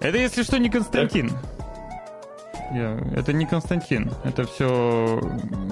Это, 0.00 0.16
если 0.18 0.42
что, 0.42 0.58
не 0.58 0.68
Константин. 0.70 1.32
Я- 2.72 2.98
Это 3.16 3.32
не 3.32 3.46
Константин. 3.46 4.10
Это 4.24 4.44
все. 4.46 5.20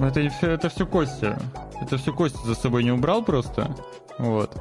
Это 0.01 0.29
все, 0.31 0.51
это 0.53 0.69
все 0.69 0.87
Костя. 0.87 1.39
Это 1.81 1.99
все 1.99 2.13
Костя 2.13 2.39
за 2.47 2.55
собой 2.55 2.85
не 2.85 2.91
убрал 2.93 3.23
просто. 3.23 3.75
Вот. 4.19 4.57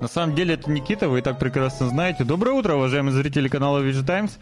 На 0.00 0.08
самом 0.08 0.34
деле 0.34 0.54
это 0.54 0.68
Никита, 0.70 1.08
вы 1.08 1.20
и 1.20 1.22
так 1.22 1.38
прекрасно 1.38 1.88
знаете. 1.88 2.24
Доброе 2.24 2.52
утро, 2.54 2.74
уважаемые 2.74 3.12
зрители 3.12 3.46
канала 3.48 3.78
Vigi 3.78 4.04
Times. 4.04 4.36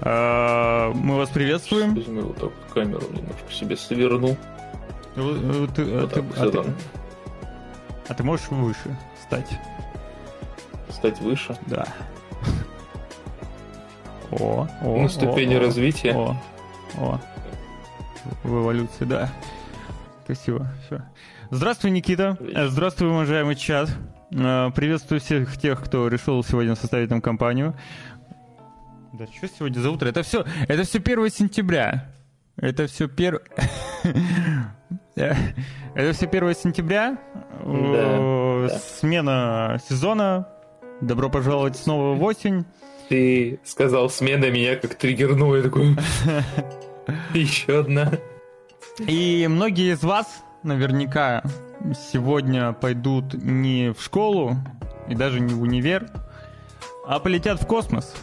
А, 0.00 0.90
Мы 0.94 1.16
вас 1.18 1.28
приветствуем. 1.28 1.94
Возьму 1.94 2.22
вот 2.22 2.36
так 2.38 2.52
камеру 2.72 3.02
немножко 3.12 3.52
себе 3.52 3.76
сверну. 3.76 4.36
Э, 5.14 5.66
ты- 5.76 5.82
а 5.82 6.00
Вот 6.00 6.12
ты- 6.14 6.22
так, 6.22 6.24
а 6.38 6.50
ты- 6.50 6.74
а 8.08 8.14
ты 8.14 8.22
можешь 8.24 8.48
выше 8.48 8.96
стать? 9.22 9.50
Стать 10.88 11.20
выше. 11.20 11.54
Да. 11.66 11.86
О, 14.32 14.66
о, 14.82 15.02
Ну, 15.02 15.08
ступени 15.08 15.54
о, 15.54 15.60
развития. 15.60 16.14
О, 16.14 16.36
о. 16.98 17.20
В 18.42 18.62
эволюции, 18.62 19.04
да. 19.04 19.30
Спасибо. 20.24 20.66
Все. 20.86 21.02
Здравствуй, 21.50 21.90
Никита. 21.90 22.38
Здравствуй, 22.68 23.08
уважаемый 23.10 23.56
чат. 23.56 23.90
Э, 24.30 24.70
Приветствую 24.74 25.20
всех 25.20 25.56
тех, 25.58 25.82
кто 25.84 26.08
решил 26.08 26.42
сегодня 26.42 26.74
составить 26.76 27.10
нам 27.10 27.20
компанию. 27.20 27.74
Да 29.12 29.26
что 29.26 29.48
сегодня 29.48 29.80
за 29.80 29.90
утро? 29.90 30.08
Это 30.08 30.22
все, 30.22 30.44
это 30.68 30.84
все 30.84 30.98
1 30.98 31.30
сентября. 31.30 32.10
Это 32.56 32.86
все 32.86 33.08
пер... 33.08 33.42
Это 35.14 36.12
все 36.14 36.26
1 36.26 36.54
сентября. 36.54 37.18
Смена 38.98 39.78
сезона. 39.86 40.48
Добро 41.02 41.28
пожаловать 41.28 41.76
снова 41.76 42.14
в 42.14 42.22
осень. 42.22 42.64
Ты 43.12 43.60
сказал 43.62 44.08
смена 44.08 44.50
меня 44.50 44.74
как 44.76 44.94
триггернула. 44.94 45.56
Я 45.56 45.62
такой... 45.64 45.94
Еще 47.34 47.80
одна. 47.80 48.10
И 49.00 49.46
многие 49.50 49.92
из 49.92 50.02
вас 50.02 50.26
наверняка 50.62 51.42
сегодня 52.10 52.72
пойдут 52.72 53.34
не 53.34 53.92
в 53.92 54.02
школу 54.02 54.56
и 55.08 55.14
даже 55.14 55.40
не 55.40 55.52
в 55.52 55.60
универ, 55.60 56.06
а 57.06 57.18
полетят 57.18 57.60
в 57.60 57.66
космос. 57.66 58.14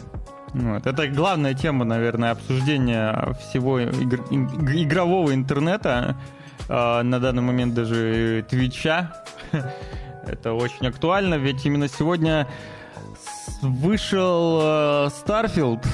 Вот. 0.54 0.84
Это 0.84 1.06
главная 1.06 1.54
тема, 1.54 1.84
наверное, 1.84 2.32
обсуждения 2.32 3.36
всего 3.38 3.78
игр- 3.78 4.26
иг- 4.32 4.74
игрового 4.74 5.32
интернета, 5.32 6.16
а, 6.68 7.04
на 7.04 7.20
данный 7.20 7.42
момент 7.42 7.74
даже 7.74 8.44
Твича. 8.48 9.22
Это 10.26 10.52
очень 10.52 10.88
актуально, 10.88 11.36
ведь 11.36 11.64
именно 11.64 11.86
сегодня 11.86 12.48
вышел 13.62 14.60
э, 14.62 15.08
Starfield 15.08 15.86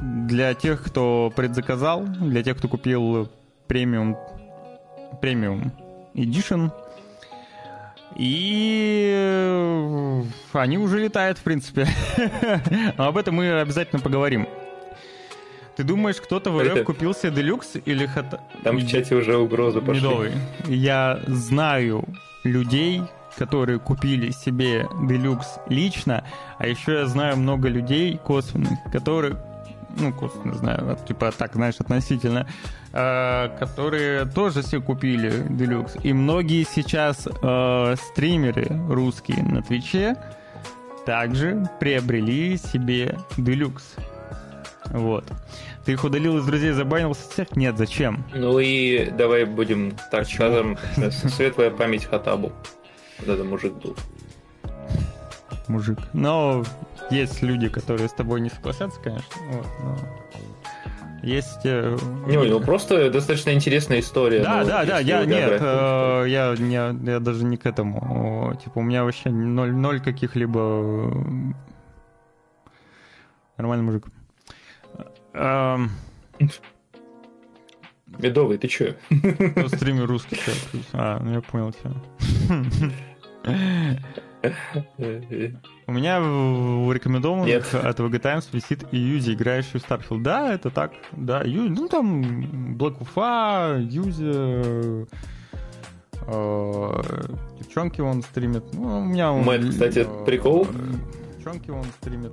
для 0.00 0.54
тех, 0.54 0.82
кто 0.82 1.32
предзаказал, 1.34 2.04
для 2.04 2.42
тех, 2.42 2.56
кто 2.58 2.68
купил 2.68 3.28
премиум 3.66 4.16
премиум 5.20 5.72
Edition. 6.14 6.70
И 8.16 9.12
э, 9.14 10.22
они 10.52 10.78
уже 10.78 10.98
летают, 10.98 11.38
в 11.38 11.42
принципе. 11.42 11.86
Но 12.96 13.04
об 13.08 13.16
этом 13.16 13.36
мы 13.36 13.60
обязательно 13.60 14.00
поговорим. 14.00 14.48
Ты 15.76 15.84
думаешь, 15.84 16.16
кто-то 16.16 16.50
в 16.50 16.60
РФ 16.60 16.84
купил 16.84 17.14
себе 17.14 17.30
Делюкс 17.30 17.76
или 17.84 18.06
хата... 18.06 18.40
Там 18.64 18.78
в 18.78 18.88
чате 18.88 19.14
уже 19.14 19.36
угрозы 19.36 19.80
пошли. 19.80 20.02
Медовый. 20.02 20.32
Я 20.66 21.20
знаю 21.28 22.04
людей, 22.42 23.02
которые 23.38 23.78
купили 23.78 24.30
себе 24.30 24.88
Делюкс 25.08 25.58
лично, 25.68 26.24
а 26.58 26.66
еще 26.66 26.92
я 26.94 27.06
знаю 27.06 27.36
много 27.36 27.68
людей 27.68 28.18
косвенных, 28.18 28.78
которые, 28.92 29.36
ну, 29.96 30.12
косвенно 30.12 30.54
знаю, 30.54 30.98
типа 31.06 31.30
так, 31.30 31.54
знаешь, 31.54 31.76
относительно, 31.78 32.46
э, 32.92 33.48
которые 33.58 34.26
тоже 34.26 34.62
себе 34.62 34.80
купили 34.80 35.46
Делюкс. 35.48 35.96
И 36.02 36.12
многие 36.12 36.64
сейчас 36.64 37.26
э, 37.26 37.94
стримеры 38.10 38.66
русские 38.88 39.42
на 39.44 39.62
Твиче 39.62 40.16
также 41.06 41.64
приобрели 41.78 42.56
себе 42.56 43.16
Делюкс. 43.36 43.94
Вот. 44.86 45.24
Ты 45.84 45.92
их 45.92 46.04
удалил 46.04 46.38
из 46.38 46.44
друзей, 46.44 46.72
забанил 46.72 47.14
в 47.14 47.16
сетях? 47.16 47.56
Нет, 47.56 47.78
зачем? 47.78 48.24
Ну 48.34 48.58
и 48.58 49.10
давай 49.10 49.44
будем 49.44 49.92
так 50.10 50.24
Почему? 50.24 50.76
скажем, 50.96 51.10
светлая 51.30 51.70
память 51.70 52.04
Хатабу. 52.04 52.52
Вот 53.20 53.28
это 53.28 53.44
мужик 53.44 53.72
был. 53.74 53.96
мужик. 55.68 55.98
Но 56.12 56.64
есть 57.10 57.42
люди, 57.42 57.68
которые 57.68 58.08
с 58.08 58.12
тобой 58.12 58.40
не 58.40 58.50
согласятся, 58.50 59.00
конечно. 59.00 59.28
Вот, 59.50 59.66
но 59.82 59.98
есть... 61.22 61.60
э, 61.64 61.98
Не, 62.26 62.38
у 62.38 62.44
него 62.44 62.60
просто 62.60 63.10
достаточно 63.10 63.50
интересная 63.52 64.00
история. 64.00 64.42
Да, 64.42 64.60
ну, 64.60 64.66
да, 64.66 64.84
да, 64.84 64.98
я 65.00 65.24
нет, 65.24 65.58
э, 65.60 66.24
я, 66.28 66.54
не, 66.58 67.10
я 67.10 67.20
даже 67.20 67.44
не 67.44 67.56
к 67.56 67.66
этому. 67.66 68.56
Типа 68.62 68.78
у 68.78 68.82
меня 68.82 69.04
вообще 69.04 69.30
ноль, 69.30 69.72
ноль 69.72 70.00
каких-либо 70.00 70.60
э, 70.60 71.12
нормальный 73.56 73.84
мужик. 73.84 74.06
Эм, 75.34 75.90
Медовый, 78.18 78.58
ты 78.58 78.68
чё? 78.68 78.94
кто 79.10 79.68
стример 79.68 80.06
русский. 80.06 80.38
А, 80.92 81.18
ну 81.20 81.32
я 81.34 81.40
понял 81.40 81.72
тебя. 81.72 81.92
У 85.86 85.92
меня 85.92 86.20
в 86.20 86.92
рекомендованных 86.92 87.46
Нет. 87.48 87.74
от 87.74 87.98
VG 87.98 88.18
Times 88.18 88.48
висит 88.52 88.84
и 88.92 88.98
Юзи, 88.98 89.32
играющий 89.32 89.80
в 89.80 89.84
Starfield. 89.84 90.22
Да, 90.22 90.52
это 90.52 90.70
так. 90.70 90.92
Да, 91.12 91.42
Ю- 91.42 91.68
ну 91.70 91.88
там 91.88 92.76
Black 92.76 92.98
Ufa, 93.00 93.80
Юзи, 93.82 95.06
э, 96.26 97.02
девчонки 97.58 98.00
он 98.00 98.22
стримит. 98.22 98.64
Ну, 98.74 99.00
у 99.00 99.04
меня 99.04 99.32
он... 99.32 99.44
Мэтт, 99.44 99.70
кстати, 99.70 100.06
э, 100.06 100.24
прикол. 100.24 100.66
Девчонки 101.36 101.70
он 101.70 101.84
стримит. 102.00 102.32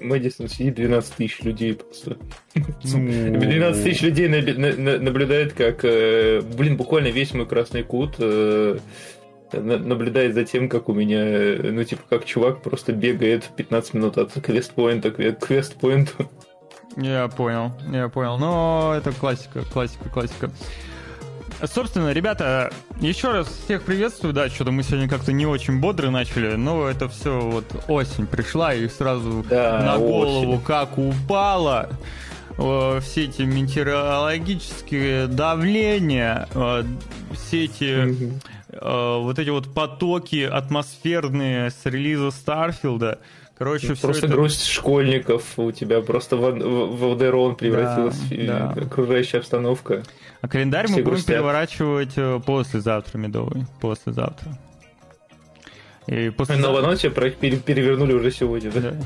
Мэдисон 0.00 0.48
сидит 0.48 0.74
12 0.74 1.14
тысяч 1.14 1.42
людей 1.42 1.74
просто. 1.74 2.16
Ну, 2.54 3.40
12 3.40 3.84
тысяч 3.84 4.02
людей 4.02 4.28
наблюдает, 4.28 5.52
как, 5.52 5.84
э, 5.84 6.40
блин, 6.56 6.76
буквально 6.76 7.08
весь 7.08 7.32
мой 7.34 7.46
красный 7.46 7.82
кут 7.82 8.16
э, 8.18 8.78
на- 9.52 9.78
наблюдает 9.78 10.34
за 10.34 10.44
тем, 10.44 10.68
как 10.68 10.88
у 10.88 10.92
меня, 10.94 11.20
э, 11.24 11.70
ну, 11.72 11.84
типа, 11.84 12.02
как 12.08 12.24
чувак 12.24 12.62
просто 12.62 12.92
бегает 12.92 13.50
15 13.56 13.94
минут 13.94 14.18
от 14.18 14.32
квест-поинта 14.32 15.10
к 15.10 15.18
кве- 15.18 15.36
квест-поинту. 15.38 16.30
Я 16.96 17.28
понял, 17.28 17.72
я 17.92 18.08
понял. 18.08 18.38
Но 18.38 18.94
это 18.96 19.12
классика, 19.12 19.62
классика, 19.72 20.08
классика. 20.08 20.50
Собственно, 21.64 22.12
ребята, 22.12 22.70
еще 23.00 23.32
раз 23.32 23.48
всех 23.48 23.82
приветствую. 23.84 24.34
Да, 24.34 24.48
что-то 24.50 24.72
мы 24.72 24.82
сегодня 24.82 25.08
как-то 25.08 25.32
не 25.32 25.46
очень 25.46 25.80
бодро 25.80 26.10
начали, 26.10 26.54
но 26.56 26.86
это 26.86 27.08
все 27.08 27.40
вот 27.40 27.64
осень 27.88 28.26
пришла 28.26 28.74
и 28.74 28.86
сразу 28.88 29.44
Да, 29.48 29.80
на 29.82 29.96
голову 29.98 30.52
осень. 30.54 30.64
как 30.64 30.98
упала. 30.98 31.88
э, 32.58 33.00
Все 33.02 33.24
эти 33.24 33.42
метеорологические 33.42 35.26
давления, 35.28 36.46
э, 36.54 36.84
все 37.32 37.64
эти 37.64 38.34
э, 38.72 39.18
вот 39.20 39.38
эти 39.38 39.48
вот 39.50 39.72
потоки 39.72 40.42
атмосферные 40.44 41.70
с 41.70 41.76
релиза 41.84 42.30
Старфилда. 42.32 43.18
Короче, 43.58 43.94
все 43.94 44.02
Просто 44.02 44.26
это... 44.26 44.34
грусть 44.34 44.66
школьников 44.66 45.58
у 45.58 45.72
тебя 45.72 46.02
просто 46.02 46.36
в, 46.36 46.50
в, 46.50 46.96
в 46.98 47.04
Алдерон 47.04 47.56
превратилась 47.56 48.18
Да, 48.30 48.72
да. 48.74 48.82
окружающая 48.82 49.38
обстановка. 49.38 50.02
А 50.42 50.48
календарь 50.48 50.82
мы 50.84 50.88
Все 50.88 50.96
будем 50.96 51.10
грустят. 51.10 51.26
переворачивать 51.28 52.12
э, 52.16 52.38
послезавтра, 52.44 53.16
медовый. 53.18 53.64
Послезавтра. 53.80 54.58
И. 56.06 56.30
Новоносие 56.50 57.10
про- 57.10 57.30
пере- 57.30 57.56
перевернули 57.56 58.12
уже 58.12 58.30
сегодня, 58.30 58.70
да? 58.70 58.80
Да. 58.80 58.96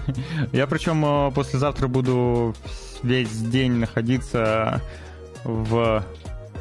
Я 0.52 0.66
причем 0.66 1.04
э, 1.04 1.30
послезавтра 1.30 1.86
буду 1.86 2.54
весь 3.04 3.30
день 3.30 3.74
находиться 3.74 4.82
в 5.44 6.04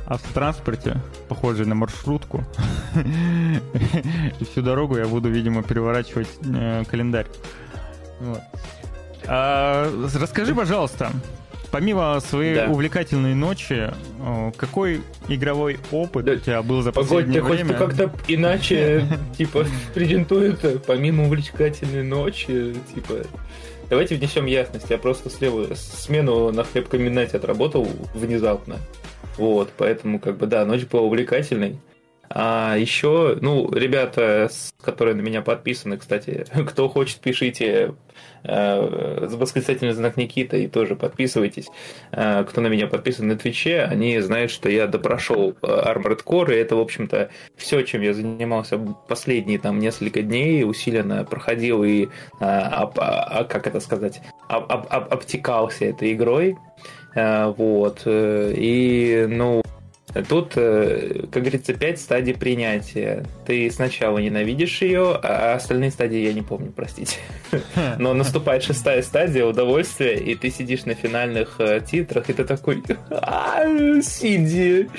автотранспорте, 0.05 1.01
похожий 1.27 1.65
на 1.65 1.75
маршрутку. 1.75 2.43
И 4.39 4.43
всю 4.45 4.61
дорогу 4.61 4.97
я 4.97 5.07
буду, 5.07 5.29
видимо, 5.29 5.63
переворачивать 5.63 6.29
э, 6.45 6.83
календарь. 6.89 7.27
Вот. 8.19 8.41
А, 9.27 9.89
расскажи, 10.19 10.55
пожалуйста, 10.55 11.11
помимо 11.71 12.19
своей 12.19 12.55
Да. 12.55 12.67
увлекательной 12.67 13.35
ночи, 13.35 13.91
какой 14.57 15.01
игровой 15.27 15.79
опыт 15.91 16.25
Да, 16.25 16.31
у 16.33 16.37
тебя 16.37 16.61
был 16.63 16.81
за 16.81 16.91
Погодь, 16.91 17.09
последнее 17.09 17.41
ты 17.41 17.47
хоть 17.47 17.59
время? 17.59 17.73
как-то 17.75 18.11
иначе, 18.27 19.05
типа, 19.37 19.65
презентует, 19.93 20.63
э, 20.65 20.79
помимо 20.79 21.25
увлекательной 21.25 22.03
ночи, 22.03 22.75
типа... 22.93 23.15
Давайте 23.89 24.15
внесем 24.15 24.45
ясность. 24.45 24.87
Я 24.91 24.99
просто 24.99 25.31
слева 25.31 25.73
смену 25.73 26.51
на 26.51 26.63
хлебкомбинате 26.63 27.37
отработал 27.37 27.87
внезапно. 28.13 28.77
Вот, 29.37 29.71
поэтому, 29.77 30.19
как 30.19 30.37
бы, 30.37 30.45
да, 30.45 30.63
ночь 30.65 30.85
была 30.85 31.01
увлекательной. 31.03 31.79
А 32.31 32.75
еще, 32.77 33.37
ну, 33.41 33.71
ребята, 33.71 34.49
которые 34.81 35.15
на 35.15 35.21
меня 35.21 35.41
подписаны, 35.41 35.97
кстати, 35.97 36.45
кто 36.67 36.87
хочет, 36.87 37.19
пишите 37.19 37.95
э, 38.43 39.27
восклицательный 39.31 39.93
знак 39.93 40.15
Никита 40.15 40.55
и 40.55 40.67
тоже 40.67 40.95
подписывайтесь. 40.95 41.67
Э, 42.11 42.43
кто 42.47 42.61
на 42.61 42.67
меня 42.67 42.85
подписан 42.85 43.27
на 43.27 43.35
Твиче, 43.35 43.81
они 43.81 44.19
знают, 44.19 44.51
что 44.51 44.69
я 44.69 44.85
допрошел 44.85 45.55
э, 45.61 45.65
Armored 45.65 46.23
Core, 46.23 46.53
и 46.53 46.57
это, 46.57 46.75
в 46.75 46.81
общем-то, 46.81 47.29
все, 47.55 47.81
чем 47.81 48.03
я 48.03 48.13
занимался 48.13 48.77
последние 48.77 49.57
там 49.57 49.79
несколько 49.79 50.21
дней, 50.21 50.63
усиленно 50.63 51.23
проходил 51.25 51.83
и, 51.83 52.09
а, 52.39 52.91
а, 52.95 53.43
как 53.45 53.65
это 53.65 53.79
сказать, 53.79 54.21
об, 54.47 54.71
об, 54.71 54.85
об, 54.89 55.13
обтекался 55.13 55.85
этой 55.85 56.13
игрой. 56.13 56.57
Вот. 57.15 58.03
И, 58.05 59.25
ну, 59.27 59.63
Тут, 60.27 60.53
э, 60.55 61.25
как 61.31 61.43
говорится, 61.43 61.73
пять 61.73 61.99
стадий 61.99 62.33
принятия. 62.33 63.25
Ты 63.45 63.69
сначала 63.69 64.17
ненавидишь 64.17 64.81
ее, 64.81 65.19
а 65.21 65.53
остальные 65.53 65.91
стадии 65.91 66.19
я 66.19 66.33
не 66.33 66.41
помню, 66.41 66.71
простите. 66.75 67.17
Но 67.99 68.13
наступает 68.13 68.63
шестая 68.63 69.03
стадия 69.03 69.45
удовольствия, 69.45 70.17
и 70.17 70.35
ты 70.35 70.49
сидишь 70.49 70.85
на 70.85 70.95
финальных 70.95 71.55
э, 71.59 71.81
титрах, 71.81 72.29
и 72.29 72.33
ты 72.33 72.43
такой, 72.43 72.83
«А, 73.11 73.63
сиди, 74.01 74.89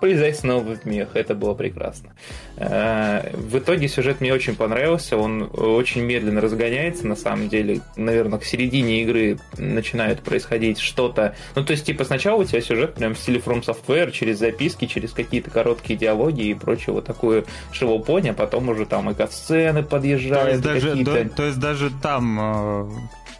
полезай 0.00 0.32
снова 0.34 0.76
в 0.76 0.84
мех. 0.84 1.08
Это 1.14 1.34
было 1.34 1.54
прекрасно. 1.54 2.12
Э, 2.56 3.30
в 3.34 3.58
итоге 3.58 3.88
сюжет 3.88 4.20
мне 4.20 4.32
очень 4.32 4.54
понравился, 4.54 5.16
он 5.16 5.50
очень 5.52 6.02
медленно 6.02 6.40
разгоняется, 6.40 7.06
на 7.06 7.16
самом 7.16 7.48
деле. 7.48 7.80
Наверное, 7.96 8.38
к 8.38 8.44
середине 8.44 9.02
игры 9.02 9.38
начинает 9.58 10.20
происходить 10.20 10.78
что-то. 10.78 11.34
Ну, 11.56 11.64
то 11.64 11.72
есть, 11.72 11.84
типа, 11.84 12.04
сначала 12.04 12.42
у 12.42 12.44
тебя 12.44 12.60
сюжет 12.60 12.94
прям 12.94 13.14
в 13.14 13.18
стиле 13.18 13.40
From 13.40 13.64
Software, 13.64 14.10
через 14.20 14.38
записки, 14.38 14.86
через 14.86 15.12
какие-то 15.12 15.50
короткие 15.50 15.98
диалоги 15.98 16.42
и 16.42 16.54
прочее 16.54 16.92
вот 16.92 17.06
такую 17.06 17.46
шивопонь, 17.72 18.28
а 18.28 18.34
потом 18.34 18.68
уже 18.68 18.84
там 18.84 19.10
и 19.10 19.14
сцены 19.30 19.82
подъезжают. 19.82 20.62
То 20.62 20.74
есть, 20.74 20.84
даже, 20.84 21.04
то, 21.04 21.36
то 21.36 21.42
есть 21.44 21.58
даже 21.58 21.90
там 22.02 22.38
э, 22.40 22.90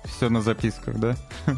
все 0.05 0.31
на 0.31 0.41
записках, 0.41 0.97
да? 0.97 1.17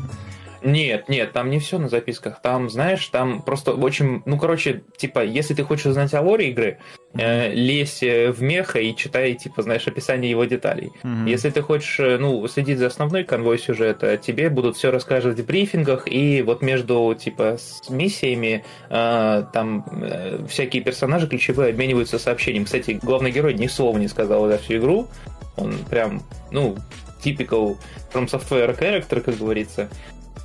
Нет, 0.65 1.09
нет, 1.09 1.33
там 1.33 1.51
не 1.51 1.59
все 1.59 1.79
на 1.79 1.89
записках. 1.89 2.41
Там, 2.43 2.71
знаешь, 2.71 3.07
там 3.09 3.43
просто 3.43 3.73
очень... 3.73 4.23
Ну, 4.27 4.39
короче, 4.39 4.83
типа, 4.97 5.25
если 5.25 5.55
ты 5.55 5.65
хочешь 5.65 5.87
узнать 5.87 6.15
о 6.15 6.21
лоре 6.21 6.51
игры, 6.51 6.79
э, 7.15 7.53
лезь 7.53 8.03
э, 8.03 8.31
в 8.31 8.43
меха 8.43 8.79
и 8.79 8.95
читай, 8.95 9.35
типа, 9.35 9.63
знаешь, 9.63 9.87
описание 9.87 10.31
его 10.31 10.45
деталей. 10.45 10.93
Mm-hmm. 11.03 11.29
Если 11.29 11.51
ты 11.51 11.63
хочешь, 11.63 11.99
э, 12.01 12.19
ну, 12.19 12.47
следить 12.49 12.79
за 12.79 12.87
основной 12.87 13.25
конвой 13.25 13.59
сюжета, 13.59 14.17
тебе 14.17 14.51
будут 14.51 14.77
все 14.77 14.91
рассказывать 14.91 15.41
в 15.41 15.47
брифингах, 15.47 16.07
и 16.07 16.43
вот 16.43 16.63
между, 16.63 17.15
типа, 17.19 17.59
с 17.59 17.89
миссиями 17.91 18.65
э, 18.91 19.45
там 19.53 19.85
э, 19.91 20.47
всякие 20.49 20.83
персонажи 20.83 21.27
ключевые 21.27 21.71
обмениваются 21.71 22.19
сообщением. 22.19 22.65
Кстати, 22.65 22.99
главный 23.03 23.31
герой 23.31 23.55
ни 23.55 23.67
слова 23.67 23.99
не 23.99 24.09
сказал 24.09 24.47
за 24.49 24.59
всю 24.59 24.75
игру. 24.75 25.09
Он 25.57 25.75
прям, 25.91 26.23
ну, 26.51 26.77
typical 27.23 27.77
from 28.13 28.27
software 28.27 28.79
character, 28.79 29.21
как 29.21 29.39
говорится. 29.39 29.89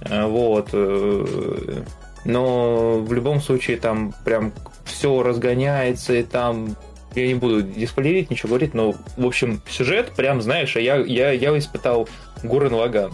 Э, 0.01 0.25
вот. 0.25 0.69
Э, 0.73 1.83
но 2.25 2.99
в 2.99 3.13
любом 3.13 3.41
случае 3.41 3.77
там 3.77 4.13
прям 4.25 4.53
все 4.85 5.23
разгоняется, 5.23 6.13
и 6.13 6.23
там 6.23 6.75
я 7.15 7.27
не 7.27 7.35
буду 7.35 7.61
диспойлерить, 7.61 8.29
ничего 8.29 8.49
говорить, 8.49 8.73
но, 8.73 8.93
в 9.15 9.25
общем, 9.25 9.61
сюжет, 9.69 10.11
прям, 10.15 10.41
знаешь, 10.41 10.75
я, 10.75 10.97
я, 10.97 11.31
я 11.31 11.57
испытал 11.57 12.07
Гурен 12.43 12.73
Лаган. 12.73 13.13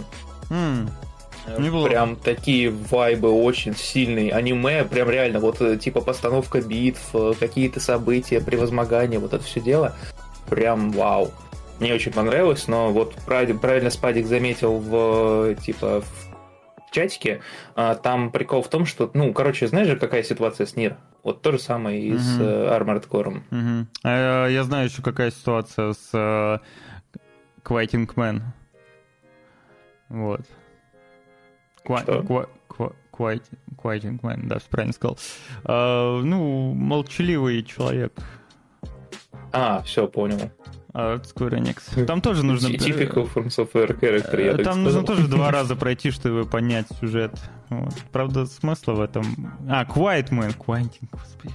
Mm. 0.49 0.89
Прям 1.87 2.15
такие 2.15 2.69
вайбы 2.69 3.29
очень 3.29 3.75
сильные. 3.75 4.31
Аниме, 4.31 4.85
прям 4.85 5.09
реально, 5.09 5.39
вот 5.39 5.59
типа 5.79 6.01
постановка 6.01 6.61
битв, 6.61 7.13
какие-то 7.39 7.79
события, 7.79 8.39
превозмогания, 8.39 9.19
вот 9.19 9.33
это 9.33 9.43
все 9.43 9.59
дело. 9.59 9.93
Прям 10.49 10.91
вау. 10.91 11.31
Мне 11.79 11.93
очень 11.93 12.13
понравилось, 12.13 12.67
но 12.67 12.91
вот 12.91 13.13
правильно 13.25 13.89
Спадик 13.89 14.25
заметил 14.25 14.77
в 14.77 15.55
типа 15.55 16.01
в 16.01 16.32
чатике, 16.93 17.41
а, 17.75 17.95
там 17.95 18.31
прикол 18.31 18.61
в 18.61 18.69
том, 18.69 18.85
что, 18.85 19.09
ну, 19.13 19.33
короче, 19.33 19.67
знаешь 19.67 19.87
же, 19.87 19.97
какая 19.97 20.23
ситуация 20.23 20.65
с 20.65 20.75
Нир? 20.75 20.97
Вот 21.23 21.41
то 21.41 21.51
же 21.51 21.59
самое 21.59 22.01
и 22.01 22.17
с 22.17 22.39
uh-huh. 22.39 22.79
Armored 22.79 23.09
Core. 23.09 23.85
А, 24.03 24.47
я 24.47 24.63
знаю 24.63 24.85
еще, 24.85 25.01
какая 25.01 25.31
ситуация 25.31 25.93
с 25.93 26.13
uh, 26.13 26.59
Quieting 27.63 28.07
Man. 28.15 28.41
Вот. 30.09 30.41
Qu- 31.85 32.47
Qu- 32.69 32.93
Quieting 33.11 34.19
Man, 34.21 34.47
да, 34.47 34.57
правильно 34.69 34.93
сказал. 34.93 35.17
Uh, 35.63 36.21
ну, 36.21 36.73
молчаливый 36.73 37.63
человек. 37.63 38.13
А, 39.51 39.81
все, 39.83 40.07
понял 40.07 40.49
от 40.93 41.25
Square 41.25 41.59
Enix. 41.59 42.05
Там 42.05 42.21
тоже 42.21 42.45
нужно... 42.45 42.67
Typical 42.67 43.31
from 43.33 43.47
software 43.47 43.99
character, 43.99 44.57
я 44.57 44.63
Там 44.63 44.83
нужно 44.83 45.03
тоже 45.03 45.27
два 45.27 45.51
раза 45.51 45.75
пройти, 45.75 46.11
чтобы 46.11 46.45
понять 46.45 46.85
сюжет. 46.99 47.33
Вот. 47.69 47.93
Правда, 48.11 48.45
смысла 48.45 48.93
в 48.93 49.01
этом... 49.01 49.57
А, 49.67 49.85
Quiet 49.85 50.29
Man. 50.29 50.55
Quieting, 50.55 51.09
господи. 51.11 51.53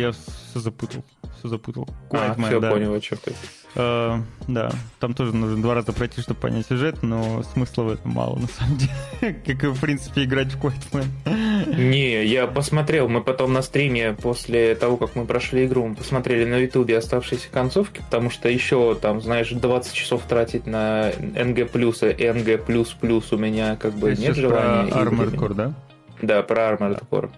Я 0.00 0.10
все 0.10 0.58
запутал. 0.58 1.04
Все 1.38 1.48
запутал. 1.48 1.84
Quiet 2.10 2.32
а, 2.32 2.34
Man, 2.34 2.46
все, 2.46 2.60
да. 2.60 2.70
понял, 2.70 2.92
о 2.92 3.00
чем 3.00 3.18
ты. 3.24 3.32
Uh, 3.74 4.20
да, 4.48 4.70
там 5.00 5.14
тоже 5.14 5.34
нужно 5.34 5.62
два 5.62 5.74
раза 5.74 5.92
пройти, 5.92 6.20
чтобы 6.20 6.40
понять 6.40 6.66
сюжет, 6.66 7.02
но 7.02 7.42
смысла 7.42 7.84
в 7.84 7.92
этом 7.92 8.10
мало, 8.10 8.38
на 8.38 8.46
самом 8.46 8.76
деле. 8.76 8.92
как 9.46 9.64
и, 9.64 9.66
в 9.68 9.80
принципе, 9.80 10.24
играть 10.24 10.52
в 10.52 10.60
Quiet 10.60 10.90
Man. 10.92 11.74
Не, 11.74 12.24
я 12.26 12.46
посмотрел, 12.46 13.08
мы 13.08 13.22
потом 13.22 13.54
на 13.54 13.62
стриме, 13.62 14.12
после 14.12 14.74
того, 14.74 14.98
как 14.98 15.16
мы 15.16 15.24
прошли 15.24 15.64
игру, 15.64 15.86
мы 15.86 15.94
посмотрели 15.94 16.44
на 16.44 16.56
ютубе 16.56 16.98
оставшиеся 16.98 17.48
концовки, 17.50 18.02
потому 18.02 18.28
что 18.28 18.50
еще, 18.50 18.94
там, 18.94 19.22
знаешь, 19.22 19.48
20 19.50 19.94
часов 19.94 20.22
тратить 20.28 20.66
на 20.66 21.10
NG+, 21.10 21.62
и 21.62 22.24
NG++ 22.24 23.26
у 23.30 23.38
меня 23.38 23.76
как 23.76 23.94
бы 23.94 24.14
нет 24.14 24.36
желания. 24.36 24.90
Про 24.90 25.00
Armored 25.00 25.34
Core, 25.34 25.54
да? 25.54 25.74
Да, 26.20 26.42
про 26.42 26.72
Armored 26.72 27.02
Core. 27.10 27.30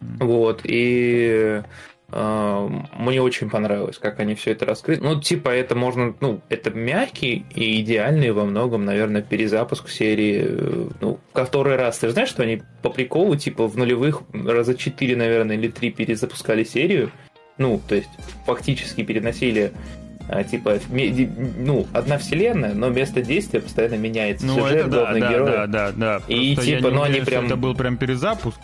Mm. 0.00 0.24
Вот, 0.24 0.60
и 0.64 1.60
э, 1.60 1.62
мне 2.12 3.22
очень 3.22 3.48
понравилось, 3.48 3.98
как 3.98 4.20
они 4.20 4.34
все 4.34 4.50
это 4.50 4.66
раскрыли. 4.66 5.00
Ну, 5.00 5.18
типа, 5.18 5.48
это 5.48 5.74
можно, 5.74 6.14
ну, 6.20 6.42
это 6.50 6.70
мягкий 6.70 7.46
и 7.54 7.80
идеальный 7.80 8.32
во 8.32 8.44
многом, 8.44 8.84
наверное, 8.84 9.22
перезапуск 9.22 9.88
серии, 9.88 10.44
э, 10.44 10.88
ну, 11.00 11.18
который 11.32 11.76
раз. 11.76 11.98
Ты 11.98 12.08
же 12.08 12.12
знаешь, 12.12 12.28
что 12.28 12.42
они 12.42 12.62
по 12.82 12.90
приколу, 12.90 13.36
типа, 13.36 13.66
в 13.66 13.78
нулевых 13.78 14.22
раза 14.32 14.74
четыре, 14.74 15.16
наверное, 15.16 15.56
или 15.56 15.68
три 15.68 15.90
перезапускали 15.90 16.64
серию? 16.64 17.10
Ну, 17.56 17.80
то 17.88 17.94
есть, 17.94 18.10
фактически 18.44 19.02
переносили 19.02 19.72
а, 20.28 20.44
типа, 20.44 20.78
ну, 21.58 21.86
одна 21.92 22.18
вселенная, 22.18 22.74
но 22.74 22.90
место 22.90 23.22
действия 23.22 23.60
постоянно 23.60 23.94
меняется. 23.94 24.46
Ну, 24.46 24.54
Сюжет, 24.54 24.86
это 24.86 24.88
да, 24.88 25.12
да, 25.12 25.18
героя. 25.18 25.66
да, 25.66 25.66
да, 25.66 25.92
да. 25.92 26.22
И 26.28 26.54
Просто 26.54 26.76
типа, 26.76 26.90
ну, 26.90 27.02
они 27.02 27.20
прям... 27.20 27.46
Это 27.46 27.56
был 27.56 27.74
прям 27.74 27.96
перезапуск. 27.96 28.60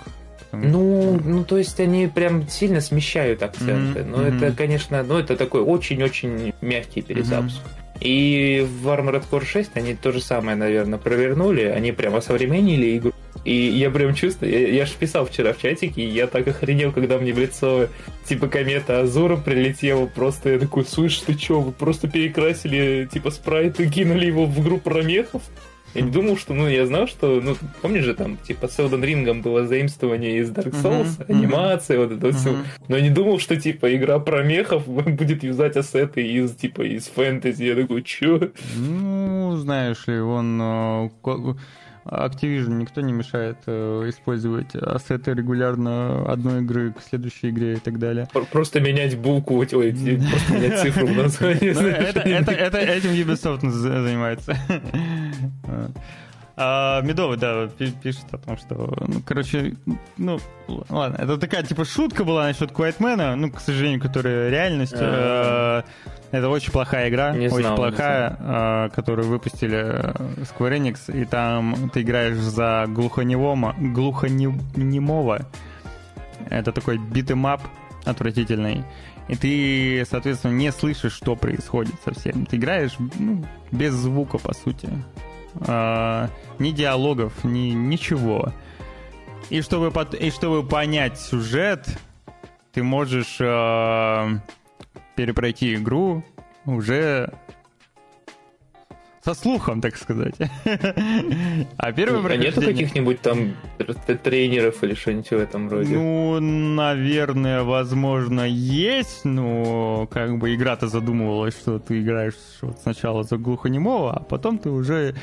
Ну, 0.52 1.20
ну, 1.22 1.44
то 1.44 1.58
есть 1.58 1.78
они 1.80 2.06
прям 2.06 2.48
сильно 2.48 2.80
смещают 2.80 3.42
акценты. 3.42 4.00
Mm-hmm. 4.00 4.10
Но 4.10 4.22
mm-hmm. 4.22 4.36
это, 4.36 4.56
конечно, 4.56 5.02
ну, 5.02 5.18
это 5.18 5.36
такой 5.36 5.60
очень-очень 5.60 6.54
мягкий 6.60 7.02
перезапуск. 7.02 7.58
Mm-hmm. 7.58 7.88
И 8.00 8.66
в 8.80 8.88
Armored 8.88 9.24
Core 9.30 9.44
6 9.44 9.72
они 9.74 9.94
то 9.94 10.12
же 10.12 10.20
самое, 10.20 10.56
наверное, 10.56 10.98
провернули. 10.98 11.62
Они 11.62 11.92
прям 11.92 12.14
осовременили 12.14 12.96
игру. 12.96 13.12
И 13.44 13.54
я 13.54 13.90
прям 13.90 14.14
чувствую, 14.14 14.52
я, 14.52 14.68
я 14.68 14.86
же 14.86 14.92
писал 14.98 15.24
вчера 15.24 15.52
в 15.52 15.60
чатике, 15.60 16.02
и 16.02 16.08
я 16.08 16.26
так 16.26 16.46
охренел, 16.48 16.92
когда 16.92 17.18
мне 17.18 17.32
в 17.32 17.38
лицо 17.38 17.88
типа 18.26 18.48
комета 18.48 19.00
Азура 19.00 19.36
прилетела, 19.36 20.06
просто 20.06 20.50
я 20.50 20.58
такой, 20.58 20.84
слышь, 20.84 21.18
ты 21.20 21.34
чё, 21.34 21.60
вы 21.60 21.72
просто 21.72 22.08
перекрасили 22.08 23.08
типа 23.10 23.30
спрайт 23.30 23.80
и 23.80 23.88
кинули 23.88 24.26
его 24.26 24.44
в 24.44 24.62
группу 24.62 24.90
ромехов? 24.90 25.42
Я 25.98 26.04
не 26.04 26.12
думал, 26.12 26.36
что, 26.36 26.54
ну, 26.54 26.68
я 26.68 26.86
знал, 26.86 27.08
что, 27.08 27.40
ну, 27.42 27.56
помнишь 27.82 28.04
же, 28.04 28.14
там, 28.14 28.36
типа, 28.36 28.68
с 28.68 28.78
Elden 28.78 29.02
Ring 29.02 29.42
было 29.42 29.66
заимствование 29.66 30.38
из 30.38 30.50
Dark 30.50 30.70
Souls, 30.80 31.18
uh-huh, 31.18 31.24
анимация, 31.28 31.98
uh-huh. 31.98 32.06
вот 32.06 32.18
это 32.18 32.28
uh-huh. 32.28 32.32
все. 32.32 32.56
Но 32.86 32.96
я 32.96 33.02
не 33.02 33.10
думал, 33.10 33.40
что, 33.40 33.56
типа, 33.56 33.94
игра 33.96 34.20
про 34.20 34.44
мехов 34.44 34.86
будет 34.86 35.42
юзать 35.42 35.76
ассеты 35.76 36.24
из, 36.24 36.54
типа, 36.54 36.82
из 36.82 37.08
фэнтези. 37.08 37.64
Я 37.64 37.74
такой, 37.74 38.02
чё? 38.02 38.50
Ну, 38.76 39.56
знаешь 39.56 40.06
ли, 40.06 40.20
он 40.20 40.60
э, 40.62 41.10
Activision 42.10 42.74
никто 42.74 43.00
не 43.00 43.12
мешает 43.12 43.58
э, 43.66 44.08
использовать 44.08 44.74
ассеты 44.74 45.34
регулярно 45.34 46.24
одной 46.30 46.62
игры 46.62 46.92
к 46.92 47.02
следующей 47.02 47.50
игре 47.50 47.74
и 47.74 47.78
так 47.78 47.98
далее. 47.98 48.28
Просто 48.50 48.80
менять 48.80 49.18
букву, 49.18 49.58
ой, 49.58 49.66
просто 49.66 50.52
менять 50.52 50.80
цифру 50.80 51.06
в 51.06 51.16
названии. 51.16 51.72
Ну, 51.72 51.80
Этим 52.88 53.10
Ubisoft 53.10 53.68
занимается. 53.68 54.56
А, 56.60 57.02
Медовый, 57.02 57.38
да, 57.38 57.68
пишет 58.02 58.24
о 58.32 58.38
том, 58.38 58.56
что, 58.58 58.92
ну, 59.06 59.22
короче, 59.24 59.76
ну, 60.16 60.40
ладно, 60.88 61.16
это 61.22 61.38
такая, 61.38 61.62
типа, 61.62 61.84
шутка 61.84 62.24
была 62.24 62.48
насчет 62.48 62.72
Quiet 62.72 63.08
Man, 63.08 63.36
ну, 63.36 63.52
к 63.52 63.60
сожалению, 63.60 64.00
которая 64.00 64.50
реальность. 64.50 64.96
А. 64.96 65.84
Э, 66.32 66.36
это 66.36 66.48
очень 66.48 66.72
плохая 66.72 67.10
игра, 67.10 67.30
не 67.30 67.46
очень 67.46 67.58
знал, 67.58 67.76
плохая, 67.76 68.36
э, 68.40 68.88
которую 68.92 69.28
выпустили 69.28 70.12
Square 70.42 70.78
Enix, 70.78 71.16
и 71.16 71.24
там 71.24 71.90
ты 71.90 72.02
играешь 72.02 72.38
за 72.38 72.86
глухонемого, 72.88 73.76
глухонемого. 73.78 75.46
Это 76.50 76.72
такой 76.72 76.98
beat 76.98 77.24
'em 77.24 77.43
up, 77.43 77.62
отвратительный. 78.04 78.84
И 79.28 79.36
ты, 79.36 80.04
соответственно, 80.10 80.54
не 80.54 80.72
слышишь, 80.72 81.12
что 81.12 81.36
происходит 81.36 81.94
совсем. 82.04 82.46
Ты 82.46 82.56
играешь 82.56 82.96
ну, 82.98 83.44
без 83.70 83.92
звука, 83.92 84.38
по 84.38 84.52
сути. 84.54 84.88
А, 85.66 86.30
ни 86.58 86.70
диалогов, 86.70 87.44
ни 87.44 87.70
ничего. 87.70 88.52
И 89.50 89.62
чтобы, 89.62 89.90
под, 89.90 90.14
и 90.14 90.30
чтобы 90.30 90.66
понять 90.66 91.18
сюжет, 91.18 91.86
ты 92.72 92.82
можешь 92.82 93.36
э, 93.40 94.28
перепройти 95.16 95.74
игру 95.74 96.22
уже 96.66 97.32
со 99.28 99.34
слухом, 99.34 99.82
так 99.82 99.96
сказать. 99.96 100.36
а 101.76 101.92
первое 101.92 102.32
А 102.32 102.36
нету 102.36 102.62
каких-нибудь 102.62 103.20
там 103.20 103.52
тренеров 104.24 104.82
или 104.82 104.94
что-нибудь 104.94 105.28
в 105.28 105.32
этом 105.32 105.68
роде? 105.68 105.94
Ну, 105.94 106.40
наверное, 106.40 107.62
возможно, 107.62 108.48
есть, 108.48 109.26
но 109.26 110.08
как 110.10 110.38
бы 110.38 110.54
игра-то 110.54 110.88
задумывалась, 110.88 111.54
что 111.54 111.78
ты 111.78 112.00
играешь 112.00 112.36
вот 112.62 112.78
сначала 112.82 113.22
за 113.22 113.36
глухонемого, 113.36 114.14
а 114.14 114.20
потом 114.20 114.56
ты 114.58 114.70
уже, 114.70 114.94
э, 114.94 115.14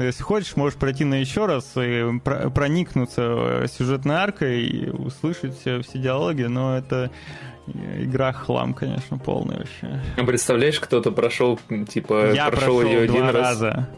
если 0.00 0.22
хочешь, 0.22 0.56
можешь 0.56 0.78
пройти 0.78 1.04
на 1.04 1.14
еще 1.16 1.46
раз 1.46 1.72
и 1.76 2.04
проникнуться 2.54 3.66
сюжетной 3.68 4.16
аркой 4.16 4.62
и 4.64 4.88
услышать 4.88 5.58
все, 5.58 5.82
все 5.82 5.98
диалоги, 5.98 6.42
но 6.44 6.76
это 6.76 7.10
Игра 7.66 8.32
хлам, 8.32 8.74
конечно, 8.74 9.18
полный 9.18 9.58
вообще. 9.58 10.00
А 10.16 10.24
представляешь, 10.24 10.80
кто-то 10.80 11.12
прошел, 11.12 11.58
типа, 11.88 12.32
Я 12.32 12.48
прошел, 12.48 12.80
прошел 12.80 12.82
ее 12.82 13.02
один 13.02 13.24
раз. 13.24 13.34
раза. 13.34 13.88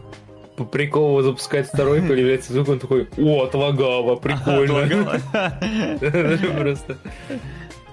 По 0.55 0.63
приколу 0.65 1.21
запускать 1.21 1.67
второй, 1.67 2.01
появляется 2.07 2.53
звук, 2.53 2.69
он 2.69 2.79
такой, 2.79 3.07
о, 3.17 3.43
отлагало, 3.43 4.15
прикольно. 4.15 5.19
Просто. 6.59 6.97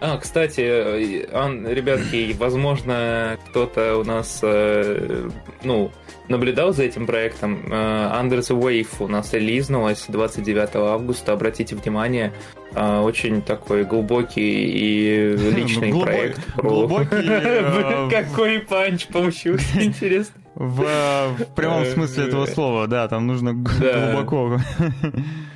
А, 0.04 0.18
кстати, 0.18 0.60
ребятки, 0.60 2.34
возможно, 2.36 3.38
кто-то 3.48 3.98
у 3.98 4.04
нас, 4.04 4.40
э, 4.42 5.28
ну, 5.62 5.92
наблюдал 6.26 6.72
за 6.72 6.82
этим 6.82 7.06
проектом. 7.06 7.62
Under 7.68 8.40
the 8.40 8.58
Wave 8.60 8.88
у 8.98 9.06
нас 9.06 9.32
релизнулась 9.32 10.06
29 10.08 10.74
августа. 10.74 11.32
Обратите 11.34 11.76
внимание, 11.76 12.32
очень 12.74 13.42
такой 13.42 13.84
глубокий 13.84 14.64
и 14.64 15.36
личный 15.54 15.92
проект. 15.92 16.40
Глубокий... 16.56 18.10
Какой 18.10 18.58
панч 18.58 19.06
получился, 19.06 19.84
интересно. 19.84 20.34
В, 20.56 20.82
в 20.82 21.54
прямом 21.54 21.86
смысле 21.86 22.26
этого 22.26 22.46
слова, 22.46 22.88
да, 22.88 23.06
там 23.06 23.28
нужно 23.28 23.54
глубоко 23.54 24.60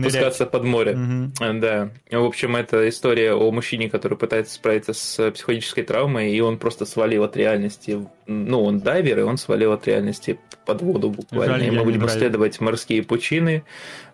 Опускаться 0.00 0.46
под 0.46 0.64
море. 0.64 0.92
Угу. 0.92 1.60
Да. 1.60 1.90
В 2.10 2.24
общем, 2.24 2.56
это 2.56 2.88
история 2.88 3.34
о 3.34 3.50
мужчине, 3.50 3.88
который 3.90 4.16
пытается 4.16 4.54
справиться 4.54 4.92
с 4.92 5.30
психологической 5.30 5.84
травмой, 5.84 6.32
и 6.32 6.40
он 6.40 6.58
просто 6.58 6.86
свалил 6.86 7.24
от 7.24 7.36
реальности. 7.36 8.06
Ну, 8.26 8.64
он 8.64 8.80
дайвер, 8.80 9.20
и 9.20 9.22
он 9.22 9.36
свалил 9.36 9.72
от 9.72 9.86
реальности 9.86 10.38
под 10.64 10.82
воду 10.82 11.10
буквально. 11.10 11.58
Жаль, 11.58 11.68
и 11.68 11.70
мы 11.70 11.84
будем 11.84 12.06
исследовать 12.06 12.60
морские 12.60 13.02
пучины. 13.02 13.64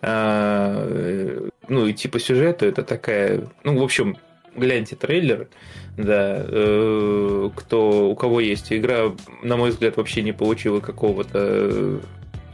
А, 0.02 1.47
ну, 1.68 1.87
и 1.87 1.92
типа 1.92 2.18
сюжета 2.18 2.66
это 2.66 2.82
такая... 2.82 3.42
Ну, 3.64 3.78
в 3.78 3.82
общем, 3.82 4.16
гляньте 4.56 4.97
трейлер, 4.97 5.49
да, 5.97 6.44
э, 6.47 7.50
кто, 7.54 8.11
у 8.11 8.14
кого 8.14 8.40
есть 8.40 8.73
игра, 8.73 9.12
на 9.42 9.56
мой 9.56 9.70
взгляд, 9.70 9.97
вообще 9.97 10.23
не 10.23 10.32
получила 10.32 10.80
какого-то 10.80 12.00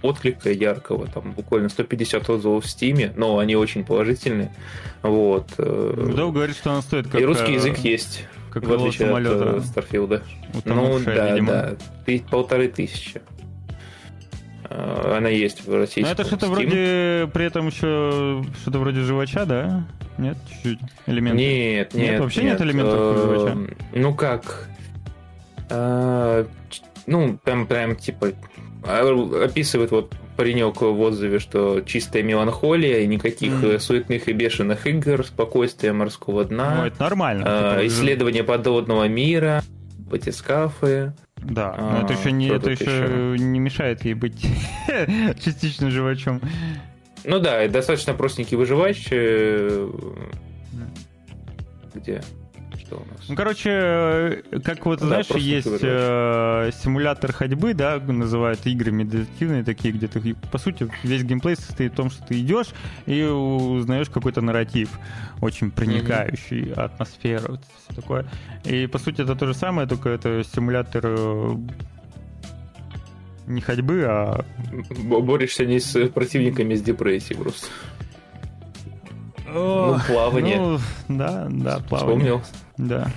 отклика 0.05 0.51
яркого, 0.51 1.07
там 1.07 1.33
буквально 1.33 1.71
150 1.71 2.29
отзывов 2.29 2.65
в 2.65 2.69
Стиме, 2.69 3.13
но 3.17 3.39
они 3.39 3.57
очень 3.57 3.85
положительные. 3.85 4.55
Вот. 5.03 5.49
Э, 5.57 6.13
да, 6.15 6.27
говорит, 6.27 6.57
что 6.57 6.73
она 6.73 6.83
стоит 6.83 7.09
как... 7.09 7.21
И 7.21 7.25
русский 7.25 7.53
э, 7.53 7.55
язык 7.55 7.79
есть, 7.79 8.27
как 8.51 8.67
в 8.67 8.73
отличие 8.73 9.09
самолета. 9.09 9.57
от 9.57 9.65
Старфилда. 9.65 10.23
Ну 10.67 11.01
да, 11.01 11.33
видимо. 11.33 11.53
да, 11.53 12.13
полторы 12.31 12.69
тысячи. 12.69 13.23
Э, 14.69 15.17
она 15.17 15.31
есть 15.31 15.67
в 15.67 15.75
российском. 15.75 16.05
Но 16.05 16.11
это 16.11 16.25
что-то 16.25 16.49
вроде, 16.49 17.31
при 17.33 17.47
этом 17.47 17.69
еще 17.69 18.45
что-то 18.61 18.79
вроде 18.79 19.01
живача, 19.01 19.47
да? 19.47 19.87
Нет, 20.19 20.37
чуть-чуть 20.49 20.81
элементов? 21.07 21.41
Нет, 21.41 21.95
нет. 21.95 22.11
Нет, 22.11 22.21
вообще 22.21 22.43
нет, 22.43 22.61
нет 22.61 22.61
элементов 22.61 23.17
живача? 23.17 23.59
Ну 23.95 24.15
как? 24.15 24.69
Ну, 27.07 27.39
прям, 27.45 27.67
прям, 27.67 27.97
типа, 27.97 28.33
описывает 28.87 29.91
вот 29.91 30.15
паренек 30.37 30.81
в 30.81 31.01
отзыве, 31.01 31.39
что 31.39 31.81
чистая 31.81 32.23
меланхолия 32.23 33.01
и 33.01 33.07
никаких 33.07 33.53
mm. 33.53 33.79
суетных 33.79 34.29
и 34.29 34.33
бешеных 34.33 34.87
игр, 34.87 35.25
спокойствие 35.25 35.93
морского 35.93 36.45
дна. 36.45 36.77
Ну, 36.77 36.87
это 36.87 37.03
нормально. 37.03 37.45
А, 37.47 37.75
типа, 37.75 37.87
исследование 37.87 38.45
подводного 38.45 39.09
мира, 39.09 39.63
батискафы. 39.99 41.13
Да, 41.37 41.75
но 41.79 41.99
а, 41.99 42.03
это 42.05 42.15
еще 42.15 42.33
не, 42.33 42.49
это 42.49 42.71
еще, 42.71 42.85
еще 42.85 43.37
не 43.39 43.59
мешает 43.59 44.05
ей 44.05 44.15
быть 44.15 44.47
частично 45.45 45.91
живачом. 45.91 46.41
Ну 47.25 47.39
да, 47.39 47.67
достаточно 47.69 48.15
простенький 48.15 48.57
выживач. 48.57 49.09
Э, 49.11 49.91
где? 51.95 52.23
Что 52.87 52.97
у 52.97 53.01
нас? 53.01 53.29
Ну, 53.29 53.35
короче, 53.35 53.71
э, 53.71 54.61
как 54.65 54.85
вот, 54.87 55.01
да, 55.01 55.07
знаешь, 55.07 55.31
есть 55.31 55.67
э, 55.67 56.71
симулятор 56.83 57.33
ходьбы, 57.33 57.75
да, 57.75 57.99
называют 57.99 58.67
игры 58.67 58.93
медитативные 58.93 59.65
такие, 59.65 59.93
где 59.93 60.07
ты, 60.07 60.35
по 60.35 60.59
сути, 60.59 60.89
весь 61.03 61.23
геймплей 61.23 61.57
состоит 61.57 61.93
в 61.93 61.97
том, 61.97 62.11
что 62.11 62.25
ты 62.27 62.41
идешь 62.41 62.69
и 63.07 63.23
узнаешь 63.23 64.09
какой-то 64.11 64.41
нарратив, 64.41 64.91
очень 65.41 65.71
проникающий, 65.71 66.65
mm-hmm. 66.65 66.81
атмосферу, 66.81 67.59
все 67.85 68.01
такое. 68.01 68.27
И, 68.65 68.87
по 68.87 68.99
сути, 68.99 69.23
это 69.23 69.35
то 69.35 69.47
же 69.47 69.55
самое, 69.55 69.89
только 69.89 70.11
это 70.11 70.43
симулятор 70.45 71.03
э, 71.05 71.57
не 73.47 73.61
ходьбы, 73.61 74.05
а... 74.07 74.45
Борешься 74.99 75.67
не 75.67 75.81
с 75.81 76.09
противниками 76.09 76.75
с 76.75 76.83
депрессией 76.83 77.39
просто. 77.39 77.67
ну, 79.47 79.99
плавание. 80.07 80.57
Ну, 80.59 80.79
да, 81.09 81.47
да, 81.51 81.81
плавание. 81.81 82.39
Вспомнил. 82.39 82.64
Да, 82.77 83.11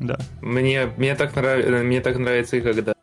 да. 0.00 0.18
Мне, 0.40 0.86
мне, 0.96 1.14
так, 1.14 1.34
нрав... 1.36 1.64
мне 1.84 2.00
так 2.00 2.18
нравится, 2.18 2.60
когда 2.60 2.94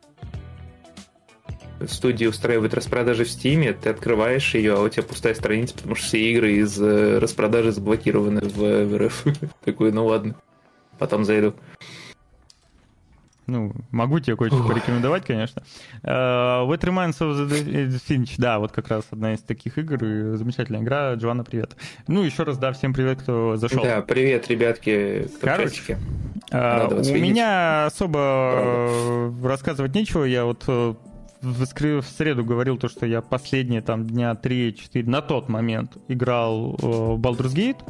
студии 1.88 2.26
устраивают 2.26 2.74
распродажи 2.74 3.24
в 3.24 3.30
Стиме, 3.30 3.72
ты 3.72 3.90
открываешь 3.90 4.54
ее, 4.54 4.74
а 4.74 4.80
у 4.80 4.88
тебя 4.88 5.02
пустая 5.02 5.34
страница, 5.34 5.74
потому 5.74 5.94
что 5.94 6.06
все 6.06 6.30
игры 6.30 6.52
из 6.52 6.80
э, 6.80 7.18
распродажи 7.18 7.72
заблокированы 7.72 8.40
в 8.40 8.98
РФ. 8.98 9.24
Такой, 9.64 9.92
ну 9.92 10.06
ладно, 10.06 10.34
потом 10.98 11.24
зайду. 11.24 11.54
Ну, 13.46 13.72
могу 13.90 14.20
тебе 14.20 14.36
кое-что 14.36 14.62
порекомендовать, 14.62 15.24
конечно. 15.24 15.62
Uh, 16.02 16.68
What 16.68 16.80
Reminds 16.80 17.18
of 17.18 17.48
the 17.48 18.00
Finch, 18.08 18.34
да, 18.38 18.58
вот 18.58 18.70
как 18.72 18.88
раз 18.88 19.04
одна 19.10 19.34
из 19.34 19.40
таких 19.40 19.78
игр, 19.78 20.04
и 20.04 20.36
замечательная 20.36 20.80
игра. 20.82 21.14
Джоанна, 21.14 21.42
привет. 21.42 21.76
Ну, 22.06 22.22
еще 22.22 22.44
раз, 22.44 22.58
да, 22.58 22.72
всем 22.72 22.94
привет, 22.94 23.22
кто 23.22 23.56
зашел. 23.56 23.82
Да, 23.82 24.00
привет, 24.02 24.48
ребятки, 24.48 25.28
кто 25.36 25.46
Короче, 25.46 25.98
uh, 26.52 26.94
у 26.94 26.98
видеть. 26.98 27.20
меня 27.20 27.86
особо 27.86 29.30
Правда. 29.32 29.48
рассказывать 29.48 29.94
нечего, 29.94 30.24
я 30.24 30.44
вот 30.44 30.62
э, 30.68 30.94
в, 31.42 31.64
в 31.64 32.06
среду 32.06 32.44
говорил 32.44 32.78
то, 32.78 32.88
что 32.88 33.06
я 33.06 33.22
последние 33.22 33.82
там 33.82 34.06
дня 34.06 34.38
3-4 34.40 35.08
на 35.08 35.20
тот 35.20 35.48
момент 35.48 35.96
играл 36.08 36.76
в 36.78 37.18
Baldur's 37.18 37.54
Gate, 37.54 37.82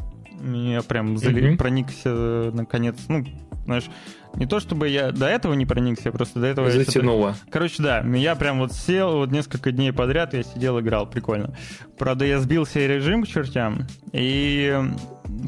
я 0.73 0.82
прям 0.82 1.14
mm-hmm. 1.14 1.56
проникся 1.56 2.50
наконец, 2.52 2.97
ну, 3.09 3.25
знаешь, 3.64 3.88
не 4.36 4.46
то 4.46 4.60
чтобы 4.60 4.88
я 4.88 5.12
до 5.12 5.26
этого 5.26 5.54
не 5.54 5.66
проникся, 5.66 6.10
просто 6.10 6.40
до 6.40 6.46
этого... 6.46 6.70
Затянуло. 6.70 7.36
Короче, 7.50 7.82
да, 7.82 8.00
я 8.00 8.34
прям 8.34 8.58
вот 8.58 8.72
сел, 8.72 9.18
вот 9.18 9.30
несколько 9.30 9.72
дней 9.72 9.92
подряд 9.92 10.34
я 10.34 10.42
сидел, 10.42 10.80
играл, 10.80 11.06
прикольно. 11.06 11.54
Правда, 11.98 12.24
я 12.24 12.38
сбил 12.38 12.66
себе 12.66 12.88
режим 12.88 13.24
к 13.24 13.28
чертям, 13.28 13.86
и 14.12 14.80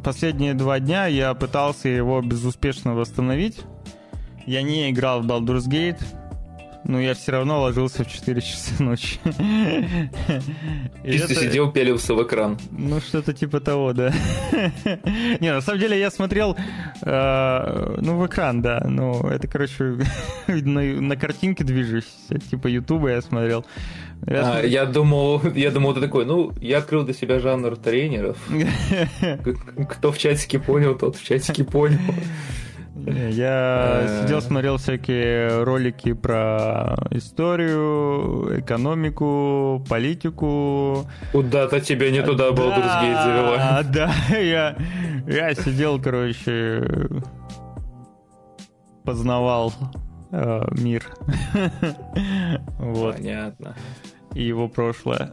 последние 0.03 0.55
два 0.55 0.81
дня 0.81 1.07
я 1.07 1.35
пытался 1.35 1.89
его 1.89 2.21
безуспешно 2.21 2.95
восстановить. 2.95 3.63
Я 4.47 4.63
не 4.63 4.91
играл 4.91 5.23
в 5.23 5.27
Baldur's 5.27 5.69
Gate, 5.69 6.03
но 6.85 7.01
я 7.01 7.15
все 7.15 7.33
равно 7.33 7.61
ложился 7.63 8.05
в 8.05 8.11
4 8.11 8.41
часа 8.41 8.83
ночи. 8.83 9.19
Чисто 11.05 11.33
это... 11.33 11.35
сидел, 11.35 11.71
пелился 11.73 12.15
в 12.15 12.23
экран. 12.23 12.59
Ну, 12.71 13.01
что-то 13.01 13.33
типа 13.33 13.61
того, 13.61 13.93
да. 13.93 14.13
Не, 15.41 15.53
на 15.53 15.61
самом 15.61 15.81
деле 15.81 15.99
я 15.99 16.11
смотрел, 16.11 16.57
э, 17.03 17.97
ну, 18.01 18.19
в 18.19 18.27
экран, 18.27 18.63
да, 18.63 18.85
ну, 18.87 19.21
это, 19.29 19.49
короче, 19.49 19.99
на, 20.47 20.83
на 20.83 21.17
картинке 21.17 21.65
движусь, 21.65 22.13
типа 22.51 22.69
Ютуба 22.69 23.11
я 23.11 23.23
смотрел. 23.23 23.65
Я, 24.27 24.59
а, 24.59 24.63
я 24.63 24.87
думал, 24.87 25.43
я 25.55 25.71
думал, 25.71 25.95
ты 25.95 26.01
такой, 26.01 26.25
ну, 26.25 26.53
я 26.61 26.79
открыл 26.79 27.05
для 27.05 27.15
себя 27.15 27.41
жанр 27.41 27.77
тренеров. 27.77 28.37
Кто 29.91 30.13
в 30.13 30.19
чатике 30.19 30.59
понял, 30.59 30.95
тот 30.95 31.17
в 31.17 31.25
чатике 31.25 31.65
понял. 31.65 31.99
Я 32.97 34.03
Э. 34.05 34.23
сидел, 34.23 34.41
смотрел 34.41 34.77
всякие 34.77 35.65
ролики 35.65 36.13
про 36.13 36.95
историю, 37.11 38.61
экономику, 38.61 39.85
политику. 39.89 41.05
Куда-то 41.33 41.81
тебя 41.81 42.11
не 42.11 42.23
туда 42.23 42.51
Baldur's 42.51 43.03
Gate 43.03 43.25
завела. 43.25 43.83
Да, 43.83 44.13
я, 44.39 44.77
я 45.27 45.55
сидел, 45.55 46.01
короче, 46.01 46.85
познавал 49.05 49.73
э, 50.31 50.63
мир. 50.79 51.05
Вот, 52.79 53.17
Понятно. 53.17 53.75
и 54.35 54.43
его 54.45 54.69
прошлое. 54.69 55.33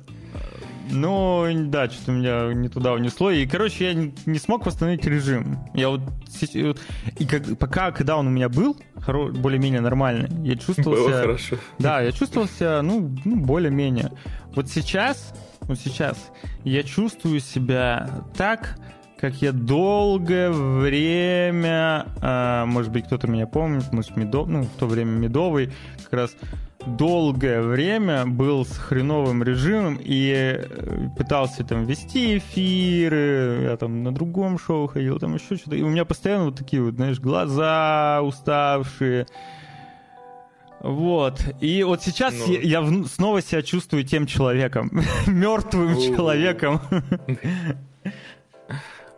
Ну, 0.89 1.45
да, 1.67 1.89
что-то 1.89 2.11
меня 2.11 2.53
не 2.53 2.69
туда 2.69 2.93
унесло. 2.93 3.31
И, 3.31 3.45
короче, 3.45 3.85
я 3.85 3.93
не, 3.93 4.13
не 4.25 4.39
смог 4.39 4.65
восстановить 4.65 5.05
режим. 5.05 5.59
Я 5.73 5.89
вот... 5.89 6.01
И 6.41 7.25
как, 7.25 7.57
пока, 7.57 7.91
когда 7.91 8.17
он 8.17 8.27
у 8.27 8.29
меня 8.29 8.49
был, 8.49 8.77
хоро- 8.95 9.31
более-менее 9.31 9.81
нормальный, 9.81 10.29
я 10.47 10.55
чувствовал 10.55 10.97
Было 10.97 11.09
себя... 11.09 11.21
хорошо. 11.21 11.55
Да, 11.79 12.01
я 12.01 12.11
чувствовал 12.11 12.47
себя, 12.47 12.81
ну, 12.81 13.15
ну, 13.25 13.35
более-менее. 13.37 14.11
Вот 14.55 14.69
сейчас, 14.69 15.33
вот 15.61 15.79
сейчас 15.79 16.31
я 16.63 16.83
чувствую 16.83 17.39
себя 17.39 18.09
так, 18.35 18.77
как 19.19 19.35
я 19.35 19.51
долгое 19.51 20.49
время, 20.49 22.07
а, 22.21 22.65
может 22.65 22.91
быть, 22.91 23.05
кто-то 23.05 23.27
меня 23.27 23.45
помнит, 23.45 23.91
может, 23.93 24.17
Медо, 24.17 24.45
ну, 24.45 24.63
в 24.63 24.79
то 24.79 24.87
время 24.87 25.11
Медовый, 25.11 25.71
как 26.03 26.13
раз 26.13 26.35
долгое 26.85 27.61
время 27.61 28.25
был 28.25 28.65
с 28.65 28.77
хреновым 28.77 29.43
режимом 29.43 29.97
и 29.99 30.31
э, 30.33 31.07
пытался 31.17 31.63
там 31.63 31.85
вести 31.85 32.37
эфиры, 32.37 33.61
я 33.69 33.77
там 33.77 34.03
на 34.03 34.13
другом 34.13 34.57
шоу 34.59 34.87
ходил, 34.87 35.19
там 35.19 35.35
еще 35.35 35.55
что-то. 35.57 35.75
И 35.75 35.81
у 35.81 35.89
меня 35.89 36.05
постоянно 36.05 36.45
вот 36.45 36.55
такие 36.57 36.81
вот, 36.81 36.95
знаешь, 36.95 37.19
глаза 37.19 38.21
уставшие. 38.23 39.27
Вот. 40.81 41.41
И 41.61 41.83
вот 41.83 42.01
сейчас 42.01 42.33
Ну. 42.47 42.51
я, 42.53 42.59
я 42.61 42.79
вн- 42.81 43.05
снова 43.05 43.41
себя 43.41 43.61
чувствую 43.61 44.03
тем 44.03 44.25
человеком. 44.25 44.89
Мертвым 45.27 45.95
человеком. 45.99 46.79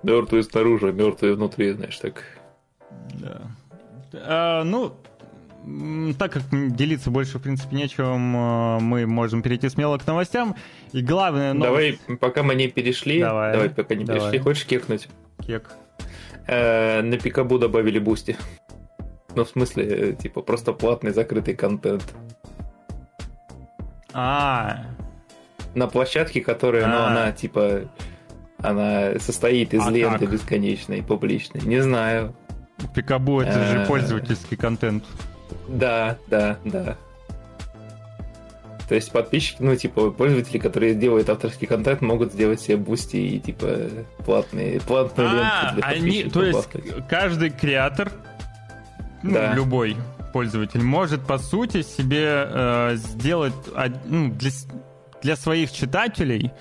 Мертвые 0.04 0.44
снаружи, 0.44 0.92
мертвые 0.92 1.36
внутри, 1.36 1.72
знаешь, 1.72 1.98
так. 1.98 2.24
Да. 3.14 3.42
А, 4.14 4.64
ну, 4.66 4.94
так 6.18 6.32
как 6.34 6.44
делиться 6.76 7.10
больше, 7.12 7.40
в 7.40 7.42
принципе, 7.42 7.76
нечем, 7.76 8.36
э, 8.36 8.80
мы 8.80 9.06
можем 9.08 9.42
перейти 9.42 9.70
смело 9.70 9.98
к 9.98 10.06
новостям. 10.08 10.56
И 10.92 11.02
главное 11.02 11.54
новость... 11.54 12.00
Давай, 12.08 12.18
пока 12.18 12.44
мы 12.44 12.56
не 12.56 12.68
перешли, 12.68 13.20
Давай. 13.22 13.54
давай, 13.54 13.70
пока 13.70 13.96
не 13.96 14.04
Давай. 14.06 14.22
перешли, 14.22 14.40
хочешь 14.40 14.66
кекнуть? 14.66 15.08
Кек. 15.46 15.70
Э, 16.48 17.02
на 17.02 17.18
Пикабу 17.18 17.58
добавили 17.60 18.00
Boosty. 18.00 18.36
Ну, 19.36 19.46
в 19.46 19.50
смысле, 19.50 19.86
э, 19.86 20.14
типа, 20.14 20.42
просто 20.42 20.74
платный 20.74 21.12
закрытый 21.12 21.56
контент. 21.56 22.04
А, 24.14 24.86
На 25.76 25.88
площадке, 25.88 26.42
которая, 26.42 26.86
ну, 26.88 26.96
А. 26.98 27.08
она, 27.08 27.32
типа, 27.32 27.90
она 28.60 29.18
состоит 29.20 29.74
из 29.74 29.86
А 29.86 29.90
ленты 29.90 30.20
как? 30.26 30.30
бесконечной, 30.32 31.02
публичной. 31.02 31.62
Не 31.62 31.80
знаю. 31.82 32.36
Пикабу 32.94 33.40
это 33.42 33.64
же 33.66 33.80
Э. 33.80 33.86
пользовательский 33.88 34.56
контент. 34.58 35.04
Да, 35.68 36.18
да, 36.28 36.58
да. 36.66 36.98
То 38.90 38.96
есть 38.96 39.12
подписчики, 39.12 39.58
ну, 39.62 39.76
типа, 39.76 40.12
пользователи, 40.12 40.58
которые 40.58 40.94
делают 40.94 41.30
авторский 41.30 41.68
контент, 41.68 42.02
могут 42.02 42.34
сделать 42.34 42.60
себе 42.60 42.76
Boosty 42.78 43.16
и, 43.16 43.40
типа, 43.40 43.68
платные, 44.26 44.82
платную 44.82 45.30
А, 45.30 45.34
ленту 45.74 45.76
для 45.78 45.86
они, 45.88 46.24
то 46.26 46.44
есть 46.44 46.70
каждый 47.10 47.50
креатор, 47.50 48.12
ну, 49.24 49.34
Да. 49.34 49.54
любой 49.54 49.96
пользователь, 50.34 50.82
может 50.84 51.26
по 51.26 51.38
сути 51.38 51.82
себе 51.82 52.46
э, 52.50 52.96
сделать 52.98 53.54
ну, 54.06 54.30
для, 54.32 54.50
для 55.22 55.36
своих 55.38 55.72
читателей 55.72 56.52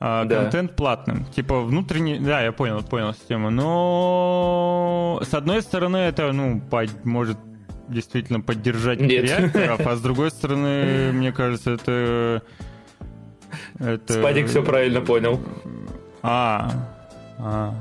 э, 0.00 0.24
Да. 0.24 0.24
контент 0.42 0.76
платным. 0.76 1.26
Типа 1.26 1.60
внутренний, 1.60 2.18
да, 2.18 2.40
я 2.40 2.52
понял, 2.52 2.82
понял 2.82 3.12
систему. 3.12 3.50
Но 3.50 5.20
с 5.22 5.34
одной 5.34 5.60
стороны 5.60 5.98
это, 5.98 6.32
ну, 6.32 6.60
под- 6.70 7.04
может 7.04 7.36
действительно 7.90 8.40
поддержать 8.40 9.00
Нет. 9.00 9.24
креаторов, 9.24 9.86
а 9.86 9.96
с 9.96 10.00
другой 10.00 10.30
стороны, 10.30 11.12
мне 11.12 11.32
кажется, 11.32 11.72
это... 11.72 12.42
это... 13.78 14.12
Спадик 14.12 14.46
все 14.46 14.62
правильно 14.62 15.00
понял. 15.00 15.40
А, 16.22 16.70
а. 17.38 17.74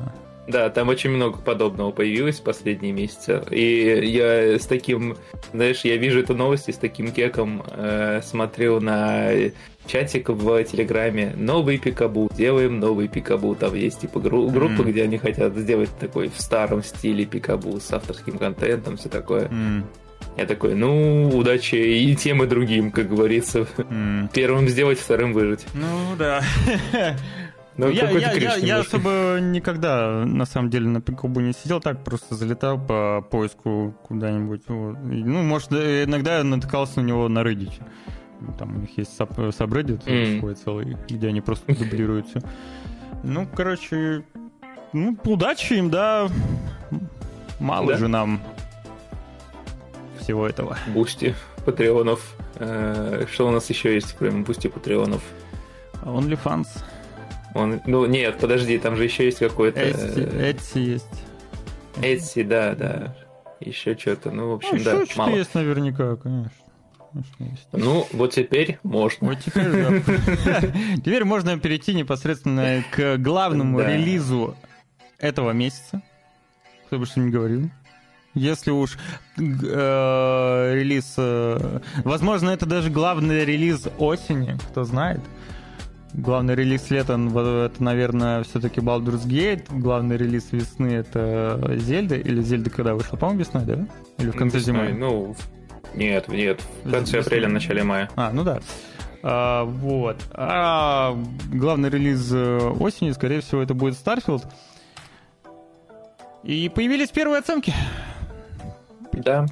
Да, 0.50 0.70
там 0.72 0.90
очень 0.90 1.12
много 1.12 1.38
подобного 1.38 1.92
появилось 1.92 2.40
в 2.40 2.44
последние 2.44 2.92
месяцы. 2.92 3.44
И 3.52 4.08
я 4.08 4.58
с 4.58 4.66
таким, 4.66 5.16
знаешь, 5.54 5.82
я 5.82 5.96
вижу 5.98 6.22
эту 6.22 6.34
новость 6.34 6.70
и 6.70 6.72
с 6.72 6.78
таким 6.78 7.12
кеком 7.12 7.64
э, 7.68 8.22
смотрю 8.24 8.80
на 8.80 9.32
чатик 9.90 10.30
в 10.30 10.64
Телеграме. 10.64 11.34
Новый 11.36 11.78
пикабу, 11.80 12.30
делаем 12.38 12.80
новый 12.80 13.08
пикабу. 13.08 13.56
Там 13.56 13.74
есть 13.76 14.02
типа 14.02 14.20
гру- 14.20 14.50
группы, 14.50 14.84
Мгм. 14.84 14.92
где 14.92 15.04
они 15.04 15.18
хотят 15.18 15.56
сделать 15.58 15.90
такой 16.00 16.30
в 16.30 16.40
старом 16.40 16.84
стиле 16.84 17.26
пикабу 17.26 17.80
с 17.80 17.92
авторским 17.92 18.38
контентом, 18.38 18.98
все 18.98 19.10
такое. 19.10 19.48
М, 19.50 19.86
Я 20.38 20.46
такой, 20.46 20.74
ну, 20.76 21.30
удачи 21.34 21.76
и 21.76 22.16
тем, 22.16 22.44
и 22.44 22.46
другим, 22.48 22.92
как 22.92 23.10
говорится. 23.10 23.66
м. 23.90 24.30
Первым 24.34 24.70
сделать, 24.70 25.00
вторым 25.00 25.34
выжить. 25.34 25.66
Ну 25.74 26.16
да. 26.18 26.42
Ну, 27.78 27.90
я, 27.90 28.10
я- 28.12 28.34
я- 28.34 28.56
я 28.56 28.80
особо 28.80 29.40
никогда, 29.42 30.24
на 30.26 30.46
самом 30.46 30.70
деле, 30.70 30.88
на 30.90 31.00
Пикабу 31.02 31.40
не 31.40 31.54
сидел, 31.54 31.80
так 31.80 32.04
просто 32.04 32.36
залетал 32.36 32.78
по 32.78 33.22
поиску 33.32 33.96
куда-нибудь. 34.04 34.62
вот. 34.68 34.98
Ну, 35.02 35.44
может, 35.44 35.72
иногда 35.72 36.38
я 36.40 36.44
натыкался 36.44 37.02
на 37.02 37.06
него 37.08 37.30
на 37.30 37.40
Reddit. 37.40 37.72
Там 38.58 38.76
у 38.76 38.80
них 38.80 38.98
есть 38.98 39.16
sub- 39.16 39.38
subreddit 39.38 40.02
М. 40.08 40.40
свой 40.40 40.56
целый, 40.56 40.98
где 41.10 41.28
они 41.28 41.42
просто 41.42 41.74
дублируют 41.76 42.28
все. 42.28 42.42
Ну, 43.24 43.48
короче, 43.54 44.24
ну, 44.94 45.18
удачи 45.26 45.74
им, 45.74 45.90
да. 45.90 46.30
Мало 47.60 47.88
Да. 47.94 47.98
же 47.98 48.08
нам 48.08 48.40
всего 50.20 50.48
этого. 50.48 50.78
Boosty, 50.94 51.36
Patreon 51.66 52.15
ов. 52.15 52.36
Э, 52.56 53.26
Что 53.32 53.48
у 53.48 53.52
нас 53.52 53.70
еще 53.70 53.94
есть, 53.94 54.14
кроме 54.18 54.44
Boosty 54.44 54.68
Patreon 54.68 55.06
ов? 55.06 55.22
OnlyFans. 56.04 56.68
Он, 57.56 57.82
ну 57.88 58.06
нет, 58.06 58.38
подожди, 58.40 58.78
там 58.78 58.96
же 58.96 59.04
еще 59.04 59.26
есть 59.26 59.40
какой-то 59.40 59.80
Etsy, 59.82 60.30
э, 60.40 60.52
Etsy 60.54 60.80
есть. 60.80 61.24
Etsy, 61.98 62.44
да, 62.46 62.76
да. 62.76 63.16
Еще 63.60 63.98
что-то. 63.98 64.32
Ну, 64.32 64.44
в 64.46 64.48
Ну, 64.48 64.54
общем, 64.56 64.76
еще 64.76 64.86
да, 64.86 65.06
что-то 65.06 65.32
есть 65.32 65.54
наверняка, 65.56 66.16
конечно. 66.16 66.52
Ну, 67.74 68.08
вот 68.14 68.34
теперь 68.34 68.80
можно. 68.84 69.28
Вот 69.30 69.40
теперь, 69.40 69.70
да. 69.72 70.62
Теперь 70.98 71.24
можно 71.26 71.58
перейти 71.60 71.94
непосредственно 71.94 72.84
к 72.92 73.18
главному 73.18 73.80
Да. 73.80 73.92
релизу 73.96 74.56
этого 75.18 75.52
месяца. 75.52 76.02
Кто 76.88 77.00
бы 77.00 77.06
что 77.06 77.20
ни 77.20 77.30
говорил. 77.30 77.70
Если 78.36 78.72
уж 78.72 78.98
э, 79.38 80.74
релиз... 80.76 81.16
э, 81.18 81.80
возможно, 82.04 82.52
это 82.52 82.66
даже 82.66 82.90
главный 82.90 83.44
релиз 83.44 83.88
осени, 83.98 84.58
кто 84.70 84.84
знает. 84.84 85.20
Главный 86.14 86.56
релиз 86.56 86.90
лета, 86.90 87.14
это, 87.14 87.84
наверное, 87.84 88.44
все-таки 88.44 88.80
Baldur's 88.82 89.26
Gate. 89.28 89.66
Главный 89.70 90.18
релиз 90.18 90.48
весны 90.52 90.88
это 90.94 91.76
Зельда. 91.78 92.16
Или 92.16 92.42
Зельда 92.42 92.70
когда 92.70 92.94
вышла? 92.96 93.18
По-моему, 93.18 93.42
весной, 93.42 93.66
да? 93.66 93.88
Или 94.18 94.32
в 94.32 94.36
конце 94.36 94.58
Весной, 94.58 94.88
зимы? 94.88 94.98
Ну, 95.00 95.34
в- 95.34 95.59
нет, 95.94 96.28
нет, 96.28 96.62
в 96.84 96.92
конце 96.92 97.20
апреля, 97.20 97.48
начале 97.48 97.84
мая. 97.84 98.10
А, 98.16 98.32
ну 98.32 98.44
да. 98.44 98.60
А, 99.22 99.64
вот. 99.66 100.18
А 100.32 101.18
главный 101.52 101.90
релиз 101.90 102.32
э, 102.32 102.58
осени, 102.80 103.12
скорее 103.12 103.42
всего, 103.42 103.62
это 103.62 103.74
будет 103.74 103.96
Starfield. 103.96 104.44
И 106.44 106.70
появились 106.70 107.10
первые 107.10 107.40
оценки. 107.40 107.74
Да. 109.12 109.46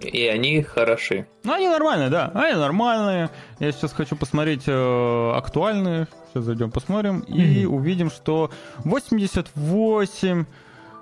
И 0.00 0.26
они 0.26 0.62
хороши. 0.62 1.26
Ну, 1.44 1.52
они 1.52 1.68
нормальные, 1.68 2.10
да. 2.10 2.30
Они 2.34 2.54
нормальные. 2.54 3.30
Я 3.60 3.72
сейчас 3.72 3.92
хочу 3.92 4.16
посмотреть 4.16 4.64
э, 4.66 5.32
актуальные. 5.34 6.08
Сейчас 6.28 6.44
зайдем, 6.44 6.70
посмотрим. 6.70 7.20
И 7.20 7.64
увидим, 7.64 8.10
что 8.10 8.50
88... 8.84 10.44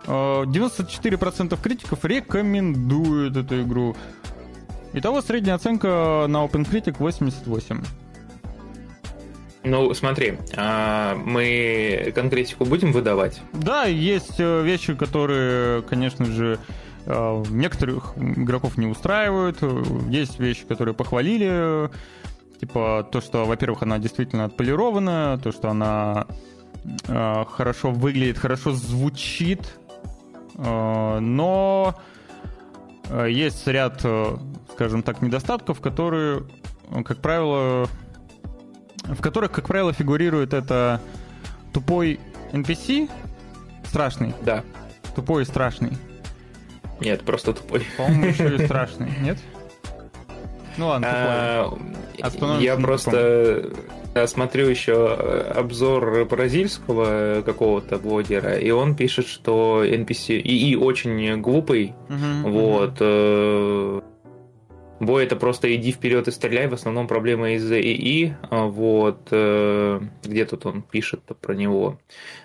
э, 0.07 0.11
94% 0.11 1.61
критиков 1.61 2.05
рекомендуют 2.05 3.37
эту 3.37 3.63
игру. 3.63 3.97
Итого 4.97 5.23
средняя 5.23 5.57
оценка 5.57 6.27
на 6.29 6.45
OpenCritic 6.45 6.97
88. 6.99 7.83
Ну, 9.65 9.93
смотри, 9.95 10.39
а, 10.57 11.17
мы 11.17 12.13
конкретику 12.15 12.65
будем 12.65 12.93
выдавать? 12.93 13.41
Да, 13.55 13.87
есть 13.87 14.39
э, 14.39 14.63
вещи, 14.63 14.95
которые, 14.95 15.83
конечно 15.83 16.27
же, 16.27 16.59
э, 17.07 17.45
некоторых 17.49 18.13
игроков 18.17 18.77
не 18.77 18.87
устраивают. 18.87 19.59
Есть 20.11 20.39
вещи, 20.39 20.65
которые 20.65 20.95
похвалили. 20.95 21.91
Типа 22.61 23.09
то, 23.11 23.21
что, 23.21 23.47
во-первых, 23.47 23.83
она 23.83 23.99
действительно 23.99 24.45
отполирована, 24.45 25.41
то, 25.43 25.51
что 25.51 25.71
она 25.71 26.27
э, 27.09 27.45
хорошо 27.51 27.91
выглядит, 27.91 28.39
хорошо 28.39 28.73
звучит. 28.73 29.77
Но 30.57 31.97
есть 33.27 33.67
ряд, 33.67 34.05
скажем 34.75 35.03
так, 35.03 35.23
недостатков, 35.23 35.81
которые, 35.81 36.43
как 37.05 37.19
правило, 37.19 37.89
в 39.05 39.21
которых, 39.21 39.53
как 39.53 39.67
правило, 39.67 39.93
фигурирует 39.93 40.53
это 40.53 41.01
тупой 41.73 42.19
NPC, 42.53 43.09
страшный. 43.85 44.35
Да. 44.43 44.65
Тупой 45.15 45.43
и 45.43 45.47
страшный. 45.47 45.93
Нет, 47.01 47.25
просто 47.25 47.53
тупой. 47.53 47.87
По-моему, 47.97 48.27
еще 48.27 48.55
и 48.57 48.59
страшный, 48.67 49.11
нет? 49.21 49.39
Ну 50.77 50.89
ладно, 50.89 51.07
тупой. 52.21 52.57
А, 52.57 52.61
я 52.61 52.77
просто 52.77 53.71
я 54.15 54.27
смотрю 54.29 54.69
еще 54.69 55.13
обзор 55.55 56.25
бразильского 56.25 57.43
какого-то 57.43 57.99
блогера, 57.99 58.57
и 58.57 58.71
он 58.71 58.95
пишет, 58.95 59.27
что 59.27 59.85
NPC 59.85 60.39
и, 60.39 60.77
очень 60.77 61.41
глупый. 61.41 61.95
Вот. 62.09 62.99
Бой 65.01 65.25
это 65.25 65.35
просто 65.35 65.75
иди 65.75 65.91
вперед 65.91 66.29
и 66.29 66.31
стреляй, 66.31 66.69
в 66.69 66.75
основном 66.75 67.09
проблема 67.09 67.53
из-за 67.55 67.81
ИИ, 67.81 68.37
а 68.49 68.67
вот, 68.67 69.29
э, 69.33 70.01
где 70.23 70.45
тут 70.45 70.67
он 70.67 70.83
пишет 70.83 71.21
про 71.41 71.55
него. 71.55 71.99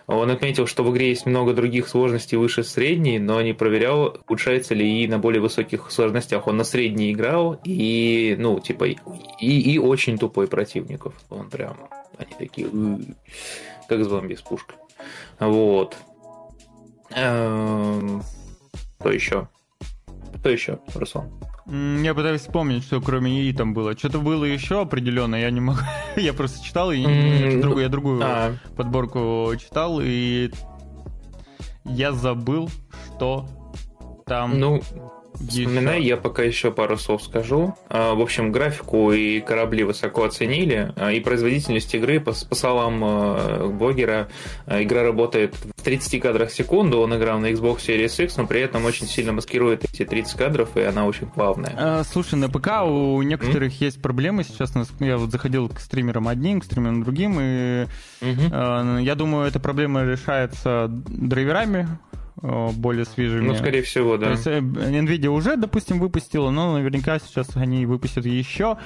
Он 0.08 0.32
отметил, 0.32 0.66
что 0.66 0.84
в 0.84 0.92
игре 0.92 1.10
есть 1.10 1.28
много 1.28 1.54
других 1.54 1.88
сложностей 1.88 2.38
выше 2.38 2.64
средней, 2.64 3.20
но 3.20 3.40
не 3.42 3.54
проверял, 3.54 4.18
улучшается 4.28 4.74
ли 4.74 4.84
ИИ 4.84 5.08
на 5.08 5.20
более 5.20 5.42
высоких 5.42 5.92
сложностях. 5.92 6.48
Он 6.48 6.58
на 6.58 6.64
средней 6.64 7.12
играл, 7.12 7.60
и, 7.64 8.36
ну, 8.40 8.60
типа, 8.60 8.86
и, 8.86 8.98
и 9.40 9.78
очень 9.78 10.18
тупой 10.18 10.48
противников. 10.48 11.14
Он 11.30 11.50
прям, 11.52 11.78
они 12.18 12.34
такие, 12.38 12.68
как 13.88 14.04
зомби 14.04 14.34
с 14.34 14.42
пушкой. 14.42 14.78
Вот. 15.40 15.96
Эм, 17.12 18.24
что 19.00 19.12
еще? 19.12 19.48
Что 20.40 20.50
еще, 20.50 20.80
Руслан? 20.96 21.30
Я 21.70 22.16
пытаюсь 22.16 22.42
вспомнить, 22.42 22.84
что 22.84 23.00
кроме 23.00 23.32
ИИ 23.32 23.54
там 23.54 23.74
было. 23.74 23.96
Что-то 23.96 24.20
было 24.20 24.44
еще 24.44 24.82
определенно, 24.82 25.36
я 25.36 25.52
не 25.52 25.60
могу. 25.60 25.80
я 26.16 26.34
просто 26.34 26.66
читал, 26.66 26.92
и 26.92 26.98
я 27.00 27.90
другую 27.90 28.22
а. 28.24 28.56
подборку 28.76 29.52
читал, 29.60 30.00
и 30.02 30.52
я 31.86 32.12
забыл, 32.12 32.70
что 33.06 33.48
там. 34.26 34.60
Ну, 34.60 34.82
Вспоминай, 35.48 36.04
я 36.04 36.18
пока 36.18 36.44
еще 36.44 36.72
пару 36.72 36.98
слов 36.98 37.24
скажу. 37.24 37.76
А, 37.88 38.14
в 38.14 38.22
общем, 38.22 38.52
графику 38.52 39.12
и 39.12 39.40
корабли 39.40 39.84
высоко 39.84 40.26
оценили, 40.26 40.94
а, 40.98 41.12
и 41.12 41.20
производительность 41.22 41.94
игры, 41.96 42.20
по, 42.20 42.34
по 42.34 42.56
словам 42.56 43.02
а, 43.04 43.68
блогера, 43.68 44.28
игра 44.68 45.04
работает 45.04 45.56
в 45.56 45.82
30 45.82 46.22
кадрах 46.22 46.50
в 46.50 46.54
секунду, 46.54 47.00
он 47.00 47.16
играл 47.16 47.40
на 47.40 47.52
Xbox 47.52 47.78
Series 47.88 48.24
X, 48.24 48.38
но 48.38 48.48
при 48.48 48.62
этом 48.62 48.86
очень 48.86 49.08
сильно 49.08 49.32
маскирует 49.32 49.86
эти 49.86 50.04
30 50.04 50.38
кадров, 50.38 50.76
и 50.76 50.82
она 50.82 51.06
очень 51.06 51.28
плавная. 51.28 52.04
Слушай, 52.04 52.36
на 52.36 52.50
ПК 52.50 52.84
у 52.84 53.22
некоторых 53.22 53.74
mm? 53.74 53.86
есть 53.86 54.02
проблемы 54.02 54.44
сейчас. 54.44 54.74
Я 55.00 55.18
вот 55.18 55.32
заходил 55.32 55.70
к 55.70 55.80
стримерам 55.80 56.28
одним, 56.28 56.62
к 56.62 56.66
стримерам 56.66 57.04
другим, 57.04 57.40
и 57.40 57.88
mm-hmm. 58.22 59.02
я 59.02 59.16
думаю, 59.16 59.48
эта 59.48 59.60
проблема 59.60 60.04
решается 60.04 60.88
драйверами 60.90 61.88
более 62.42 63.06
свежими. 63.06 63.48
Ну, 63.48 63.56
скорее 63.56 63.82
всего, 63.82 64.18
да. 64.18 64.28
То 64.28 64.32
есть 64.32 64.48
э, 64.48 64.60
Nvidia 64.60 65.28
уже, 65.28 65.58
допустим, 65.58 66.00
выпустила, 66.00 66.50
но 66.52 66.74
наверняка 66.74 67.20
сейчас 67.20 67.56
они 67.56 67.86
выпустят 67.86 68.26
еще, 68.26 68.78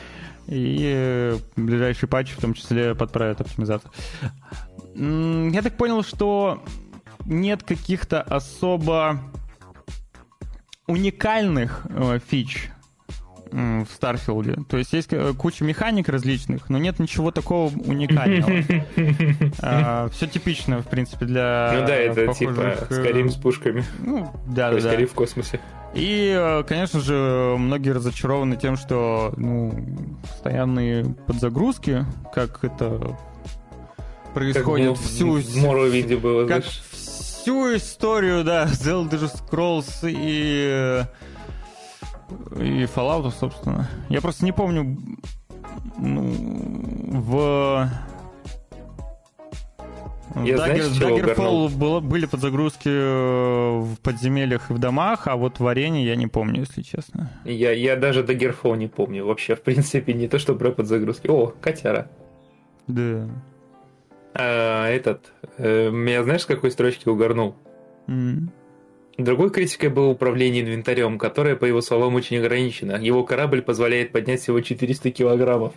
и 0.47 0.79
э, 0.83 1.37
ближайший 1.55 2.07
патч 2.07 2.31
в 2.31 2.41
том 2.41 2.53
числе 2.53 2.95
подправят 2.95 3.41
оптимизацию. 3.41 3.91
Я 4.95 5.61
так 5.61 5.77
понял, 5.77 6.03
что 6.03 6.63
нет 7.25 7.63
каких-то 7.63 8.21
особо 8.21 9.19
уникальных 10.87 11.85
э, 11.89 12.19
фич 12.27 12.69
в 13.53 13.87
Starfield 13.93 14.46
е. 14.46 14.57
То 14.67 14.77
есть 14.77 14.93
есть 14.93 15.13
э, 15.13 15.33
куча 15.37 15.63
механик 15.63 16.09
различных, 16.09 16.69
но 16.69 16.77
нет 16.77 16.99
ничего 16.99 17.31
такого 17.31 17.67
уникального. 17.67 18.51
А, 19.61 20.09
Все 20.09 20.27
типично, 20.27 20.81
в 20.81 20.87
принципе, 20.87 21.25
для 21.25 21.71
Ну 21.73 21.87
да, 21.87 21.95
это 21.95 22.33
типа 22.33 22.75
Скарим 22.89 23.29
с 23.29 23.35
пушками. 23.35 23.83
Ну, 23.99 24.31
да, 24.47 24.71
да. 24.71 24.79
Скарим 24.79 25.07
в 25.07 25.13
космосе. 25.13 25.59
И, 25.93 26.33
э, 26.35 26.63
конечно 26.67 26.99
же, 26.99 27.55
многие 27.57 27.91
разочарованы 27.91 28.55
тем, 28.55 28.77
что 28.77 29.33
ну, 29.37 29.73
постоянные 30.21 31.05
подзагрузки, 31.27 32.05
как 32.33 32.63
это 32.63 33.17
происходит 34.33 34.97
как 34.97 35.05
всю... 35.05 35.33
В 35.37 35.57
Моровиде 35.57 36.17
было, 36.17 36.47
как 36.47 36.63
всю 36.63 37.75
историю, 37.75 38.43
да, 38.43 38.65
The 38.71 39.07
Elder 39.07 39.31
Scrolls 39.31 40.03
и 40.03 41.05
и 42.55 42.83
Fallout, 42.83 43.31
собственно. 43.39 43.89
Я 44.09 44.21
просто 44.21 44.45
не 44.45 44.51
помню, 44.51 44.97
ну, 45.97 46.31
в... 47.21 47.89
Я 50.43 50.55
Dagger, 50.55 50.89
Daggerfall 50.99 51.69
было, 51.77 51.99
были 51.99 52.25
подзагрузки 52.25 52.89
э, 52.89 53.79
в 53.81 53.99
подземельях 54.01 54.71
и 54.71 54.73
в 54.73 54.79
домах, 54.79 55.27
а 55.27 55.35
вот 55.35 55.59
в 55.59 55.67
арене 55.67 56.03
я 56.03 56.15
не 56.15 56.25
помню, 56.25 56.61
если 56.61 56.81
честно. 56.81 57.29
Я, 57.45 57.71
я 57.71 57.95
даже 57.95 58.23
Daggerfall 58.23 58.75
не 58.77 58.87
помню 58.87 59.25
вообще, 59.25 59.55
в 59.55 59.61
принципе, 59.61 60.13
не 60.13 60.27
то, 60.27 60.39
что 60.39 60.55
про 60.55 60.71
подзагрузки. 60.71 61.27
О, 61.27 61.53
котяра. 61.61 62.09
Да. 62.87 63.29
А, 64.33 64.87
этот, 64.87 65.31
э, 65.57 65.91
меня 65.91 66.23
знаешь, 66.23 66.41
с 66.41 66.45
какой 66.45 66.71
строчки 66.71 67.07
угорнул? 67.07 67.55
Mm. 68.07 68.49
Другой 69.17 69.51
критикой 69.51 69.89
было 69.89 70.07
управление 70.07 70.63
инвентарем, 70.63 71.19
которое, 71.19 71.55
по 71.55 71.65
его 71.65 71.81
словам, 71.81 72.15
очень 72.15 72.37
ограничено. 72.37 72.93
Его 72.93 73.23
корабль 73.23 73.61
позволяет 73.61 74.11
поднять 74.11 74.41
всего 74.41 74.59
400 74.59 75.11
килограммов. 75.11 75.73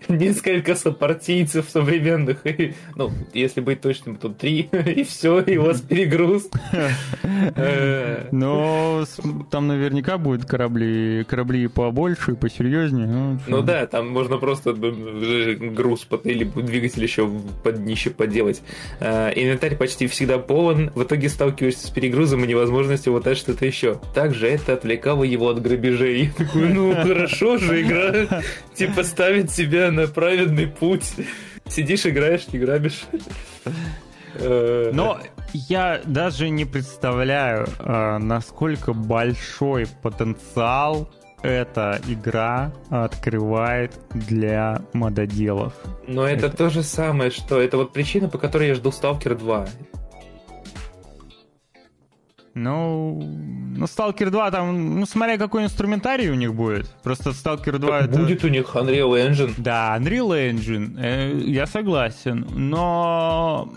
Несколько 0.08 0.74
сопартийцев 0.74 1.68
современных. 1.68 2.46
И, 2.46 2.74
ну, 2.96 3.10
если 3.34 3.60
быть 3.60 3.80
точным, 3.80 4.16
то 4.16 4.28
три, 4.28 4.60
и 4.86 5.04
все, 5.04 5.40
и 5.40 5.56
у 5.56 5.64
вас 5.64 5.80
перегруз. 5.80 6.48
Э. 7.56 8.28
Но 8.32 9.04
там 9.50 9.68
наверняка 9.68 10.18
будут 10.18 10.44
корабли, 10.44 11.24
корабли 11.24 11.66
побольше, 11.66 12.32
и 12.32 12.34
посерьезнее. 12.34 13.06
Ну, 13.06 13.38
ну 13.46 13.62
да, 13.62 13.86
там 13.86 14.08
можно 14.08 14.38
просто 14.38 14.72
груз 14.72 16.06
или 16.24 16.44
двигатель 16.44 17.02
еще 17.02 17.30
под 17.62 17.82
днище 17.84 18.10
поделать. 18.10 18.62
Э, 19.00 19.32
инвентарь 19.34 19.76
почти 19.76 20.06
всегда 20.06 20.38
полон. 20.38 20.90
В 20.94 21.02
итоге 21.02 21.28
сталкиваешься 21.28 21.86
с 21.86 21.90
перегрузом 21.90 22.44
и 22.44 22.46
невозможно 22.46 22.68
возможности 22.68 23.08
вот 23.08 23.26
это 23.26 23.34
что-то 23.34 23.66
еще. 23.66 24.00
Также 24.14 24.48
это 24.48 24.74
отвлекало 24.74 25.24
его 25.24 25.48
от 25.48 25.60
грабежей. 25.60 26.24
Я 26.24 26.30
такой, 26.32 26.68
ну 26.68 26.94
хорошо 26.94 27.58
же, 27.58 27.82
игра 27.82 28.42
типа 28.74 29.02
ставит 29.02 29.50
себя 29.50 29.87
на 29.90 30.06
праведный 30.06 30.66
путь. 30.66 31.12
Сидишь, 31.66 32.06
играешь, 32.06 32.48
не 32.52 32.58
грабишь. 32.58 33.04
Э, 34.34 34.90
Но 34.92 35.20
я 35.52 36.00
даже 36.04 36.48
не 36.48 36.64
представляю, 36.64 37.66
э, 37.78 38.18
насколько 38.18 38.92
большой 38.92 39.86
потенциал 40.02 41.10
эта 41.42 42.00
игра 42.08 42.72
открывает 42.90 43.92
для 44.12 44.82
мододелов. 44.92 45.72
Но 46.06 46.26
это, 46.26 46.46
это 46.46 46.56
то 46.56 46.70
же 46.70 46.82
самое, 46.82 47.30
что 47.30 47.60
это 47.60 47.76
вот 47.76 47.92
причина, 47.92 48.28
по 48.28 48.38
которой 48.38 48.68
я 48.68 48.74
жду 48.74 48.90
Stalker 48.90 49.36
2. 49.36 49.68
Ну, 52.58 53.20
ну, 53.76 53.84
Stalker 53.84 54.30
2 54.30 54.50
там, 54.50 55.00
ну, 55.00 55.06
смотря 55.06 55.38
какой 55.38 55.64
инструментарий 55.64 56.30
у 56.30 56.34
них 56.34 56.54
будет. 56.54 56.88
Просто 57.02 57.30
Stalker 57.30 57.78
2 57.78 58.00
так 58.00 58.10
это... 58.10 58.18
Будет 58.18 58.44
у 58.44 58.48
них 58.48 58.74
Unreal 58.74 59.30
Engine. 59.30 59.54
Да, 59.56 59.96
Unreal 59.98 60.52
Engine, 60.52 60.98
э, 61.00 61.38
я 61.46 61.66
согласен. 61.66 62.46
Но 62.50 63.72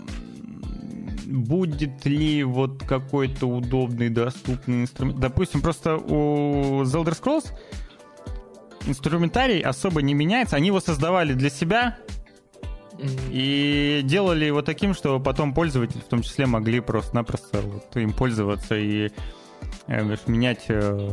будет 1.26 2.04
ли 2.04 2.42
вот 2.42 2.82
какой-то 2.82 3.46
удобный, 3.46 4.08
доступный 4.08 4.82
инструмент? 4.82 5.20
Допустим, 5.20 5.62
просто 5.62 5.96
у 5.96 6.82
The 6.82 7.04
Elder 7.04 7.18
Scrolls 7.18 7.52
инструментарий 8.86 9.60
особо 9.60 10.02
не 10.02 10.14
меняется. 10.14 10.56
Они 10.56 10.68
его 10.68 10.80
создавали 10.80 11.34
для 11.34 11.50
себя, 11.50 11.98
и 13.30 14.00
делали 14.04 14.44
его 14.44 14.62
таким, 14.62 14.94
что 14.94 15.18
потом 15.20 15.54
пользователи 15.54 16.00
в 16.00 16.04
том 16.04 16.22
числе 16.22 16.46
могли 16.46 16.80
просто-напросто 16.80 17.60
вот 17.60 17.96
им 17.96 18.12
пользоваться 18.12 18.76
и 18.76 19.10
э, 19.86 20.16
менять 20.26 20.66
э, 20.68 21.08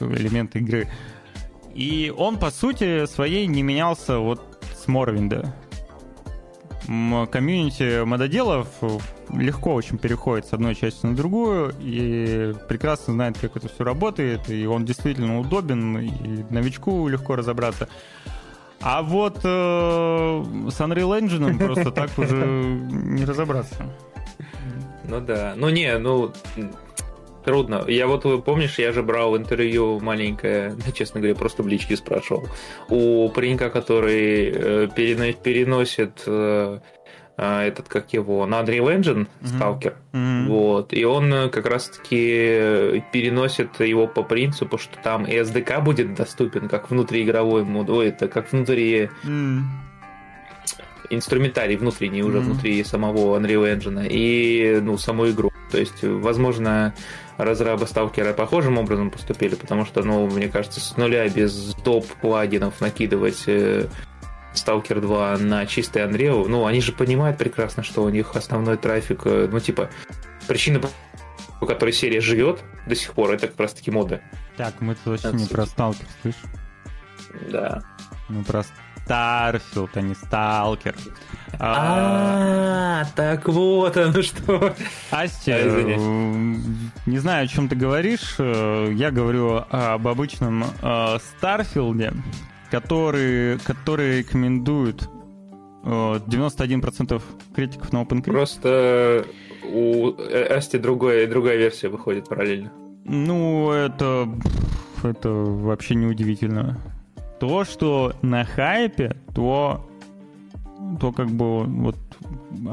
элементы 0.00 0.58
игры. 0.58 0.88
И 1.74 2.12
он, 2.16 2.38
по 2.38 2.50
сути, 2.50 3.06
своей 3.06 3.46
не 3.46 3.62
менялся 3.62 4.18
вот 4.18 4.42
с 4.76 4.88
Моровинда. 4.88 5.54
Комьюнити 7.30 8.02
мододелов 8.04 8.68
легко 9.30 9.74
очень 9.74 9.98
переходит 9.98 10.46
с 10.46 10.54
одной 10.54 10.74
части 10.74 11.04
на 11.04 11.14
другую 11.14 11.74
и 11.80 12.54
прекрасно 12.66 13.12
знает, 13.12 13.36
как 13.38 13.56
это 13.56 13.68
все 13.68 13.84
работает, 13.84 14.48
и 14.48 14.66
он 14.66 14.86
действительно 14.86 15.38
удобен, 15.38 15.98
и 15.98 16.44
новичку 16.50 17.06
легко 17.08 17.36
разобраться. 17.36 17.88
А 18.80 19.02
вот 19.02 19.38
э, 19.38 19.38
с 19.38 20.80
Unreal 20.80 21.20
Engine 21.20 21.58
просто 21.58 21.90
так 21.90 22.10
уже 22.16 22.46
не 22.46 23.24
разобраться. 23.24 23.86
Ну 25.04 25.20
да. 25.20 25.54
Ну 25.56 25.68
не, 25.70 25.98
ну 25.98 26.32
Трудно. 27.48 27.84
Я 27.88 28.06
вот, 28.06 28.44
помнишь, 28.44 28.78
я 28.78 28.92
же 28.92 29.02
брал 29.02 29.34
интервью 29.34 30.00
маленькое, 30.00 30.76
честно 30.92 31.20
говоря, 31.20 31.34
просто 31.34 31.62
в 31.62 31.68
личке 31.68 31.96
спрашивал, 31.96 32.46
у 32.90 33.30
паренька, 33.30 33.70
который 33.70 34.52
э, 34.54 34.88
переносит 34.94 36.24
э, 36.26 36.78
э, 36.78 36.97
этот, 37.38 37.88
как 37.88 38.12
его, 38.12 38.44
на 38.46 38.60
Unreal 38.60 38.98
Engine, 38.98 39.28
Stalker, 39.42 39.94
mm-hmm. 40.12 40.46
вот, 40.48 40.92
и 40.92 41.04
он 41.04 41.50
как 41.50 41.66
раз-таки 41.66 43.02
переносит 43.12 43.80
его 43.80 44.08
по 44.08 44.22
принципу, 44.22 44.76
что 44.76 44.98
там 45.02 45.24
и 45.24 45.32
SDK 45.32 45.80
будет 45.82 46.14
доступен, 46.14 46.68
как 46.68 46.90
внутриигровой 46.90 47.64
мод, 47.64 47.88
ой, 47.90 48.08
это 48.08 48.28
как 48.28 48.52
внутри... 48.52 49.10
Mm 49.24 49.60
инструментарий 51.10 51.76
внутренний 51.76 52.22
уже 52.22 52.38
mm-hmm. 52.38 52.40
внутри 52.42 52.84
самого 52.84 53.38
Unreal 53.38 53.78
Engine 53.78 54.06
и 54.08 54.78
ну 54.80 54.98
саму 54.98 55.30
игру. 55.30 55.50
То 55.70 55.78
есть, 55.78 56.02
возможно, 56.02 56.94
разрабы 57.36 57.86
сталкера 57.86 58.32
похожим 58.32 58.78
образом 58.78 59.10
поступили, 59.10 59.54
потому 59.54 59.84
что, 59.84 60.02
ну, 60.02 60.26
мне 60.26 60.48
кажется, 60.48 60.80
с 60.80 60.96
нуля 60.96 61.28
без 61.28 61.74
доп. 61.84 62.06
плагинов 62.20 62.80
накидывать 62.80 63.44
э, 63.46 63.86
Stalker 64.64 65.00
2 65.00 65.38
на 65.38 65.66
чистый 65.66 66.02
Unreal, 66.02 66.46
ну, 66.48 66.66
они 66.66 66.80
же 66.80 66.92
понимают 66.92 67.38
прекрасно, 67.38 67.82
что 67.82 68.02
у 68.02 68.08
них 68.08 68.34
основной 68.36 68.76
трафик, 68.76 69.22
э, 69.24 69.48
ну, 69.50 69.60
типа, 69.60 69.90
причина, 70.46 70.80
по 71.60 71.66
которой 71.66 71.92
серия 71.92 72.20
живет 72.20 72.60
до 72.86 72.94
сих 72.94 73.12
пор, 73.12 73.32
это 73.32 73.48
как 73.48 73.58
раз-таки 73.60 73.90
моды. 73.90 74.20
Так, 74.56 74.80
мы 74.80 74.94
точно 74.94 75.32
не 75.32 75.46
про 75.46 75.64
Stalker, 75.64 76.06
слышишь? 76.22 76.40
Да. 77.50 77.82
Мы 78.28 78.44
про 78.44 78.64
Starfield, 79.08 79.96
а 79.96 80.00
не 80.02 80.14
Сталкер. 80.14 80.94
А, 81.58 83.06
так 83.16 83.48
вот 83.48 83.96
оно 83.96 84.22
что. 84.22 84.74
Асти, 85.10 85.50
э, 85.50 85.96
не 87.06 87.18
знаю, 87.18 87.44
о 87.44 87.48
чем 87.48 87.70
ты 87.70 87.74
говоришь. 87.74 88.34
Э, 88.38 88.92
я 88.92 89.10
говорю 89.10 89.64
об 89.70 90.06
обычном 90.06 90.64
э, 90.82 91.18
Starfield 91.38 91.98
е, 91.98 92.12
который, 92.70 93.58
который 93.58 94.18
рекомендует 94.18 95.08
91% 95.82 97.22
критиков 97.54 97.92
на 97.92 98.02
OpenCritic. 98.02 98.30
Просто 98.30 99.26
у 99.64 100.12
Асти 100.50 100.78
другая, 100.78 101.26
другая 101.26 101.56
версия 101.56 101.88
выходит 101.88 102.28
параллельно. 102.28 102.72
Ну, 103.04 103.70
это, 103.70 104.28
это 105.02 105.30
вообще 105.30 105.94
не 105.94 106.06
удивительно 106.06 106.78
то, 107.40 107.64
что 107.64 108.12
на 108.22 108.44
хайпе, 108.44 109.16
то, 109.34 109.88
то 111.00 111.12
как 111.12 111.28
бы 111.28 111.64
вот 111.64 111.96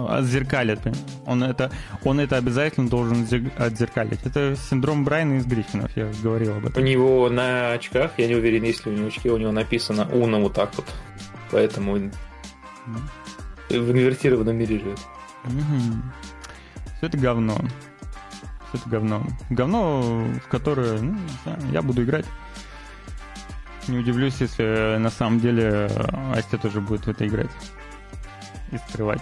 отзеркалит. 0.09 0.79
Он 1.25 1.43
это, 1.43 1.71
он 2.03 2.19
это 2.19 2.37
обязательно 2.37 2.89
должен 2.89 3.27
отзеркалить. 3.57 4.19
Это 4.25 4.55
синдром 4.55 5.03
Брайна 5.03 5.35
из 5.35 5.45
Гриффинов, 5.45 5.95
я 5.95 6.11
говорил 6.23 6.57
об 6.57 6.65
этом. 6.67 6.81
У 6.81 6.85
него 6.85 7.29
на 7.29 7.73
очках, 7.73 8.11
я 8.17 8.27
не 8.27 8.35
уверен, 8.35 8.63
есть 8.63 8.85
ли 8.85 8.91
у 8.91 8.95
него 8.95 9.07
очки, 9.07 9.29
у 9.29 9.37
него 9.37 9.51
написано 9.51 10.07
Уна 10.11 10.39
вот 10.39 10.53
так 10.53 10.75
вот. 10.75 10.85
Поэтому 11.51 11.97
mm. 11.97 12.11
в 13.69 13.91
инвертированном 13.91 14.55
мире 14.55 14.79
живет. 14.79 14.99
Mm-hmm. 15.43 15.93
Все 16.97 17.07
это 17.07 17.17
говно. 17.17 17.55
Все 18.69 18.77
это 18.79 18.89
говно. 18.89 19.23
Говно, 19.49 20.01
в 20.43 20.47
которое 20.49 20.99
ну, 20.99 21.17
я 21.71 21.81
буду 21.81 22.03
играть. 22.03 22.25
Не 23.87 23.99
удивлюсь, 23.99 24.35
если 24.39 24.65
э, 24.65 24.97
на 24.97 25.11
самом 25.11 25.39
деле 25.39 25.87
э, 25.89 25.89
Астя 26.35 26.57
тоже 26.57 26.81
будет 26.81 27.05
в 27.05 27.09
это 27.09 27.27
играть. 27.27 27.51
И 28.71 28.77
скрывать. 28.89 29.21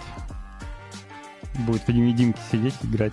Будет 1.60 1.86
в 1.86 1.92
невидимке 1.92 2.40
сидеть 2.50 2.74
и 2.82 2.86
играть. 2.86 3.12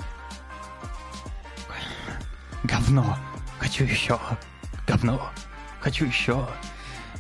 Говно! 2.63 3.17
Хочу 3.59 3.83
еще! 3.83 4.19
Говно! 4.87 5.29
Хочу 5.79 6.05
еще! 6.05 6.47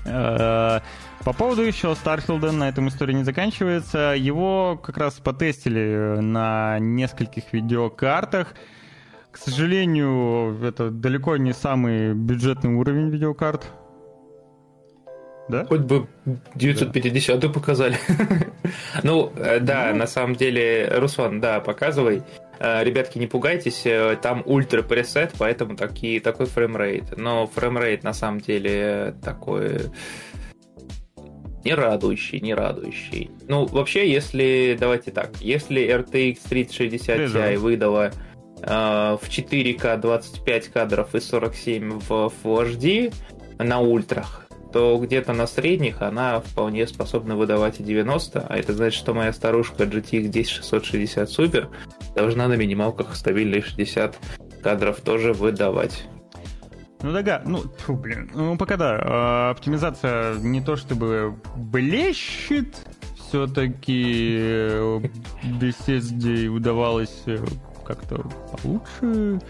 Э, 0.05 0.79
по 1.23 1.33
поводу 1.33 1.61
еще 1.61 1.93
Starfield 1.95 2.46
а 2.46 2.51
на 2.51 2.69
этом 2.69 2.87
история 2.87 3.13
не 3.13 3.23
заканчивается. 3.23 4.15
Его 4.17 4.79
как 4.81 4.97
раз 4.97 5.15
потестили 5.15 6.19
на 6.19 6.79
нескольких 6.79 7.53
видеокартах. 7.53 8.55
К 9.31 9.37
сожалению, 9.37 10.59
это 10.63 10.89
далеко 10.89 11.37
не 11.37 11.53
самый 11.53 12.13
бюджетный 12.13 12.73
уровень 12.73 13.09
видеокарт. 13.09 13.71
Да? 15.51 15.65
Хоть 15.65 15.81
бы 15.81 16.07
950 16.55 17.39
да. 17.39 17.49
показали. 17.49 17.97
ну, 19.03 19.31
э, 19.35 19.59
да, 19.59 19.89
ну. 19.91 19.99
на 19.99 20.07
самом 20.07 20.35
деле, 20.35 20.89
Руслан, 20.95 21.41
да, 21.41 21.59
показывай. 21.59 22.23
Э, 22.59 22.83
ребятки, 22.83 23.17
не 23.17 23.27
пугайтесь, 23.27 23.81
э, 23.85 24.17
там 24.21 24.43
ультра 24.45 24.81
пресет, 24.81 25.33
поэтому 25.37 25.75
такие, 25.75 26.21
такой 26.21 26.45
фреймрейт. 26.45 27.17
Но 27.17 27.47
фреймрейт 27.47 28.03
на 28.03 28.13
самом 28.13 28.39
деле 28.39 29.15
такой 29.23 29.89
не 31.63 31.73
радующий, 31.73 32.39
не 32.39 32.53
радующий. 32.53 33.29
Ну, 33.47 33.65
вообще, 33.65 34.11
если, 34.11 34.77
давайте 34.79 35.11
так, 35.11 35.41
если 35.41 35.83
RTX 35.83 36.39
3060 36.49 37.19
Ti 37.19 37.57
выдала 37.57 38.11
э, 38.61 38.67
в 39.21 39.27
4К 39.27 39.99
25 39.99 40.67
кадров 40.69 41.15
и 41.15 41.19
47 41.19 41.99
в 41.99 42.31
Full 42.43 42.77
HD 42.77 43.13
на 43.59 43.79
ультрах, 43.79 44.47
то 44.71 44.97
где-то 44.97 45.33
на 45.33 45.47
средних 45.47 46.01
она 46.01 46.39
вполне 46.39 46.87
способна 46.87 47.35
выдавать 47.35 47.79
и 47.79 47.83
90, 47.83 48.47
а 48.47 48.57
это 48.57 48.73
значит, 48.73 48.99
что 48.99 49.13
моя 49.13 49.33
старушка 49.33 49.83
GTX 49.83 50.29
10660 50.29 51.29
Super 51.29 51.67
должна 52.15 52.47
на 52.47 52.53
минималках 52.53 53.15
стабильные 53.15 53.61
60 53.61 54.17
кадров 54.61 55.01
тоже 55.01 55.33
выдавать. 55.33 56.05
Ну 57.03 57.11
да, 57.23 57.41
ну, 57.45 57.63
фу, 57.79 57.95
блин, 57.95 58.29
ну 58.33 58.57
пока 58.57 58.77
да, 58.77 58.99
а, 59.01 59.49
оптимизация 59.51 60.35
не 60.35 60.61
то 60.61 60.75
чтобы 60.75 61.35
блещет, 61.55 62.75
все-таки 63.15 64.37
BSSD 65.59 66.47
удавалось 66.47 67.23
как-то 67.85 68.23
получше. 68.61 69.41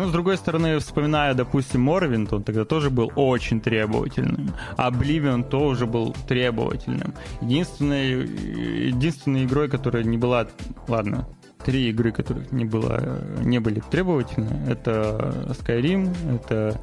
Ну, 0.00 0.08
с 0.08 0.12
другой 0.12 0.38
стороны, 0.38 0.78
вспоминая, 0.78 1.34
допустим, 1.34 1.82
Морвинт, 1.82 2.32
он 2.32 2.42
тогда 2.42 2.64
тоже 2.64 2.88
был 2.88 3.12
очень 3.16 3.60
требовательным. 3.60 4.54
А 4.78 4.86
Обливион 4.86 5.44
тоже 5.44 5.84
был 5.84 6.16
требовательным. 6.26 7.12
Единственной, 7.42 8.26
единственной 8.88 9.44
игрой, 9.44 9.68
которая 9.68 10.02
не 10.04 10.16
была... 10.16 10.46
Ладно, 10.88 11.28
три 11.66 11.90
игры, 11.90 12.12
которых 12.12 12.50
не, 12.50 12.64
было, 12.64 13.22
не 13.42 13.58
были 13.58 13.82
требовательны, 13.90 14.70
это 14.70 15.54
Skyrim, 15.60 16.16
это 16.34 16.80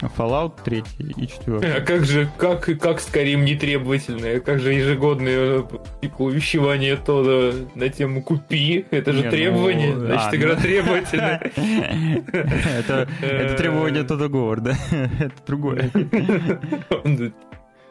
Fallout 0.00 0.62
3 0.64 0.84
и 1.16 1.26
4. 1.26 1.74
А 1.74 1.80
как 1.80 2.04
же, 2.04 2.28
как, 2.36 2.64
как 2.64 2.98
Skyrim 2.98 3.42
нетребовательное? 3.42 4.40
Как 4.40 4.60
же 4.60 4.72
ежегодное 4.72 5.64
типа, 6.00 6.22
увещевание 6.22 6.96
то 6.96 7.52
на 7.74 7.88
тему 7.88 8.22
«купи»? 8.22 8.84
Это 8.90 9.12
же 9.12 9.24
Не, 9.24 9.30
требование, 9.30 9.94
ну, 9.94 10.06
значит, 10.06 10.32
а, 10.32 10.36
игра 10.36 10.54
ну... 10.54 10.60
требовательная. 10.60 11.40
Это 13.22 13.54
требование 13.56 14.04
то 14.04 14.16
договор, 14.16 14.60
да? 14.60 14.76
Это 14.90 15.34
другое. 15.46 15.90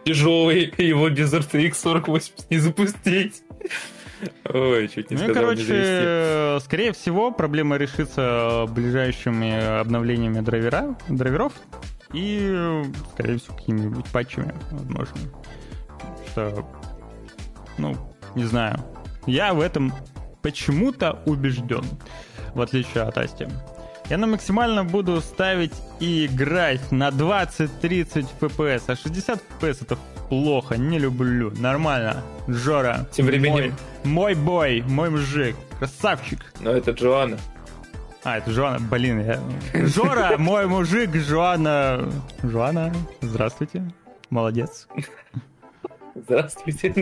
Тяжелый, 0.05 0.73
его 0.77 1.09
без 1.09 1.33
RTX 1.33 1.73
4080 1.83 2.49
не 2.49 2.57
запустить. 2.59 3.43
Ой, 4.45 4.87
чуть 4.87 5.11
не 5.11 5.17
ну, 5.17 5.23
сказал, 5.23 5.43
короче, 5.43 6.59
скорее 6.63 6.93
всего, 6.93 7.31
проблема 7.31 7.77
решится 7.77 8.65
ближайшими 8.69 9.79
обновлениями 9.79 10.39
драйвера, 10.39 10.95
драйверов 11.09 11.53
и, 12.13 12.83
скорее 13.13 13.37
всего, 13.37 13.55
какими-нибудь 13.55 14.05
патчами, 14.07 14.53
возможно. 14.71 15.17
Что, 16.31 16.65
ну, 17.77 17.95
не 18.35 18.45
знаю. 18.45 18.79
Я 19.25 19.53
в 19.53 19.59
этом 19.59 19.93
почему-то 20.41 21.19
убежден, 21.25 21.83
в 22.53 22.61
отличие 22.61 23.03
от 23.03 23.17
Асти. 23.17 23.47
Я 24.09 24.17
на 24.17 24.27
максимально 24.27 24.85
буду 24.85 25.19
ставить 25.19 25.73
и 25.99 26.27
играть 26.27 26.91
на 26.91 27.09
20-30 27.09 28.25
FPS, 28.39 28.83
а 28.87 28.95
60 28.95 29.43
FPS 29.59 29.77
это 29.81 29.97
плохо, 30.29 30.77
не 30.77 30.97
люблю. 30.97 31.51
Нормально. 31.51 32.23
Жора. 32.47 33.07
Тем 33.11 33.25
временем... 33.25 33.75
Мой, 34.05 34.33
мой 34.33 34.35
бой, 34.35 34.81
мой 34.87 35.09
мужик, 35.09 35.57
красавчик. 35.77 36.53
Но 36.61 36.71
это 36.71 36.91
Джоанна. 36.91 37.37
А, 38.27 38.39
это 38.39 38.51
Жоана, 38.51 38.79
блин, 38.91 39.21
я... 39.21 39.39
Жора, 39.87 40.37
мой 40.37 40.67
мужик, 40.67 41.15
Жоана... 41.15 42.11
Жоана, 42.43 42.93
здравствуйте, 43.21 43.81
молодец. 44.29 44.89
Здравствуйте. 46.13 46.93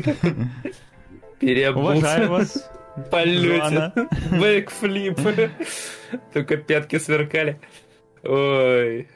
Переобулся. 1.39 1.97
Уважаю 1.97 2.29
вас. 2.29 2.69
Полете. 3.09 3.91
Бэкфлип. 4.39 5.19
Только 6.31 6.57
пятки 6.57 6.99
сверкали. 6.99 7.59
Ой. 8.21 9.07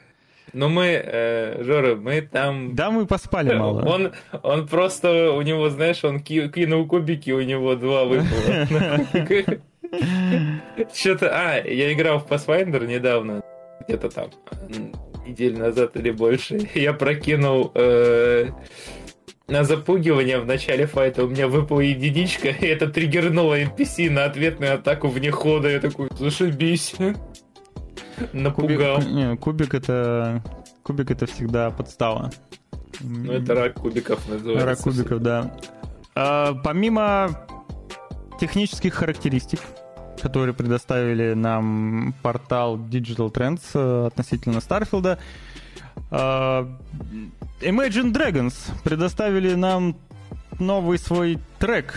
Но 0.52 0.68
мы, 0.68 0.86
э, 0.86 1.62
Жора, 1.62 1.94
мы 1.94 2.22
там... 2.22 2.74
Да, 2.74 2.90
мы 2.90 3.06
поспали 3.06 3.54
мало. 3.54 3.86
Он, 3.86 4.12
он 4.42 4.66
просто, 4.66 5.30
у 5.30 5.42
него, 5.42 5.70
знаешь, 5.70 6.02
он 6.02 6.18
кинул 6.18 6.88
кубики, 6.88 7.30
у 7.30 7.40
него 7.40 7.76
два 7.76 8.04
выпало. 8.04 9.60
Что-то... 10.94 11.30
А, 11.32 11.56
я 11.66 11.92
играл 11.92 12.18
в 12.18 12.26
Pathfinder 12.26 12.86
недавно, 12.86 13.42
где-то 13.86 14.08
там, 14.10 14.30
неделю 15.26 15.58
назад 15.58 15.96
или 15.96 16.10
больше. 16.10 16.68
Я 16.74 16.92
прокинул 16.92 17.72
э, 17.74 18.48
на 19.48 19.64
запугивание 19.64 20.40
в 20.40 20.46
начале 20.46 20.86
файта. 20.86 21.24
У 21.24 21.28
меня 21.28 21.48
выпала 21.48 21.80
единичка, 21.80 22.48
и 22.48 22.66
это 22.66 22.88
триггернуло 22.88 23.60
NPC 23.60 24.10
на 24.10 24.24
ответную 24.24 24.74
атаку 24.74 25.08
вне 25.08 25.30
хода. 25.30 25.68
Я 25.68 25.80
такой, 25.80 26.08
зашибись. 26.18 26.94
Напугал. 28.32 28.96
Кубик, 28.96 29.10
не, 29.10 29.36
кубик 29.36 29.74
это... 29.74 30.42
Кубик 30.82 31.10
это 31.10 31.26
всегда 31.26 31.70
подстава. 31.70 32.30
Ну, 33.00 33.32
это 33.32 33.54
рак 33.54 33.74
кубиков 33.74 34.28
называется. 34.28 34.66
Рак 34.66 34.78
кубиков, 34.78 35.20
да. 35.20 35.56
А, 36.14 36.54
помимо 36.64 37.46
технических 38.40 38.94
характеристик, 38.94 39.60
которые 40.20 40.54
предоставили 40.54 41.34
нам 41.34 42.14
портал 42.22 42.76
Digital 42.76 43.32
Trends 43.32 43.62
э, 43.74 44.06
относительно 44.06 44.58
Starfield, 44.58 45.18
а, 46.10 46.68
Imagine 47.60 48.12
Dragons 48.12 48.54
предоставили 48.84 49.54
нам 49.54 49.96
новый 50.58 50.98
свой 50.98 51.38
трек 51.58 51.94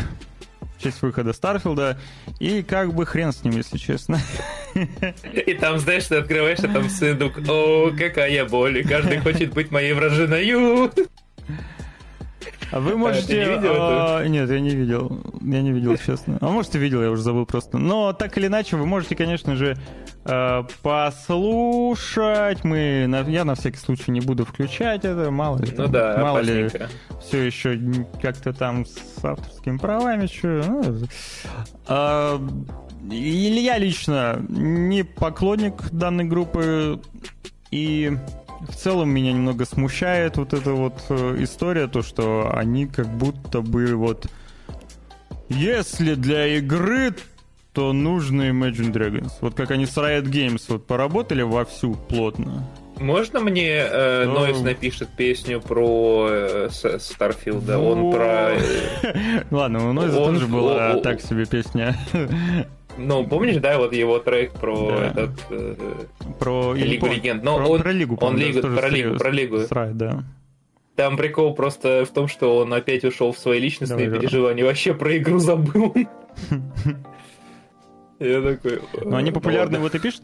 в 0.77 0.83
честь 0.83 1.01
выхода 1.01 1.33
Старфилда, 1.33 1.97
и 2.39 2.63
как 2.63 2.93
бы 2.93 3.05
хрен 3.05 3.31
с 3.31 3.43
ним, 3.43 3.53
если 3.53 3.77
честно. 3.77 4.19
И 4.73 5.53
там, 5.53 5.79
знаешь, 5.79 6.05
ты 6.05 6.15
открываешь, 6.15 6.59
а 6.59 6.67
там 6.67 6.89
сундук. 6.89 7.39
О, 7.47 7.91
какая 7.91 8.45
боль, 8.45 8.79
и 8.79 8.83
каждый 8.83 9.19
хочет 9.19 9.53
быть 9.53 9.71
моей 9.71 9.93
вражиной. 9.93 10.45
А 12.71 12.79
вы 12.79 12.95
можете... 12.95 13.43
А, 13.43 14.23
не 14.23 14.39
а, 14.39 14.43
нет, 14.43 14.49
я 14.49 14.59
не 14.59 14.71
видел. 14.71 15.21
Я 15.41 15.61
не 15.61 15.71
видел, 15.71 15.97
честно. 15.97 16.37
А 16.41 16.49
может, 16.49 16.75
и 16.75 16.79
видел, 16.79 17.01
я 17.01 17.11
уже 17.11 17.21
забыл 17.21 17.45
просто. 17.45 17.77
Но 17.77 18.13
так 18.13 18.37
или 18.37 18.47
иначе, 18.47 18.75
вы 18.77 18.85
можете, 18.85 19.15
конечно 19.15 19.55
же, 19.55 19.77
э, 20.25 20.63
послушать. 20.81 22.63
Мы, 22.63 23.07
я 23.27 23.45
на 23.45 23.55
всякий 23.55 23.77
случай 23.77 24.11
не 24.11 24.21
буду 24.21 24.45
включать 24.45 25.05
это, 25.05 25.31
мало 25.31 25.59
ли. 25.59 25.73
Ну 25.77 25.87
да, 25.87 26.17
мало 26.21 26.39
ли 26.39 26.69
все 27.21 27.43
еще 27.43 27.79
как-то 28.21 28.53
там 28.53 28.85
с 28.85 29.23
авторскими 29.23 29.77
правами 29.77 30.27
что. 30.27 30.63
Ну, 30.67 31.07
а, 31.87 32.41
или 33.09 33.59
я 33.59 33.77
лично 33.77 34.43
не 34.49 35.03
поклонник 35.03 35.89
данной 35.91 36.25
группы 36.25 37.01
и 37.71 38.17
в 38.69 38.75
целом 38.75 39.09
меня 39.09 39.33
немного 39.33 39.65
смущает 39.65 40.37
вот 40.37 40.53
эта 40.53 40.73
вот 40.73 40.93
э, 41.09 41.37
история, 41.39 41.87
то, 41.87 42.01
что 42.01 42.51
они 42.53 42.87
как 42.87 43.07
будто 43.07 43.61
бы 43.61 43.95
вот... 43.95 44.27
Если 45.49 46.15
для 46.15 46.47
игры, 46.57 47.13
то 47.73 47.91
нужно 47.91 48.43
Imagine 48.49 48.91
Dragons. 48.91 49.31
Вот 49.41 49.55
как 49.55 49.71
они 49.71 49.85
с 49.85 49.97
Riot 49.97 50.25
Games 50.25 50.61
вот 50.67 50.85
поработали 50.85 51.41
вовсю 51.41 51.95
плотно. 51.95 52.67
Можно 52.99 53.39
мне 53.39 53.69
э, 53.69 54.25
Но... 54.25 54.41
Нойс 54.41 54.61
напишет 54.61 55.09
песню 55.09 55.59
про 55.59 56.27
э, 56.29 56.69
Старфилда? 56.99 57.73
Ну... 57.73 57.89
Он 57.89 58.13
про... 58.13 58.53
Э, 58.53 59.43
Ладно, 59.51 59.89
у 59.89 59.93
Нойза 59.93 60.17
тоже 60.17 60.47
была 60.47 60.97
так 60.97 61.21
себе 61.21 61.45
песня. 61.45 61.97
Ну, 62.97 63.25
помнишь, 63.27 63.57
да, 63.57 63.77
вот 63.77 63.93
его 63.93 64.19
трек 64.19 64.53
про 64.53 64.89
да. 64.89 65.05
этот 65.07 65.31
э, 65.49 65.75
про 66.39 66.73
Лигу 66.73 67.07
Легенд. 67.07 67.43
Но 67.43 67.57
про, 67.57 67.67
он, 67.67 67.81
про 67.81 67.91
Лигу, 67.91 68.17
он 68.21 68.37
Лигу, 68.37 68.61
про, 68.61 68.89
Лигу, 68.89 69.17
про 69.17 69.29
Лигу. 69.31 69.59
Срай, 69.61 69.93
да. 69.93 70.23
Там 70.95 71.17
прикол 71.17 71.55
просто 71.55 72.05
в 72.05 72.09
том, 72.09 72.27
что 72.27 72.57
он 72.57 72.71
опять 72.71 73.03
ушел 73.03 73.31
в 73.31 73.39
свои 73.39 73.59
личностные 73.59 74.05
Давай, 74.07 74.21
переживания, 74.21 74.63
вообще 74.63 74.93
про 74.93 75.17
игру 75.17 75.39
забыл. 75.39 75.95
Я 78.19 78.41
такой... 78.41 78.79
Ну, 79.03 79.15
они 79.15 79.31
популярны, 79.31 79.79
вот 79.79 79.95
и 79.95 79.99
пишут. 79.99 80.21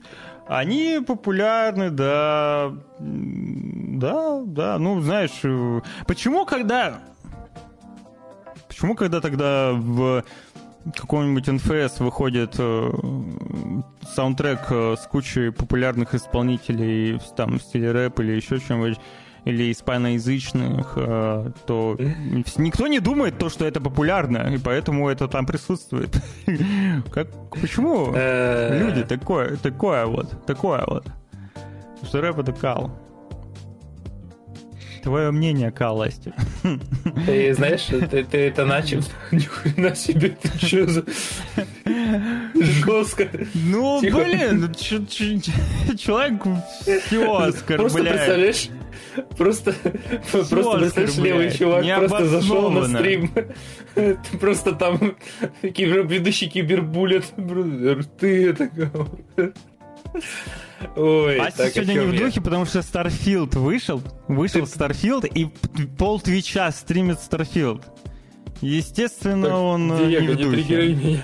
Они 0.48 1.00
популярны, 1.06 1.90
да. 1.90 2.72
Да, 3.00 4.42
да. 4.46 4.78
Ну, 4.80 5.02
знаешь, 5.02 5.32
э, 5.44 5.82
почему 6.08 6.46
когда... 6.46 7.00
Почему 8.68 8.96
когда 8.96 9.20
тогда 9.22 9.74
в 9.74 10.24
каком-нибудь 10.96 11.48
НФС 11.48 12.00
выходит 12.00 12.56
э, 12.58 12.92
саундтрек 14.16 14.60
э, 14.70 14.96
с 15.00 15.08
кучей 15.08 15.52
популярных 15.52 16.16
исполнителей 16.16 17.20
там 17.36 17.60
в 17.60 17.62
стиле 17.62 17.92
рэп 17.92 18.20
или 18.22 18.32
еще 18.32 18.60
чем-нибудь, 18.60 19.00
или 19.46 19.72
испаноязычных, 19.72 20.94
э, 20.96 21.52
то 21.66 21.98
никто 22.58 22.88
не 22.88 23.00
думает 23.00 23.38
то, 23.38 23.50
что 23.50 23.66
это 23.66 23.82
популярно, 23.82 24.54
и 24.54 24.58
поэтому 24.58 25.10
это 25.10 25.28
там 25.28 25.46
присутствует. 25.46 26.16
Как, 27.12 27.28
почему 27.50 28.12
э. 28.16 28.80
люди 28.80 29.04
такое, 29.04 29.58
такое 29.58 30.06
вот, 30.06 30.46
такое 30.46 30.84
вот? 30.86 31.06
Что 32.04 32.22
рэп 32.22 32.40
это 32.40 32.54
кал. 32.54 32.92
Твое 35.02 35.32
мнение, 35.32 35.72
Каласти. 35.72 36.34
Ты 37.26 37.54
знаешь, 37.54 37.86
ты, 37.86 38.24
ты 38.24 38.38
это 38.38 38.66
начал. 38.66 39.02
Нихрена 39.32 39.96
себе, 39.96 40.38
ты 40.42 40.66
что 40.66 40.88
за... 40.88 41.06
Жестко. 42.56 43.30
Ну, 43.54 44.00
Тихо. 44.02 44.18
блин, 44.18 44.62
ну, 44.62 44.74
человек 45.96 46.42
все 47.06 47.36
оскорбляет. 47.36 47.78
Просто 47.78 48.00
представляешь, 48.00 48.70
Просто, 49.38 49.74
просто 50.32 50.80
представляешь, 50.80 51.18
левый 51.18 51.52
чувак 51.52 51.86
просто 51.98 52.26
зашел 52.26 52.70
на 52.70 52.88
стрим. 52.88 53.32
Ты 53.96 54.38
просто 54.40 54.74
там 54.74 55.16
ведущий 55.62 56.50
кибербуллет. 56.50 57.26
Ты 58.20 58.50
это 58.50 58.70
Ой, 60.96 61.38
Ася 61.40 61.58
так, 61.58 61.74
сегодня 61.74 61.94
не 61.94 62.00
в 62.00 62.18
духе, 62.18 62.42
потому 62.42 62.66
что 62.66 62.80
Starfield 62.80 63.58
вышел, 63.58 64.02
вышел 64.28 64.66
Ты... 64.66 64.72
Starfield, 64.72 65.28
и 65.28 65.48
пол 65.98 66.20
Твича 66.20 66.72
стримит 66.72 67.18
Starfield. 67.18 67.84
Естественно, 68.62 69.48
так, 69.48 69.56
он 69.58 69.92
э, 69.94 70.08
Диего, 70.08 70.22
не 70.22 70.28
в 70.28 70.38
духе. 70.38 70.96
Не 70.96 71.24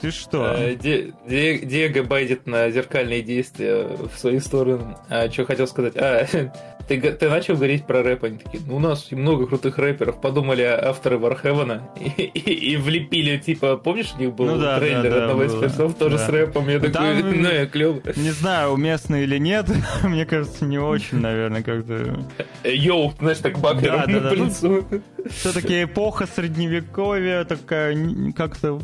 Ты 0.00 0.10
что? 0.10 0.54
Э, 0.56 0.74
Диего 0.74 2.02
байдит 2.02 2.46
на 2.46 2.70
зеркальные 2.70 3.22
действия 3.22 3.84
в 3.84 4.18
свою 4.18 4.40
сторону. 4.40 4.98
А 5.08 5.30
что 5.30 5.44
хотел 5.44 5.66
сказать? 5.66 5.94
А, 5.96 6.26
ты, 6.88 7.12
ты 7.12 7.28
начал 7.28 7.54
говорить 7.54 7.84
про 7.84 8.02
рэп, 8.02 8.24
они 8.24 8.38
такие, 8.38 8.62
ну 8.66 8.76
у 8.76 8.78
нас 8.78 9.10
много 9.12 9.46
крутых 9.46 9.78
рэперов, 9.78 10.20
подумали 10.20 10.62
авторы 10.62 11.18
Вархевена 11.18 11.90
и, 12.00 12.22
и, 12.22 12.72
и 12.72 12.76
влепили, 12.76 13.36
типа, 13.36 13.76
помнишь, 13.76 14.14
у 14.16 14.20
них 14.20 14.34
был 14.34 14.46
ну, 14.46 14.58
да, 14.58 14.78
трейлер 14.78 15.10
да, 15.10 15.22
одного 15.24 15.40
да, 15.40 15.46
из 15.46 15.54
персов 15.54 15.94
тоже 15.94 16.16
да. 16.16 16.26
с 16.26 16.28
рэпом, 16.28 16.68
я 16.68 16.78
такой, 16.78 16.92
Там, 16.92 17.42
ну 17.42 17.50
я 17.50 17.66
клёво. 17.66 18.00
Не 18.16 18.30
знаю, 18.30 18.70
уместно 18.70 19.22
или 19.22 19.38
нет, 19.38 19.66
мне 20.02 20.24
кажется, 20.24 20.64
не 20.64 20.78
очень, 20.78 21.18
наверное, 21.18 21.62
как-то... 21.62 22.24
Йоу, 22.64 23.12
знаешь, 23.18 23.38
так 23.38 23.58
бакером 23.58 24.04
да, 24.06 24.06
да, 24.06 24.20
да, 24.20 24.30
по 24.30 24.34
лицу. 24.34 24.84
Все-таки 25.28 25.84
эпоха 25.84 26.26
средневековья 26.26 27.44
такая, 27.44 27.96
как-то 28.34 28.80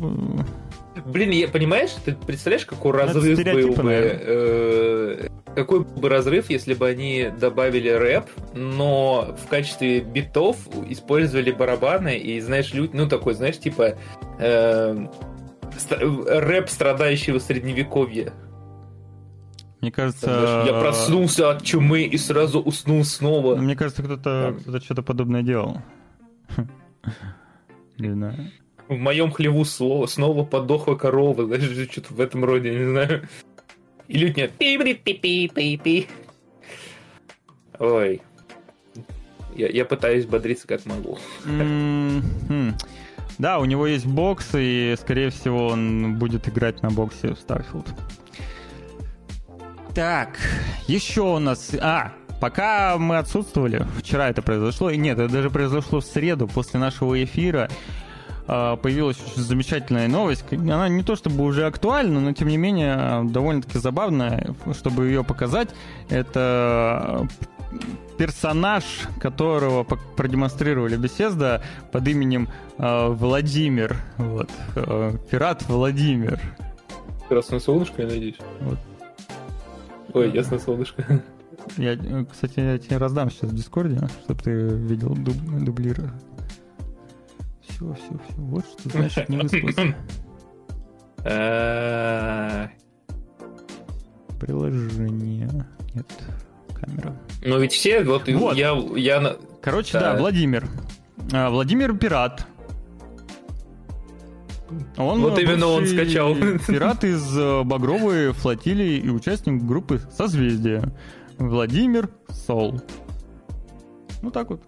Блин, 1.03 1.31
я, 1.31 1.47
понимаешь, 1.47 1.91
ты 2.05 2.13
представляешь, 2.13 2.65
какой 2.65 2.93
ну, 2.93 2.99
разрыв 2.99 3.43
был 3.43 3.83
бы... 3.83 3.91
Э, 3.91 5.27
какой 5.53 5.81
бы 5.81 6.09
разрыв, 6.09 6.49
если 6.49 6.73
бы 6.73 6.87
они 6.87 7.31
добавили 7.39 7.89
рэп, 7.89 8.25
но 8.53 9.35
в 9.43 9.47
качестве 9.47 10.01
битов 10.01 10.57
использовали 10.89 11.51
барабаны, 11.51 12.17
и, 12.17 12.39
знаешь, 12.39 12.73
люди, 12.73 12.91
ну, 12.93 13.07
такой, 13.07 13.33
знаешь, 13.33 13.59
типа... 13.59 13.95
Э, 14.39 15.07
рэп 15.89 16.69
страдающего 16.69 17.39
средневековья. 17.39 18.31
Мне 19.81 19.91
кажется... 19.91 20.63
Я 20.65 20.79
проснулся 20.79 21.51
от 21.51 21.63
чумы 21.63 22.03
и 22.03 22.17
сразу 22.17 22.61
уснул 22.61 23.03
снова. 23.03 23.55
Мне 23.55 23.75
кажется, 23.75 24.01
кто-то 24.01 24.55
кто 24.61 24.79
что-то 24.79 25.03
подобное 25.03 25.43
делал. 25.43 25.81
Не 27.97 28.11
знаю. 28.11 28.51
В 28.87 28.97
моем 28.97 29.31
хлеву 29.31 29.65
слово, 29.65 30.05
снова 30.05 30.43
подохла 30.43 30.95
корова, 30.95 31.45
знаешь, 31.45 31.89
что-то 31.91 32.13
в 32.13 32.21
этом 32.21 32.45
роде, 32.45 32.71
не 32.71 32.85
знаю. 32.85 33.27
И 34.07 34.17
люди 34.17 34.41
нет. 34.41 34.51
пи 34.57 34.77
пи 34.77 34.93
пи 34.93 35.47
пи 35.47 35.77
пи 35.77 36.07
Ой. 37.79 38.21
Я, 39.55 39.69
я 39.69 39.85
пытаюсь 39.85 40.25
бодриться 40.25 40.67
как 40.67 40.85
могу. 40.85 41.17
Да, 43.37 43.59
у 43.59 43.65
него 43.65 43.87
есть 43.87 44.05
бокс, 44.05 44.49
и, 44.53 44.95
скорее 44.99 45.29
всего, 45.29 45.67
он 45.67 46.15
будет 46.15 46.47
играть 46.47 46.81
на 46.81 46.89
боксе 46.89 47.33
в 47.33 47.37
Starfield. 47.37 47.87
Так, 49.93 50.37
еще 50.87 51.21
у 51.21 51.39
нас... 51.39 51.71
А, 51.81 52.13
пока 52.39 52.97
мы 52.97 53.17
отсутствовали, 53.17 53.85
вчера 53.97 54.29
это 54.29 54.41
произошло, 54.41 54.89
и 54.89 54.97
нет, 54.97 55.19
это 55.19 55.31
даже 55.31 55.49
произошло 55.49 55.99
в 55.99 56.05
среду 56.05 56.47
после 56.47 56.79
нашего 56.79 57.21
эфира, 57.21 57.69
появилась 58.45 59.17
очень 59.25 59.41
замечательная 59.41 60.07
новость. 60.07 60.45
Она 60.51 60.87
не 60.87 61.03
то 61.03 61.15
чтобы 61.15 61.43
уже 61.43 61.65
актуальна, 61.65 62.19
но 62.19 62.31
тем 62.33 62.47
не 62.47 62.57
менее 62.57 63.23
довольно-таки 63.23 63.79
забавная, 63.79 64.55
чтобы 64.73 65.07
ее 65.07 65.23
показать. 65.23 65.69
Это 66.09 67.27
персонаж, 68.17 68.83
которого 69.19 69.83
продемонстрировали 69.83 70.95
беседа 70.95 71.61
под 71.91 72.07
именем 72.07 72.49
э, 72.77 73.07
Владимир. 73.09 73.97
Вот. 74.17 74.49
Э, 74.75 75.13
пират 75.29 75.63
Владимир. 75.67 76.39
Красное 77.27 77.59
солнышко, 77.59 78.03
я 78.03 78.07
надеюсь. 78.07 78.37
Вот. 78.61 78.77
Ой, 80.13 80.31
ясно 80.31 80.59
солнышко. 80.59 81.21
Я, 81.77 81.97
кстати, 82.31 82.59
я 82.59 82.77
тебе 82.77 82.97
раздам 82.97 83.31
сейчас 83.31 83.49
в 83.49 83.55
Дискорде, 83.55 83.99
чтобы 84.23 84.41
ты 84.41 84.51
видел 84.51 85.15
дуб, 85.15 85.35
дублира. 85.63 86.13
Все, 87.75 87.93
все, 87.93 88.17
все. 88.29 88.35
Вот 88.37 88.65
что 88.79 88.89
значит 88.89 89.29
не 89.29 89.37
выспался. 89.37 89.95
А, 91.25 92.69
Приложение. 94.39 95.49
Нет, 95.93 96.05
камера. 96.73 97.15
Но 97.43 97.57
ведь 97.57 97.73
все, 97.73 98.03
вот, 98.03 98.27
Вот. 98.29 98.55
я, 98.55 98.71
я 98.95 99.37
Короче, 99.61 99.93
Да. 99.93 100.13
да, 100.13 100.19
Владимир. 100.19 100.67
А, 101.33 101.49
Владимир 101.49 101.97
пират. 101.97 102.47
Он 104.97 105.21
Вот 105.21 105.37
именно 105.39 105.67
он 105.67 105.85
скачал. 105.85 106.35
Пират 106.67 107.03
из 107.03 107.37
э, 107.37 107.63
Багровой 107.63 108.31
флотилии 108.31 108.97
и 108.97 109.09
участник 109.09 109.63
группы 109.63 110.01
Созвездие. 110.15 110.83
Владимир 111.37 112.09
Сол. 112.29 112.81
Ну 114.21 114.31
так 114.31 114.49
вот. 114.49 114.61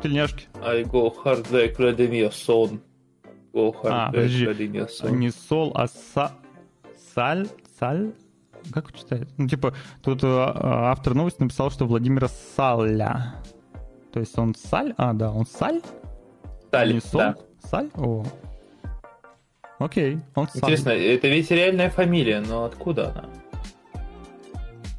В 0.00 0.02
тельняшке. 0.02 0.46
I 0.64 0.82
go 0.84 1.12
hard 1.22 1.46
like 1.50 1.76
Vladimir 1.76 2.30
Son. 2.32 2.80
Go 3.52 3.70
hard 3.82 3.90
А, 3.92 4.08
like 4.08 4.12
подожди. 4.12 4.46
Vladimir 4.46 4.88
Son. 4.88 5.10
Не 5.12 5.30
Сол, 5.30 5.72
а 5.74 5.86
Са... 5.88 6.32
Саль? 7.14 7.46
Саль? 7.78 8.12
Как 8.72 8.92
читает? 8.94 9.28
Ну, 9.36 9.46
типа, 9.46 9.74
тут 10.02 10.24
э, 10.24 10.26
автор 10.26 11.14
новости 11.14 11.42
написал, 11.42 11.70
что 11.70 11.84
Владимира 11.86 12.28
Саля. 12.56 13.34
То 14.12 14.20
есть 14.20 14.38
он 14.38 14.54
Саль? 14.54 14.94
А, 14.96 15.12
да, 15.12 15.30
он 15.30 15.44
Саль? 15.46 15.82
Таль, 16.70 16.94
Не 16.94 17.00
Сол? 17.00 17.20
да. 17.20 17.36
Саль? 17.62 17.90
О. 17.96 18.24
Окей, 19.78 20.18
он 20.34 20.48
Саль. 20.48 20.60
Интересно, 20.62 20.90
это 20.90 21.28
ведь 21.28 21.50
реальная 21.50 21.90
фамилия, 21.90 22.40
но 22.40 22.64
откуда 22.64 23.10
она? 23.10 23.24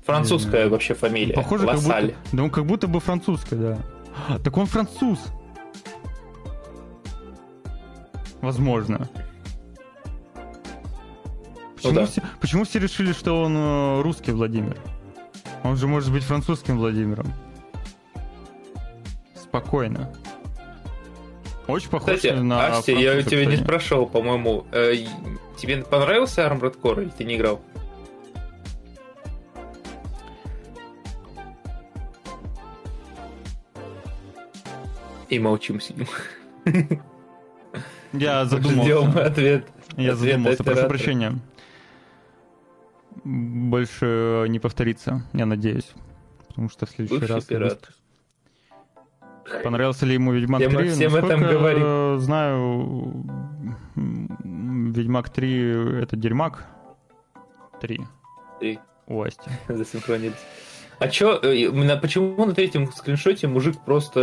Французская 0.06 0.68
вообще 0.70 0.94
фамилия. 0.94 1.34
Похоже, 1.34 1.66
как 1.66 1.76
Лассаль. 1.78 2.06
будто... 2.08 2.18
Да 2.34 2.44
он 2.44 2.50
как 2.52 2.66
будто 2.66 2.88
бы 2.88 3.00
французская, 3.00 3.56
да. 3.56 3.78
Так 4.44 4.58
он 4.58 4.66
француз. 4.66 5.20
Возможно. 8.42 9.08
Почему, 11.76 11.94
да. 11.94 12.06
все, 12.06 12.22
почему 12.40 12.64
все 12.64 12.80
решили, 12.80 13.12
что 13.12 13.42
он 13.42 13.56
э, 13.58 14.02
русский 14.02 14.32
Владимир? 14.32 14.78
Он 15.64 15.76
же 15.78 15.88
может 15.88 16.12
быть 16.12 16.24
французским 16.24 16.78
Владимиром. 16.78 17.32
Спокойно. 19.36 20.12
Очень 21.68 21.90
похож 21.90 22.16
Кстати, 22.16 22.34
на 22.34 22.68
Асти, 22.68 22.92
я 22.94 23.12
француза, 23.14 23.30
тебя 23.30 23.46
не 23.46 23.52
кстати. 23.52 23.64
спрашивал, 23.64 24.06
по-моему, 24.08 24.66
э, 24.72 25.06
тебе 25.58 25.78
понравился 25.84 26.42
Armored 26.42 26.80
Core 26.80 27.04
или 27.04 27.10
ты 27.10 27.24
не 27.24 27.36
играл? 27.36 27.62
И 35.32 35.40
молчим 35.40 35.80
сидим. 35.80 36.06
Я 38.14 38.46
Ждем 38.46 38.62
задумался. 38.62 39.26
ответ. 39.26 39.68
Я 39.98 40.12
Ответ 40.14 40.18
задумался, 40.18 40.64
прошу 40.64 40.88
прощения. 40.88 41.40
Больше 43.24 44.46
не 44.50 44.60
повторится, 44.60 45.24
я 45.34 45.46
надеюсь. 45.46 45.90
Потому 46.50 46.70
что 46.70 46.86
в 46.86 46.90
следующий 46.90 47.20
Бывший 47.20 47.34
раз... 47.34 47.44
я 47.50 47.58
пират. 47.58 47.90
Понравился 49.64 50.06
ли 50.06 50.14
ему 50.16 50.34
Ведьмак 50.34 50.62
Всем- 50.62 50.72
3? 50.78 50.90
всем 50.90 51.16
этом 51.16 51.40
Насколько 51.42 51.54
говорим. 51.60 51.84
я 51.84 52.18
знаю, 52.20 53.26
Ведьмак 53.96 55.30
3 55.30 56.02
это 56.04 56.16
дерьмак. 56.18 56.66
3 57.80 58.00
Три. 58.60 58.80
у 59.08 59.22
Асти. 59.22 59.50
Засинхронились. 59.70 60.36
А 61.02 61.08
чё, 61.08 61.40
э, 61.42 61.98
почему 62.00 62.46
на 62.46 62.54
третьем 62.54 62.92
скриншоте 62.94 63.48
мужик 63.48 63.80
просто 63.84 64.20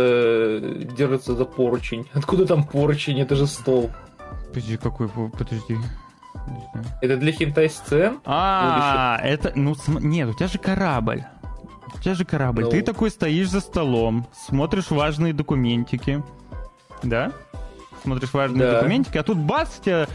э, 0.63 0.83
держится 0.97 1.35
за 1.35 1.43
поручень? 1.43 2.07
Откуда 2.13 2.45
там 2.45 2.63
поручень? 2.63 3.19
Это 3.19 3.35
же 3.35 3.47
стол. 3.47 3.91
Подожди, 4.47 4.77
какой? 4.77 5.09
по- 5.09 5.27
Подожди. 5.27 5.77
Это 7.01 7.17
для 7.17 7.33
хентай-сцен? 7.33 8.19
А, 8.25 9.19
это, 9.21 9.51
ну, 9.55 9.75
нет, 9.87 10.29
у 10.29 10.33
тебя 10.33 10.47
же 10.47 10.57
корабль. 10.57 11.25
У 11.93 11.99
тебя 12.01 12.15
же 12.15 12.23
корабль. 12.23 12.63
Ну. 12.63 12.69
Ты 12.69 12.81
такой 12.81 13.09
стоишь 13.11 13.49
за 13.49 13.59
столом, 13.59 14.25
смотришь 14.47 14.89
важные 14.89 15.33
документики. 15.33 16.23
Да? 17.03 17.33
Смотришь 18.03 18.31
важные 18.33 18.61
Да. 18.61 18.75
документики, 18.77 19.17
а 19.17 19.23
тут 19.23 19.37
бац, 19.37 19.79
тебя 19.83 20.07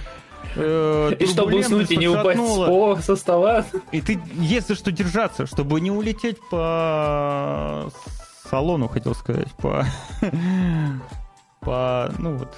э, 0.56 1.12
И 1.18 1.26
чтобы 1.26 1.58
уснуть 1.58 1.90
и 1.90 1.96
не 1.96 2.08
упасть 2.08 2.40
с 2.40 3.04
со 3.04 3.16
стола. 3.16 3.64
И 3.92 4.00
ты 4.00 4.18
есть 4.36 4.68
за 4.68 4.74
что 4.74 4.92
держаться, 4.92 5.46
чтобы 5.46 5.80
не 5.80 5.90
улететь 5.90 6.38
по 6.50 7.90
салону, 8.50 8.88
хотел 8.88 9.14
сказать, 9.14 9.48
по... 9.58 9.84
по, 11.60 12.12
ну 12.18 12.36
вот, 12.36 12.54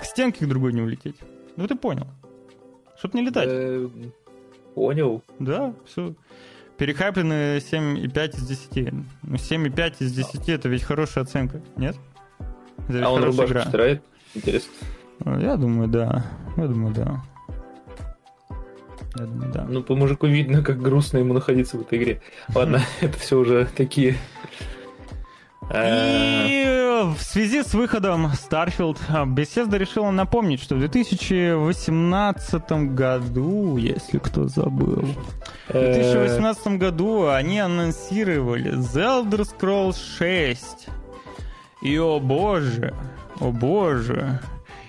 к 0.00 0.04
стенке 0.04 0.44
к 0.44 0.48
другой 0.48 0.72
не 0.72 0.80
улететь. 0.82 1.16
Ну 1.56 1.66
ты 1.66 1.74
понял. 1.76 2.06
Чтоб 2.98 3.14
не 3.14 3.22
летать. 3.22 3.48
Э, 3.48 3.88
Понял. 4.74 5.22
Да, 5.38 5.72
все. 5.86 6.14
Перехайплены 6.76 7.58
7,5 7.58 8.36
из 8.36 8.46
10. 8.46 8.92
Ну, 9.22 9.34
7,5 9.34 9.94
из 10.00 10.12
10 10.12 10.48
это 10.48 10.68
ведь 10.68 10.84
хорошая 10.84 11.24
оценка, 11.24 11.60
нет? 11.76 11.96
Это 12.88 13.04
А 13.06 13.10
он 13.10 13.24
рубашку 13.24 13.52
игра. 13.52 13.64
стирает? 13.64 14.02
Интересно. 14.34 14.70
А, 15.24 15.40
Я 15.40 15.56
думаю, 15.56 15.88
да. 15.88 16.24
Я 16.58 16.66
думаю, 16.66 16.92
да. 16.94 17.20
Я 19.16 19.24
думаю, 19.26 19.52
да. 19.52 19.64
Ну, 19.68 19.82
по 19.82 19.94
мужику 19.94 20.26
видно, 20.26 20.62
как 20.62 20.80
грустно 20.82 21.18
ему 21.18 21.32
находиться 21.34 21.76
в 21.78 21.82
этой 21.82 21.98
игре. 21.98 22.20
Ладно, 22.54 22.80
это 23.00 23.18
все 23.18 23.38
уже 23.38 23.66
такие... 23.76 24.16
э, 25.70 26.46
И 26.48 27.14
в 27.16 27.22
связи 27.22 27.62
с 27.62 27.74
выходом 27.74 28.26
Starfield 28.26 28.98
а, 29.08 29.24
Bethesda 29.24 29.78
решила 29.78 30.10
напомнить, 30.10 30.60
что 30.60 30.74
в 30.74 30.80
2018 30.80 32.70
году, 32.94 33.76
если 33.76 34.18
кто 34.18 34.48
забыл, 34.48 35.06
в 35.68 35.74
э, 35.74 35.92
2018 35.94 36.66
году 36.78 37.28
они 37.28 37.60
анонсировали 37.60 38.72
The 38.74 39.24
Elder 39.30 39.46
Scrolls 39.48 39.96
6. 40.18 40.88
И 41.82 41.96
о 41.98 42.18
боже, 42.18 42.92
о 43.40 43.52
боже. 43.52 44.40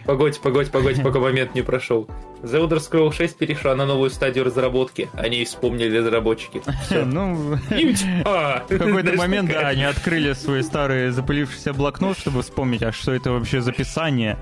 Погодь, 0.10 0.40
погодь, 0.40 0.72
погодь, 0.72 1.04
пока 1.04 1.20
момент 1.20 1.54
не 1.54 1.62
прошел. 1.62 2.08
The 2.42 2.68
Elder 2.68 2.78
Scrolls 2.80 3.14
6 3.16 3.38
перешла 3.38 3.76
на 3.76 3.86
новую 3.86 4.10
стадию 4.10 4.46
разработки. 4.46 5.10
Они 5.14 5.44
вспомнили 5.46 5.98
разработчики. 5.98 6.62
Ну! 7.06 7.58
А! 8.26 8.64
в 8.70 8.78
какой-то 8.78 9.14
момент, 9.14 9.52
да, 9.52 9.68
они 9.70 9.84
открыли 9.84 10.34
свой 10.34 10.64
старый 10.64 11.10
запылившийся 11.10 11.74
блокнот, 11.74 12.18
чтобы 12.18 12.42
вспомнить, 12.44 12.82
а 12.84 12.92
что 12.92 13.12
это 13.14 13.32
вообще 13.32 13.62
за 13.62 13.72
писание. 13.72 14.38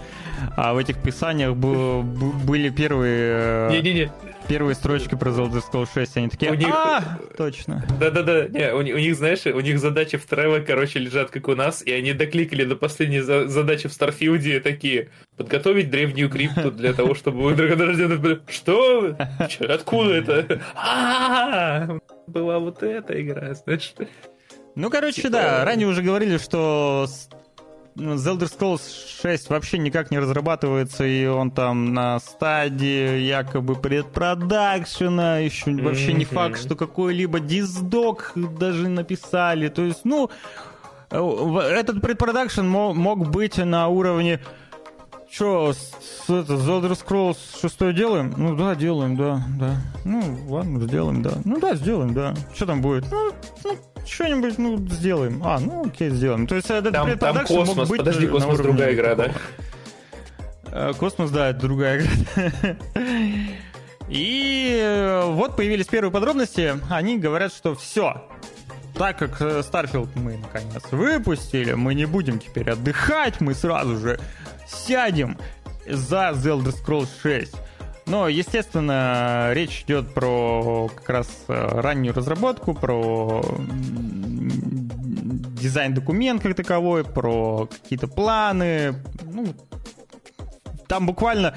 А 0.56 0.74
в 0.74 0.78
этих 0.78 1.02
писаниях 1.02 1.56
были 1.56 2.70
первые, 2.70 3.70
э, 3.70 3.72
Не-не-не, 3.72 4.12
первые 4.48 4.76
строчки 4.76 5.16
про 5.16 5.32
The 5.32 5.50
Elder 5.50 5.64
Scrolls 5.72 5.90
6. 5.94 6.18
Они 6.18 6.30
такие, 6.30 6.52
У 6.52 6.56
них- 6.56 6.68
а, 6.70 7.20
точно. 7.38 7.86
Да-да-да, 8.00 8.48
не, 8.48 8.74
у 8.74 8.82
них, 8.82 9.16
знаешь, 9.16 9.46
у 9.46 9.60
них 9.60 9.80
задачи 9.80 10.18
в 10.18 10.26
Трево, 10.26 10.60
короче, 10.60 11.00
лежат 11.00 11.32
как 11.32 11.48
у 11.48 11.56
нас, 11.56 11.82
и 11.84 11.92
они 11.92 12.14
докликали 12.14 12.64
до 12.64 12.76
последней 12.76 13.22
за- 13.22 13.48
задачи 13.48 13.88
в 13.88 13.94
Старфилде 13.94 14.60
такие. 14.60 15.10
Подготовить 15.38 15.92
древнюю 15.92 16.30
крипту 16.30 16.72
для 16.72 16.94
того, 16.94 17.14
чтобы 17.14 17.44
были, 17.96 18.42
Что? 18.48 19.16
Откуда 19.70 20.14
это? 20.16 20.62
А, 20.76 21.98
Была 22.28 22.60
вот 22.60 22.84
эта 22.84 23.22
игра, 23.22 23.54
знаешь. 23.54 23.94
Ну, 24.76 24.90
короче, 24.90 25.22
Типа- 25.24 25.30
да, 25.32 25.66
ранее 25.66 25.88
уже 25.88 26.02
говорили, 26.04 26.38
что 26.38 27.06
с- 27.08 27.30
ну, 27.96 28.14
The 28.16 28.38
Elder 28.38 28.48
Scrolls 28.48 28.82
6 29.22 29.50
вообще 29.50 29.78
никак 29.80 30.12
не 30.12 30.20
разрабатывается, 30.20 31.04
и 31.06 31.26
он 31.26 31.50
там 31.52 31.94
на 31.94 32.20
стадии 32.20 33.18
якобы 33.22 33.76
предпродакшена, 33.76 35.40
еще 35.40 35.72
вообще 35.82 36.14
не 36.14 36.26
факт, 36.26 36.60
что 36.60 36.76
какой-либо 36.76 37.40
диздок 37.40 38.34
даже 38.36 38.88
написали. 38.88 39.70
То 39.70 39.82
есть, 39.84 40.02
ну, 40.04 40.30
э, 41.10 41.18
этот 41.72 42.02
предпродакшн 42.02 42.66
мо- 42.66 42.94
мог 42.94 43.30
быть 43.30 43.58
на 43.58 43.88
уровне 43.88 44.42
Че, 45.30 45.74
это, 46.30 46.54
The 46.54 46.82
Elder 46.82 46.92
Scrolls 46.92 47.38
6 47.62 47.94
делаем? 47.94 48.34
Ну 48.38 48.56
да, 48.56 48.76
делаем, 48.76 49.16
да, 49.16 49.42
да. 49.60 49.76
Ну, 50.06 50.24
ладно, 50.48 50.80
сделаем, 50.82 51.22
да. 51.22 51.34
Ну 51.44 51.60
да, 51.60 51.76
сделаем, 51.76 52.14
да. 52.14 52.34
Что 52.56 52.66
там 52.66 52.82
будет? 52.82 53.06
Ну, 53.12 53.34
ну, 53.64 53.78
что-нибудь, 54.06 54.58
ну, 54.58 54.78
сделаем. 54.88 55.42
А, 55.44 55.60
ну, 55.60 55.86
окей, 55.86 56.10
сделаем. 56.10 56.48
То 56.48 56.56
есть 56.56 56.70
этот 56.70 56.94
Там, 56.94 57.08
там 57.18 57.36
предпродакшн 57.36 57.54
мог 57.54 57.66
космос, 57.68 57.90
быть 57.90 57.98
подожди, 58.00 58.26
на 58.26 58.32
космос 58.32 58.60
другая 58.60 58.94
игра, 58.94 59.16
да? 59.16 59.24
такого. 59.26 59.42
Э, 60.72 60.94
Космос, 60.94 61.32
да, 61.32 61.50
это 61.50 61.60
другая 61.60 62.02
игра. 62.02 62.76
И 64.10 64.80
э, 64.82 65.24
вот 65.26 65.56
появились 65.56 65.88
первые 65.88 66.12
подробности. 66.12 66.76
Они 66.90 67.18
говорят, 67.18 67.52
что 67.52 67.76
все. 67.76 68.24
Так 68.96 69.20
как 69.20 69.42
э, 69.42 69.60
Starfield 69.60 70.10
мы 70.16 70.38
наконец 70.38 70.84
выпустили, 70.92 71.74
мы 71.74 71.94
не 71.94 72.06
будем 72.06 72.40
теперь 72.40 72.72
отдыхать, 72.72 73.42
мы 73.42 73.54
сразу 73.54 73.98
же 73.98 74.20
сядем 74.68 75.38
за 75.88 76.32
The 76.32 76.58
Elder 76.58 76.76
Scrolls 76.76 77.10
6. 77.22 77.56
Но, 78.06 78.30
естественно, 78.30 79.50
речь 79.54 79.84
идет 79.84 80.14
про 80.14 80.90
как 80.96 81.10
раз 81.10 81.28
э, 81.50 81.82
раннюю 81.82 82.16
разработку, 82.16 82.74
про 82.74 83.44
дизайн-документ 85.60 86.42
как 86.42 86.56
таковой, 86.56 87.04
про 87.04 87.68
какие-то 87.68 88.08
планы. 88.08 88.96
Ну, 89.24 89.48
там 90.88 91.06
буквально 91.06 91.56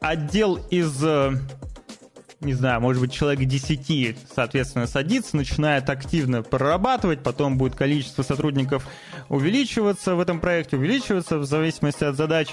отдел 0.00 0.56
из 0.70 1.02
э, 1.04 1.32
не 2.44 2.54
знаю, 2.54 2.80
может 2.80 3.00
быть, 3.00 3.12
человек 3.12 3.46
10, 3.46 4.16
соответственно, 4.34 4.86
садится, 4.86 5.36
начинает 5.36 5.88
активно 5.90 6.42
прорабатывать, 6.42 7.22
потом 7.22 7.58
будет 7.58 7.74
количество 7.74 8.22
сотрудников 8.22 8.86
увеличиваться 9.28 10.14
в 10.14 10.20
этом 10.20 10.40
проекте, 10.40 10.76
увеличиваться 10.76 11.38
в 11.38 11.44
зависимости 11.44 12.04
от 12.04 12.16
задач. 12.16 12.48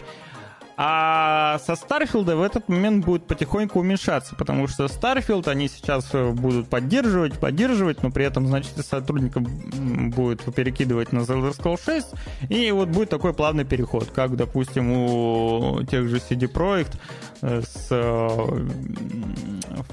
А 0.81 1.59
со 1.65 1.75
Starfield 1.75 2.31
а 2.31 2.37
в 2.37 2.41
этот 2.41 2.69
момент 2.69 3.03
будет 3.03 3.27
потихоньку 3.27 3.81
уменьшаться, 3.81 4.33
потому 4.37 4.65
что 4.69 4.87
Starfield 4.87 5.49
они 5.49 5.67
сейчас 5.67 6.07
э, 6.13 6.29
будут 6.31 6.69
поддерживать, 6.69 7.37
поддерживать, 7.37 8.01
но 8.01 8.11
при 8.11 8.23
этом, 8.23 8.47
значит, 8.47 8.77
сотрудников 8.85 9.43
будет 9.43 10.41
перекидывать 10.55 11.11
на 11.11 11.19
The 11.19 11.35
Elder 11.35 11.53
Scrolls 11.53 11.81
6, 11.83 12.07
и 12.47 12.71
вот 12.71 12.87
будет 12.87 13.09
такой 13.09 13.33
плавный 13.33 13.65
переход, 13.65 14.09
как, 14.11 14.37
допустим, 14.37 14.93
у 14.93 15.83
тех 15.83 16.07
же 16.07 16.15
CD 16.15 16.49
Projekt 16.49 16.93
э, 17.41 17.61
с 17.61 17.91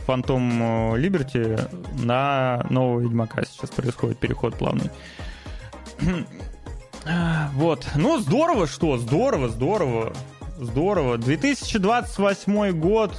Phantom 0.06 0.94
э, 0.94 1.00
Liberty 1.00 2.04
на 2.04 2.64
нового 2.70 3.00
Ведьмака 3.00 3.44
сейчас 3.44 3.70
происходит 3.70 4.18
переход 4.18 4.54
плавный. 4.54 4.92
Вот. 7.54 7.86
Ну, 7.94 8.18
здорово, 8.18 8.66
что? 8.66 8.98
Здорово, 8.98 9.48
здорово. 9.48 10.12
Здорово. 10.58 11.18
2028 11.18 12.72
год. 12.72 13.12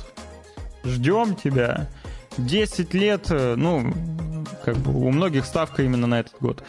Ждем 0.84 1.36
тебя. 1.36 1.88
10 2.38 2.94
лет, 2.94 3.28
э, 3.30 3.56
ну, 3.56 3.94
как 4.64 4.78
бы 4.78 4.94
у 4.94 5.10
многих 5.12 5.46
ставка 5.46 5.84
именно 5.84 6.08
на 6.08 6.20
этот 6.20 6.36
год. 6.40 6.64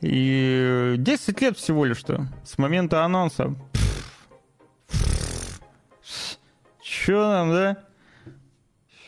И 0.00 0.94
10 0.98 1.40
лет 1.40 1.56
всего 1.56 1.84
лишь-то 1.84 2.26
с 2.44 2.58
момента 2.58 3.04
анонса. 3.04 3.54
Че 6.82 7.12
нам, 7.12 7.50
да? 7.50 7.76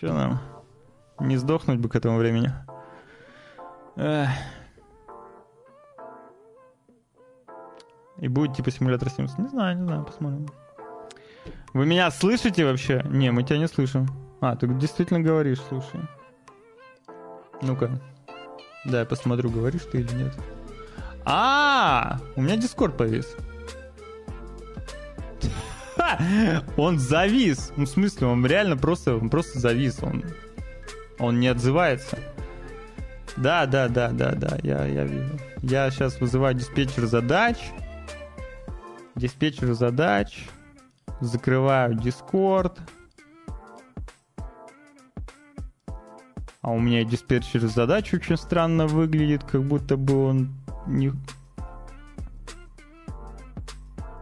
Че 0.00 0.12
нам? 0.12 0.40
Не 1.20 1.36
сдохнуть 1.36 1.78
бы 1.78 1.88
к 1.88 1.96
этому 1.96 2.18
времени. 2.18 2.52
Эх. 3.96 4.30
И 8.18 8.28
будет 8.28 8.56
типа 8.56 8.70
симулятор 8.70 9.08
Sims. 9.08 9.32
Не 9.38 9.48
знаю, 9.48 9.78
не 9.78 9.84
знаю, 9.84 10.04
посмотрим. 10.04 10.46
Вы 11.72 11.86
меня 11.86 12.10
слышите 12.10 12.64
вообще? 12.64 13.02
Не, 13.08 13.30
мы 13.30 13.42
тебя 13.42 13.58
не 13.58 13.68
слышим. 13.68 14.08
А, 14.40 14.56
ты 14.56 14.66
действительно 14.66 15.20
говоришь, 15.20 15.60
слушай. 15.68 16.00
Ну-ка. 17.62 17.98
Да, 18.84 19.00
я 19.00 19.06
посмотрю, 19.06 19.50
говоришь 19.50 19.86
ты 19.90 20.00
или 20.00 20.12
нет. 20.14 20.34
А, 21.24 22.18
у 22.36 22.42
меня 22.42 22.56
Дискорд 22.56 22.96
повис. 22.96 23.36
Он 26.76 26.98
завис. 26.98 27.72
Ну, 27.76 27.86
в 27.86 27.88
смысле, 27.88 28.26
он 28.26 28.44
реально 28.44 28.76
просто, 28.76 29.16
он 29.16 29.30
просто 29.30 29.58
завис. 29.58 29.98
Он, 30.02 30.24
он 31.18 31.40
не 31.40 31.48
отзывается. 31.48 32.18
Да, 33.36 33.66
да, 33.66 33.88
да, 33.88 34.10
да, 34.10 34.32
да, 34.32 34.58
я, 34.62 34.84
я 34.84 35.04
вижу. 35.04 35.38
Я 35.62 35.90
сейчас 35.90 36.20
вызываю 36.20 36.54
диспетчер 36.54 37.06
задач. 37.06 37.56
Диспетчер 39.14 39.72
задач. 39.72 40.48
Закрываю 41.22 41.94
Discord. 41.94 42.80
А 46.62 46.70
у 46.72 46.80
меня 46.80 47.04
диспетчер 47.04 47.60
задач 47.60 48.12
очень 48.12 48.36
странно 48.36 48.88
выглядит, 48.88 49.44
как 49.44 49.62
будто 49.62 49.96
бы 49.96 50.26
он 50.26 50.54
не... 50.88 51.12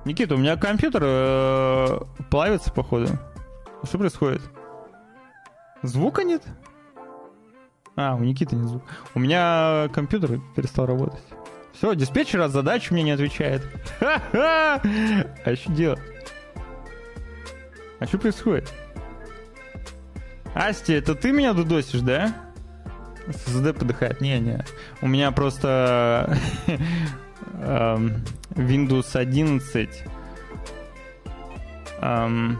Никита, 0.04 0.34
у 0.34 0.38
меня 0.38 0.58
компьютер 0.58 1.02
э, 1.02 2.00
плавится, 2.30 2.70
походу. 2.70 3.08
Что 3.82 3.96
происходит? 3.96 4.42
Звука 5.82 6.22
нет? 6.22 6.42
А, 7.96 8.14
у 8.14 8.20
Никиты 8.20 8.56
нет 8.56 8.68
звука. 8.68 8.84
У 9.14 9.20
меня 9.20 9.88
компьютер 9.94 10.38
перестал 10.54 10.84
работать. 10.84 11.24
Все, 11.72 11.94
диспетчер 11.94 12.42
от 12.42 12.52
задач 12.52 12.90
мне 12.90 13.02
не 13.02 13.12
отвечает. 13.12 13.62
Ха-ха! 14.00 14.82
А 15.46 15.56
что 15.56 15.72
делать? 15.72 16.00
А 18.00 18.06
что 18.06 18.18
происходит? 18.18 18.72
Асти, 20.54 20.94
это 20.94 21.14
ты 21.14 21.32
меня 21.32 21.52
дудосишь, 21.52 22.00
да? 22.00 22.34
ССД 23.28 23.78
подыхает. 23.78 24.20
Не-не. 24.20 24.64
У 25.02 25.06
меня 25.06 25.30
просто 25.30 26.36
эм, 27.60 28.24
Windows 28.50 29.16
11. 29.16 30.04
Эм, 32.00 32.58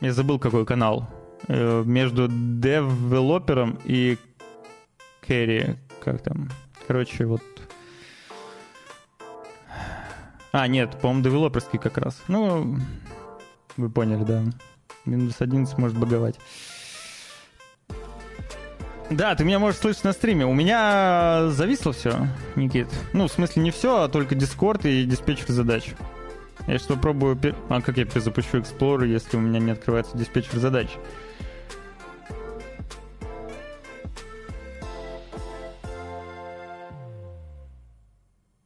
я 0.00 0.12
забыл, 0.12 0.38
какой 0.38 0.64
канал. 0.64 1.08
Э, 1.46 1.82
между 1.84 2.26
девелопером 2.28 3.78
и 3.84 4.16
Керри. 5.20 5.76
Как 6.02 6.22
там? 6.22 6.48
Короче, 6.86 7.26
вот... 7.26 7.42
А, 10.52 10.66
нет, 10.66 10.98
по-моему, 11.00 11.22
девелоперский 11.22 11.78
как 11.78 11.98
раз. 11.98 12.22
Ну, 12.28 12.78
вы 13.76 13.90
поняли, 13.90 14.24
да. 14.24 14.44
Windows 15.06 15.36
11 15.38 15.78
может 15.78 15.98
баговать. 15.98 16.38
Да, 19.10 19.34
ты 19.34 19.44
меня 19.44 19.58
можешь 19.58 19.80
слышать 19.80 20.04
на 20.04 20.12
стриме. 20.12 20.46
У 20.46 20.54
меня 20.54 21.48
зависло 21.50 21.92
все, 21.92 22.26
Никит. 22.56 22.88
Ну, 23.12 23.28
в 23.28 23.32
смысле, 23.32 23.62
не 23.62 23.70
все, 23.70 24.02
а 24.02 24.08
только 24.08 24.34
Discord 24.34 24.88
и 24.88 25.04
диспетчер 25.04 25.50
задач. 25.52 25.92
Я 26.66 26.78
сейчас 26.78 26.88
попробую... 26.88 27.38
А 27.68 27.82
как 27.82 27.98
я 27.98 28.06
перезапущу 28.06 28.58
Explorer, 28.58 29.06
если 29.06 29.36
у 29.36 29.40
меня 29.40 29.60
не 29.60 29.72
открывается 29.72 30.16
диспетчер 30.16 30.58
задач? 30.58 30.88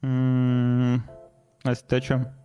М-м-м. 0.03 1.03
Ася, 1.65 1.85
ты 1.85 1.97
о 1.97 2.01
чем? 2.01 2.38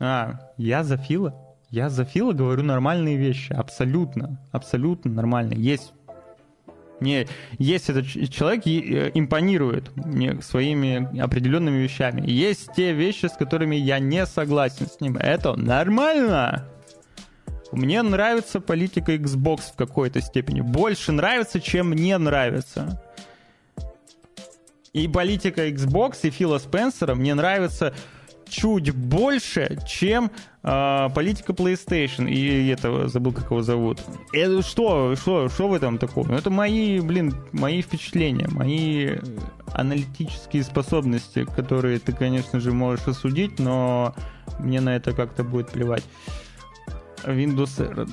А, 0.00 0.52
я 0.56 0.84
за 0.84 0.96
Фила? 0.96 1.34
Я 1.70 1.90
за 1.90 2.04
Фила 2.04 2.32
говорю 2.32 2.62
нормальные 2.62 3.16
вещи. 3.16 3.52
Абсолютно. 3.52 4.40
Абсолютно 4.52 5.10
нормальные. 5.10 5.60
Есть 5.60 5.92
мне, 7.00 7.28
есть 7.58 7.90
этот 7.90 8.06
человек 8.06 8.66
э, 8.66 9.12
импонирует 9.14 9.94
мне 9.94 10.40
своими 10.42 11.20
определенными 11.20 11.76
вещами. 11.76 12.28
Есть 12.28 12.70
те 12.74 12.92
вещи, 12.92 13.26
с 13.26 13.32
которыми 13.32 13.76
я 13.76 13.98
не 13.98 14.26
согласен 14.26 14.88
с 14.88 15.00
ним. 15.00 15.16
Это 15.16 15.54
нормально. 15.54 16.66
Мне 17.70 18.02
нравится 18.02 18.60
политика 18.60 19.14
Xbox 19.14 19.72
в 19.72 19.76
какой-то 19.76 20.20
степени. 20.20 20.60
Больше 20.60 21.12
нравится, 21.12 21.60
чем 21.60 21.90
мне 21.90 22.18
нравится. 22.18 23.00
И 24.92 25.06
политика 25.06 25.68
Xbox 25.68 26.20
и 26.22 26.30
Фила 26.30 26.58
Спенсера 26.58 27.14
мне 27.14 27.34
нравится 27.34 27.94
чуть 28.48 28.94
больше, 28.94 29.78
чем 29.86 30.30
э, 30.62 31.08
политика 31.14 31.52
PlayStation 31.52 32.28
и 32.28 32.68
этого 32.68 33.08
забыл 33.08 33.32
как 33.32 33.46
его 33.46 33.62
зовут. 33.62 34.00
Это 34.32 34.62
что, 34.62 35.16
что, 35.16 35.48
что 35.48 35.68
в 35.68 35.74
этом 35.74 35.98
такого? 35.98 36.28
Ну, 36.28 36.34
это 36.34 36.50
мои, 36.50 37.00
блин, 37.00 37.34
мои 37.52 37.82
впечатления, 37.82 38.48
мои 38.50 39.16
аналитические 39.72 40.62
способности, 40.64 41.44
которые 41.44 41.98
ты, 41.98 42.12
конечно 42.12 42.60
же, 42.60 42.72
можешь 42.72 43.06
осудить, 43.06 43.58
но 43.58 44.14
мне 44.58 44.80
на 44.80 44.96
это 44.96 45.12
как-то 45.12 45.44
будет 45.44 45.70
плевать. 45.70 46.04
Windows 47.24 48.08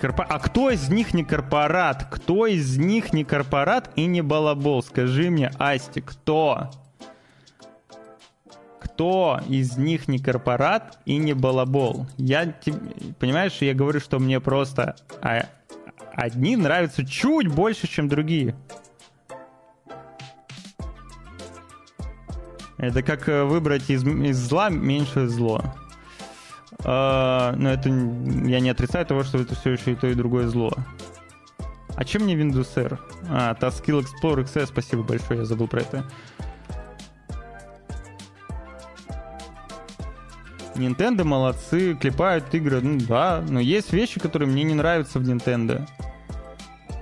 Корпо... 0.00 0.24
А 0.24 0.38
кто 0.38 0.70
из 0.70 0.88
них 0.88 1.12
не 1.12 1.24
корпорат? 1.24 2.06
Кто 2.10 2.46
из 2.46 2.78
них 2.78 3.12
не 3.12 3.22
корпорат 3.22 3.90
и 3.96 4.06
не 4.06 4.22
балабол? 4.22 4.82
Скажи 4.82 5.28
мне, 5.30 5.50
Асти, 5.58 6.00
кто? 6.00 6.70
Кто 8.80 9.40
из 9.48 9.76
них 9.76 10.08
не 10.08 10.18
корпорат 10.18 10.98
и 11.04 11.16
не 11.16 11.34
балабол. 11.34 12.06
Я, 12.16 12.54
понимаешь, 13.18 13.58
я 13.60 13.74
говорю, 13.74 14.00
что 14.00 14.18
мне 14.18 14.40
просто 14.40 14.96
а, 15.20 15.46
одни 16.12 16.56
нравятся 16.56 17.06
чуть 17.06 17.48
больше, 17.48 17.86
чем 17.86 18.08
другие. 18.08 18.54
Это 22.78 23.02
как 23.02 23.28
э, 23.28 23.44
выбрать 23.44 23.90
из, 23.90 24.02
из 24.04 24.38
зла 24.38 24.70
меньшее 24.70 25.28
зло. 25.28 25.62
Uh, 26.78 27.54
но 27.56 27.72
это 27.72 27.90
я 27.90 28.58
не 28.60 28.70
отрицаю 28.70 29.04
того, 29.04 29.22
что 29.22 29.36
это 29.36 29.54
все 29.54 29.72
еще 29.72 29.92
и 29.92 29.94
то, 29.94 30.06
и 30.06 30.14
другое 30.14 30.48
зло. 30.48 30.72
А 31.94 32.04
чем 32.06 32.22
мне 32.22 32.34
Windows 32.34 32.82
R? 32.82 32.98
А, 33.28 33.54
Taskill 33.60 34.02
Explorer 34.02 34.44
XS, 34.44 34.68
спасибо 34.68 35.02
большое, 35.02 35.40
я 35.40 35.44
забыл 35.44 35.68
про 35.68 35.82
это. 35.82 36.06
Nintendo 40.80 41.24
молодцы, 41.24 41.94
клепают 41.94 42.54
игры, 42.54 42.80
ну 42.80 42.98
да, 43.00 43.44
но 43.48 43.60
есть 43.60 43.92
вещи, 43.92 44.18
которые 44.20 44.48
мне 44.48 44.62
не 44.62 44.74
нравятся 44.74 45.18
в 45.18 45.22
Nintendo. 45.22 45.86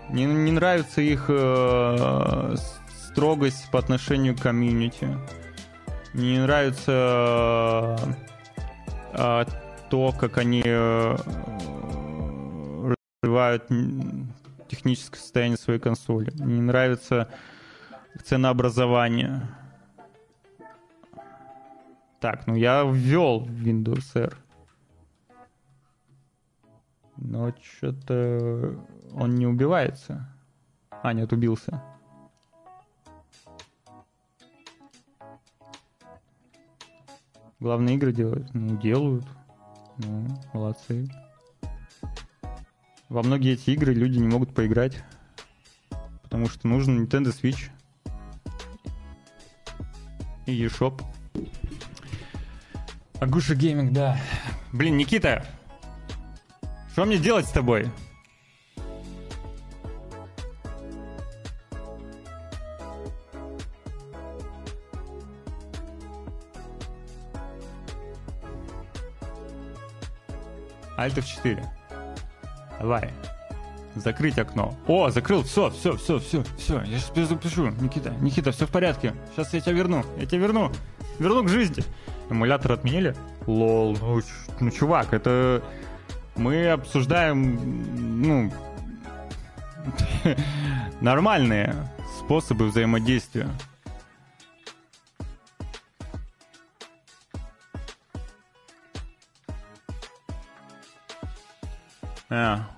Мне 0.09 0.25
не 0.25 0.53
нравится 0.53 1.01
их 1.01 1.27
э, 1.29 2.57
строгость 3.11 3.71
по 3.71 3.79
отношению 3.79 4.35
к 4.37 4.41
комьюнити. 4.41 5.09
Мне 6.15 6.33
не 6.33 6.39
нравится 6.39 7.97
э, 9.13 9.45
то, 9.91 10.13
как 10.13 10.39
они 10.39 10.63
э, 10.65 11.17
развивают 13.23 13.69
техническое 14.69 15.19
состояние 15.19 15.59
своей 15.59 15.81
консоли. 15.81 16.31
Мне 16.35 16.55
не 16.57 16.63
нравится 16.63 17.29
ценообразование. 18.25 19.43
Так, 22.21 22.47
ну 22.47 22.55
я 22.55 22.83
ввел 22.83 23.47
Windows 23.47 24.11
R. 24.15 24.37
Но 27.17 27.53
что-то 27.63 28.77
он 29.13 29.35
не 29.37 29.47
убивается. 29.47 30.29
А, 31.03 31.13
нет, 31.13 31.33
убился. 31.33 31.83
Главные 37.61 37.97
игры 37.97 38.13
делают? 38.13 38.53
Ну, 38.55 38.77
делают. 38.77 39.25
Ну, 39.99 40.29
молодцы. 40.53 41.09
Во 43.09 43.23
многие 43.23 43.55
эти 43.55 43.71
игры 43.71 43.95
люди 43.95 44.19
не 44.19 44.29
могут 44.29 44.55
поиграть, 44.55 45.03
потому 46.23 46.47
что 46.47 46.69
нужен 46.69 47.03
Nintendo 47.03 47.33
Switch 47.33 47.71
и 50.47 50.65
eShop. 50.65 51.03
Агуша 53.21 53.55
Гейминг, 53.55 53.93
да. 53.93 54.17
Блин, 54.73 54.97
Никита, 54.97 55.45
что 56.93 57.05
мне 57.05 57.19
делать 57.19 57.47
с 57.47 57.51
тобой? 57.51 57.91
Alt 70.97 71.15
F4. 71.15 71.65
Давай. 72.81 73.11
Закрыть 73.95 74.39
окно. 74.39 74.77
О, 74.87 75.11
закрыл, 75.11 75.43
все, 75.43 75.71
все, 75.71 75.97
все, 75.97 76.19
все, 76.19 76.45
все. 76.57 76.83
Я 76.83 76.99
сейчас 76.99 77.29
запишу. 77.29 77.69
Никита, 77.69 78.11
Никита, 78.21 78.53
все 78.53 78.67
в 78.67 78.71
порядке. 78.71 79.15
Сейчас 79.33 79.55
я 79.55 79.61
тебя 79.61 79.73
верну. 79.73 80.05
Я 80.19 80.27
тебя 80.27 80.41
верну. 80.41 80.73
Верну 81.19 81.45
к 81.45 81.49
жизни. 81.49 81.85
Эмулятор 82.31 82.73
отменили? 82.73 83.15
Лол. 83.47 83.97
Ну, 84.01 84.21
ну 84.61 84.71
чувак, 84.71 85.13
это... 85.13 85.63
Мы 86.37 86.69
обсуждаем, 86.69 88.23
ну, 88.23 88.53
нормальные 91.01 91.75
способы 92.21 92.69
взаимодействия. 92.69 93.49
А. 102.31 102.69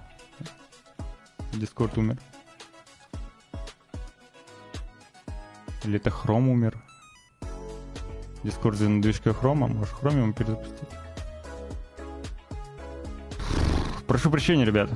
Дискорд 1.52 1.98
умер. 1.98 2.16
Или 5.84 5.96
это 5.96 6.10
Хром 6.10 6.48
умер? 6.48 6.82
Дискорд 8.42 8.76
за 8.76 8.88
движка 8.88 9.34
Хрома, 9.34 9.68
может 9.68 9.94
Хромиум 9.94 10.32
перезапустить? 10.32 10.88
Прошу 14.06 14.30
прощения, 14.30 14.64
ребята. 14.64 14.94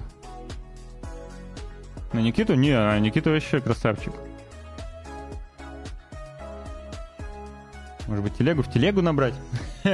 На 2.12 2.20
Никиту? 2.20 2.54
Не, 2.54 2.72
а 2.72 2.98
Никита 2.98 3.30
вообще 3.30 3.60
красавчик. 3.60 4.12
Может 8.06 8.24
быть, 8.24 8.36
телегу 8.36 8.62
в 8.62 8.72
телегу 8.72 9.02
набрать? 9.02 9.34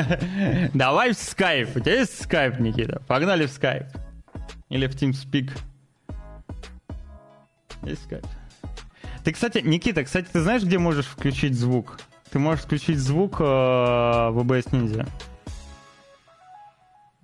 Давай 0.75 1.13
в 1.13 1.19
скайп. 1.19 1.77
У 1.77 1.81
тебя 1.81 2.01
есть 2.01 2.23
скайп, 2.23 2.59
Никита? 2.61 3.03
Погнали 3.07 3.47
в 3.47 3.51
скайп. 3.51 3.87
Или 4.69 4.87
в 4.87 4.95
TeamSpeak. 4.95 5.51
Есть 7.83 8.05
скайп. 8.05 8.27
Ты, 9.25 9.33
кстати, 9.33 9.59
Никита, 9.59 10.05
кстати, 10.05 10.29
ты 10.33 10.41
знаешь, 10.41 10.63
где 10.63 10.79
можешь 10.79 11.07
включить 11.07 11.55
звук? 11.55 11.99
Ты 12.31 12.39
можешь 12.39 12.64
включить 12.64 12.99
звук 12.99 13.41
э, 13.41 13.45
в 13.45 14.39
OBS 14.39 14.70
Ninja. 14.70 15.09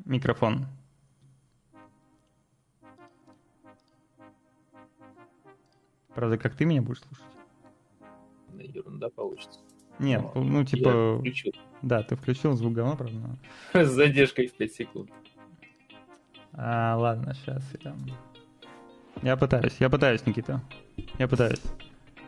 Микрофон. 0.04 0.66
Правда, 6.14 6.38
как 6.38 6.56
ты 6.56 6.64
меня 6.64 6.82
будешь 6.82 7.02
слушать? 7.02 7.24
Ерунда 8.54 9.08
получится. 9.10 9.60
Нет, 9.98 10.22
ну, 10.34 10.42
ну 10.42 10.64
типа... 10.64 11.22
Да, 11.82 12.02
ты 12.02 12.16
включил 12.16 12.54
звук 12.54 12.72
говно, 12.72 12.96
правда? 12.96 13.38
С 13.74 13.88
задержкой 13.90 14.48
в 14.48 14.54
5 14.54 14.72
секунд. 14.72 15.10
А, 16.52 16.96
ладно, 16.96 17.34
сейчас 17.34 17.62
я... 17.82 17.96
Я 19.22 19.36
пытаюсь, 19.36 19.76
я 19.78 19.88
пытаюсь, 19.88 20.26
Никита. 20.26 20.60
Я 21.18 21.28
пытаюсь. 21.28 21.62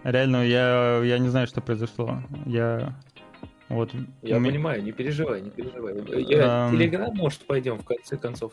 Реально, 0.04 0.46
я, 0.46 1.02
я 1.04 1.18
не 1.18 1.28
знаю, 1.28 1.46
что 1.46 1.60
произошло. 1.60 2.22
Я... 2.46 2.96
Вот, 3.68 3.92
я 4.22 4.38
меня... 4.38 4.50
понимаю, 4.50 4.82
не 4.82 4.92
переживай, 4.92 5.42
не 5.42 5.50
переживай. 5.50 5.94
Я, 6.22 6.70
Телеграм, 6.72 7.14
может, 7.14 7.46
пойдем 7.46 7.78
в 7.78 7.84
конце 7.84 8.16
концов. 8.16 8.52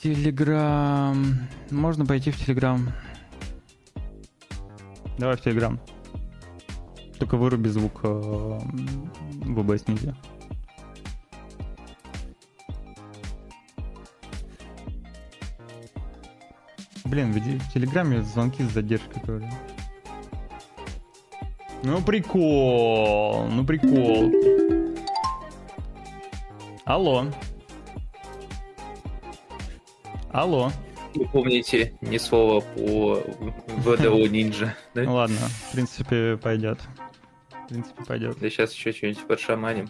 Телеграм. 0.00 1.48
Можно 1.70 2.04
пойти 2.04 2.30
в 2.30 2.36
Телеграм. 2.36 2.92
Давай 5.18 5.36
в 5.36 5.40
Телеграм. 5.40 5.80
Только 7.18 7.36
выруби 7.36 7.68
звук 7.68 8.00
э, 8.02 8.08
в 8.08 9.58
OBS 9.58 9.84
нельзя. 9.86 10.14
Блин, 17.14 17.30
в 17.30 17.72
Телеграме 17.72 18.22
звонки 18.22 18.64
с 18.64 18.72
задержкой 18.72 19.22
тоже. 19.24 19.48
Ну 21.84 22.02
прикол, 22.02 23.46
ну 23.46 23.64
прикол. 23.64 24.32
Алло. 26.84 27.26
Алло. 30.32 30.72
Вы 31.14 31.24
помните 31.26 31.96
ни 32.00 32.18
слова 32.18 32.60
по 32.60 33.22
ВДО 33.68 34.26
Нинджа, 34.28 34.74
да? 34.94 35.08
Ладно, 35.08 35.36
в 35.68 35.72
принципе, 35.72 36.36
пойдет 36.36 36.80
в 37.64 37.68
принципе, 37.68 38.04
пойдет. 38.04 38.38
Да 38.38 38.50
сейчас 38.50 38.72
еще 38.72 38.92
что-нибудь 38.92 39.26
подшаманим. 39.26 39.88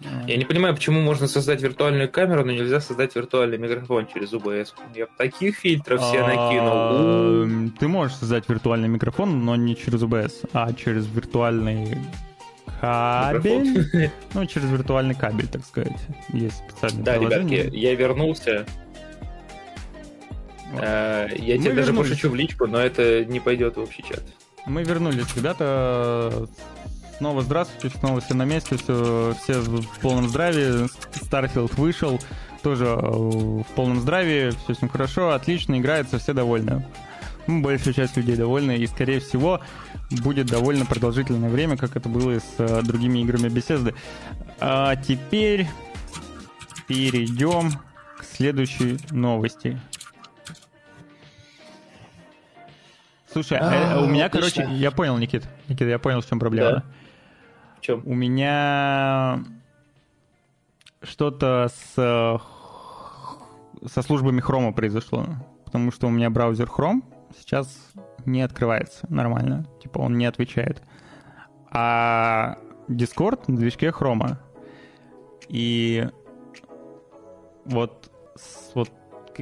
Я 0.00 0.36
не 0.36 0.44
понимаю, 0.44 0.74
почему 0.74 1.00
можно 1.00 1.26
создать 1.26 1.62
виртуальную 1.62 2.10
камеру, 2.10 2.44
но 2.44 2.52
нельзя 2.52 2.80
создать 2.80 3.16
виртуальный 3.16 3.56
микрофон 3.56 4.06
через 4.12 4.32
UBS. 4.32 4.68
Я 4.94 5.06
таких 5.16 5.56
фильтров 5.56 6.02
все 6.02 6.20
а, 6.20 6.28
накинул. 6.28 7.70
Ты 7.78 7.88
можешь 7.88 8.16
создать 8.16 8.46
виртуальный 8.48 8.88
микрофон, 8.88 9.44
но 9.44 9.56
не 9.56 9.74
через 9.74 10.02
UBS, 10.02 10.50
а 10.52 10.72
через 10.74 11.06
виртуальный 11.06 11.96
кабель. 12.80 14.10
Ну, 14.34 14.44
через 14.44 14.68
виртуальный 14.70 15.14
кабель, 15.14 15.48
так 15.48 15.64
сказать. 15.64 15.96
Есть 16.28 16.62
специальное 16.68 17.04
Да, 17.04 17.18
ребятки, 17.18 17.74
я 17.74 17.94
вернулся. 17.94 18.66
Э, 20.74 21.28
я 21.36 21.56
тебе 21.56 21.72
даже 21.72 21.94
пошучу 21.94 22.28
в 22.28 22.34
личку, 22.34 22.66
но 22.66 22.78
это 22.78 23.24
не 23.24 23.40
пойдет 23.40 23.76
в 23.76 23.80
общий 23.80 24.02
чат. 24.02 24.22
Мы 24.66 24.82
вернулись, 24.82 25.34
ребята, 25.36 26.48
Снова 27.18 27.40
здравствуйте, 27.40 27.96
снова 27.98 28.20
все 28.20 28.34
на 28.34 28.44
месте, 28.44 28.76
все, 28.76 29.34
все 29.42 29.60
в 29.60 30.00
полном 30.00 30.28
здравии. 30.28 30.86
Starfield 31.14 31.72
вышел, 31.78 32.20
тоже 32.62 32.84
э, 32.84 32.94
в 32.98 33.66
полном 33.74 34.00
здравии, 34.00 34.50
все 34.50 34.74
с 34.74 34.82
ним 34.82 34.90
хорошо, 34.90 35.30
отлично, 35.30 35.78
играется, 35.78 36.18
все 36.18 36.34
довольны. 36.34 36.86
Ну, 37.46 37.62
большая 37.62 37.94
часть 37.94 38.18
людей 38.18 38.36
довольны, 38.36 38.76
и, 38.76 38.86
скорее 38.86 39.20
всего, 39.20 39.62
будет 40.10 40.48
довольно 40.48 40.84
продолжительное 40.84 41.48
время, 41.48 41.78
как 41.78 41.96
это 41.96 42.08
было 42.08 42.32
и 42.32 42.38
с 42.38 42.54
э, 42.58 42.82
другими 42.82 43.20
играми 43.20 43.48
Bethesda. 43.48 43.94
А 44.60 44.94
теперь 44.96 45.66
перейдем 46.86 47.72
к 48.18 48.24
следующей 48.24 48.98
новости. 49.10 49.80
Слушай, 53.32 53.58
а, 53.58 54.00
у 54.02 54.06
меня, 54.06 54.26
отлично. 54.26 54.64
короче, 54.64 54.76
я 54.76 54.90
понял, 54.90 55.16
Никит. 55.16 55.44
Никита, 55.68 55.88
я 55.88 55.98
понял, 55.98 56.20
в 56.20 56.28
чем 56.28 56.38
проблема. 56.38 56.70
Да 56.70 56.84
чем? 57.80 58.02
У 58.04 58.14
меня 58.14 59.44
что-то 61.02 61.68
с 61.72 62.40
со 63.84 64.02
службами 64.02 64.42
Chrome 64.42 64.72
произошло, 64.72 65.26
потому 65.64 65.92
что 65.92 66.06
у 66.06 66.10
меня 66.10 66.30
браузер 66.30 66.66
Chrome 66.66 67.02
сейчас 67.38 67.92
не 68.24 68.42
открывается 68.42 69.06
нормально, 69.08 69.66
типа 69.82 69.98
он 69.98 70.16
не 70.16 70.26
отвечает. 70.26 70.82
а 71.70 72.58
Discord 72.88 73.44
на 73.48 73.56
движке 73.56 73.88
Chrome. 73.88 74.36
И 75.48 76.08
вот, 77.64 78.10
вот 78.74 78.90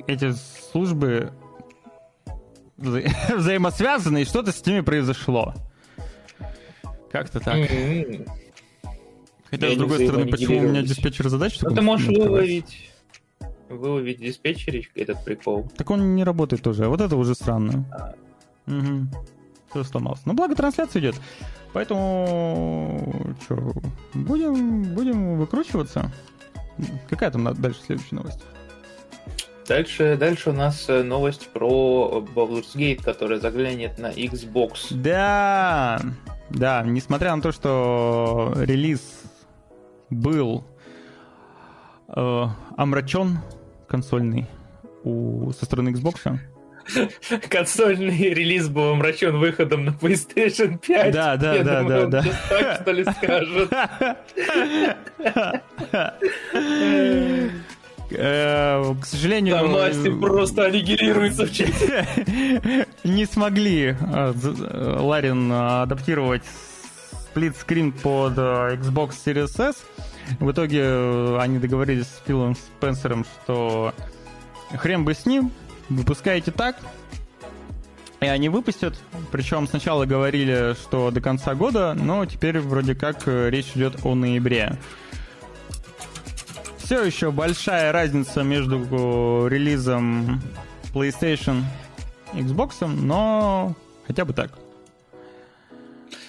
эти 0.06 0.32
службы 0.32 1.32
вза 2.76 3.00
взаимосвязаны, 3.36 4.22
и 4.22 4.24
что-то 4.24 4.52
с 4.52 4.64
ними 4.66 4.80
произошло. 4.80 5.54
Как-то 7.14 7.38
так. 7.38 7.54
Mm-hmm. 7.54 8.28
Хотя, 9.48 9.68
Я 9.68 9.74
с 9.74 9.76
другой 9.76 10.04
стороны, 10.04 10.26
почему 10.28 10.58
у 10.58 10.62
меня 10.62 10.82
диспетчер 10.82 11.28
задач 11.28 11.60
Ну, 11.62 11.72
ты 11.72 11.80
можешь 11.80 12.08
выловить 12.08 12.90
выловить 13.68 14.18
диспетчере 14.18 14.88
этот 14.96 15.24
прикол. 15.24 15.70
Так 15.76 15.88
он 15.92 16.16
не 16.16 16.24
работает 16.24 16.64
тоже, 16.64 16.86
а 16.86 16.88
вот 16.88 17.00
это 17.00 17.14
уже 17.14 17.36
странно. 17.36 17.84
А. 17.92 18.14
Угу. 18.66 19.06
Все 19.70 19.84
сломался. 19.84 20.22
Но 20.26 20.32
благо 20.34 20.56
трансляция 20.56 21.02
идет. 21.02 21.14
Поэтому 21.72 23.36
что, 23.44 23.74
будем, 24.14 24.82
будем 24.82 25.38
выкручиваться. 25.38 26.10
Какая 27.08 27.30
там 27.30 27.44
дальше 27.54 27.80
следующая 27.86 28.16
новость? 28.16 28.40
Дальше, 29.68 30.16
дальше 30.18 30.50
у 30.50 30.52
нас 30.52 30.86
э, 30.88 31.04
новость 31.04 31.48
про 31.48 32.26
Baldur's 32.34 32.74
Gate, 32.74 33.02
которая 33.02 33.38
заглянет 33.38 33.98
на 33.98 34.10
Xbox. 34.10 34.92
Да, 34.92 36.00
да, 36.54 36.82
несмотря 36.84 37.34
на 37.34 37.42
то, 37.42 37.52
что 37.52 38.52
релиз 38.56 39.00
был 40.10 40.64
э, 42.08 42.46
омрачен 42.76 43.38
консольный 43.88 44.46
у, 45.02 45.52
со 45.52 45.64
стороны 45.64 45.90
Xbox. 45.90 46.38
Консольный 47.48 48.34
релиз 48.34 48.68
был 48.68 48.92
омрачен 48.92 49.36
выходом 49.38 49.84
на 49.84 49.90
PlayStation 49.90 50.78
5. 50.78 51.12
Да, 51.12 51.36
да, 51.36 51.54
Я 51.54 51.64
да, 51.64 51.80
думаю, 51.80 52.08
да, 52.08 52.22
да. 52.22 52.28
Так 52.48 52.80
что 52.82 52.92
ли 52.92 53.04
скажет. 53.04 53.72
Э, 58.16 58.94
к 59.00 59.04
сожалению... 59.06 59.56
Там 59.56 59.72
Настя 59.72 60.10
просто 60.10 60.66
аннигилируется 60.66 61.46
в 61.46 61.52
чате. 61.52 62.06
Не 63.04 63.26
смогли 63.26 63.96
э, 63.98 64.96
Ларин 65.00 65.50
адаптировать 65.52 66.42
сплитскрин 67.34 67.92
под 67.92 68.38
э, 68.38 68.76
Xbox 68.76 69.14
Series 69.24 69.60
S. 69.60 69.84
В 70.38 70.52
итоге 70.52 70.80
э, 70.82 71.38
они 71.40 71.58
договорились 71.58 72.06
с 72.06 72.22
Филом 72.26 72.54
Спенсером, 72.54 73.24
что 73.24 73.92
хрен 74.72 75.04
бы 75.04 75.14
с 75.14 75.26
ним, 75.26 75.50
выпускаете 75.88 76.52
так, 76.52 76.76
и 78.20 78.26
они 78.26 78.48
выпустят. 78.48 78.94
Причем 79.32 79.66
сначала 79.66 80.06
говорили, 80.06 80.74
что 80.74 81.10
до 81.10 81.20
конца 81.20 81.54
года, 81.54 81.94
но 81.94 82.24
теперь 82.24 82.58
вроде 82.60 82.94
как 82.94 83.26
э, 83.26 83.50
речь 83.50 83.72
идет 83.74 84.04
о 84.04 84.14
ноябре. 84.14 84.78
Все 86.84 87.02
еще 87.02 87.30
большая 87.30 87.92
разница 87.92 88.42
между 88.42 89.46
релизом 89.48 90.42
PlayStation 90.92 91.62
и 92.34 92.40
Xbox, 92.40 92.86
но 92.86 93.74
хотя 94.06 94.26
бы 94.26 94.34
так. 94.34 94.50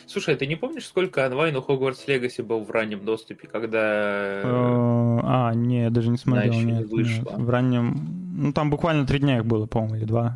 Слушай, 0.07 0.37
ты 0.37 0.47
не 0.47 0.55
помнишь, 0.55 0.85
сколько 0.85 1.25
онлайн 1.25 1.57
у 1.57 1.59
Hogwarts 1.59 2.07
Legacy 2.07 2.41
был 2.41 2.63
в 2.63 2.71
раннем 2.71 3.03
доступе, 3.03 3.49
когда... 3.49 3.79
Э, 3.81 5.19
а, 5.23 5.51
не, 5.53 5.83
я 5.83 5.89
даже 5.89 6.09
не 6.09 6.17
смотрел. 6.17 6.53
Нет. 6.53 6.89
Нет, 6.89 7.21
в 7.21 7.49
раннем... 7.49 8.33
Ну, 8.37 8.53
там 8.53 8.69
буквально 8.69 9.05
три 9.05 9.19
дня 9.19 9.39
их 9.39 9.45
было, 9.45 9.65
по-моему, 9.65 9.95
или 9.97 10.05
два. 10.05 10.35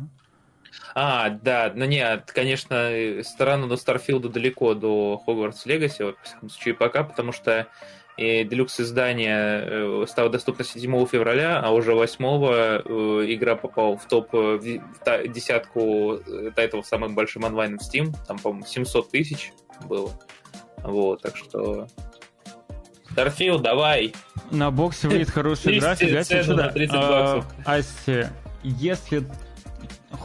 А, 0.94 1.30
да, 1.30 1.72
ну 1.74 1.86
нет, 1.86 2.30
конечно, 2.34 2.90
странно, 3.22 3.68
до 3.68 3.78
Старфилда 3.78 4.28
далеко 4.28 4.74
до 4.74 5.22
Hogwarts 5.26 5.64
Legacy, 5.64 6.04
во 6.04 6.14
всяком 6.22 6.50
случае, 6.50 6.74
пока, 6.74 7.04
потому 7.04 7.32
что 7.32 7.68
и 8.20 8.44
делюкс 8.44 8.78
издание 8.80 9.64
э, 9.64 10.04
стало 10.06 10.28
доступно 10.28 10.62
7 10.62 11.06
февраля, 11.06 11.58
а 11.58 11.70
уже 11.70 11.94
8 11.94 12.24
э, 12.24 13.24
игра 13.34 13.56
попала 13.56 13.96
в 13.96 14.06
топ 14.06 14.30
в 14.32 14.60
десятку 15.28 16.20
тайтлов 16.54 16.86
самым 16.86 17.14
большим 17.14 17.46
онлайном 17.46 17.78
в 17.78 17.82
Steam, 17.82 18.14
там, 18.28 18.38
по-моему, 18.38 18.66
700 18.66 19.10
тысяч 19.10 19.52
было. 19.86 20.10
Вот, 20.82 21.22
так 21.22 21.34
что... 21.36 21.88
Starfield, 23.14 23.60
давай! 23.60 24.12
На 24.50 24.70
боксе 24.70 25.08
выйдет 25.08 25.30
хорошая 25.30 25.78
игра, 25.78 25.94
фига 25.94 26.22
себе 26.22 26.44
сюда. 26.44 27.44
Асти, 27.64 28.26
если 28.62 29.24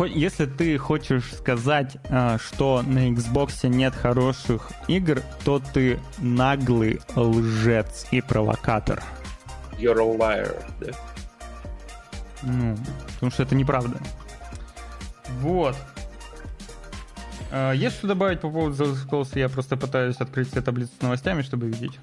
если 0.07 0.45
ты 0.45 0.77
хочешь 0.77 1.33
сказать, 1.33 1.97
а, 2.09 2.37
что 2.37 2.81
на 2.81 3.09
Xbox 3.09 3.67
нет 3.67 3.93
хороших 3.93 4.71
игр, 4.87 5.21
то 5.43 5.59
ты 5.59 5.99
наглый 6.17 7.01
лжец 7.15 8.07
и 8.11 8.21
провокатор. 8.21 9.03
You're 9.77 9.99
a 9.99 10.17
liar, 10.17 10.63
да? 10.79 10.91
Ну, 12.43 12.77
потому 13.13 13.31
что 13.31 13.43
это 13.43 13.55
неправда. 13.55 13.97
Вот. 15.39 15.75
А, 17.51 17.71
есть 17.71 17.97
что 17.97 18.07
добавить 18.07 18.41
по 18.41 18.49
поводу 18.49 18.83
The 18.83 18.95
Scrolls? 18.95 19.37
Я 19.37 19.49
просто 19.49 19.77
пытаюсь 19.77 20.17
открыть 20.17 20.49
все 20.49 20.61
таблицы 20.61 20.91
с 20.99 21.01
новостями, 21.01 21.41
чтобы 21.41 21.67
видеть. 21.67 21.99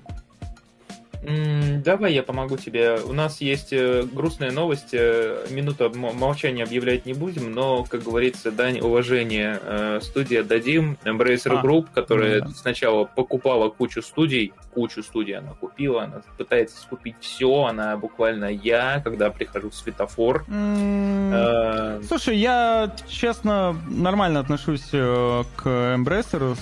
Давай 1.22 2.14
я 2.14 2.22
помогу 2.22 2.56
тебе. 2.56 2.98
У 3.04 3.12
нас 3.12 3.40
есть 3.40 3.72
э, 3.72 4.02
грустная 4.12 4.50
новость. 4.50 4.88
Э, 4.92 5.46
минута 5.50 5.88
молчания 5.94 6.64
объявлять 6.64 7.06
не 7.06 7.12
будем, 7.14 7.52
но, 7.52 7.84
как 7.84 8.02
говорится, 8.02 8.50
дань 8.50 8.80
уважения 8.80 9.60
э, 9.62 10.00
студия 10.02 10.42
дадим. 10.42 10.98
Embracer 11.04 11.58
а, 11.58 11.62
Group, 11.62 11.88
которая 11.94 12.40
да. 12.40 12.48
сначала 12.48 13.04
покупала 13.04 13.68
кучу 13.68 14.02
студий, 14.02 14.52
кучу 14.74 15.02
студий 15.02 15.36
она 15.36 15.52
купила, 15.52 16.04
она 16.04 16.22
пытается 16.36 16.80
скупить 16.80 17.14
все, 17.20 17.66
она 17.66 17.96
буквально 17.96 18.46
я, 18.46 19.00
когда 19.04 19.30
прихожу 19.30 19.70
в 19.70 19.74
светофор. 19.74 20.44
Mm, 20.48 22.04
Слушай, 22.04 22.36
я, 22.38 22.92
честно, 23.08 23.76
нормально 23.88 24.40
отношусь 24.40 24.88
к 24.90 25.66
Embracer. 25.66 26.56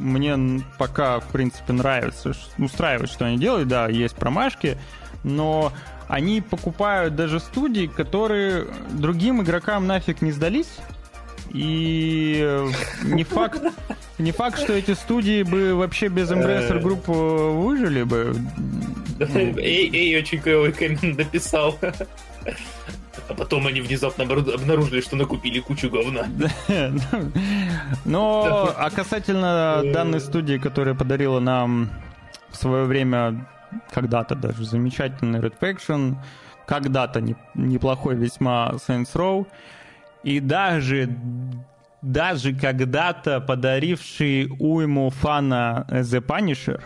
Мне 0.00 0.64
пока, 0.78 1.20
в 1.20 1.28
принципе, 1.28 1.72
нравится, 1.72 2.32
устраивает, 2.58 3.10
что 3.10 3.26
они 3.26 3.43
делают, 3.44 3.68
да, 3.68 3.88
есть 3.88 4.16
промашки, 4.16 4.78
но 5.22 5.70
они 6.08 6.40
покупают 6.40 7.14
даже 7.14 7.40
студии, 7.40 7.86
которые 7.86 8.66
другим 8.90 9.42
игрокам 9.42 9.86
нафиг 9.86 10.22
не 10.22 10.32
сдались. 10.32 10.78
И 11.50 12.64
не 13.04 13.22
факт, 13.22 13.62
не 14.18 14.32
факт, 14.32 14.58
что 14.58 14.72
эти 14.72 14.94
студии 14.94 15.42
бы 15.42 15.74
вообще 15.74 16.08
без 16.08 16.30
Embracer 16.32 16.82
Group 16.82 17.04
выжили 17.52 18.02
бы. 18.02 18.34
Эй, 19.20 19.90
эй, 19.92 20.18
очень 20.18 20.40
клевый 20.40 20.72
коммент 20.72 21.18
написал. 21.18 21.78
А 23.28 23.34
потом 23.34 23.66
они 23.66 23.80
внезапно 23.82 24.24
обнаружили, 24.24 25.00
что 25.00 25.16
накупили 25.16 25.60
кучу 25.60 25.90
говна. 25.90 26.26
Но, 28.04 28.74
а 28.76 28.90
касательно 28.90 29.82
данной 29.92 30.20
студии, 30.20 30.58
которая 30.58 30.94
подарила 30.94 31.40
нам 31.40 31.90
в 32.54 32.56
свое 32.56 32.84
время 32.84 33.46
когда-то 33.90 34.36
даже 34.36 34.64
замечательный 34.64 35.40
Red 35.40 35.58
Faction, 35.60 36.16
когда-то 36.66 37.20
не, 37.20 37.36
неплохой 37.54 38.14
весьма 38.14 38.70
Saints 38.74 39.12
Row, 39.14 39.46
и 40.22 40.40
даже 40.40 41.14
даже 42.00 42.54
когда-то 42.54 43.40
подаривший 43.40 44.48
уйму 44.58 45.10
фана 45.10 45.86
The 45.88 46.20
Punisher, 46.20 46.80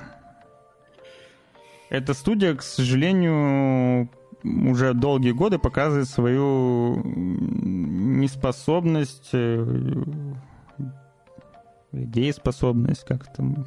эта 1.90 2.14
студия, 2.14 2.54
к 2.54 2.62
сожалению, 2.62 4.08
уже 4.44 4.94
долгие 4.94 5.32
годы 5.32 5.58
показывает 5.58 6.08
свою 6.08 7.02
неспособность, 7.04 9.30
э, 9.32 10.04
дееспособность, 11.92 13.04
как 13.04 13.30
там, 13.34 13.66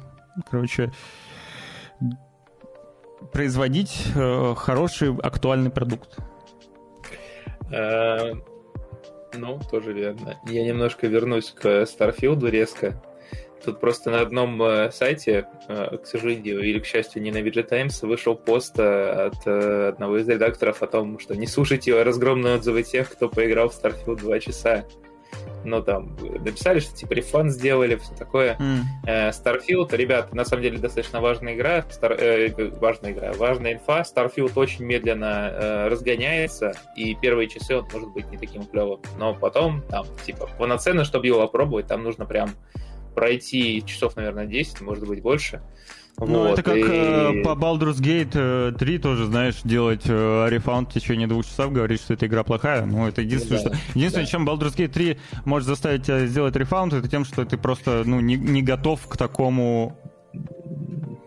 короче, 0.50 0.90
производить 3.32 4.06
э, 4.14 4.54
хороший 4.56 5.14
актуальный 5.16 5.70
продукт. 5.70 6.16
Э, 7.70 8.32
ну, 9.34 9.60
тоже 9.70 9.92
верно. 9.92 10.38
Я 10.46 10.64
немножко 10.64 11.06
вернусь 11.06 11.50
к 11.50 11.86
Старфилду 11.86 12.48
резко. 12.48 13.02
Тут 13.64 13.80
просто 13.80 14.10
на 14.10 14.20
одном 14.20 14.60
э, 14.62 14.90
сайте, 14.90 15.46
к 15.68 16.04
сожалению 16.04 16.60
или 16.60 16.80
к 16.80 16.86
счастью, 16.86 17.22
не 17.22 17.30
на 17.30 17.38
VG 17.38 17.62
Times, 17.62 18.02
вышел 18.02 18.34
пост 18.34 18.78
от 18.78 19.46
одного 19.46 20.18
из 20.18 20.28
редакторов 20.28 20.82
о 20.82 20.86
том, 20.86 21.18
что 21.18 21.36
не 21.36 21.46
слушайте 21.46 22.02
разгромные 22.02 22.56
отзывы 22.56 22.82
тех, 22.82 23.10
кто 23.10 23.28
поиграл 23.28 23.68
в 23.68 23.80
Starfield 23.80 24.18
2 24.18 24.40
часа 24.40 24.84
ну, 25.64 25.82
там, 25.82 26.16
написали, 26.20 26.80
что, 26.80 26.94
типа, 26.94 27.12
рефан 27.12 27.50
сделали, 27.50 27.96
все 27.96 28.14
такое. 28.14 28.56
Mm. 28.58 29.30
Starfield, 29.30 29.96
ребят, 29.96 30.34
на 30.34 30.44
самом 30.44 30.62
деле, 30.62 30.78
достаточно 30.78 31.20
важная 31.20 31.54
игра, 31.54 31.80
Star, 31.80 32.14
э, 32.18 32.70
важная 32.78 33.12
игра, 33.12 33.32
важная 33.32 33.74
инфа. 33.74 34.02
Starfield 34.02 34.52
очень 34.56 34.84
медленно 34.84 35.50
э, 35.52 35.88
разгоняется, 35.88 36.72
и 36.96 37.14
первые 37.14 37.48
часы 37.48 37.76
он 37.76 37.86
может 37.92 38.10
быть 38.10 38.30
не 38.30 38.38
таким 38.38 38.64
клевым. 38.64 39.00
Но 39.18 39.34
потом, 39.34 39.82
там, 39.88 40.06
типа, 40.24 40.48
полноценно, 40.58 41.04
чтобы 41.04 41.26
его 41.26 41.42
опробовать, 41.42 41.86
там 41.86 42.02
нужно 42.02 42.26
прям 42.26 42.50
пройти 43.14 43.84
часов, 43.84 44.16
наверное, 44.16 44.46
10, 44.46 44.80
может 44.80 45.06
быть, 45.06 45.22
больше. 45.22 45.62
Ну, 46.18 46.48
вот, 46.48 46.58
это 46.58 46.62
как 46.62 46.76
и... 46.76 46.80
э, 46.82 47.42
по 47.42 47.50
Baldur's 47.50 48.00
Gate 48.00 48.72
3 48.72 48.94
э, 48.94 48.98
тоже, 48.98 49.26
знаешь, 49.26 49.60
делать 49.64 50.02
э, 50.06 50.46
рефаунд 50.48 50.90
в 50.90 50.92
течение 50.92 51.26
двух 51.26 51.44
часов, 51.44 51.72
говорить, 51.72 52.00
что 52.00 52.14
эта 52.14 52.26
игра 52.26 52.44
плохая. 52.44 52.84
Ну, 52.84 53.08
это 53.08 53.22
единственное, 53.22 53.62
да, 53.64 53.74
что... 53.74 53.78
Единственное, 53.94 54.26
да. 54.26 54.30
чем 54.30 54.48
Baldur's 54.48 54.76
Gate 54.76 54.88
3 54.88 55.18
может 55.44 55.66
заставить 55.66 56.04
тебя 56.04 56.26
сделать 56.26 56.54
рефаунд, 56.54 56.92
это 56.92 57.08
тем, 57.08 57.24
что 57.24 57.44
ты 57.44 57.56
просто, 57.56 58.02
ну, 58.04 58.20
не, 58.20 58.36
не 58.36 58.62
готов 58.62 59.06
к 59.08 59.16
такому 59.16 59.96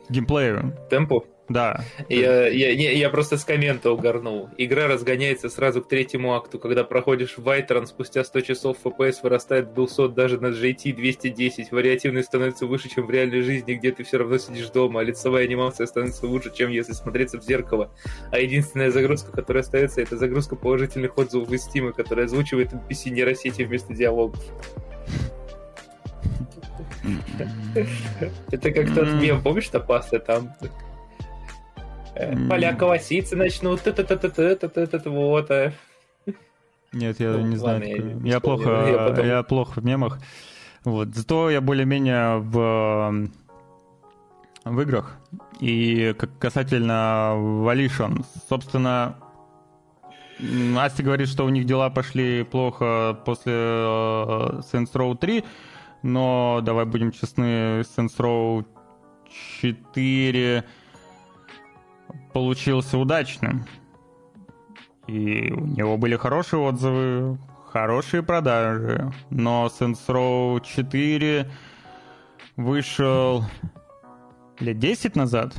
геймплею. 0.10 0.78
Темпу? 0.90 1.26
Да. 1.48 1.84
Я, 2.10 2.48
я, 2.48 2.72
я, 2.72 2.92
я 2.92 3.10
просто 3.10 3.38
с 3.38 3.46
коммента 3.46 3.92
угорнул. 3.92 4.50
Игра 4.58 4.88
разгоняется 4.88 5.50
сразу 5.50 5.82
к 5.82 5.88
третьему 5.88 6.34
акту, 6.34 6.58
когда 6.58 6.84
проходишь 6.84 7.38
Вайтрон, 7.38 7.86
спустя 7.86 8.24
100 8.24 8.42
часов 8.42 8.78
FPS 8.84 9.18
вырастает 9.22 9.74
до 9.74 9.86
200 9.86 10.16
даже 10.16 10.40
на 10.40 10.48
GT 10.48 10.94
210. 10.94 11.72
Вариативность 11.72 12.30
становится 12.30 12.66
выше, 12.66 12.90
чем 12.90 13.06
в 13.06 13.12
реальной 13.12 13.42
жизни, 13.42 13.76
где 13.76 13.92
ты 13.92 14.04
все 14.04 14.18
равно 14.18 14.40
сидишь 14.40 14.70
дома, 14.70 15.02
а 15.02 15.04
лицевая 15.04 15.46
анимация 15.46 15.86
становится 15.86 16.26
лучше, 16.26 16.52
чем 16.54 16.72
если 16.72 16.94
смотреться 16.94 17.40
в 17.40 17.44
зеркало. 17.44 17.92
А 18.32 18.40
единственная 18.40 18.90
загрузка, 18.90 19.32
которая 19.32 19.62
остается, 19.62 20.02
это 20.02 20.18
загрузка 20.18 20.56
положительных 20.56 21.16
отзывов 21.18 21.52
из 21.52 21.68
Steam, 21.68 21.94
которая 21.94 22.26
озвучивает 22.26 22.74
NPC 22.74 23.12
нейросети 23.12 23.62
вместо 23.62 23.94
диалогов. 23.94 24.44
Это 28.52 28.72
как 28.72 28.94
тот 28.96 29.08
мем, 29.22 29.42
помнишь, 29.44 29.70
Топаса 29.70 30.20
там? 30.20 30.56
Поля 32.50 32.74
колоситься 32.74 33.36
начнут, 33.36 33.82
вот. 35.06 35.52
Нет, 36.94 37.20
я 37.20 37.34
не 37.42 37.56
знаю. 37.58 38.22
Я 38.24 38.40
плохо, 38.40 39.20
я 39.24 39.44
плохо 39.44 39.82
в 39.82 39.86
мемах. 39.86 40.20
Вот. 40.84 41.16
Зато 41.16 41.50
я 41.50 41.62
более-менее 41.62 42.38
в 42.38 43.30
в 44.66 44.82
играх. 44.82 45.18
И 45.60 46.14
касательно 46.40 47.34
Volition, 47.36 48.26
собственно, 48.50 49.16
Асти 50.78 51.04
говорит, 51.04 51.30
что 51.30 51.46
у 51.46 51.50
них 51.50 51.66
дела 51.66 51.90
пошли 51.90 52.44
плохо 52.44 53.18
после 53.26 53.54
Saints 53.54 54.92
Row 54.94 55.16
3, 55.16 55.46
но 56.04 56.60
давай 56.62 56.86
будем 56.86 57.12
честны, 57.12 57.82
Saints 57.82 58.18
Row 58.18 58.66
4 59.62 60.64
получился 62.36 62.98
удачным. 62.98 63.66
И 65.08 65.54
у 65.54 65.66
него 65.66 65.96
были 65.96 66.18
хорошие 66.18 66.60
отзывы, 66.60 67.38
хорошие 67.72 68.24
продажи. 68.24 69.10
Но 69.30 69.68
Saints 69.68 70.06
Row 70.10 70.62
4 70.62 71.50
вышел 72.58 73.46
лет 74.60 74.78
10 74.78 75.16
назад. 75.16 75.54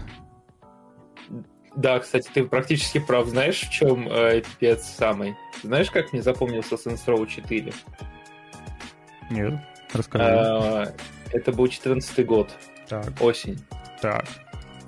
Да, 1.75 1.99
кстати, 1.99 2.29
ты 2.35 2.45
практически 2.45 2.99
прав. 2.99 3.27
Знаешь, 3.27 3.63
в 3.63 3.71
чем 3.71 4.07
э, 4.11 4.43
пипец 4.43 4.85
самый? 4.85 5.35
Знаешь, 5.63 5.91
как 5.91 6.13
мне 6.13 6.21
запомнился 6.21 6.75
Saints 6.75 7.07
Row 7.07 7.27
4? 7.27 7.73
Нет, 9.31 9.55
расскажи. 9.95 10.25
А, 10.25 10.93
это 11.33 11.53
был 11.53 11.69
14 11.69 12.27
год. 12.27 12.51
Так. 12.87 13.11
Осень. 13.23 13.59
Так. 14.03 14.27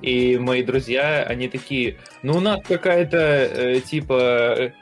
И 0.02 0.38
мои 0.38 0.62
друзья, 0.62 1.24
они 1.24 1.48
такие, 1.48 1.98
ну 2.22 2.36
у 2.36 2.40
нас 2.40 2.60
какая-то 2.66 3.16
э, 3.18 3.80
типа 3.80 4.72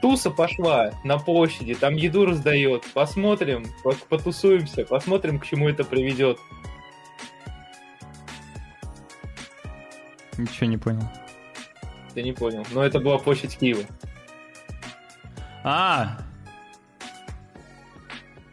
туса 0.00 0.30
пошла 0.30 0.92
на 1.04 1.18
площади, 1.18 1.74
там 1.74 1.96
еду 1.96 2.24
раздает, 2.24 2.84
посмотрим, 2.94 3.66
потусуемся, 4.08 4.84
посмотрим, 4.84 5.38
к 5.38 5.46
чему 5.46 5.68
это 5.68 5.84
приведет. 5.84 6.38
Ничего 10.38 10.66
не 10.66 10.78
понял. 10.78 11.02
Ты 12.14 12.22
не 12.22 12.32
понял. 12.32 12.64
Но 12.72 12.82
это 12.84 12.98
была 12.98 13.18
площадь 13.18 13.58
Киева. 13.58 13.82
А, 15.62 16.18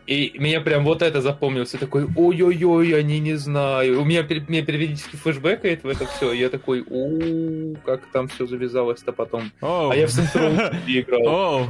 и 0.07 0.33
меня 0.39 0.61
прям 0.61 0.85
вот 0.85 1.01
это 1.01 1.21
запомнилось. 1.21 1.73
Я 1.73 1.79
такой, 1.79 2.07
ой-ой-ой, 2.15 2.89
я 2.89 3.03
не, 3.03 3.19
не 3.19 3.35
знаю. 3.35 4.01
У 4.01 4.05
меня, 4.05 4.23
меня 4.23 4.63
периодически 4.63 5.17
флешбэкает 5.17 5.83
в 5.83 5.87
это 5.89 6.05
все. 6.05 6.31
Я 6.31 6.49
такой, 6.49 6.81
у 6.87 7.75
как 7.85 8.01
там 8.13 8.29
все 8.29 8.47
завязалось-то 8.47 9.11
потом. 9.11 9.51
Oh. 9.61 9.91
А 9.91 9.95
я 9.95 10.07
в 10.07 10.09
Saints 10.09 10.75
играл. 10.87 11.21
Oh. 11.25 11.67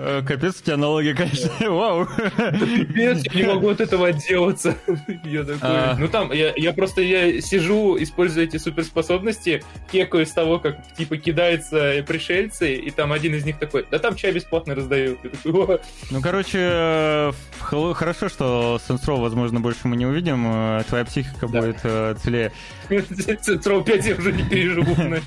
Э, 0.00 0.22
капец, 0.24 0.60
у 0.60 0.64
тебя 0.64 0.76
налоги, 0.76 1.12
конечно. 1.12 1.50
Вау. 1.70 2.06
Капец, 2.06 3.24
я 3.24 3.34
не 3.34 3.42
могу 3.42 3.68
от 3.68 3.80
этого 3.80 4.08
отделаться. 4.08 4.76
Я 5.24 5.42
такой... 5.42 5.58
А... 5.62 5.96
Ну 5.98 6.08
там, 6.08 6.30
я, 6.32 6.72
просто 6.72 7.02
я 7.02 7.40
сижу, 7.40 8.00
использую 8.00 8.46
эти 8.46 8.56
суперспособности, 8.56 9.62
кекаю 9.90 10.24
с 10.24 10.30
того, 10.30 10.58
как 10.58 10.76
типа 10.94 11.16
кидаются 11.16 12.04
пришельцы, 12.06 12.74
и 12.74 12.90
там 12.90 13.12
один 13.12 13.34
из 13.34 13.44
них 13.44 13.58
такой, 13.58 13.86
да 13.90 13.98
там 13.98 14.14
чай 14.14 14.32
бесплатно 14.32 14.74
раздают. 14.74 15.18
Ну, 15.44 16.22
короче, 16.22 16.58
э, 16.60 17.32
хорошо, 17.58 18.28
что 18.28 18.80
Сенсров, 18.86 19.18
возможно, 19.18 19.60
больше 19.60 19.88
мы 19.88 19.96
не 19.96 20.06
увидим. 20.06 20.46
Э, 20.46 20.84
твоя 20.88 21.04
психика 21.04 21.48
будет 21.48 21.80
целее. 21.80 22.52
Сенсров 22.88 23.84
5 23.84 24.06
я 24.06 24.14
уже 24.14 24.32
не 24.32 24.44
переживу. 24.44 24.94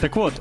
Так 0.00 0.16
вот, 0.16 0.34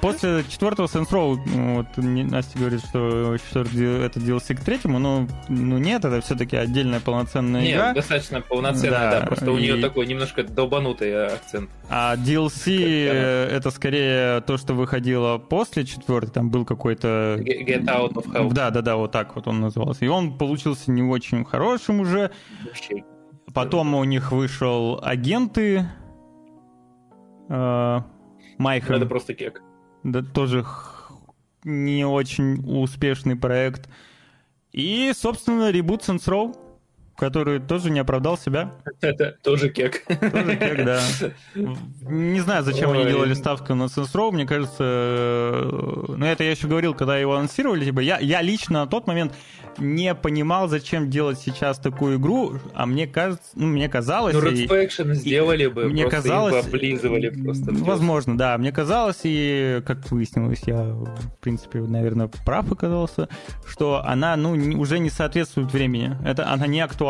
после 0.00 0.44
четвертого 0.48 0.88
Сенсрова, 0.88 1.34
вот 1.36 1.86
Настя 1.96 2.58
говорит, 2.58 2.80
что, 2.92 3.38
что 3.38 3.60
это 3.60 4.20
DLC 4.20 4.54
к 4.54 4.60
третьему, 4.60 4.98
но 4.98 5.26
ну 5.48 5.78
нет, 5.78 6.04
это 6.04 6.20
все-таки 6.20 6.56
отдельная 6.56 7.00
полноценная 7.00 7.62
нет, 7.62 7.74
игра. 7.74 7.94
Достаточно 7.94 8.40
полноценная, 8.42 9.10
да, 9.10 9.20
да 9.20 9.26
просто 9.26 9.46
и... 9.46 9.48
у 9.48 9.58
нее 9.58 9.76
такой 9.80 10.06
немножко 10.06 10.42
долбанутый 10.44 11.26
акцент. 11.26 11.70
А 11.88 12.16
DLC 12.16 13.08
это 13.08 13.70
скорее 13.70 14.42
то, 14.42 14.58
что 14.58 14.74
выходило 14.74 15.38
после 15.38 15.84
четвертой, 15.86 16.32
там 16.32 16.50
был 16.50 16.66
какой-то... 16.66 17.38
Get 17.40 17.84
Out 17.86 18.12
of 18.14 18.26
Hell. 18.26 18.52
Да, 18.52 18.70
да, 18.70 18.82
да, 18.82 18.96
вот 18.96 19.12
так 19.12 19.34
вот 19.36 19.48
он 19.48 19.60
назывался. 19.60 20.04
И 20.04 20.08
он 20.08 20.36
получился 20.36 20.90
не 20.90 21.02
очень 21.02 21.44
хорошим 21.44 22.00
уже. 22.00 22.30
Вообще. 22.64 23.04
Потом 23.54 23.94
у 23.94 24.04
них 24.04 24.32
вышел 24.32 25.00
агенты. 25.02 25.86
Э, 27.48 28.00
Майха. 28.58 28.94
Это 28.94 29.06
просто 29.06 29.34
кек. 29.34 29.62
Да, 30.04 30.22
тоже 30.22 30.64
не 31.64 32.04
очень 32.04 32.62
успешный 32.64 33.36
проект. 33.36 33.88
И, 34.72 35.12
собственно, 35.14 35.70
ребут 35.70 36.02
Saints 36.02 36.26
Row, 36.26 36.56
который 37.16 37.60
тоже 37.60 37.90
не 37.90 38.00
оправдал 38.00 38.38
себя. 38.38 38.72
Это 39.00 39.36
тоже 39.42 39.68
кек. 39.68 40.02
Тоже 40.06 40.56
кек, 40.56 40.84
да. 40.84 41.00
Не 42.02 42.40
знаю, 42.40 42.64
зачем 42.64 42.90
Ой. 42.90 43.02
они 43.02 43.10
делали 43.10 43.34
ставку 43.34 43.74
на 43.74 43.84
Saints. 43.84 44.30
Мне 44.32 44.46
кажется, 44.46 44.82
э, 44.82 46.04
ну 46.16 46.24
это 46.24 46.44
я 46.44 46.50
еще 46.50 46.66
говорил, 46.66 46.94
когда 46.94 47.18
его 47.18 47.34
анонсировали, 47.34 47.84
типа, 47.84 48.00
я, 48.00 48.18
я 48.18 48.42
лично 48.42 48.80
на 48.80 48.86
тот 48.86 49.06
момент 49.06 49.32
не 49.78 50.14
понимал, 50.14 50.68
зачем 50.68 51.10
делать 51.10 51.38
сейчас 51.38 51.78
такую 51.78 52.18
игру, 52.18 52.54
а 52.74 52.86
мне 52.86 53.06
кажется, 53.06 53.50
ну, 53.54 53.68
мне 53.68 53.88
казалось... 53.88 54.34
Ну, 54.34 54.40
Red 54.40 54.68
Faction 54.68 55.14
сделали 55.14 55.66
бы, 55.66 55.84
мне 55.88 56.06
казалось, 56.08 56.66
облизывали 56.66 57.30
просто. 57.30 57.72
Возможно, 57.72 58.36
да, 58.36 58.58
мне 58.58 58.72
казалось, 58.72 59.20
и 59.22 59.82
как 59.86 60.10
выяснилось, 60.10 60.62
я, 60.66 60.82
в 60.82 61.38
принципе, 61.40 61.80
наверное, 61.80 62.28
прав 62.44 62.70
оказался, 62.70 63.28
что 63.66 64.02
она, 64.04 64.36
ну, 64.36 64.52
уже 64.78 64.98
не 64.98 65.10
соответствует 65.10 65.72
времени. 65.72 66.16
Это, 66.24 66.48
она 66.50 66.66
не 66.66 66.80
актуальна. 66.80 67.01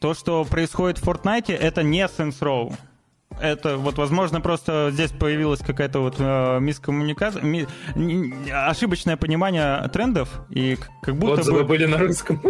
То, 0.00 0.14
что 0.14 0.44
происходит 0.44 0.98
в 0.98 1.08
Fortnite, 1.08 1.54
это 1.54 1.82
не 1.82 2.02
Saints 2.04 2.40
Row. 2.40 2.74
Это 3.40 3.76
вот, 3.76 3.98
возможно, 3.98 4.40
просто 4.40 4.90
здесь 4.92 5.12
появилась 5.12 5.60
какая-то 5.60 6.00
вот 6.00 6.16
э, 6.18 6.58
мискоммуникация, 6.60 7.42
ми, 7.42 7.66
ошибочное 8.50 9.16
понимание 9.16 9.86
трендов, 9.88 10.40
и 10.50 10.76
как 11.02 11.16
будто 11.16 11.40
Отзывы 11.40 11.62
бы... 11.62 11.68
были 11.68 11.86
на 11.86 11.98
русском. 11.98 12.40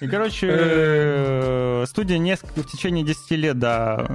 И, 0.00 0.08
короче, 0.08 0.48
э, 0.50 1.84
студия 1.86 2.18
несколько, 2.18 2.62
в 2.62 2.66
течение 2.66 3.04
10 3.04 3.30
лет, 3.32 3.58
да, 3.58 4.06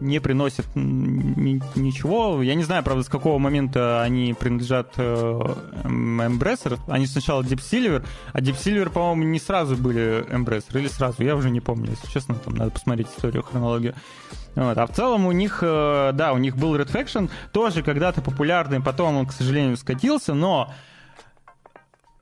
не 0.00 0.20
приносит 0.20 0.66
ничего. 0.74 2.42
Я 2.42 2.54
не 2.54 2.64
знаю, 2.64 2.82
правда, 2.82 3.02
с 3.02 3.08
какого 3.08 3.38
момента 3.38 4.02
они 4.02 4.34
принадлежат 4.34 4.94
э, 4.96 5.40
Embracer. 5.84 6.78
Они 6.88 7.06
сначала 7.06 7.42
Deep 7.42 7.60
Silver, 7.60 8.04
а 8.32 8.40
Deep 8.40 8.56
Silver, 8.56 8.90
по-моему, 8.90 9.24
не 9.24 9.38
сразу 9.38 9.76
были 9.76 10.24
Embracer, 10.30 10.78
или 10.78 10.88
сразу, 10.88 11.22
я 11.22 11.36
уже 11.36 11.50
не 11.50 11.60
помню, 11.60 11.90
если 11.90 12.08
честно, 12.12 12.34
там 12.34 12.54
надо 12.54 12.70
посмотреть 12.70 13.08
историю, 13.08 13.42
хронологию. 13.42 13.94
Вот. 14.54 14.76
А 14.78 14.86
в 14.86 14.92
целом 14.92 15.26
у 15.26 15.32
них, 15.32 15.58
э, 15.62 16.10
да, 16.14 16.32
у 16.32 16.38
них 16.38 16.56
был 16.56 16.76
Red 16.76 16.90
Faction, 16.90 17.30
тоже 17.52 17.82
когда-то 17.82 18.22
популярный, 18.22 18.80
потом 18.80 19.16
он, 19.16 19.26
к 19.26 19.32
сожалению, 19.32 19.76
скатился, 19.76 20.34
но 20.34 20.72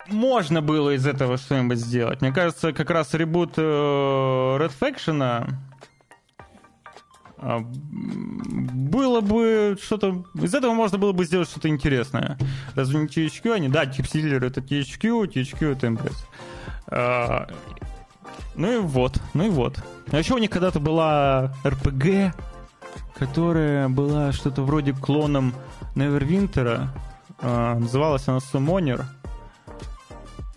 можно 0.08 0.60
было 0.60 0.94
из 0.94 1.06
этого 1.06 1.38
что-нибудь 1.38 1.78
сделать. 1.78 2.20
Мне 2.20 2.32
кажется, 2.32 2.72
как 2.72 2.90
раз 2.90 3.14
ребут 3.14 3.54
э, 3.56 3.62
Red 3.62 4.72
Faction 4.78 5.54
было 7.45 9.20
бы 9.20 9.76
что-то... 9.82 10.24
Из 10.34 10.55
этого 10.55 10.72
можно 10.72 10.99
было 10.99 11.12
бы 11.12 11.24
сделать 11.24 11.49
что-то 11.49 11.68
интересное. 11.68 12.38
Разве 12.74 12.99
не 12.99 13.07
THQ 13.07 13.53
они? 13.53 13.68
Да, 13.68 13.84
TeamSealer 13.84 14.47
это 14.47 14.61
THQ, 14.61 15.32
THQ 15.32 15.72
это 15.72 15.86
Embrace. 15.86 16.24
А, 16.86 17.49
ну 18.55 18.72
и 18.72 18.78
вот, 18.78 19.20
ну 19.34 19.47
и 19.47 19.51
вот. 19.51 19.78
А 20.11 20.18
еще 20.18 20.34
у 20.34 20.38
них 20.38 20.51
когда-то 20.51 20.80
была 20.80 21.55
РПГ, 21.66 22.34
которая 23.18 23.88
была 23.88 24.32
что-то 24.32 24.62
вроде 24.62 24.92
клоном 24.92 25.55
Neverwinter. 25.95 26.88
А, 27.40 27.78
называлась 27.78 28.26
она 28.28 28.38
Summoner. 28.38 29.05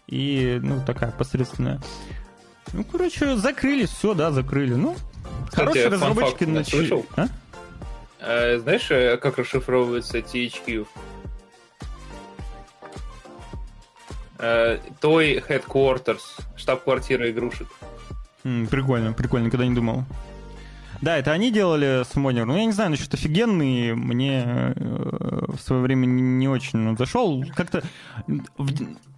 И, 0.08 0.60
ну, 0.62 0.82
такая 0.86 1.12
посредственная. 1.12 1.82
Ну, 2.72 2.84
короче, 2.84 3.36
закрыли, 3.36 3.86
все, 3.86 4.14
да, 4.14 4.32
закрыли. 4.32 4.76
Ну, 4.76 4.96
хорошие 5.52 5.88
разработчики 5.88 6.44
начали. 6.46 7.06
А? 7.16 7.28
А, 8.20 8.60
знаешь, 8.60 8.90
э, 8.90 9.18
как 9.18 9.38
расшифровывается 9.38 10.20
THQ? 10.20 10.88
Э, 14.40 14.78
Toy 15.02 15.44
Headquarters, 15.48 16.22
штаб-квартира 16.56 17.30
игрушек. 17.30 17.68
М, 18.44 18.68
прикольно, 18.68 19.14
прикольно, 19.14 19.48
никогда 19.48 19.66
не 19.66 19.76
думал. 19.76 20.04
Да, 21.02 21.18
это 21.18 21.32
они 21.32 21.52
делали 21.52 22.02
Summoner. 22.02 22.46
Ну, 22.46 22.58
я 22.58 22.66
не 22.66 22.72
знаю, 22.72 22.92
насчет 22.92 23.14
офигенный. 23.14 23.94
Мне 23.94 24.74
э, 24.76 25.46
в 25.48 25.60
свое 25.60 25.82
время 25.82 26.06
не, 26.06 26.22
не 26.22 26.48
очень 26.48 26.98
зашел. 26.98 27.44
Как-то... 27.56 27.84
в 28.58 29.17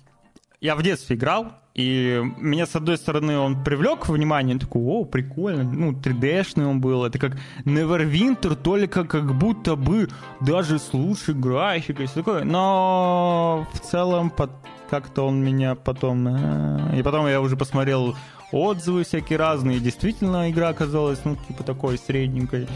Я 0.61 0.75
в 0.75 0.83
детстве 0.83 1.15
играл, 1.15 1.53
и 1.73 2.21
меня, 2.37 2.65
с 2.65 2.75
одной 2.75 2.97
стороны, 2.97 3.37
он 3.37 3.63
привлек 3.63 4.09
внимание. 4.09 4.55
Я 4.55 4.59
такой, 4.59 4.81
о, 4.83 5.05
прикольно. 5.05 5.63
Ну, 5.63 5.93
3D-шный 5.93 6.65
он 6.67 6.81
был. 6.81 7.05
Это 7.05 7.17
как 7.17 7.37
Neverwinter, 7.63 8.55
только 8.55 9.05
как 9.05 9.33
будто 9.35 9.77
бы 9.77 10.09
даже 10.41 10.77
с 10.77 10.93
лучшей 10.93 11.33
графикой. 11.35 12.07
всё 12.07 12.15
такое. 12.15 12.43
Но 12.43 13.65
в 13.73 13.79
целом 13.79 14.29
под- 14.31 14.51
как-то 14.89 15.21
он 15.27 15.41
меня 15.41 15.75
потом... 15.75 16.27
э, 16.27 16.99
И 16.99 17.03
потом 17.03 17.27
я 17.27 17.39
уже 17.39 17.55
посмотрел 17.55 18.15
отзывы 18.51 19.03
всякие 19.05 19.37
разные. 19.39 19.79
Действительно, 19.79 20.49
игра 20.51 20.69
оказалась, 20.69 21.19
ну, 21.23 21.37
типа 21.47 21.63
такой 21.63 21.97
средненькой. 21.97 22.67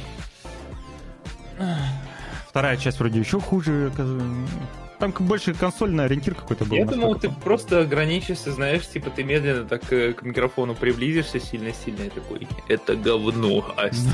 Вторая 2.47 2.77
часть 2.77 2.99
вроде 2.99 3.19
еще 3.19 3.41
хуже. 3.41 3.91
оказывается. 3.93 4.57
Там 5.03 5.11
больше 5.27 5.53
консольный 5.53 6.05
ориентир 6.05 6.33
какой-то 6.33 6.63
был. 6.63 6.77
Я 6.77 6.85
думал, 6.85 7.15
ты 7.15 7.29
просто 7.29 7.81
ограничишься, 7.81 8.53
знаешь, 8.53 8.87
типа 8.87 9.09
ты 9.09 9.25
медленно 9.25 9.65
так 9.65 9.91
э, 9.91 10.13
к 10.13 10.23
микрофону 10.23 10.75
приблизишься 10.75 11.41
сильно-сильно 11.41 12.03
и 12.03 12.09
такой, 12.09 12.47
это 12.69 12.95
говно, 12.95 13.65
Асти. 13.75 14.07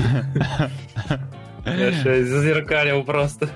Я 1.64 1.92
же 1.92 2.24
зазеркалил 2.24 3.04
просто. 3.04 3.48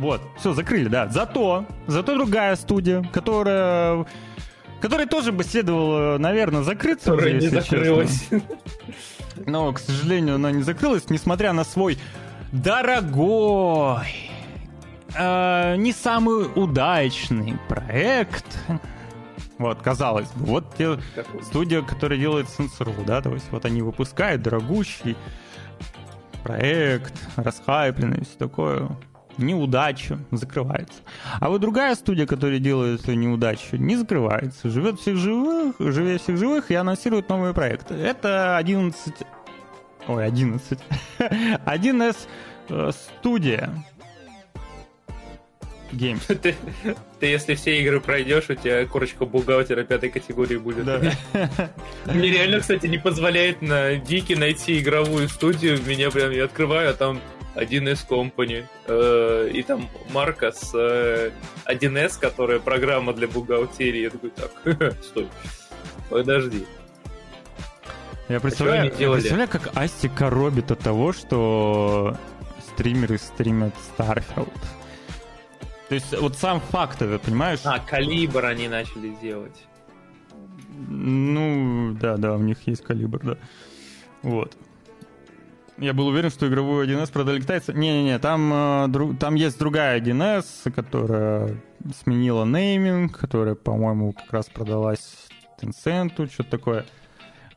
Вот, 0.00 0.20
все, 0.40 0.52
закрыли, 0.54 0.88
да. 0.88 1.06
Зато, 1.06 1.64
зато 1.86 2.16
другая 2.16 2.56
студия, 2.56 3.08
которая, 3.12 4.06
которая 4.80 5.06
тоже 5.06 5.30
бы 5.30 5.44
следовало, 5.44 6.18
наверное, 6.18 6.64
закрыться. 6.64 7.12
уже, 7.12 7.18
Которая 7.20 7.38
не 7.38 7.44
если 7.44 7.60
честно. 7.60 7.76
закрылась. 7.78 8.28
Но, 9.46 9.72
к 9.72 9.78
сожалению, 9.78 10.34
она 10.34 10.50
не 10.50 10.62
закрылась, 10.62 11.10
несмотря 11.10 11.52
на 11.52 11.62
свой 11.62 11.96
дорогой, 12.50 14.27
э, 15.14 15.76
не 15.76 15.92
самый 15.92 16.46
удачный 16.54 17.58
проект. 17.68 18.58
Вот, 19.58 19.82
казалось 19.82 20.28
бы, 20.36 20.44
вот 20.44 20.76
те 20.76 20.98
студия, 21.42 21.82
которая 21.82 22.18
делает 22.18 22.46
Sensor, 22.46 23.04
да, 23.04 23.20
то 23.20 23.34
есть 23.34 23.50
вот 23.50 23.64
они 23.64 23.82
выпускают 23.82 24.40
дорогущий 24.40 25.16
проект, 26.44 27.14
расхайпленный, 27.36 28.24
все 28.24 28.38
такое. 28.38 28.88
Неудача, 29.36 30.18
закрывается. 30.32 31.02
А 31.38 31.48
вот 31.48 31.60
другая 31.60 31.94
студия, 31.94 32.26
которая 32.26 32.58
делает 32.58 33.02
эту 33.02 33.14
неудачу, 33.14 33.76
не 33.76 33.94
закрывается. 33.94 34.68
Живет 34.68 34.98
всех 34.98 35.16
живых, 35.16 35.76
живет 35.78 36.22
всех 36.22 36.38
живых 36.38 36.72
и 36.72 36.74
анонсирует 36.74 37.28
новые 37.28 37.54
проекты. 37.54 37.94
Это 37.94 38.56
11... 38.56 39.14
Ой, 40.08 40.26
11. 40.26 40.78
1С 41.18 42.16
э, 42.68 42.90
студия. 42.90 43.84
Games. 45.92 46.20
Ты, 46.42 46.54
ты 47.20 47.26
если 47.26 47.54
все 47.54 47.80
игры 47.80 48.00
пройдешь, 48.00 48.50
у 48.50 48.54
тебя 48.54 48.84
корочка 48.86 49.24
бухгалтера 49.24 49.84
пятой 49.84 50.10
категории 50.10 50.56
будет. 50.56 50.84
Да. 50.84 51.00
Мне 52.06 52.30
реально, 52.30 52.60
кстати, 52.60 52.86
не 52.86 52.98
позволяет 52.98 53.62
на 53.62 53.92
Вики 53.92 54.34
найти 54.34 54.80
игровую 54.80 55.28
студию. 55.28 55.78
Меня 55.86 56.10
прям 56.10 56.30
я 56.30 56.44
открываю, 56.44 56.90
а 56.90 56.92
там 56.92 57.20
1С 57.54 58.06
Company. 58.08 58.66
э, 58.86 59.50
и 59.52 59.62
там 59.62 59.88
марка 60.10 60.52
с 60.52 60.72
э, 60.74 61.30
1С, 61.66 62.20
которая 62.20 62.60
программа 62.60 63.12
для 63.12 63.28
бухгалтерии. 63.28 64.02
Я 64.02 64.10
такой, 64.10 64.30
так, 64.30 64.50
стой, 65.02 65.28
подожди. 66.10 66.66
Я 68.28 68.40
представляю, 68.40 68.82
они 68.82 68.90
я 68.98 69.10
представляю, 69.10 69.48
как 69.48 69.74
Асти 69.74 70.08
коробит 70.08 70.70
от 70.70 70.80
того, 70.80 71.12
что 71.14 72.16
стримеры 72.74 73.16
стримят 73.18 73.74
Starfield. 73.96 74.52
То 75.88 75.94
есть 75.94 76.18
вот 76.18 76.36
сам 76.36 76.60
факт, 76.60 76.98
понимаешь? 76.98 77.60
А, 77.64 77.78
Калибр 77.78 78.44
они 78.44 78.68
начали 78.68 79.14
делать. 79.22 79.64
Ну, 80.88 81.96
да, 82.00 82.16
да, 82.16 82.34
у 82.34 82.38
них 82.38 82.58
есть 82.66 82.84
калибр, 82.84 83.20
да. 83.22 83.36
Вот. 84.22 84.56
Я 85.76 85.92
был 85.92 86.08
уверен, 86.08 86.30
что 86.30 86.48
игровую 86.48 86.86
1С 86.86 87.10
продали 87.12 87.40
китайцы. 87.40 87.72
Не-не-не, 87.72 88.18
там, 88.18 88.52
э, 88.52 88.56
дру- 88.88 89.16
там 89.16 89.34
есть 89.36 89.58
другая 89.58 90.00
1С, 90.00 90.70
которая 90.72 91.56
сменила 92.02 92.44
нейминг, 92.44 93.16
которая, 93.16 93.54
по-моему, 93.54 94.12
как 94.12 94.32
раз 94.32 94.46
продалась 94.46 95.28
Tencent, 95.60 96.30
что-то 96.32 96.50
такое. 96.50 96.86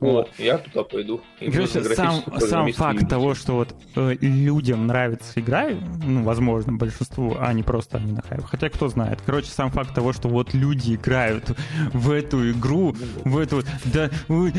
О, 0.02 0.26
я 0.40 0.58
туда 0.58 0.84
пойду. 0.84 1.22
И 1.40 1.52
Короче, 1.52 1.84
сам, 1.84 2.24
сам 2.40 2.74
факт 2.74 3.08
того, 3.08 3.36
что 3.36 3.54
вот 3.54 3.76
э, 3.96 4.16
людям 4.20 4.88
нравится 4.88 5.40
игра, 5.40 5.70
ну, 6.04 6.24
возможно, 6.24 6.74
большинству, 6.74 7.38
а 7.40 7.54
не 7.54 7.62
просто 7.62 7.98
они 7.98 8.14
на 8.14 8.24
хайпе. 8.24 8.44
Хотя 8.44 8.70
кто 8.70 8.88
знает. 8.88 9.20
Короче, 9.24 9.50
сам 9.50 9.70
факт 9.70 9.94
того, 9.94 10.12
что 10.12 10.28
вот 10.28 10.56
люди 10.56 10.96
играют 10.96 11.56
в 11.94 12.10
эту 12.10 12.52
игру, 12.52 12.96
в 13.26 13.38
эту 13.38 13.58
вот, 13.58 13.68
да, 13.86 14.10
ой, 14.28 14.52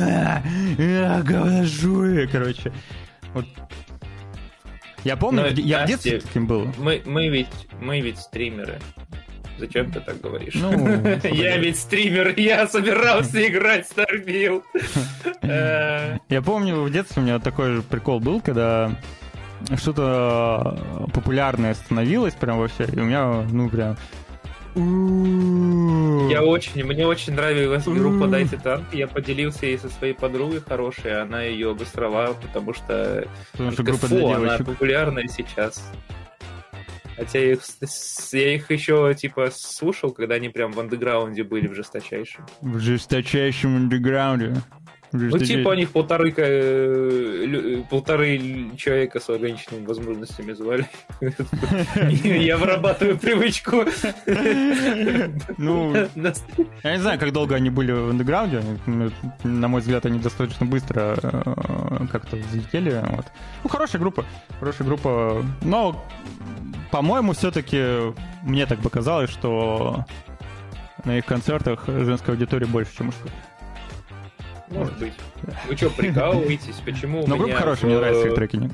а, 0.00 0.42
а, 0.78 1.22
говножуи, 1.22 2.26
короче. 2.26 2.72
Вот. 3.34 3.46
Я 5.02 5.16
помню, 5.16 5.42
Но, 5.42 5.48
в 5.48 5.58
я 5.58 5.78
в 5.78 5.90
Насти, 5.90 6.10
детстве 6.10 6.20
таким 6.20 6.46
был. 6.46 6.68
Мы, 6.78 7.02
мы 7.04 7.28
ведь 7.28 7.68
мы 7.80 8.00
ведь 8.00 8.18
стримеры. 8.18 8.78
Зачем 9.58 9.90
ты 9.90 10.00
так 10.00 10.20
говоришь? 10.20 10.54
Ну, 10.54 10.70
я 11.24 11.56
ведь 11.58 11.78
стример, 11.78 12.34
я 12.38 12.66
собирался 12.68 13.46
играть 13.46 13.86
в 13.88 13.96
Starfield. 13.96 14.62
Э, 15.42 16.18
Я 16.28 16.42
помню, 16.42 16.82
в 16.82 16.90
детстве 16.90 17.22
у 17.22 17.24
меня 17.24 17.38
такой 17.38 17.76
же 17.76 17.82
прикол 17.82 18.20
был, 18.20 18.40
когда 18.40 18.90
что-то 19.76 20.78
популярное 21.14 21.74
становилось 21.74 22.34
прям 22.34 22.58
вообще, 22.58 22.84
и 22.84 22.98
у 23.00 23.04
меня, 23.04 23.44
ну, 23.50 23.68
прям... 23.70 23.96
Я 26.30 26.42
очень, 26.44 26.84
мне 26.84 27.06
очень 27.06 27.32
нравилась 27.34 27.84
группа 27.84 28.26
Дайте 28.28 28.56
танк. 28.58 28.84
Я 28.92 29.08
поделился 29.08 29.66
ей 29.66 29.78
со 29.78 29.88
своей 29.88 30.12
подругой 30.14 30.60
хорошей, 30.60 31.20
она 31.20 31.42
ее 31.42 31.70
обострала, 31.70 32.34
потому 32.34 32.74
что, 32.74 33.26
Потому 33.52 33.72
что 33.72 33.82
группа 33.82 34.06
«Фу, 34.06 34.14
для 34.16 34.26
она 34.36 34.38
девочек. 34.44 34.66
популярная 34.66 35.26
сейчас. 35.28 35.90
Хотя 37.18 37.40
я 37.40 37.52
их, 37.54 37.62
я 38.32 38.54
их 38.54 38.70
еще 38.70 39.12
типа 39.14 39.50
слушал, 39.52 40.12
когда 40.12 40.36
они 40.36 40.50
прям 40.50 40.70
в 40.70 40.78
андеграунде 40.78 41.42
были 41.42 41.66
в 41.66 41.74
жесточайшем. 41.74 42.46
В 42.60 42.78
жесточайшем 42.78 43.76
андеграунде. 43.76 44.54
Ну, 45.12 45.38
типа, 45.38 45.72
они 45.72 45.86
полторы, 45.86 46.34
э, 46.36 47.82
полторы 47.90 48.40
человека 48.76 49.20
с 49.20 49.28
ограниченными 49.30 49.86
возможностями 49.86 50.52
звали. 50.52 50.86
Я 52.22 52.56
вырабатываю 52.56 53.18
привычку. 53.18 53.84
Ну, 55.56 55.94
я 56.82 56.92
не 56.92 56.98
знаю, 56.98 57.18
как 57.18 57.32
долго 57.32 57.54
они 57.54 57.70
были 57.70 57.92
в 57.92 58.10
андеграунде. 58.10 58.62
Ну, 58.86 59.10
На 59.44 59.68
мой 59.68 59.80
взгляд, 59.80 60.06
они 60.06 60.18
достаточно 60.18 60.66
быстро 60.66 61.16
э, 61.22 62.06
как-то 62.12 62.36
взлетели. 62.36 63.02
Ну, 63.64 63.70
хорошая 63.70 64.00
группа. 64.00 64.24
Хорошая 64.60 64.86
группа. 64.86 65.44
Но, 65.62 66.04
по-моему, 66.90 67.32
все-таки 67.32 68.12
мне 68.42 68.66
так 68.66 68.80
показалось, 68.80 69.30
что 69.30 70.04
на 71.04 71.18
их 71.18 71.24
концертах 71.24 71.86
женской 71.86 72.34
аудитории 72.34 72.66
больше, 72.66 72.96
чем 72.96 73.06
мужской. 73.06 73.30
Может 74.70 74.98
быть. 74.98 75.12
Вы 75.68 75.76
что, 75.76 75.90
прикалываетесь? 75.90 76.76
Почему 76.84 77.22
у 77.22 77.26
Но 77.26 77.36
группа 77.36 77.54
хорошая, 77.56 77.90
мне 77.90 77.98
нравится 77.98 78.28
их 78.28 78.34
треки. 78.34 78.70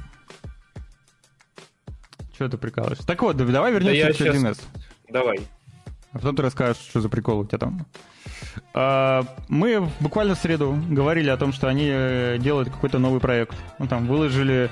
Чего 2.36 2.49
ты 2.49 2.59
прикалываешься? 2.59 3.07
Так 3.07 3.22
вот, 3.22 3.36
давай 3.36 3.72
вернемся 3.72 4.12
к 4.12 4.16
щас- 4.16 4.36
1С. 4.36 4.61
Давай. 5.09 5.38
А 6.12 6.18
потом 6.18 6.36
ты 6.36 6.42
расскажешь, 6.42 6.82
что 6.82 7.01
за 7.01 7.09
прикол 7.09 7.40
у 7.40 7.45
тебя 7.47 7.59
там. 7.59 7.86
А, 8.72 9.24
Мы 9.49 9.88
буквально 10.01 10.34
в 10.34 10.38
среду 10.38 10.76
говорили 10.90 11.28
о 11.28 11.36
том, 11.36 11.53
что 11.53 11.68
они 11.68 11.88
э, 11.88 12.38
делают 12.38 12.70
какой-то 12.70 12.99
новый 12.99 13.20
проект. 13.20 13.55
Ну, 13.78 13.86
там 13.86 14.07
выложили 14.07 14.70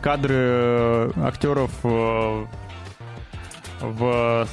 кадры 0.00 0.34
э, 0.36 1.10
актеров 1.16 1.70
э, 1.84 2.46
в, 3.80 4.48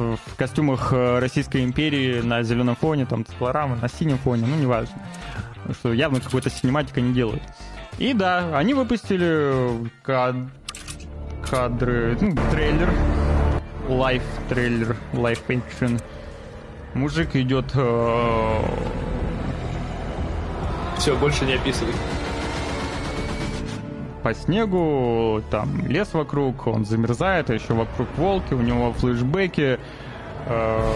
в 0.00 0.36
костюмах 0.36 0.92
э, 0.92 1.18
Российской 1.18 1.64
империи 1.64 2.20
на 2.20 2.42
зеленом 2.42 2.76
фоне, 2.76 3.06
там 3.06 3.24
циклорамы 3.24 3.76
на 3.76 3.88
синем 3.88 4.18
фоне, 4.18 4.46
ну 4.46 4.56
неважно. 4.56 4.96
Что 5.78 5.92
явно 5.92 6.20
какой-то 6.20 6.50
синематика 6.50 7.00
не 7.00 7.12
делают. 7.12 7.42
И 7.98 8.12
да, 8.12 8.56
они 8.56 8.74
выпустили 8.74 9.90
кад... 10.02 10.36
кадры, 11.48 12.16
ну, 12.20 12.34
трейлер, 12.50 12.90
лайф 13.88 14.22
трейлер, 14.48 14.96
лайф 15.12 15.42
экшен. 15.48 16.00
Мужик 16.94 17.36
идет 17.36 17.70
э... 17.74 18.62
все 20.98 21.16
больше 21.16 21.44
не 21.44 21.54
описывай 21.54 21.94
по 24.22 24.34
снегу, 24.34 25.42
там 25.50 25.86
лес 25.86 26.12
вокруг, 26.12 26.66
он 26.66 26.84
замерзает, 26.84 27.50
а 27.50 27.54
еще 27.54 27.74
вокруг 27.74 28.08
волки, 28.16 28.54
у 28.54 28.60
него 28.60 28.92
флешбеки. 28.92 29.78
Э, 30.46 30.92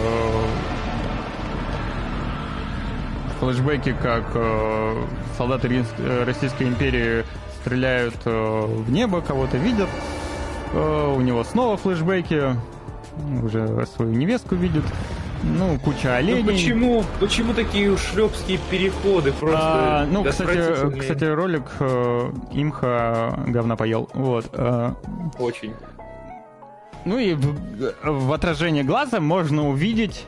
флешбеки, 3.40 3.94
как 4.00 4.24
э, 4.34 5.04
солдаты 5.36 5.84
э, 5.98 6.24
Российской 6.24 6.64
империи 6.64 7.24
стреляют 7.60 8.16
в 8.24 8.90
небо, 8.90 9.22
кого-то 9.22 9.56
видят. 9.56 9.88
У 10.74 11.20
него 11.20 11.44
снова 11.44 11.78
флешбеки, 11.78 12.56
уже 13.42 13.86
свою 13.86 14.12
невестку 14.12 14.54
видит. 14.54 14.84
Ну, 15.44 15.78
куча 15.78 16.08
ну, 16.08 16.14
оленей. 16.14 16.42
Ну, 16.42 16.50
почему, 16.50 17.04
почему 17.20 17.54
такие 17.54 17.96
шлепские 17.96 18.58
переходы? 18.70 19.32
Просто 19.32 19.58
а, 19.60 20.06
ну, 20.06 20.24
кстати, 20.24 20.98
кстати, 20.98 21.24
ролик 21.24 21.64
э, 21.80 22.32
Имха 22.52 23.38
говна 23.46 23.76
поел. 23.76 24.08
Вот. 24.14 24.46
Э, 24.52 24.92
Очень. 25.38 25.74
Ну 27.04 27.18
и 27.18 27.34
в, 27.34 27.54
в 28.02 28.32
отражении 28.32 28.82
глаза 28.82 29.20
можно 29.20 29.68
увидеть 29.68 30.24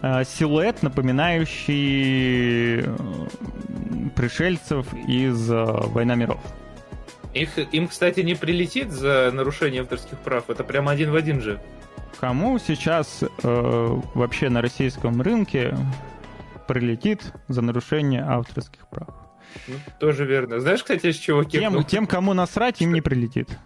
э, 0.00 0.22
силуэт, 0.24 0.82
напоминающий 0.82 2.80
э, 2.80 2.96
пришельцев 4.14 4.86
из 5.08 5.50
э, 5.50 5.64
«Война 5.88 6.14
миров». 6.14 6.40
Их, 7.34 7.58
им, 7.72 7.88
кстати, 7.88 8.20
не 8.20 8.34
прилетит 8.34 8.92
за 8.92 9.30
нарушение 9.32 9.82
авторских 9.82 10.18
прав. 10.18 10.50
Это 10.50 10.64
прям 10.64 10.88
один 10.88 11.10
в 11.10 11.16
один 11.16 11.40
же. 11.40 11.60
Кому 12.20 12.58
сейчас 12.58 13.22
э, 13.22 14.00
вообще 14.14 14.48
на 14.48 14.62
российском 14.62 15.20
рынке 15.20 15.76
прилетит 16.68 17.32
за 17.48 17.62
нарушение 17.62 18.22
авторских 18.22 18.86
прав? 18.88 19.08
Ну, 19.68 19.74
тоже 20.00 20.24
верно. 20.24 20.60
Знаешь, 20.60 20.82
кстати, 20.82 21.12
с 21.12 21.16
чего 21.16 21.44
тем, 21.44 21.84
тем, 21.84 22.06
кому 22.06 22.32
насрать, 22.32 22.80
им 22.80 22.92
не 22.92 23.00
прилетит. 23.00 23.58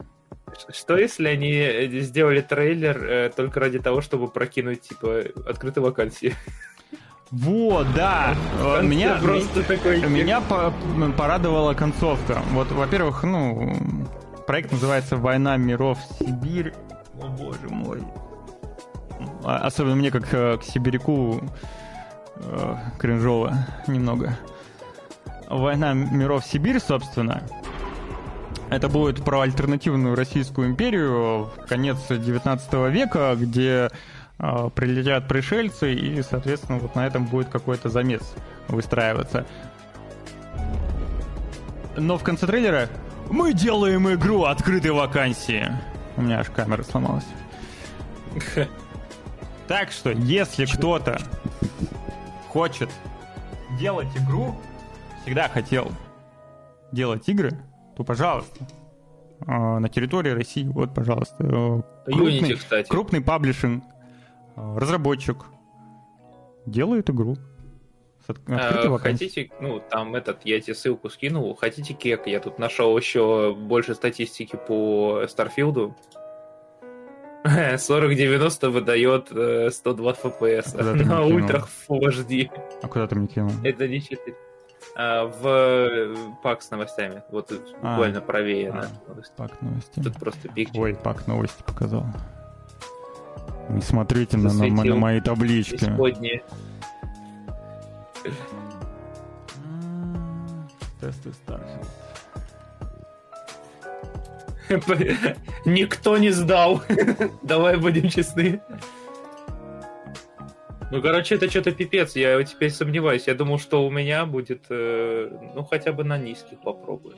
Что 0.73 0.97
если 0.97 1.29
они 1.29 1.53
э, 1.53 1.89
сделали 2.01 2.41
трейлер 2.41 3.05
э, 3.05 3.31
только 3.35 3.61
ради 3.61 3.79
того, 3.79 4.01
чтобы 4.01 4.29
прокинуть, 4.29 4.83
типа, 4.83 5.25
открытые 5.47 5.85
вакансии? 5.85 6.35
Вот, 7.31 7.87
да. 7.95 8.37
Меня, 8.83 9.19
просто 9.21 9.63
такой... 9.65 10.01
меня 10.07 10.41
по 10.41 10.73
порадовала 11.19 11.75
концовка. 11.75 12.41
Вот, 12.53 12.71
во-первых, 12.71 13.25
ну, 13.25 13.75
проект 14.47 14.71
называется 14.71 15.17
«Война 15.17 15.57
миров 15.57 15.99
Сибирь». 16.19 16.73
О, 17.21 17.27
боже 17.29 17.69
мой. 17.69 18.01
А, 19.45 19.59
особенно 19.59 19.97
мне, 19.97 20.11
как 20.11 20.33
э, 20.33 20.59
к 20.59 20.65
сибиряку, 20.65 21.43
э, 22.37 22.77
кринжово 22.99 23.55
немного. 23.87 24.39
«Война 25.49 25.93
миров 25.93 26.45
Сибирь», 26.45 26.81
собственно, 26.81 27.43
это 28.69 28.89
будет 28.89 29.25
про 29.25 29.43
альтернативную 29.43 30.17
Российскую 30.17 30.69
империю 30.69 31.51
конец 31.69 31.99
19 32.09 32.73
века, 32.91 33.37
где 33.37 33.91
э, 34.39 34.71
прилетят 34.75 35.29
пришельцы, 35.29 35.95
и, 35.95 36.21
соответственно, 36.23 36.79
вот 36.79 36.97
на 36.97 37.07
этом 37.07 37.27
будет 37.27 37.49
какой-то 37.49 37.89
замес 37.89 38.35
выстраиваться. 38.69 39.47
Но 41.97 42.19
в 42.19 42.25
конце 42.25 42.47
трейлера 42.47 42.89
мы 43.31 43.53
делаем 43.53 44.13
игру 44.13 44.45
открытой 44.45 44.91
вакансии. 44.91 45.71
У 46.17 46.23
меня 46.23 46.41
аж 46.41 46.51
камера 46.51 46.83
сломалась. 46.83 47.27
Так 49.69 49.91
что, 49.91 50.11
если 50.11 50.65
кто-то 50.65 51.19
хочет 52.49 52.89
делать 53.79 54.09
игру, 54.17 54.55
всегда 55.23 55.49
хотел 55.49 55.91
делать 56.93 57.29
игры, 57.29 57.51
то, 57.97 58.05
пожалуйста, 58.05 58.67
а, 59.47 59.81
на 59.81 59.89
территории 59.89 60.31
России, 60.31 60.65
вот, 60.65 60.95
пожалуйста, 60.95 61.37
э, 61.41 62.11
крупный, 62.13 62.55
кстати. 62.55 62.89
крупный 62.89 63.21
паблишинг, 63.21 63.85
э, 64.57 64.77
разработчик 64.79 65.45
делает 66.65 67.11
игру. 67.11 67.37
А, 68.49 68.99
хотите, 68.99 69.51
ну, 69.61 69.81
там 69.81 70.17
этот, 70.17 70.45
я 70.45 70.61
тебе 70.61 70.75
ссылку 70.75 71.09
скинул, 71.11 71.55
хотите 71.55 71.95
кек, 71.95 72.27
я 72.27 72.41
тут 72.41 72.59
нашел 72.59 72.97
еще 72.99 73.55
больше 73.55 73.95
статистики 73.95 74.59
по 74.67 75.27
Старфилду. 75.29 75.95
4090 77.79 78.71
выдает 78.71 79.29
102 79.29 80.13
FPS 80.13 81.05
на 81.05 81.25
ультрах 81.25 81.69
Full 81.89 82.01
HD. 82.01 82.51
А 82.83 82.89
куда 82.89 83.07
ты 83.07 83.15
мне 83.15 83.27
кинул? 83.29 83.53
Это 83.63 83.89
не 83.89 84.01
4. 84.01 84.37
А, 84.99 85.27
в 85.27 86.37
пак 86.43 86.63
с 86.63 86.71
новостями. 86.71 87.23
Вот 87.31 87.49
тут 87.49 87.75
а, 87.83 87.93
буквально 87.93 88.21
правее. 88.21 88.71
А, 88.71 88.83
да, 88.83 89.23
пак 89.37 89.61
новости. 89.61 90.01
Тут 90.01 90.19
просто 90.19 90.49
пикчер. 90.49 90.81
Ой, 90.81 90.95
пак 90.95 91.27
новости 91.27 91.63
показал. 91.63 92.07
Не 93.69 93.83
смотрите 93.83 94.37
на, 94.37 94.53
на, 94.53 94.67
на 94.69 94.97
мои 94.97 95.21
таблички. 95.21 95.77
Исходние. 95.77 96.43
Тесты 101.01 101.31
Starfield. 101.47 101.87
Никто 105.65 106.19
не 106.19 106.31
сдал. 106.31 106.83
Давай 107.43 107.77
будем 107.77 108.09
честны. 108.09 108.61
Ну, 110.91 111.03
короче, 111.03 111.35
это 111.35 111.51
что-то 111.51 111.73
пипец. 111.73 112.15
Я 112.17 112.43
теперь 112.45 112.71
сомневаюсь. 112.71 113.27
Я 113.27 113.35
думал, 113.35 113.59
что 113.59 113.85
у 113.85 113.91
меня 113.91 114.25
будет, 114.25 114.67
э, 114.71 115.29
ну, 115.55 115.65
хотя 115.65 115.93
бы 115.93 116.05
на 116.05 116.17
низких 116.17 116.61
попробую. 116.61 117.17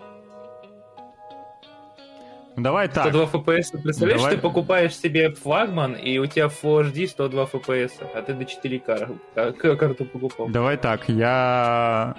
Ну, 2.57 2.65
давай 2.65 2.89
так. 2.89 3.09
102 3.09 3.25
FPS. 3.25 3.81
Представляешь, 3.83 4.21
Давай... 4.21 4.35
ты 4.35 4.41
покупаешь 4.41 4.97
себе 4.97 5.31
флагман, 5.31 5.95
и 5.95 6.19
у 6.19 6.27
тебя 6.27 6.47
Full 6.47 6.93
HD 6.93 7.07
102 7.07 7.45
FPS, 7.45 7.93
а 8.15 8.23
ты 8.23 8.35
до 8.35 8.43
4К 8.43 9.77
карту 9.77 10.05
покупал. 10.05 10.49
Давай 10.49 10.77
так, 10.77 11.09
я 11.09 12.17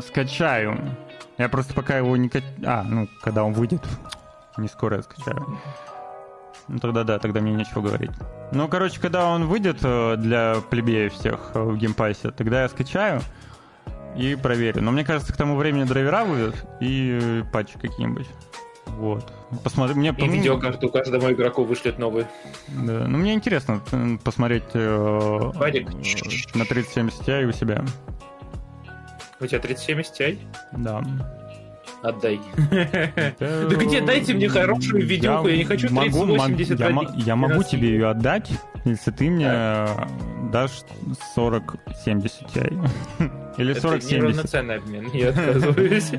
скачаю. 0.00 0.78
Я 1.38 1.48
просто 1.48 1.72
пока 1.72 1.96
его 1.96 2.14
не... 2.16 2.30
А, 2.66 2.82
ну, 2.82 3.08
когда 3.22 3.44
он 3.44 3.54
выйдет, 3.54 3.80
не 4.58 4.68
скоро 4.68 4.96
я 4.96 5.02
скачаю. 5.02 5.58
Ну 6.68 6.78
тогда 6.78 7.02
да, 7.04 7.18
тогда 7.18 7.40
мне 7.40 7.52
нечего 7.52 7.80
говорить. 7.80 8.10
Ну, 8.52 8.68
короче, 8.68 9.00
когда 9.00 9.26
он 9.26 9.46
выйдет 9.46 9.78
э, 9.82 10.16
для 10.16 10.56
плебеев 10.68 11.14
всех 11.14 11.52
э, 11.54 11.62
в 11.62 11.76
Game 11.76 11.98
Pass 11.98 12.19
е, 12.19 12.30
тогда 12.30 12.62
я 12.62 12.68
скачаю 12.68 13.22
и 14.16 14.34
проверю. 14.34 14.82
Но 14.82 14.90
мне 14.90 15.04
кажется, 15.04 15.32
к 15.32 15.36
тому 15.36 15.56
времени 15.56 15.84
драйвера 15.84 16.24
выйдут 16.24 16.56
и 16.80 17.42
патчи 17.52 17.78
какие-нибудь. 17.78 18.26
Вот. 18.86 19.32
Посмотри, 19.62 19.94
мне 19.94 20.14
и 20.16 20.28
видеокарту 20.28 20.88
каждому 20.88 21.30
игроку 21.30 21.64
вышлет 21.64 21.98
новый. 21.98 22.26
Да, 22.68 23.06
ну 23.06 23.18
мне 23.18 23.34
интересно 23.34 23.80
посмотреть 24.24 24.64
э, 24.74 25.50
на 26.54 26.64
3070 26.64 27.28
Ti 27.28 27.44
у 27.44 27.52
себя. 27.52 27.84
У 29.40 29.46
тебя 29.46 29.60
3070 29.60 30.20
Ti? 30.20 30.38
Да. 30.72 31.37
Отдай. 32.08 32.40
Да 33.38 33.76
где 33.76 34.00
дайте 34.00 34.34
мне 34.34 34.48
хорошую 34.48 35.06
видеоху, 35.06 35.48
я 35.48 35.56
не 35.58 35.64
хочу 35.64 35.88
3080 35.88 37.26
Я 37.26 37.36
могу 37.36 37.62
тебе 37.62 37.90
ее 37.90 38.08
отдать, 38.08 38.50
если 38.84 39.10
ты 39.10 39.30
мне 39.30 39.48
дашь 40.50 40.82
4070 41.34 42.42
Ti. 42.54 42.90
Или 43.58 43.74
4070. 43.74 44.06
Это 44.06 44.16
неравноценный 44.16 44.76
обмен, 44.76 45.10
я 45.12 45.28
отказываюсь. 45.30 46.10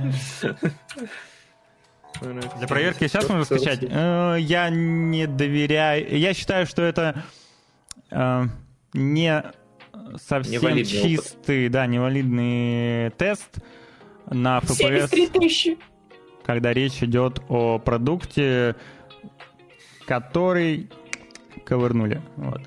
Для 2.22 2.68
проверки 2.68 3.08
сейчас 3.08 3.30
можно 3.30 3.46
скачать. 3.46 3.80
Э, 3.82 4.36
я 4.40 4.70
не 4.70 5.26
доверяю. 5.26 6.18
Я 6.18 6.34
считаю, 6.34 6.66
что 6.66 6.82
это 6.82 7.24
э, 8.12 8.44
не 8.94 9.44
совсем 10.18 10.76
чистый, 10.84 11.70
да, 11.70 11.86
невалидный 11.86 13.12
тест 13.12 13.60
на 14.30 14.60
FPS, 14.60 15.78
когда 16.44 16.74
речь 16.74 17.04
идет 17.04 17.42
о 17.48 17.80
продукте, 17.80 18.76
который 20.06 20.90
ковырнули. 21.66 22.22
Вот. 22.36 22.62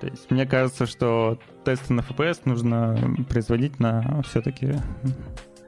То 0.00 0.06
есть 0.06 0.30
мне 0.30 0.46
кажется, 0.46 0.86
что 0.86 1.38
тесты 1.64 1.94
на 1.94 2.00
FPS 2.00 2.42
нужно 2.44 3.16
производить 3.28 3.80
на 3.80 4.22
все-таки 4.22 4.74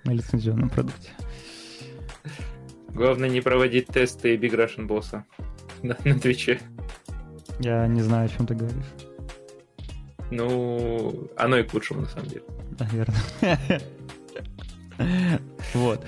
на 0.04 0.12
лицензионном 0.12 0.68
продукте. 0.68 1.10
Главное 2.88 3.28
не 3.28 3.40
проводить 3.40 3.86
тесты 3.86 4.36
Big 4.36 4.54
Russian 4.54 4.86
босса 4.86 5.24
на, 5.82 5.96
на 6.04 6.18
Твиче. 6.18 6.60
Я 7.60 7.86
не 7.86 8.02
знаю, 8.02 8.26
о 8.26 8.28
чем 8.28 8.46
ты 8.46 8.54
говоришь. 8.54 8.84
Ну, 10.30 11.28
оно 11.36 11.58
и 11.58 11.62
к 11.62 11.72
лучшему, 11.72 12.02
на 12.02 12.08
самом 12.08 12.28
деле. 12.28 12.44
Наверное. 12.78 13.18
Вот. 15.74 16.04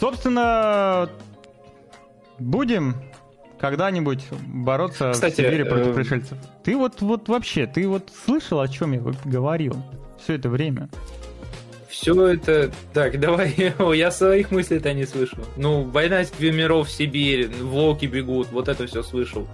Собственно, 0.00 1.08
будем 2.38 2.96
когда-нибудь 3.60 4.24
бороться 4.48 5.12
Кстати, 5.12 5.34
в 5.34 5.36
Сибири 5.36 5.64
против 5.64 5.88
э, 5.88 5.94
пришельцев. 5.94 6.38
Ты 6.64 6.76
вот, 6.76 7.00
вот 7.00 7.28
вообще, 7.28 7.66
ты 7.66 7.86
вот 7.86 8.10
слышал, 8.24 8.60
о 8.60 8.66
чем 8.66 8.92
я 8.92 9.00
говорил 9.24 9.76
все 10.22 10.34
это 10.34 10.48
время? 10.48 10.88
Все 11.88 12.26
это... 12.26 12.72
Так, 12.92 13.20
давай, 13.20 13.54
я 13.94 14.10
своих 14.10 14.50
мыслей-то 14.50 14.92
не 14.92 15.06
слышу. 15.06 15.36
Ну, 15.56 15.84
война 15.84 16.24
с 16.24 16.32
миров 16.40 16.88
в 16.88 16.90
Сибирь, 16.90 17.48
волки 17.48 18.06
бегут, 18.06 18.48
вот 18.50 18.68
это 18.68 18.86
все 18.86 19.02
слышал. 19.02 19.46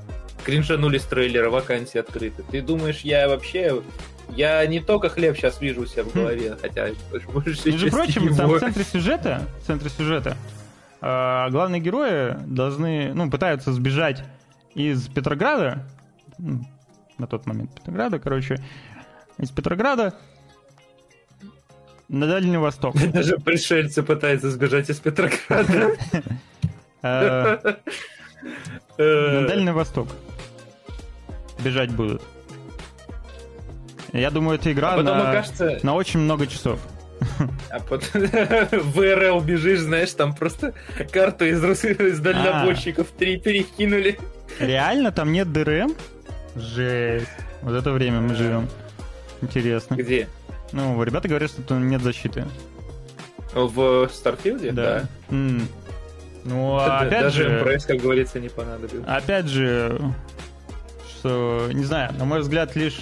Кринжанули 0.49 0.97
с 0.97 1.05
трейлера, 1.05 1.51
вакансии 1.51 1.99
открыты. 1.99 2.43
Ты 2.43 2.62
думаешь, 2.62 3.01
я 3.01 3.29
вообще... 3.29 3.83
Я 4.31 4.65
не 4.66 4.81
только 4.81 5.11
хлеб 5.11 5.37
сейчас 5.37 5.61
вижу 5.61 5.83
у 5.83 5.87
себя 5.87 6.05
в 6.05 6.15
голове, 6.15 6.57
хотя 6.59 6.89
больше 7.35 7.69
Между 7.70 7.91
прочим, 7.91 8.35
там 8.35 8.53
в 8.53 8.59
центре 8.59 8.83
сюжета, 8.83 9.43
в 9.62 9.66
центре 9.66 9.91
сюжета 9.91 10.39
а, 11.03 11.51
главные 11.51 11.83
герои 11.83 12.39
должны, 12.47 13.12
ну, 13.12 13.31
пытаются 13.31 13.75
сбежать 13.75 14.25
из 14.75 15.07
Петрограда, 15.09 15.87
на 16.39 17.27
тот 17.27 17.45
момент 17.45 17.75
Петрограда, 17.75 18.19
короче, 18.19 18.57
из 19.37 19.51
Петрограда 19.51 20.15
на 22.09 22.27
Дальний 22.27 22.57
Восток. 22.57 22.97
Даже 23.12 23.37
пришельцы 23.37 24.03
пытаются 24.03 24.51
сбежать 24.51 24.89
из 24.89 24.99
Петрограда. 24.99 25.91
А, 27.03 27.59
На 28.99 29.47
Дальний 29.47 29.73
Восток 29.73 30.09
бежать 31.59 31.91
будут. 31.91 32.23
Я 34.13 34.31
думаю, 34.31 34.59
это 34.59 34.73
игра 34.73 34.95
А 34.95 34.97
потом 34.97 35.19
на, 35.19 35.31
окажется, 35.31 35.79
на 35.83 35.95
очень 35.95 36.21
много 36.21 36.47
часов. 36.47 36.81
а 37.71 37.79
потом 37.81 38.23
в 38.73 39.01
РЛ 39.15 39.41
бежишь, 39.41 39.81
знаешь, 39.81 40.13
там 40.13 40.35
просто 40.35 40.73
карту 41.13 41.45
из, 41.45 41.63
из 41.85 42.21
дальнобойщиков 42.21 43.09
три 43.19 43.39
перекинули. 43.39 44.19
Реально, 44.59 45.13
там 45.13 45.31
нет 45.33 45.53
ДРМ? 45.53 45.95
Жесть. 46.57 47.27
Вот 47.63 47.75
это 47.75 47.93
время 47.93 48.21
мы 48.21 48.35
живем. 48.35 48.69
Интересно. 49.43 49.95
Где? 49.95 50.29
Ну, 50.73 51.03
ребята 51.03 51.29
говорят, 51.29 51.51
что 51.51 51.63
там 51.63 51.89
нет 51.89 52.03
защиты. 52.03 52.45
В 53.55 54.09
Starfield 54.12 54.62
е? 54.62 54.73
Да. 54.73 55.05
М. 55.31 55.67
Ну, 56.45 56.77
Да, 56.79 56.99
а 56.99 57.01
опять 57.03 57.23
Даже 57.23 57.43
же, 57.45 57.65
FPS, 57.65 57.85
как 57.85 57.99
говорится, 57.99 58.41
не 58.41 58.49
понадобится. 58.49 59.03
опять 59.05 59.47
же, 59.47 60.01
что, 61.19 61.69
не 61.73 61.85
знаю, 61.85 62.12
на 62.15 62.24
мой 62.24 62.40
взгляд, 62.40 62.77
лишь... 62.77 63.01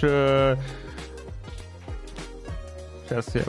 Сейчас 3.07 3.35
я 3.35 3.43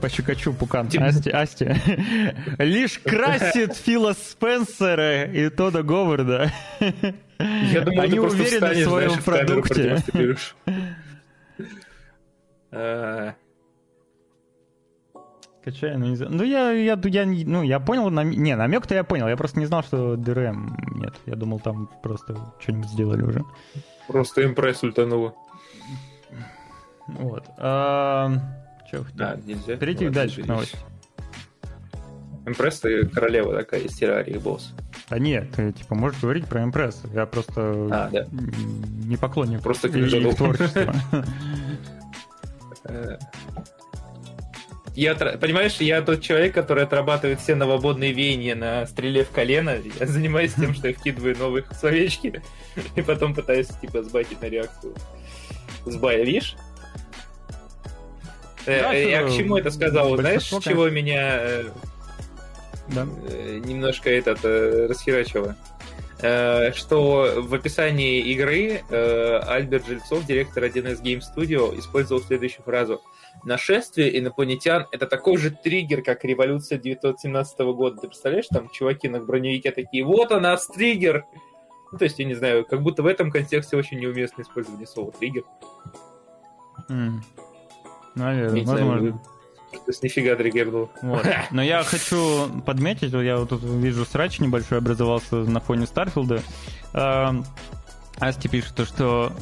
пощекочу 0.00 0.52
пукан 0.54 0.88
Типа- 0.88 1.06
Асти, 1.06 1.30
Асти. 1.30 1.74
Лишь 2.58 3.00
красит 3.00 3.74
Фила 3.74 4.12
Спенсера 4.12 5.24
и 5.24 5.48
Тода 5.48 5.82
Говарда. 5.82 6.52
Я 7.40 7.80
думал, 7.80 8.02
Они 8.02 8.20
уверены 8.20 8.68
в 8.68 8.84
своем 8.84 9.10
знаешь, 9.10 9.24
продукте. 9.24 9.96
А, 15.62 15.64
Качаю, 15.64 15.98
ну 15.98 16.06
не 16.06 16.16
знаю. 16.16 16.32
Ну 16.32 16.42
я, 16.44 16.70
я, 16.72 16.98
я, 17.02 17.26
ну 17.26 17.62
я 17.62 17.78
понял, 17.80 18.10
нам- 18.10 18.30
не, 18.30 18.56
намек-то 18.56 18.94
я 18.94 19.04
понял, 19.04 19.28
я 19.28 19.36
просто 19.36 19.58
не 19.60 19.66
знал, 19.66 19.82
что 19.82 20.16
ДРМ 20.16 20.76
нет. 20.96 21.14
Я 21.26 21.36
думал, 21.36 21.60
там 21.60 21.88
просто 22.02 22.36
что-нибудь 22.60 22.88
сделали 22.90 23.22
уже. 23.22 23.44
Просто 24.08 24.44
импресс 24.44 24.82
ультануло. 24.82 25.34
Вот. 27.06 27.44
А, 27.58 28.32
Че 28.90 29.04
Да, 29.14 29.36
нельзя. 29.44 29.76
Перейти 29.76 30.06
Вот, 30.06 30.14
дальше 30.14 30.42
к 30.42 30.46
новости. 30.46 30.76
Импресс 32.44 32.80
ты 32.80 33.06
королева 33.06 33.54
такая 33.56 33.80
из 33.82 33.92
террарии 33.94 34.36
босс. 34.38 34.74
Да 35.08 35.18
нет, 35.18 35.50
ты 35.52 35.72
типа 35.72 35.94
можешь 35.94 36.20
говорить 36.20 36.46
про 36.46 36.64
импресс. 36.64 37.02
Я 37.14 37.26
просто 37.26 37.60
А, 37.92 38.08
да. 38.10 38.26
не 38.32 39.16
поклонник 39.16 39.62
Просто 39.62 39.86
их 39.88 39.94
кринжанул. 39.94 40.32
творчества. 40.34 40.92
Я, 44.94 45.14
понимаешь, 45.14 45.76
я 45.76 46.02
тот 46.02 46.20
человек, 46.20 46.54
который 46.54 46.84
отрабатывает 46.84 47.40
все 47.40 47.54
новободные 47.54 48.12
веяния 48.12 48.54
на 48.54 48.86
стреле 48.86 49.24
в 49.24 49.30
колено. 49.30 49.76
Я 49.98 50.06
занимаюсь 50.06 50.52
тем, 50.54 50.74
что 50.74 50.88
я 50.88 50.94
вкидываю 50.94 51.36
новых 51.38 51.72
словечки 51.78 52.42
и 52.96 53.02
потом 53.02 53.34
пытаюсь, 53.34 53.68
типа, 53.80 54.02
сбайтить 54.02 54.42
на 54.42 54.46
реакцию. 54.46 54.94
Сбая, 55.86 56.22
видишь? 56.24 56.56
Э, 58.66 58.82
Да, 58.82 58.94
э, 58.94 59.10
Я 59.10 59.24
к 59.24 59.30
чему 59.30 59.56
это 59.56 59.70
сказал? 59.70 60.16
Знаешь, 60.16 60.44
чего 60.44 60.88
меня 60.90 61.38
э, 61.40 61.64
Да. 62.88 63.04
немножко 63.04 64.10
этот 64.10 64.44
расхерачило? 64.44 65.56
Что 66.18 67.34
в 67.38 67.52
описании 67.52 68.20
игры 68.20 68.82
Альберт 68.90 69.88
Жильцов, 69.88 70.24
директор 70.24 70.62
1С 70.62 71.02
Game 71.02 71.20
Studio, 71.20 71.76
использовал 71.76 72.22
следующую 72.22 72.62
фразу. 72.62 73.02
Нашествие 73.44 74.18
инопланетян— 74.18 74.86
это 74.92 75.06
такой 75.06 75.36
же 75.36 75.50
триггер, 75.50 76.02
как 76.02 76.24
революция 76.24 76.78
1917 76.78 77.58
года. 77.74 78.00
Ты 78.00 78.08
представляешь, 78.08 78.46
там 78.48 78.68
чуваки 78.68 79.08
на 79.08 79.20
броневике 79.20 79.70
такие, 79.72 80.04
вот 80.04 80.32
она, 80.32 80.56
триггер! 80.56 81.24
Ну, 81.90 81.98
то 81.98 82.04
есть, 82.04 82.18
я 82.18 82.24
не 82.24 82.34
знаю, 82.34 82.64
как 82.64 82.82
будто 82.82 83.02
в 83.02 83.06
этом 83.06 83.30
контексте 83.30 83.76
очень 83.76 83.98
неуместно 83.98 84.42
использование 84.42 84.86
слова 84.86 85.12
триггер. 85.12 85.44
Я 86.88 87.12
Наверное, 88.14 88.60
не 88.60 88.64
знаю, 88.64 88.86
возможно. 88.86 89.22
То 89.72 89.78
есть 89.88 90.02
нифига 90.02 90.36
триггернул. 90.36 90.90
Вот. 91.00 91.26
Но 91.50 91.62
я 91.62 91.82
хочу 91.82 92.48
подметить, 92.66 93.12
я 93.12 93.38
вот 93.38 93.48
тут 93.48 93.62
вижу 93.62 94.04
срач 94.04 94.38
небольшой 94.38 94.78
образовался 94.78 95.36
на 95.36 95.60
фоне 95.60 95.86
Starfield 95.86 96.32
а. 96.32 96.42
Эм, 96.92 97.44
Асти 98.18 98.48
пишет, 98.48 98.74
то, 98.74 98.84
что 98.84 99.32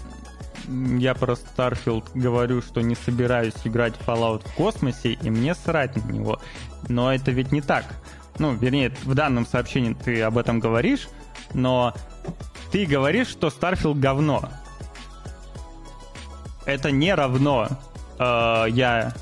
я 0.69 1.15
про 1.15 1.37
Starfield 1.37 2.11
говорю, 2.15 2.63
что 2.63 2.81
не 2.81 2.95
собираюсь 2.95 3.55
играть 3.65 3.95
в 3.97 4.09
Fallout 4.09 4.49
в 4.49 4.55
космосе, 4.55 5.13
и 5.13 5.31
мне 5.31 5.55
срать 5.55 5.97
на 5.97 6.11
него. 6.11 6.41
Но 6.89 7.13
это 7.13 7.31
ведь 7.31 7.53
не 7.53 7.61
так. 7.61 7.85
Ну, 8.39 8.55
вернее, 8.55 8.93
в 9.05 9.15
данном 9.15 9.47
сообщении 9.47 9.95
ты 9.95 10.23
об 10.23 10.39
этом 10.39 10.61
говоришь, 10.61 11.09
но 11.53 11.95
ты 12.73 12.87
говоришь, 12.87 13.29
что 13.29 13.49
Starfield 13.49 13.99
говно. 13.99 14.49
Это 16.65 16.91
не 16.91 17.15
равно 17.15 17.69
э, 18.19 18.67
я 18.71 19.13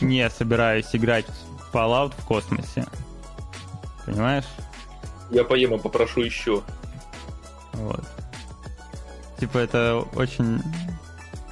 не 0.00 0.28
собираюсь 0.30 0.88
играть 0.92 1.26
в 1.26 1.74
Fallout 1.74 2.14
в 2.16 2.24
космосе. 2.24 2.86
Понимаешь? 4.06 4.46
Я 5.30 5.44
поем 5.44 5.74
и 5.74 5.78
попрошу 5.78 6.22
еще. 6.22 6.62
Вот. 7.74 8.04
Типа 9.38 9.58
это 9.58 10.04
очень... 10.14 10.60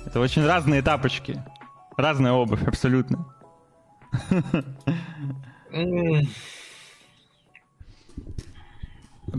Это 0.04 0.20
очень 0.20 0.44
разные 0.44 0.82
тапочки. 0.82 1.42
Разная 1.96 2.32
обувь, 2.32 2.62
абсолютно. 2.66 3.26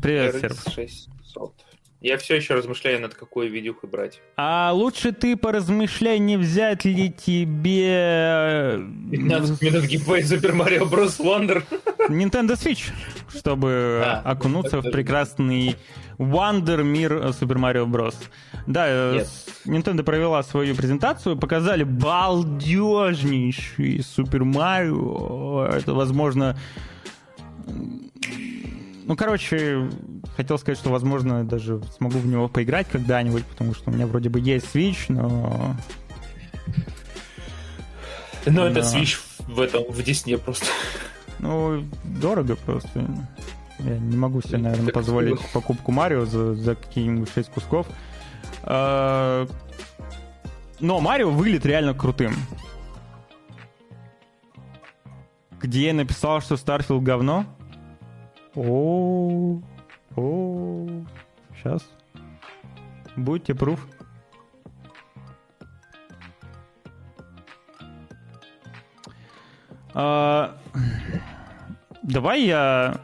Привет, 0.01 0.35
Серб. 0.39 0.57
600. 0.73 1.53
Я 1.99 2.17
все 2.17 2.35
еще 2.35 2.53
размышляю, 2.53 3.01
над 3.01 3.15
какой 3.15 3.47
видюхой 3.47 3.89
брать. 3.89 4.21
А 4.35 4.71
лучше 4.71 5.13
ты 5.13 5.35
поразмышляй, 5.35 6.19
не 6.19 6.37
взять 6.37 6.85
ли 6.85 7.11
тебе... 7.11 8.79
15 9.11 9.61
минут 9.61 9.85
геймплей 9.85 10.21
Super 10.21 10.53
Mario 10.55 10.87
Bros. 10.87 11.19
Wonder. 11.19 11.63
Nintendo 12.09 12.55
Switch, 12.55 12.91
чтобы 13.35 14.01
А, 14.05 14.21
окунуться 14.25 14.77
в 14.77 14.81
это- 14.81 14.91
прекрасный 14.91 15.75
Wonder 16.17 16.83
мир 16.83 17.13
Super 17.27 17.57
Mario 17.57 17.85
Bros. 17.85 18.15
Да, 18.65 18.85
э, 18.87 19.23
с- 19.25 19.45
Nintendo 19.65 20.03
провела 20.03 20.41
свою 20.43 20.75
презентацию, 20.75 21.37
показали 21.37 21.83
балдежнейший 21.83 23.97
Super 23.99 24.41
Mario. 24.43 25.65
Это, 25.67 25.93
возможно... 25.93 26.57
Ну, 29.05 29.15
короче, 29.15 29.89
хотел 30.35 30.57
сказать, 30.59 30.77
что, 30.79 30.89
возможно, 30.89 31.43
даже 31.45 31.81
смогу 31.97 32.19
в 32.19 32.25
него 32.27 32.47
поиграть 32.49 32.87
когда-нибудь, 32.91 33.45
потому 33.45 33.73
что 33.73 33.89
у 33.89 33.93
меня 33.93 34.05
вроде 34.05 34.27
бы 34.29 34.39
есть 34.39 34.75
Switch, 34.75 35.05
но... 35.09 35.75
Но 38.45 38.65
это 38.67 38.81
Да. 38.81 38.83
Switch 38.93 39.17
в 39.47 39.59
этом, 39.61 39.83
в 39.89 40.03
Дисне 40.03 40.37
просто. 40.37 40.65
Ну, 41.39 41.83
дорого 42.03 42.55
просто. 42.55 43.05
Я 43.79 43.99
не 43.99 44.17
могу 44.17 44.41
себе, 44.41 44.57
наверное, 44.57 44.91
позволить 44.91 45.35
ну. 45.35 45.41
покупку 45.53 45.91
Марио 45.91 46.25
за, 46.25 46.55
за 46.55 46.75
какие-нибудь 46.75 47.29
6 47.31 47.49
кусков. 47.51 47.87
А, 48.63 49.47
Но 50.79 50.99
Марио 50.99 51.29
выглядит 51.29 51.65
реально 51.65 51.93
крутым. 51.93 52.33
Где 55.59 55.87
я 55.87 55.93
написал, 55.93 56.41
что 56.41 56.57
Starfield 56.57 57.03
говно? 57.03 57.45
О, 58.55 59.59
о, 60.15 60.87
сейчас. 61.55 61.83
Будьте 63.15 63.53
пруф. 63.55 63.87
А, 69.93 70.57
давай 72.03 72.43
я 72.43 72.99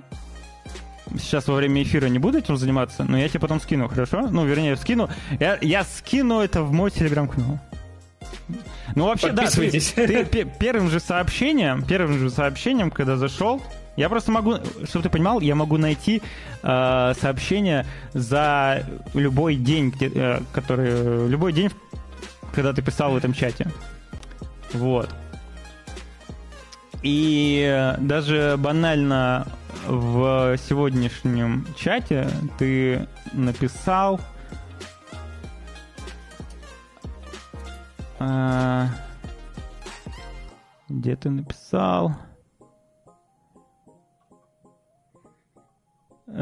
сейчас 1.17 1.47
во 1.47 1.55
время 1.55 1.83
эфира 1.83 2.07
не 2.07 2.19
буду 2.19 2.39
этим 2.39 2.57
заниматься, 2.57 3.03
но 3.03 3.17
я 3.17 3.27
тебе 3.29 3.39
потом 3.39 3.59
скину, 3.59 3.87
хорошо? 3.87 4.27
Ну, 4.29 4.45
вернее, 4.45 4.75
скину. 4.75 5.09
Я, 5.39 5.57
я 5.61 5.83
скину 5.83 6.39
это 6.39 6.63
в 6.63 6.71
мой 6.71 6.91
телеграм-канал. 6.91 7.59
Ну, 8.95 9.05
вообще, 9.05 9.31
да, 9.31 9.47
ты, 9.47 10.25
ты 10.25 10.45
первым 10.59 10.89
же 10.89 10.99
сообщением, 10.99 11.83
первым 11.83 12.19
же 12.19 12.29
сообщением, 12.29 12.91
когда 12.91 13.17
зашел, 13.17 13.61
я 13.95 14.09
просто 14.09 14.31
могу, 14.31 14.55
чтобы 14.85 15.03
ты 15.03 15.09
понимал, 15.09 15.39
я 15.39 15.55
могу 15.55 15.77
найти 15.77 16.21
э, 16.63 17.13
сообщение 17.19 17.85
за 18.13 18.83
любой 19.13 19.55
день, 19.55 19.91
где, 19.91 20.11
э, 20.13 20.39
который, 20.51 21.27
любой 21.27 21.53
день, 21.53 21.69
когда 22.53 22.73
ты 22.73 22.81
писал 22.81 23.13
в 23.13 23.17
этом 23.17 23.33
чате. 23.33 23.67
Вот. 24.73 25.09
И 27.03 27.93
даже 27.99 28.55
банально 28.57 29.45
в 29.87 30.57
сегодняшнем 30.57 31.65
чате 31.75 32.29
ты 32.57 33.07
написал... 33.33 34.19
А, 38.19 38.87
где 40.87 41.17
ты 41.17 41.29
написал? 41.29 42.13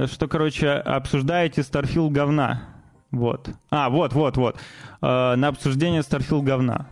Что, 0.05 0.27
короче, 0.27 0.69
обсуждаете 0.69 1.61
Starfield 1.61 2.11
говна. 2.11 2.71
Вот. 3.09 3.49
А, 3.71 3.89
вот, 3.89 4.13
вот, 4.13 4.37
вот. 4.37 4.57
Э, 5.01 5.35
на 5.35 5.47
обсуждение 5.49 6.01
Starfield 6.01 6.43
говна. 6.43 6.87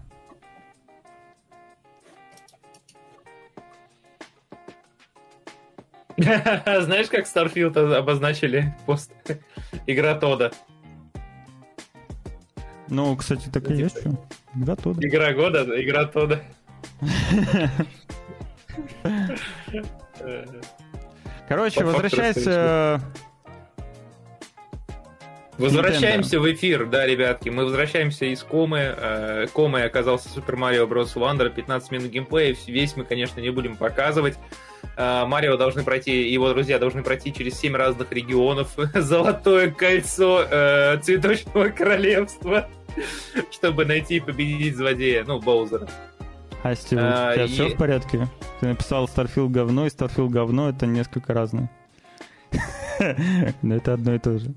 Знаешь, 6.81 7.07
как 7.07 7.25
Starfield 7.25 7.77
обозначили 7.95 8.75
пост? 8.85 9.11
Игра 9.87 10.15
Тода. 10.15 10.51
Ну, 12.89 13.15
кстати, 13.15 13.47
так 13.49 13.69
и 13.71 13.75
есть. 13.75 13.99
Игра 14.53 14.75
Тода. 14.75 15.07
Игра 15.07 15.33
года, 15.33 15.63
игра 15.81 16.05
Тода. 16.05 16.41
Короче, 21.47 21.85
возвращайся... 21.85 23.01
Возвращаемся 25.57 26.39
в 26.39 26.51
эфир, 26.51 26.85
да, 26.85 27.05
ребятки. 27.05 27.49
Мы 27.49 27.65
возвращаемся 27.65 28.25
из 28.25 28.43
комы. 28.43 28.95
Э, 28.95 29.47
комой 29.53 29.83
оказался 29.85 30.29
Super 30.29 30.55
Mario 30.55 30.87
Bros. 30.87 31.15
Wonder, 31.15 31.49
15 31.49 31.91
минут 31.91 32.07
геймплея. 32.11 32.55
Весь 32.65 32.95
мы, 32.95 33.03
конечно, 33.03 33.41
не 33.41 33.49
будем 33.49 33.75
показывать. 33.75 34.37
Э, 34.97 35.25
Марио 35.25 35.57
должны 35.57 35.83
пройти, 35.83 36.29
его 36.29 36.49
друзья 36.49 36.77
должны 36.79 37.03
пройти 37.03 37.33
через 37.33 37.59
7 37.59 37.75
разных 37.75 38.11
регионов. 38.11 38.69
Золотое 38.93 39.71
кольцо 39.71 40.43
э, 40.49 40.97
цветочного 41.01 41.69
королевства, 41.69 42.67
чтобы 43.51 43.85
найти 43.85 44.17
и 44.17 44.19
победить 44.19 44.75
злодея, 44.75 45.23
ну, 45.25 45.39
Боузера. 45.39 45.87
Асти, 46.63 46.95
у 46.95 46.99
а, 47.01 47.33
тебя 47.33 47.45
и... 47.45 47.47
все 47.47 47.69
в 47.69 47.77
порядке? 47.77 48.27
Ты 48.59 48.67
написал 48.67 49.05
Starfield 49.05 49.49
говно, 49.49 49.85
и 49.85 49.89
Starfield 49.89 50.29
говно 50.29 50.69
это 50.69 50.85
несколько 50.85 51.33
разное. 51.33 51.71
Но 53.61 53.75
это 53.75 53.93
одно 53.93 54.15
и 54.15 54.19
то 54.19 54.37
же. 54.37 54.53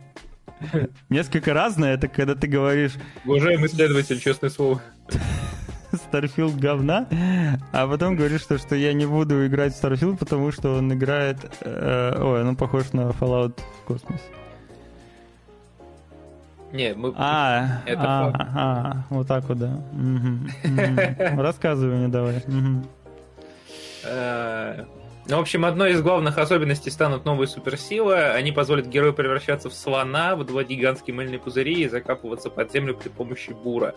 Несколько 1.09 1.55
разное, 1.55 1.94
это 1.94 2.09
когда 2.09 2.35
ты 2.35 2.47
говоришь... 2.47 2.93
Уважаемый 3.24 3.66
исследователь, 3.69 4.20
честное 4.20 4.51
слово. 4.51 4.82
Starfield 5.97 6.59
говна, 6.59 7.06
а 7.73 7.86
потом 7.86 8.16
говоришь, 8.16 8.43
что, 8.43 8.59
что 8.59 8.74
я 8.74 8.93
не 8.93 9.06
буду 9.06 9.47
играть 9.47 9.74
в 9.74 9.82
Starfield, 9.82 10.19
потому 10.19 10.52
что 10.52 10.74
он 10.74 10.93
играет... 10.93 11.39
Э, 11.60 12.16
ой, 12.20 12.43
он 12.43 12.56
похож 12.56 12.93
на 12.93 13.10
Fallout 13.10 13.59
в 13.82 13.86
космосе. 13.86 14.24
Не, 16.73 16.94
мы... 16.94 17.12
А, 17.16 17.82
это 17.85 18.02
а, 18.02 18.31
факт. 18.31 18.51
а, 18.55 18.97
вот 19.10 19.28
так 19.28 19.44
вот, 19.44 19.59
да. 19.59 19.78
Рассказывай 21.43 21.97
мне 21.97 22.09
давай. 22.09 22.43
Э, 24.05 24.85
ну, 25.28 25.36
в 25.36 25.40
общем, 25.40 25.64
одной 25.64 25.93
из 25.93 26.02
главных 26.02 26.39
особенностей 26.39 26.90
станут 26.90 27.24
новые 27.24 27.47
суперсилы. 27.47 28.16
Они 28.16 28.51
позволят 28.51 28.86
герою 28.89 29.14
превращаться 29.14 29.70
в 29.70 29.74
слона, 29.74 30.35
выдувать 30.35 30.69
гигантские 30.69 31.14
мыльные 31.14 31.39
пузыри 31.39 31.82
и 31.82 31.89
закапываться 31.89 32.51
под 32.51 32.73
землю 32.73 32.97
при 32.97 33.09
помощи 33.09 33.51
бура. 33.52 33.94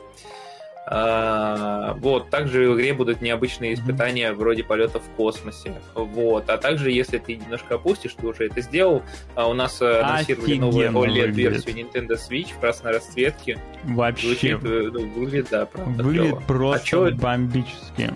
Вот, 0.87 2.29
также 2.29 2.69
в 2.69 2.75
игре 2.75 2.93
будут 2.93 3.21
необычные 3.21 3.73
испытания 3.73 4.33
вроде 4.33 4.63
полета 4.63 4.99
в 4.99 5.09
космосе. 5.15 5.73
Вот, 5.93 6.49
а 6.49 6.57
также, 6.57 6.91
если 6.91 7.17
ты 7.17 7.37
немножко 7.37 7.75
опустишь, 7.75 8.13
ты 8.13 8.27
уже 8.27 8.45
это 8.45 8.61
сделал, 8.61 9.01
а 9.33 9.47
у 9.47 9.53
нас 9.53 9.81
э, 9.81 10.01
анонсировали 10.01 10.57
новую 10.57 10.91
OLED-версию 10.91 11.75
Nintendo 11.75 12.17
Switch 12.17 12.53
в 12.53 12.59
красной 12.59 12.91
расцветке. 12.91 13.57
Вообще. 13.83 14.27
Звучит, 14.27 14.59
э, 14.63 14.89
ну, 14.91 15.09
выглядит, 15.09 15.47
да, 15.49 15.65
правда. 15.65 16.03
Выглядит 16.03 16.31
клево. 16.31 16.43
просто 16.47 17.07
а 17.07 17.11
бомбически. 17.11 18.13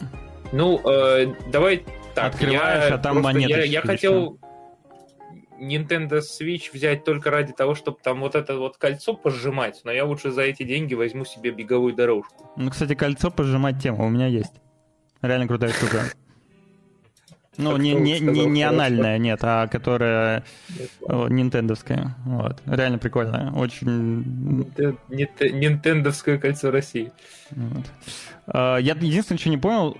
Ну, 0.51 0.81
э, 0.85 1.33
давай 1.47 1.85
так. 2.13 2.33
Открываешь, 2.33 2.89
я, 2.89 2.95
а 2.95 2.97
там 2.97 3.21
монеты. 3.21 3.51
Я, 3.51 3.63
я 3.63 3.81
хотел 3.81 4.39
Nintendo 5.59 6.19
Switch 6.19 6.71
взять 6.73 7.03
только 7.03 7.29
ради 7.31 7.53
того, 7.53 7.75
чтобы 7.75 7.97
там 8.01 8.19
вот 8.21 8.35
это 8.35 8.57
вот 8.57 8.77
кольцо 8.77 9.13
пожимать, 9.13 9.81
но 9.83 9.91
я 9.91 10.05
лучше 10.05 10.31
за 10.31 10.43
эти 10.43 10.63
деньги 10.63 10.93
возьму 10.93 11.25
себе 11.25 11.51
беговую 11.51 11.93
дорожку. 11.93 12.51
Ну, 12.55 12.69
кстати, 12.69 12.95
кольцо 12.95 13.31
пожимать 13.31 13.81
тема 13.81 14.05
у 14.05 14.09
меня 14.09 14.27
есть. 14.27 14.53
Реально 15.21 15.47
крутая 15.47 15.71
штука. 15.71 16.03
Ну, 17.57 17.75
не, 17.75 17.93
не, 17.93 18.21
не, 18.21 18.45
не 18.45 18.63
анальная, 18.63 19.17
нет, 19.17 19.39
а 19.43 19.67
которая 19.67 20.45
нинтендовская. 21.01 22.15
Вот. 22.25 22.61
Реально 22.65 22.99
прикольная. 22.99 23.51
Очень... 23.51 24.23
Нинтендовское 25.09 26.37
кольцо 26.37 26.71
России. 26.71 27.11
Вот. 27.51 27.85
А, 28.47 28.77
я 28.77 28.93
единственное, 28.93 29.39
что 29.39 29.49
не 29.49 29.57
понял, 29.57 29.97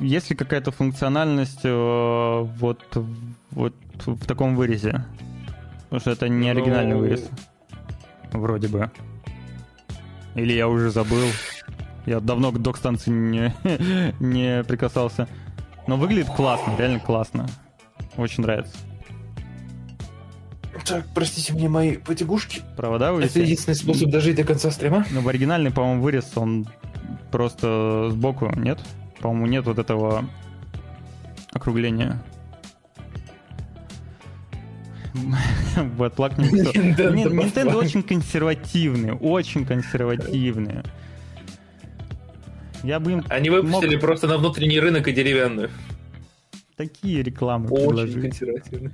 есть 0.00 0.30
ли 0.30 0.36
какая-то 0.36 0.70
функциональность 0.70 1.64
э, 1.64 2.40
вот, 2.58 2.80
вот 3.50 3.74
в 4.04 4.26
таком 4.26 4.56
вырезе? 4.56 5.04
Потому 5.84 6.00
что 6.00 6.10
это 6.10 6.28
не 6.28 6.50
оригинальный 6.50 6.94
ну... 6.94 7.00
вырез. 7.00 7.28
Вроде 8.32 8.68
бы. 8.68 8.90
Или 10.34 10.52
я 10.52 10.68
уже 10.68 10.90
забыл. 10.90 11.28
Я 12.04 12.20
давно 12.20 12.52
к 12.52 12.60
док-станции 12.60 13.10
не, 13.10 13.54
не 14.20 14.62
прикасался. 14.64 15.28
Но 15.86 15.96
выглядит 15.96 16.28
классно, 16.30 16.74
реально 16.78 17.00
классно. 17.00 17.46
Очень 18.16 18.42
нравится. 18.42 18.76
Так, 20.84 21.06
простите 21.14 21.52
мне 21.52 21.68
мои 21.68 21.96
потягушки. 21.96 22.62
Провода 22.76 23.12
вывести? 23.12 23.38
Это 23.38 23.40
единственный 23.40 23.74
способ 23.74 24.10
дожить 24.10 24.36
до 24.36 24.44
конца 24.44 24.70
стрима. 24.70 25.06
Ну, 25.10 25.20
в 25.20 25.28
оригинальный, 25.28 25.70
по-моему, 25.70 26.02
вырез, 26.02 26.30
он 26.36 26.66
просто 27.30 28.08
сбоку, 28.10 28.52
нет? 28.56 28.78
По-моему, 29.20 29.46
нет 29.46 29.64
вот 29.64 29.78
этого 29.78 30.28
округления. 31.52 32.22
Батлак 35.98 36.38
не 36.38 36.48
Nintendo 36.48 37.76
очень 37.76 38.02
консервативные, 38.02 39.14
очень 39.14 39.64
консервативные. 39.64 40.82
Я 42.82 43.00
бы 43.00 43.12
им 43.12 43.24
Они 43.28 43.50
выпустили 43.50 43.96
мог... 43.96 44.00
просто 44.00 44.26
на 44.28 44.38
внутренний 44.38 44.78
рынок 44.78 45.08
и 45.08 45.12
деревянную. 45.12 45.70
Такие 46.76 47.22
рекламы 47.22 47.68
Очень 47.68 47.88
предложили. 47.88 48.20
консервативные. 48.20 48.92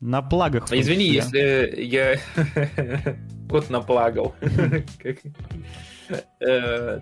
На 0.00 0.22
плагах. 0.22 0.72
Извини, 0.72 1.06
если 1.06 1.74
я 1.82 2.18
кот 3.50 3.68
наплагал. 3.70 4.34
Э, 6.40 7.00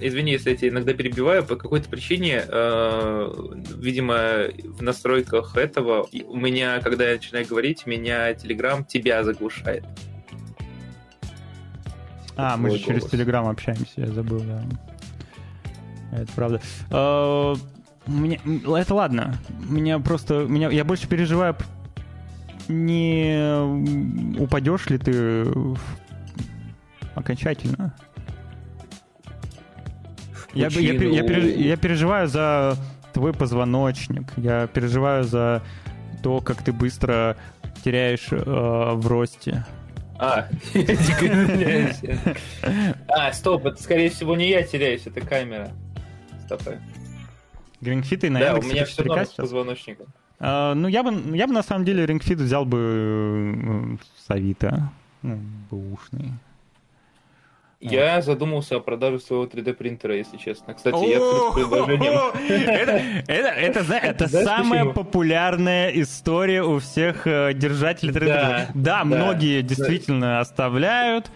извини, 0.00 0.32
если 0.32 0.50
я 0.50 0.56
тебя 0.56 0.68
иногда 0.70 0.92
перебиваю, 0.92 1.44
по 1.44 1.56
какой-то 1.56 1.88
причине, 1.88 2.42
э, 2.46 3.32
видимо, 3.76 4.48
в 4.64 4.82
настройках 4.82 5.56
этого 5.56 6.08
у 6.28 6.36
меня, 6.36 6.80
когда 6.80 7.08
я 7.08 7.16
начинаю 7.16 7.46
говорить, 7.46 7.86
меня 7.86 8.32
Telegram 8.32 8.84
тебя 8.86 9.24
заглушает. 9.24 9.84
А, 12.36 12.56
мы 12.56 12.70
же 12.70 12.78
через 12.78 13.04
Telegram 13.04 13.48
общаемся, 13.48 13.92
я 13.96 14.08
забыл, 14.08 14.40
да. 14.40 14.62
Это 16.12 16.32
правда. 16.34 16.60
Э, 16.90 17.54
мне, 18.06 18.40
это 18.44 18.94
ладно. 18.94 19.38
Меня 19.68 19.98
просто, 19.98 20.44
меня, 20.44 20.70
я 20.70 20.84
больше 20.84 21.08
переживаю, 21.08 21.56
не 22.68 24.36
упадешь 24.38 24.86
ли 24.86 24.98
ты 24.98 25.46
окончательно. 27.14 27.94
Я, 30.56 30.68
я, 30.68 30.92
я, 30.92 31.22
я 31.22 31.76
переживаю 31.76 32.28
за 32.28 32.76
твой 33.12 33.32
позвоночник, 33.32 34.24
я 34.36 34.66
переживаю 34.66 35.24
за 35.24 35.62
то, 36.22 36.40
как 36.40 36.62
ты 36.62 36.72
быстро 36.72 37.36
теряешь 37.84 38.28
э, 38.30 38.36
в 38.36 39.06
росте. 39.06 39.64
А. 40.18 40.48
А, 43.08 43.32
стоп, 43.32 43.66
это 43.66 43.82
скорее 43.82 44.10
всего 44.10 44.34
не 44.34 44.48
я 44.48 44.62
теряюсь, 44.62 45.06
это 45.06 45.20
камера. 45.20 45.70
Стоп. 46.46 46.62
Грингфиты 47.80 48.30
на 48.30 48.40
Да, 48.40 48.54
у 48.54 48.62
меня 48.62 48.84
все 48.84 49.04
норм 49.04 49.26
с 49.26 49.30
позвоночником. 49.30 50.06
А, 50.38 50.74
ну, 50.74 50.88
я 50.88 51.02
бы, 51.02 51.36
я 51.36 51.46
бы 51.46 51.52
на 51.52 51.62
самом 51.62 51.84
деле 51.84 52.06
рингфит 52.06 52.38
взял 52.38 52.64
бы 52.64 52.78
э, 52.78 53.96
с 54.26 54.30
Авито. 54.30 54.90
Ну, 55.22 55.38
бэушный. 55.70 56.32
Я 57.80 58.22
задумался 58.22 58.76
о 58.76 58.80
продаже 58.80 59.20
своего 59.20 59.44
3D 59.44 59.74
принтера, 59.74 60.16
если 60.16 60.38
честно. 60.38 60.72
Кстати, 60.74 60.96
я 60.96 61.18
открыт 61.18 61.50
с 61.50 61.54
предложением. 61.54 63.24
Это, 63.28 63.82
это, 63.88 64.28
самая 64.44 64.86
популярная 64.86 65.90
история 65.90 66.62
у 66.62 66.78
всех 66.78 67.26
э, 67.26 67.52
держателей 67.54 68.14
3D. 68.14 68.68
Да, 68.74 69.04
многие 69.04 69.60
действительно 69.60 70.40
оставляют, 70.40 71.30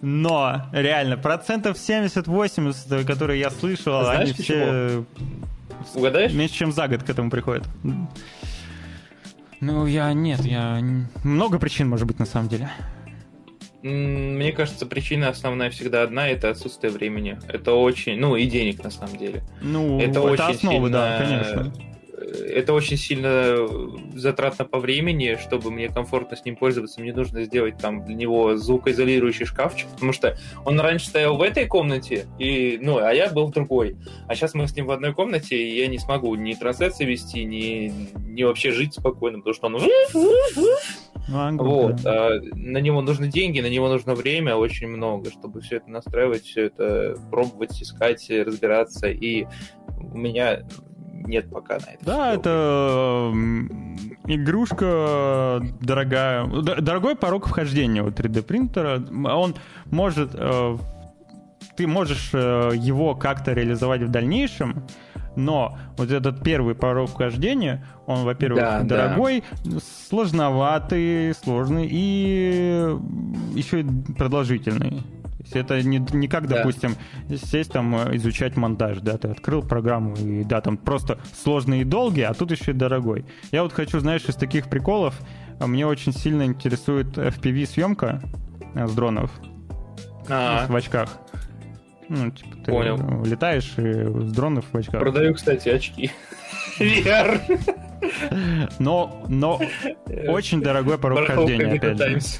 но 0.00 0.66
реально 0.72 1.16
процентов 1.16 1.76
70-80, 1.76 3.04
которые 3.04 3.40
я 3.40 3.50
слышал, 3.50 4.00
Знаешь, 4.02 4.20
они 4.20 4.32
все 4.32 5.04
Угадаешь? 5.94 6.32
меньше, 6.32 6.54
чем 6.54 6.72
за 6.72 6.86
год 6.88 7.02
к 7.02 7.10
этому 7.10 7.30
приходят. 7.30 7.66
Ну, 9.60 9.86
я 9.86 10.12
нет, 10.14 10.40
я... 10.40 10.80
Много 11.22 11.58
причин, 11.58 11.88
может 11.88 12.06
быть, 12.06 12.18
на 12.18 12.26
самом 12.26 12.48
деле. 12.48 12.70
Мне 13.82 14.52
кажется, 14.52 14.84
причина 14.86 15.28
основная 15.30 15.70
всегда 15.70 16.02
одна, 16.02 16.28
это 16.28 16.50
отсутствие 16.50 16.92
времени. 16.92 17.38
Это 17.48 17.72
очень, 17.72 18.18
ну 18.18 18.36
и 18.36 18.46
денег 18.46 18.84
на 18.84 18.90
самом 18.90 19.16
деле. 19.16 19.42
Ну, 19.62 19.98
Это 19.98 20.10
это, 20.10 20.20
очень 20.22 20.44
основа, 20.44 20.90
да, 20.90 21.18
сильно- 21.26 21.44
конечно. 21.44 21.72
Э, 22.20 22.24
Это 22.54 22.72
очень 22.72 22.96
сильно 22.96 23.56
затратно 24.14 24.64
по 24.64 24.78
времени, 24.78 25.38
чтобы 25.40 25.70
мне 25.70 25.88
комфортно 25.88 26.36
с 26.36 26.44
ним 26.44 26.56
пользоваться, 26.56 27.00
мне 27.00 27.12
нужно 27.12 27.44
сделать 27.44 27.78
там 27.78 28.04
для 28.04 28.14
него 28.14 28.56
звукоизолирующий 28.56 29.46
шкафчик, 29.46 29.88
потому 29.88 30.12
что 30.12 30.36
он 30.64 30.78
раньше 30.80 31.06
стоял 31.06 31.36
в 31.36 31.42
этой 31.42 31.66
комнате, 31.66 32.26
и, 32.38 32.78
ну, 32.82 32.98
а 32.98 33.12
я 33.12 33.30
был 33.30 33.46
в 33.46 33.52
другой. 33.52 33.96
А 34.28 34.34
сейчас 34.34 34.54
мы 34.54 34.66
с 34.68 34.76
ним 34.76 34.86
в 34.86 34.90
одной 34.90 35.14
комнате, 35.14 35.56
и 35.56 35.78
я 35.78 35.86
не 35.86 35.98
смогу 35.98 36.34
ни 36.34 36.52
трансляции 36.54 37.04
вести, 37.04 37.44
ни, 37.44 37.92
ни 38.28 38.42
вообще 38.42 38.72
жить 38.72 38.94
спокойно, 38.94 39.38
потому 39.38 39.54
что 39.54 39.66
он 39.66 39.76
Ну, 41.28 41.38
англ, 41.38 41.64
вот, 41.64 41.96
да. 42.02 42.28
а 42.28 42.40
на 42.54 42.78
него 42.78 43.02
нужны 43.02 43.28
деньги, 43.28 43.60
на 43.60 43.68
него 43.68 43.88
нужно 43.88 44.14
время 44.14 44.56
очень 44.56 44.88
много, 44.88 45.30
чтобы 45.30 45.60
все 45.60 45.76
это 45.76 45.90
настраивать, 45.90 46.44
все 46.44 46.64
это 46.64 47.16
пробовать, 47.30 47.80
искать, 47.80 48.28
разбираться. 48.30 49.08
И 49.08 49.46
у 50.12 50.16
меня 50.18 50.62
нет 51.30 51.48
пока 51.50 51.74
на 51.78 51.92
это. 51.94 52.04
Да, 52.04 52.30
всего 52.30 52.40
это 52.40 53.32
игрушка 54.26 55.60
дорогая. 55.80 56.46
Дорогой 56.46 57.16
порог 57.16 57.46
вхождения 57.48 58.02
у 58.02 58.08
3D 58.08 58.42
принтера. 58.42 59.02
Он 59.32 59.54
может... 59.86 60.30
э, 60.34 60.76
Ты 61.76 61.86
можешь 61.86 62.30
э, 62.34 62.72
его 62.74 63.14
как-то 63.14 63.52
реализовать 63.52 64.02
в 64.02 64.08
дальнейшем, 64.08 64.84
но 65.36 65.78
вот 65.96 66.10
этот 66.10 66.42
первый 66.42 66.74
порог 66.74 67.10
вхождения, 67.10 67.86
он, 68.06 68.24
во-первых, 68.24 68.60
Да, 68.60 68.80
да. 68.80 68.84
дорогой, 68.84 69.44
сложноватый, 70.08 71.34
сложный 71.34 71.86
и 71.90 72.96
еще 73.54 73.80
и 73.80 73.86
продолжительный. 74.18 75.02
Есть 75.50 75.56
это 75.56 75.82
не, 75.82 75.98
не 76.12 76.28
как, 76.28 76.46
Да. 76.46 76.58
допустим, 76.58 76.94
сесть 77.28 77.72
там 77.72 77.94
э, 77.96 78.16
изучать 78.16 78.56
монтаж, 78.56 78.98
да, 79.00 79.18
ты 79.18 79.28
открыл 79.28 79.62
программу 79.62 80.14
и 80.14 80.44
да, 80.44 80.60
там 80.60 80.76
просто 80.76 81.18
сложный 81.42 81.80
и 81.80 81.84
долгий, 81.84 82.22
а 82.22 82.34
тут 82.34 82.52
еще 82.52 82.70
и 82.70 82.74
дорогой. 82.74 83.24
Я 83.50 83.64
вот 83.64 83.72
хочу, 83.72 83.98
знаешь, 83.98 84.24
из 84.26 84.36
таких 84.36 84.68
приколов, 84.70 85.18
а, 85.58 85.66
мне 85.66 85.86
очень 85.86 86.12
сильно 86.12 86.44
интересует 86.44 87.18
FPV 87.18 87.66
съемка 87.66 88.22
э, 88.74 88.86
с 88.86 88.94
дронов 88.94 89.30
А, 90.28 90.66
в 90.68 90.76
очках. 90.76 91.08
Ну, 92.08 92.30
типа, 92.30 92.56
ты 92.64 92.70
Понял. 92.72 93.24
летаешь 93.24 93.72
и 93.76 93.82
с 94.04 94.32
дронов 94.32 94.66
в 94.72 94.76
очках. 94.76 95.00
продаю, 95.00 95.34
кстати, 95.34 95.68
очки. 95.68 96.10
VR. 96.78 97.40
Но, 98.78 99.22
но 99.28 99.60
очень 100.28 100.62
дорогой 100.62 100.96
порог 100.96 101.18
Барахолка 101.18 101.52
опять 101.70 101.98
же. 101.98 102.38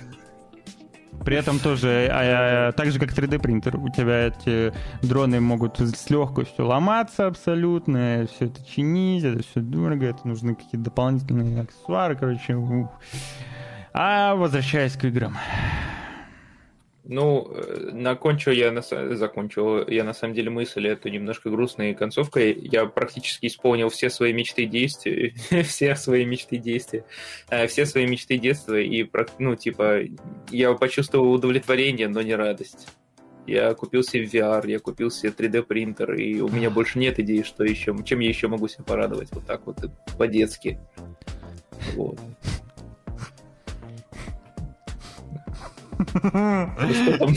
При 1.25 1.37
этом 1.37 1.59
тоже, 1.59 2.09
а, 2.11 2.69
а, 2.69 2.73
так 2.73 2.91
же 2.91 2.99
как 2.99 3.13
3D 3.13 3.39
принтер, 3.39 3.77
у 3.77 3.89
тебя 3.89 4.29
эти 4.29 4.73
дроны 5.03 5.41
могут 5.41 5.79
с 5.79 6.09
легкостью 6.11 6.67
ломаться 6.67 7.27
абсолютно, 7.27 8.27
все 8.33 8.47
это 8.47 8.65
чинить, 8.65 9.25
это 9.25 9.43
все 9.43 9.61
дорого, 9.61 10.07
это 10.07 10.27
нужны 10.27 10.55
какие-то 10.55 10.79
дополнительные 10.79 11.63
аксессуары, 11.63 12.17
короче. 12.17 12.55
ух. 12.55 12.91
А 13.93 14.35
возвращаясь 14.35 14.97
к 14.97 15.05
играм. 15.05 15.37
Ну, 17.05 17.51
э, 17.55 17.91
закончу 18.05 18.51
я, 18.51 18.71
на, 18.73 18.83
закончил 18.83 19.87
я 19.89 20.05
на 20.05 20.13
самом 20.13 20.35
деле 20.35 20.51
мысль 20.51 20.87
эту 20.87 21.09
немножко 21.09 21.49
грустной 21.51 21.95
концовкой. 21.95 22.57
Я 22.61 22.87
практически 22.87 23.47
исполнил 23.47 23.89
все 23.89 24.11
свои 24.11 24.33
мечты 24.33 24.67
действия, 24.67 25.35
все 25.65 25.97
свои 25.97 26.25
мечты 26.25 26.59
действия, 26.59 27.05
э, 27.49 27.67
все 27.67 27.87
свои 27.87 28.07
мечты 28.07 28.37
детства, 28.37 28.79
и, 28.79 29.09
ну, 29.39 29.57
типа, 29.57 30.01
я 30.51 30.73
почувствовал 30.75 31.33
удовлетворение, 31.33 32.09
но 32.09 32.21
не 32.21 32.35
радость. 32.35 32.89
Я 33.47 33.75
купил 33.75 34.03
себе 34.03 34.25
VR, 34.27 34.69
я 34.71 34.79
купил 34.79 35.11
себе 35.11 35.33
3D 35.37 35.63
принтер, 35.63 36.15
и 36.15 36.41
у 36.41 36.49
меня 36.49 36.71
больше 36.71 36.99
нет 36.99 37.19
идей, 37.19 37.43
что 37.43 37.65
еще, 37.65 37.97
чем 38.05 38.21
я 38.21 38.29
еще 38.29 38.49
могу 38.49 38.69
себя 38.69 38.85
порадовать, 38.85 39.29
вот 39.33 39.47
так 39.47 39.67
вот, 39.67 39.79
по-детски. 40.19 40.79
Вот. 41.97 42.19
Что 46.09 47.19
там? 47.19 47.35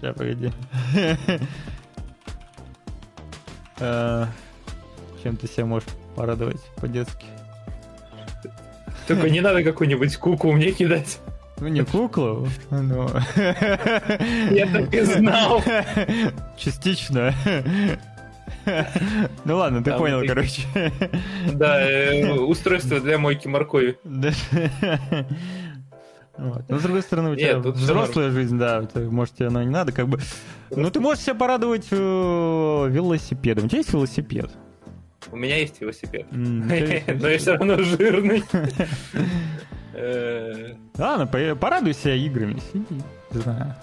Сейчас, 0.00 0.16
погоди. 0.16 0.52
Э, 3.82 4.26
Чем 5.22 5.36
ты 5.36 5.46
себя 5.46 5.64
можешь 5.64 5.88
порадовать 6.14 6.60
по-детски? 6.76 7.24
Только 9.08 9.30
не 9.30 9.40
надо 9.40 9.62
какую-нибудь 9.64 10.16
куклу 10.18 10.52
мне 10.52 10.70
кидать. 10.72 11.18
Ну, 11.58 11.68
не 11.68 11.82
куклу, 11.82 12.48
но... 12.70 13.10
Я 13.36 14.66
так 14.72 14.94
и 14.94 15.00
знал. 15.02 15.62
Частично. 16.56 17.34
Ну 19.44 19.56
ладно, 19.56 19.82
ты 19.82 19.92
понял, 19.92 20.22
короче. 20.26 20.62
Да, 21.52 21.80
э, 21.80 22.32
устройство 22.32 23.00
для 23.00 23.18
мойки 23.18 23.48
моркови. 23.48 23.98
Вот. 26.38 26.64
Но 26.70 26.78
с 26.78 26.82
другой 26.82 27.02
стороны, 27.02 27.32
у 27.32 27.36
тебя 27.36 27.52
Нет, 27.54 27.66
взрослая 27.66 28.30
жизнь, 28.30 28.56
да, 28.56 28.88
может, 28.94 29.34
тебе 29.34 29.48
она 29.48 29.62
не 29.62 29.68
надо, 29.68 29.92
как 29.92 30.08
бы. 30.08 30.18
Ну, 30.70 30.90
ты 30.90 30.98
можешь 30.98 31.22
себя 31.24 31.34
порадовать 31.34 31.88
э, 31.90 31.94
велосипедом. 32.88 33.66
У 33.66 33.68
тебя 33.68 33.78
есть 33.80 33.92
велосипед? 33.92 34.50
У 35.30 35.36
меня 35.36 35.58
есть 35.58 35.82
велосипед. 35.82 36.26
Но 36.30 36.74
я 37.28 37.36
все 37.36 37.52
равно 37.52 37.76
жирный. 37.82 38.42
Э, 39.92 40.72
Ладно, 40.96 41.26
по- 41.26 41.56
порадуй 41.56 41.92
себя 41.92 42.14
играми, 42.14 42.58
сиди. 42.72 43.02
Не 43.32 43.40
знаю. 43.40 43.74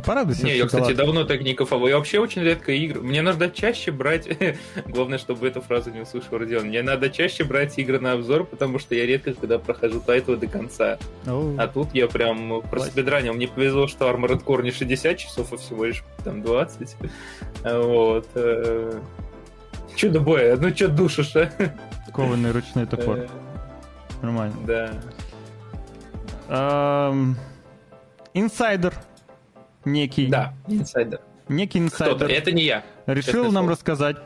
Мгм. 0.00 0.06
Порадуй 0.06 0.34
себя 0.34 0.48
Не, 0.48 0.58
я, 0.58 0.66
кстати, 0.66 0.92
давно 0.92 1.24
так 1.24 1.42
не 1.42 1.54
кайфовал. 1.54 1.88
Я 1.88 1.96
вообще 1.96 2.18
очень 2.18 2.42
редко 2.42 2.72
игры. 2.72 3.00
Мне 3.00 3.22
надо 3.22 3.50
чаще 3.50 3.90
брать... 3.90 4.28
Главное, 4.86 5.18
чтобы 5.18 5.46
эту 5.46 5.60
фразу 5.60 5.90
не 5.90 6.00
услышал 6.00 6.38
Родион. 6.38 6.66
Мне 6.66 6.82
надо 6.82 7.10
чаще 7.10 7.44
брать 7.44 7.78
игры 7.78 8.00
на 8.00 8.12
обзор, 8.12 8.44
потому 8.44 8.78
что 8.78 8.94
я 8.94 9.06
редко 9.06 9.34
когда 9.34 9.58
прохожу 9.58 10.00
тайтлы 10.00 10.36
до 10.36 10.46
конца. 10.46 10.98
А 11.58 11.68
тут 11.68 11.88
я 11.94 12.06
прям 12.08 12.62
проспидранил. 12.62 13.34
Мне 13.34 13.48
повезло, 13.48 13.86
что 13.86 14.08
Armored 14.08 14.44
Core 14.44 14.62
не 14.62 14.70
60 14.70 15.16
часов, 15.16 15.52
а 15.52 15.56
всего 15.56 15.84
лишь 15.84 16.02
там 16.24 16.42
20. 16.42 16.96
Вот. 17.64 18.28
э, 18.34 19.00
Чудо 19.96 20.20
боя, 20.20 20.56
ну 20.56 20.70
чё 20.70 20.88
душишь, 20.88 21.34
а? 21.36 21.50
Кованый 22.12 22.52
ручной 22.52 22.86
топор. 22.86 23.18
Э, 23.18 23.28
Нормально. 24.22 24.54
Да. 24.66 24.90
Инсайдер. 28.34 28.94
Некий. 29.84 30.26
Да, 30.28 30.54
инсайдер. 30.66 31.20
Некий 31.48 31.80
Кто-то, 31.88 32.12
инсайдер. 32.12 32.30
это 32.30 32.52
не 32.52 32.62
я. 32.64 32.84
решил 33.06 33.44
нам 33.44 33.52
слово. 33.52 33.70
рассказать, 33.70 34.16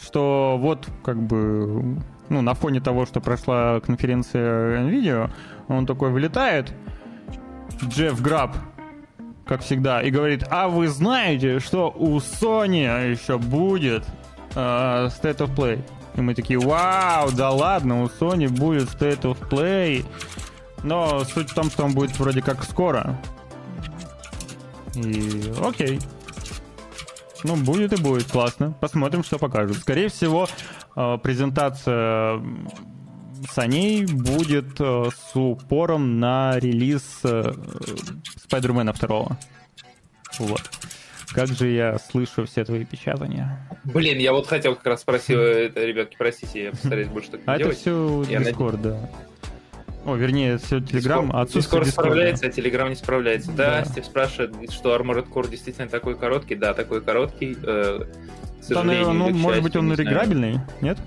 что 0.00 0.56
вот 0.58 0.88
как 1.04 1.20
бы 1.22 1.98
ну, 2.28 2.40
на 2.40 2.54
фоне 2.54 2.80
того, 2.80 3.06
что 3.06 3.20
прошла 3.20 3.80
конференция 3.80 4.80
NVIDIA, 4.82 5.30
он 5.68 5.86
такой 5.86 6.10
вылетает, 6.10 6.72
Джефф 7.84 8.20
Граб, 8.20 8.56
как 9.46 9.62
всегда, 9.62 10.02
и 10.02 10.10
говорит, 10.10 10.44
а 10.50 10.68
вы 10.68 10.88
знаете, 10.88 11.60
что 11.60 11.90
у 11.94 12.16
Sony 12.18 13.10
еще 13.10 13.38
будет 13.38 14.04
э, 14.54 14.58
State 15.08 15.38
of 15.38 15.54
Play? 15.54 15.84
И 16.16 16.20
мы 16.20 16.34
такие, 16.34 16.58
вау, 16.58 17.30
да 17.32 17.50
ладно, 17.50 18.02
у 18.02 18.06
Sony 18.06 18.48
будет 18.48 18.88
State 18.88 19.22
of 19.22 19.48
Play. 19.48 20.04
Но 20.82 21.24
суть 21.24 21.50
в 21.50 21.54
том, 21.54 21.70
что 21.70 21.84
он 21.84 21.92
будет 21.92 22.18
вроде 22.18 22.42
как 22.42 22.64
скоро. 22.64 23.18
И 24.94 25.52
окей. 25.62 25.98
Ну, 27.44 27.56
будет 27.56 27.92
и 27.92 28.00
будет, 28.00 28.30
классно. 28.30 28.72
Посмотрим, 28.80 29.24
что 29.24 29.38
покажут. 29.38 29.78
Скорее 29.78 30.08
всего, 30.08 30.46
э, 30.94 31.18
презентация 31.22 32.40
саней 33.50 34.04
будет 34.06 34.80
э, 34.80 35.08
с 35.10 35.36
упором 35.36 36.20
на 36.20 36.58
релиз 36.58 37.20
э, 37.24 37.52
Спайдермена 38.36 38.92
второго. 38.92 39.36
Вот. 40.38 40.62
Как 41.32 41.48
же 41.48 41.68
я 41.68 41.98
слышу 41.98 42.44
все 42.44 42.64
твои 42.64 42.84
печатания. 42.84 43.68
Блин, 43.84 44.18
я 44.18 44.32
вот 44.32 44.46
хотел 44.46 44.76
как 44.76 44.86
раз 44.86 45.00
спросить, 45.00 45.30
это, 45.30 45.84
ребятки, 45.84 46.14
простите, 46.16 46.64
я 46.64 46.70
постараюсь 46.70 47.08
больше 47.08 47.30
так 47.30 47.40
А 47.46 47.56
не 47.56 47.62
это 47.62 47.64
делать. 47.64 47.78
все 47.78 48.24
Я 48.28 48.40
Discord, 48.40 48.76
да. 48.82 49.10
О, 50.04 50.16
вернее, 50.16 50.58
все 50.58 50.78
Telegram, 50.78 51.30
а 51.32 51.42
отсутствие 51.42 51.82
Discord 51.82 51.86
справляется, 51.86 52.46
а 52.46 52.48
Telegram 52.48 52.88
не 52.88 52.96
справляется. 52.96 53.52
Да, 53.52 53.80
Да. 53.80 53.84
Стив 53.84 54.04
спрашивает, 54.04 54.72
что 54.72 54.96
Armored 54.96 55.28
Core 55.28 55.48
действительно 55.48 55.88
такой 55.88 56.16
короткий. 56.16 56.56
Да, 56.56 56.74
такой 56.74 57.00
короткий. 57.00 57.56
э, 57.62 58.00
к 58.00 58.06
Да, 58.06 58.64
сожалению, 58.64 58.86
наверное, 58.86 59.14
ну, 59.14 59.28
или 59.30 59.36
может 59.36 59.62
быть, 59.62 59.76
он 59.76 59.92
реграбельный, 59.94 60.60
нет? 60.80 60.98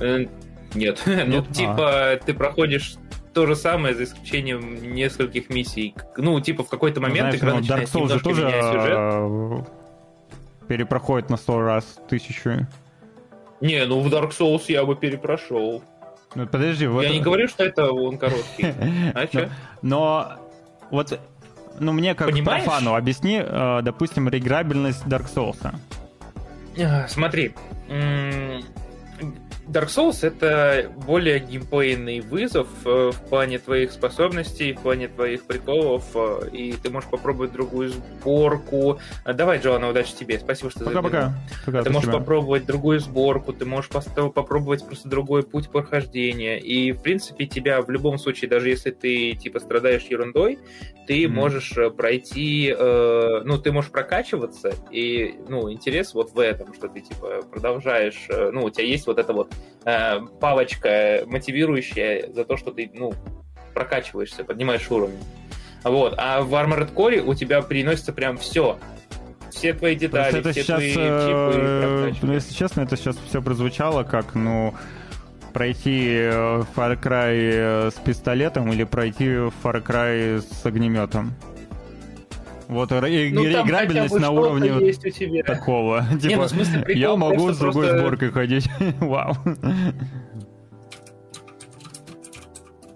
Э, 0.00 0.26
Нет. 0.74 1.02
Ну, 1.06 1.24
Нет? 1.24 1.44
А. 1.48 1.52
типа, 1.52 2.20
ты 2.24 2.34
проходишь 2.34 2.96
то 3.32 3.46
же 3.46 3.54
самое, 3.54 3.94
за 3.94 4.04
исключением 4.04 4.92
нескольких 4.92 5.48
миссий. 5.50 5.94
Ну, 6.16 6.40
типа, 6.40 6.64
в 6.64 6.68
какой-то 6.68 7.00
момент 7.00 7.36
Знаешь, 7.36 7.36
игра 7.36 7.54
ну, 7.54 7.60
Dark 7.60 7.84
Souls 7.86 8.34
же 8.34 8.42
немножко 8.42 8.64
тоже 8.72 8.94
э, 8.96 9.62
перепроходит 10.66 11.30
на 11.30 11.36
сто 11.36 11.60
раз 11.60 11.98
тысячу. 12.08 12.66
Не, 13.60 13.84
ну 13.86 14.00
в 14.00 14.06
Dark 14.12 14.30
Souls 14.30 14.62
я 14.68 14.84
бы 14.84 14.96
перепрошел. 14.96 15.82
Ну, 16.34 16.46
подожди, 16.46 16.86
вот... 16.86 17.02
Я 17.02 17.10
не 17.10 17.20
говорю, 17.20 17.48
что 17.48 17.64
это 17.64 17.90
он 17.92 18.18
короткий. 18.18 18.74
А 19.14 19.26
чё? 19.26 19.48
Но 19.82 20.32
вот, 20.90 21.18
ну 21.78 21.92
мне 21.92 22.14
как 22.14 22.28
Понимаешь? 22.30 22.64
профану 22.64 22.94
объясни, 22.94 23.40
э, 23.42 23.80
допустим, 23.82 24.28
реграбельность 24.28 25.04
Dark 25.06 25.26
Souls. 25.34 25.58
Смотри, 27.08 27.54
Dark 29.70 29.86
Souls 29.86 30.26
это 30.26 30.90
более 31.06 31.38
геймплейный 31.38 32.20
вызов 32.20 32.66
э, 32.84 33.10
в 33.12 33.28
плане 33.28 33.58
твоих 33.58 33.92
способностей, 33.92 34.72
в 34.72 34.80
плане 34.80 35.06
твоих 35.06 35.44
приколов, 35.44 36.04
э, 36.14 36.48
и 36.52 36.72
ты 36.72 36.90
можешь 36.90 37.08
попробовать 37.08 37.52
другую 37.52 37.90
сборку. 37.90 38.98
А, 39.24 39.32
Давай, 39.32 39.60
Джоанна, 39.60 39.88
удачи 39.88 40.12
тебе. 40.14 40.40
Спасибо, 40.40 40.70
что 40.70 40.80
заглянула. 40.80 41.02
Пока-пока. 41.02 41.34
Пока, 41.66 41.82
Ты 41.84 41.90
можешь 41.90 42.08
спасибо. 42.08 42.18
попробовать 42.18 42.66
другую 42.66 42.98
сборку, 42.98 43.52
ты 43.52 43.64
можешь 43.64 43.90
попробовать 43.90 44.84
просто 44.84 45.08
другой 45.08 45.44
путь 45.44 45.70
прохождения. 45.70 46.58
И, 46.58 46.90
в 46.90 47.00
принципе, 47.00 47.46
тебя 47.46 47.80
в 47.80 47.90
любом 47.90 48.18
случае, 48.18 48.50
даже 48.50 48.70
если 48.70 48.90
ты, 48.90 49.34
типа, 49.34 49.60
страдаешь 49.60 50.02
ерундой, 50.10 50.58
ты 51.06 51.28
Мгм. 51.28 51.36
можешь 51.36 51.76
э, 51.76 51.90
пройти, 51.90 52.74
э, 52.76 53.42
ну, 53.44 53.56
ты 53.58 53.70
можешь 53.70 53.92
прокачиваться, 53.92 54.72
и, 54.90 55.36
ну, 55.48 55.70
интерес 55.70 56.12
вот 56.14 56.32
в 56.32 56.40
этом, 56.40 56.74
что 56.74 56.88
ты, 56.88 57.00
типа, 57.00 57.42
продолжаешь, 57.50 58.26
ну, 58.52 58.64
у 58.64 58.70
тебя 58.70 58.84
есть 58.84 59.06
вот 59.06 59.18
эта 59.18 59.32
вот 59.32 59.52
э, 59.84 60.20
палочка 60.40 61.22
мотивирующая 61.26 62.32
за 62.32 62.44
то, 62.44 62.56
что 62.56 62.70
ты, 62.70 62.90
ну, 62.94 63.12
прокачиваешься, 63.74 64.44
поднимаешь 64.44 64.90
уровень. 64.90 65.18
Вот. 65.84 66.14
А 66.18 66.42
в 66.42 66.54
Armored 66.54 66.92
Core 66.94 67.20
у 67.20 67.34
тебя 67.34 67.62
переносится 67.62 68.12
прям 68.12 68.36
все. 68.36 68.78
Все 69.50 69.72
твои 69.74 69.96
детали, 69.96 70.38
это 70.38 70.52
все 70.52 70.62
сейчас, 70.62 70.76
твои 70.76 70.90
э, 70.90 70.94
чипы 70.94 71.58
ну, 71.58 72.02
прокачаны. 72.02 72.32
если 72.32 72.54
честно, 72.54 72.80
это 72.82 72.96
сейчас 72.96 73.16
все 73.28 73.42
прозвучало 73.42 74.04
как, 74.04 74.34
ну, 74.34 74.74
пройти 75.52 76.06
э, 76.08 76.62
Far 76.76 77.00
Cry 77.00 77.34
э, 77.34 77.90
с 77.90 77.94
пистолетом 77.94 78.72
или 78.72 78.84
пройти 78.84 79.24
Far 79.24 79.82
Cry 79.84 80.40
с 80.40 80.64
огнеметом. 80.64 81.34
Вот 82.70 82.92
ре- 82.92 83.30
Ну, 83.32 83.42
там 83.50 83.66
играбельность 83.66 84.14
хотя 84.14 84.14
бы 84.14 84.20
на 84.20 84.30
уровне 84.30 84.86
есть 84.86 85.04
у 85.04 85.10
тебя. 85.10 85.42
такого. 85.42 86.04
Не, 86.12 86.20
Типа, 86.20 86.42
ну, 86.42 86.48
смысле, 86.48 86.80
прикол 86.82 87.00
я 87.02 87.16
могу 87.16 87.52
с 87.52 87.58
другой 87.58 87.86
просто- 87.86 87.98
сборкой 87.98 88.30
ходить. 88.30 88.68
Вау. 89.00 89.34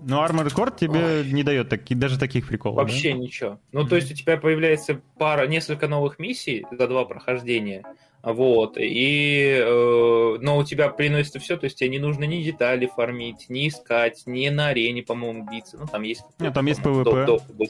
Но 0.06 0.24
Armored 0.24 0.52
Core 0.54 0.72
тебе 0.78 1.24
не 1.32 1.42
дает 1.42 1.70
таки, 1.70 1.94
даже 1.94 2.18
таких 2.18 2.46
приколов. 2.46 2.76
Вообще 2.76 3.12
да? 3.12 3.18
ничего. 3.18 3.58
Ну, 3.72 3.86
то 3.86 3.96
есть 3.96 4.12
у 4.12 4.14
тебя 4.14 4.36
появляется 4.36 5.00
пара, 5.18 5.46
несколько 5.46 5.88
новых 5.88 6.18
миссий 6.18 6.66
за 6.70 6.86
два 6.88 7.04
прохождения. 7.06 7.82
Вот, 8.22 8.78
и, 8.78 9.60
э, 9.62 10.38
но 10.40 10.56
у 10.56 10.64
тебя 10.64 10.88
приносится 10.88 11.38
все, 11.40 11.58
то 11.58 11.64
есть 11.64 11.76
тебе 11.78 11.90
не 11.90 11.98
нужно 11.98 12.24
ни 12.24 12.42
детали 12.42 12.86
фармить, 12.94 13.46
ни 13.50 13.68
искать, 13.68 14.22
ни 14.24 14.48
на 14.48 14.68
арене, 14.68 15.02
по-моему, 15.02 15.46
биться. 15.50 15.76
Ну, 15.78 15.86
там 15.86 16.02
есть... 16.04 16.22
Нет, 16.38 16.54
там 16.54 16.64
есть 16.64 16.80
PvP. 16.80 17.04
доп- 17.04 17.26
доп- 17.26 17.68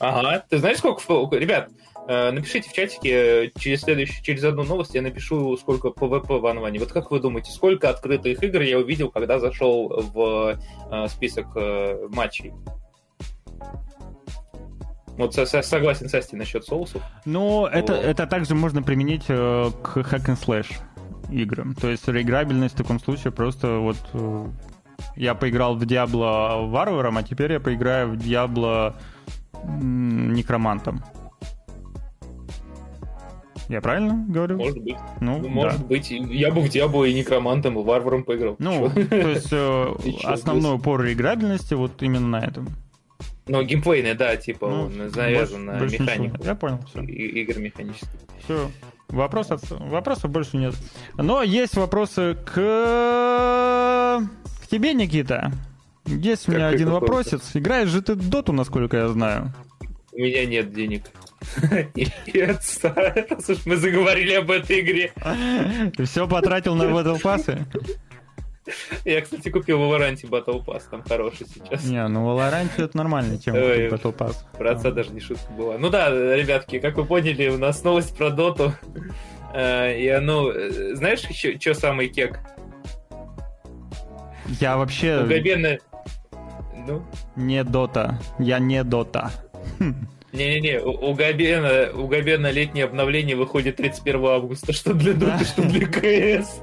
Ага, 0.00 0.44
ты 0.48 0.58
знаешь, 0.58 0.78
сколько... 0.78 1.36
Ребят, 1.36 1.68
э, 2.08 2.30
напишите 2.30 2.68
в 2.70 2.72
чатике 2.72 3.10
э, 3.46 3.50
через 3.58 3.82
следующую, 3.82 4.24
через 4.24 4.42
одну 4.44 4.64
новость 4.64 4.94
я 4.94 5.02
напишу, 5.02 5.56
сколько 5.58 5.88
PvP 5.88 6.38
в 6.38 6.46
Анване. 6.46 6.78
Вот 6.78 6.90
как 6.90 7.10
вы 7.10 7.20
думаете, 7.20 7.52
сколько 7.52 7.90
открытых 7.90 8.42
игр 8.42 8.62
я 8.62 8.78
увидел, 8.78 9.10
когда 9.10 9.38
зашел 9.38 9.88
в 9.88 10.58
э, 10.90 11.08
список 11.08 11.48
матчей? 12.14 12.52
Вот 15.18 15.34
со- 15.34 15.44
со- 15.44 15.60
согласен 15.62 16.08
с 16.08 16.14
Асти 16.14 16.34
насчет 16.34 16.64
соусов. 16.64 17.02
Ну, 17.26 17.66
это, 17.66 17.92
Вот. 17.94 18.04
это 18.04 18.26
также 18.26 18.54
можно 18.54 18.82
применить 18.82 19.26
к 19.26 19.30
hack 19.96 20.26
and 20.26 20.38
slash 20.42 20.72
играм. 21.30 21.74
То 21.74 21.90
есть 21.90 22.08
реиграбельность 22.08 22.74
в 22.74 22.78
таком 22.78 22.98
случае 22.98 23.32
просто 23.32 23.78
вот... 23.80 23.98
я 25.16 25.34
поиграл 25.34 25.74
в 25.76 25.84
Диабло 25.84 26.60
варваром, 26.62 27.18
а 27.18 27.22
теперь 27.22 27.52
я 27.52 27.60
поиграю 27.60 28.08
в 28.12 28.16
м, 28.16 28.94
некромантом. 29.66 31.02
Я 33.68 33.80
правильно 33.80 34.24
говорю? 34.28 34.56
Может 34.58 34.78
быть. 34.82 34.96
Ну, 35.20 35.36
Ну, 35.38 35.42
да. 35.44 35.48
Может 35.48 35.86
быть. 35.86 36.10
Я 36.10 36.50
бы 36.50 36.60
в 36.60 36.68
Диабло 36.68 37.04
и 37.04 37.14
некромантом, 37.14 37.78
и 37.78 37.84
варваром 37.84 38.24
поиграл. 38.24 38.56
Ну, 38.58 38.90
Чё? 38.92 39.06
то 39.06 39.16
есть 39.28 39.48
э, 39.52 39.94
основной 40.24 40.74
упор 40.76 41.02
реиграбельности 41.02 41.74
вот 41.74 42.02
именно 42.02 42.26
на 42.26 42.40
этом. 42.44 42.66
Ну, 43.46 43.62
геймплейный, 43.62 44.14
да, 44.14 44.34
типа, 44.36 44.68
Ну, 44.68 44.82
он 44.86 45.10
завязан 45.10 45.66
больше- 45.66 45.72
на 45.72 45.78
больше 45.78 45.94
ничего 45.94 46.04
механику. 46.06 46.36
нет. 46.38 46.46
Я 46.46 46.54
понял, 46.56 46.78
все. 46.88 47.00
И- 47.02 47.42
Игр 47.42 47.58
механических. 47.60 48.08
Все. 48.44 48.70
Вопросов, 49.08 49.60
вопросов 49.70 50.30
больше 50.30 50.56
нет. 50.56 50.74
Но 51.16 51.42
есть 51.42 51.76
вопросы 51.76 52.36
к, 52.44 52.54
к 52.54 54.22
тебе, 54.68 54.94
Никита. 54.94 55.52
Есть 56.18 56.48
у 56.48 56.52
меня 56.52 56.64
Какой- 56.66 56.74
один 56.74 56.90
вопросец. 56.90 57.50
Играешь 57.54 57.88
же 57.88 58.02
ты 58.02 58.14
доту, 58.14 58.52
насколько 58.52 58.96
я 58.96 59.08
знаю. 59.08 59.52
У 60.12 60.18
меня 60.20 60.44
нет 60.46 60.72
денег. 60.72 61.04
Нет, 61.94 62.60
раз 62.82 63.48
уж 63.48 63.64
мы 63.64 63.76
заговорили 63.76 64.34
об 64.34 64.50
этой 64.50 64.80
игре. 64.80 65.12
Ты 65.96 66.04
все 66.04 66.26
потратил 66.28 66.74
на 66.74 66.82
Battle 66.84 67.20
Pass? 67.22 67.58
Я, 69.04 69.20
кстати, 69.22 69.48
купил 69.48 69.78
в 69.78 69.80
Валоранте 69.80 70.26
Battle 70.26 70.64
Pass, 70.64 70.82
там 70.90 71.02
хороший 71.02 71.46
сейчас. 71.46 71.84
Не, 71.86 72.06
ну 72.08 72.26
Valorant 72.26 72.68
это 72.76 72.96
нормальная 72.96 73.38
тема, 73.38 73.56
Ой, 73.58 73.88
как 73.88 74.00
Battle 74.00 74.16
Pass. 74.16 74.34
Про 74.56 74.72
отца 74.72 74.90
даже 74.90 75.10
не 75.10 75.20
шутка 75.20 75.50
была. 75.52 75.78
Ну 75.78 75.88
да, 75.90 76.10
ребятки, 76.36 76.78
как 76.78 76.96
вы 76.96 77.04
поняли, 77.04 77.48
у 77.48 77.58
нас 77.58 77.82
новость 77.82 78.16
про 78.16 78.30
доту. 78.30 78.72
Э, 79.54 79.98
И 79.98 80.06
оно... 80.08 80.50
э, 80.52 80.94
Знаешь, 80.94 81.20
что 81.60 81.74
самый 81.74 82.08
кек? 82.08 82.38
Я 84.60 84.76
вообще 84.76 85.20
Угобенно... 85.22 85.78
Ну? 86.86 87.02
не 87.36 87.62
дота. 87.64 88.18
Я 88.38 88.58
не 88.58 88.82
дота. 88.84 89.30
Не-не-не, 90.32 90.78
у 90.80 91.10
у 91.10 91.14
Габена, 91.14 91.90
у 91.92 92.06
Габена 92.06 92.50
летнее 92.52 92.84
обновление 92.84 93.34
выходит 93.36 93.76
31 93.76 94.24
августа, 94.26 94.72
что 94.72 94.94
для 94.94 95.12
Доты, 95.12 95.44
что 95.44 95.62
для 95.62 95.86
КС. 95.86 96.60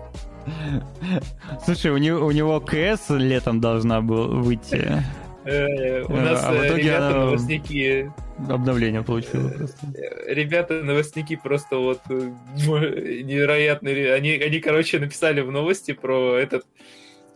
Слушай, 1.66 1.92
у 1.92 1.98
него, 1.98 2.26
у 2.26 2.32
него 2.32 2.60
КС 2.62 3.10
летом 3.10 3.60
должна 3.60 4.02
была 4.02 4.28
выйти. 4.28 5.04
Э, 5.44 6.02
У 6.04 6.16
нас 6.16 6.44
А 6.46 6.54
э, 6.54 6.78
ребята 6.78 7.08
она- 7.10 7.26
новостники, 7.26 8.12
Обновление 8.50 9.02
получила 9.04 9.50
просто. 9.50 9.88
э, 9.96 10.34
ребята 10.34 10.84
новостники 10.84 11.36
просто 11.42 11.78
вот 11.78 12.00
э, 12.10 12.32
невероятные. 12.56 14.14
Они, 14.14 14.32
они, 14.32 14.60
короче, 14.60 15.00
написали 15.00 15.42
в 15.42 15.52
новости 15.52 15.92
про 15.94 16.36
этот 16.38 16.64
э, 16.64 16.68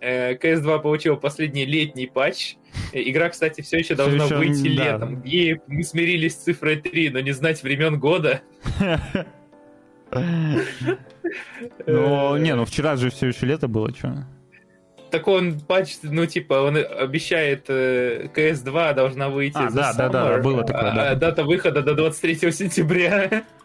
CS2 0.02 0.82
получил 0.82 1.18
последний 1.18 1.66
летний 1.66 2.08
патч. 2.08 2.56
Э, 2.92 3.02
Игра, 3.02 3.30
кстати, 3.30 3.62
все 3.62 3.78
еще 3.78 3.96
должна 3.96 4.26
ещё, 4.26 4.38
выйти 4.38 4.76
да. 4.76 4.84
летом. 4.84 5.22
И 5.22 5.58
мы 5.68 5.84
смирились 5.84 6.34
с 6.34 6.44
цифрой 6.44 6.78
3, 6.78 7.12
но 7.12 7.20
не 7.20 7.32
знать 7.32 7.64
времен 7.64 8.00
года. 8.00 8.42
Ну, 11.88 12.36
Э, 12.36 12.40
не, 12.40 12.56
ну 12.56 12.66
вчера 12.66 12.96
же 12.96 13.10
все 13.10 13.28
еще 13.28 13.46
лето 13.46 13.68
было, 13.68 13.94
что? 13.96 14.26
Так 15.10 15.28
он 15.28 15.60
патч, 15.60 15.96
ну, 16.04 16.26
типа, 16.26 16.54
он 16.56 16.78
обещает 16.78 17.66
э, 17.68 18.28
CS2 18.34 18.94
должна 18.94 19.30
выйти 19.30 19.58
А, 19.58 19.70
за 19.70 19.76
да, 19.76 19.94
да, 19.94 20.10
да, 20.10 20.38
было 20.38 20.64
такое, 20.64 21.12
а 21.12 21.16
дата 21.16 21.44
выхода 21.44 21.82
до 21.82 21.96
23 21.96 22.52
сентября. 22.52 23.44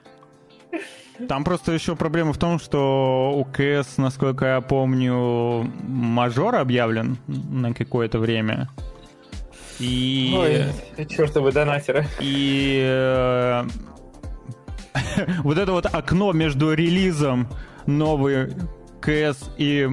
Там 1.28 1.44
просто 1.44 1.72
еще 1.72 1.96
проблема 1.96 2.32
в 2.32 2.38
том, 2.38 2.58
что 2.58 3.32
у 3.34 3.44
КС, 3.44 3.96
насколько 3.96 4.44
я 4.44 4.60
помню, 4.60 5.70
мажор 5.82 6.56
объявлен 6.56 7.18
на 7.26 7.72
какое-то 7.72 8.18
время. 8.18 8.68
И, 9.78 10.64
чертовы 11.10 11.52
донатеры. 11.52 12.06
и 12.18 12.80
э, 12.82 13.64
вот 15.42 15.58
это 15.58 15.72
вот 15.72 15.86
окно 15.86 16.32
между 16.32 16.72
релизом 16.72 17.48
новой 17.84 18.52
КС 19.00 19.50
и 19.58 19.90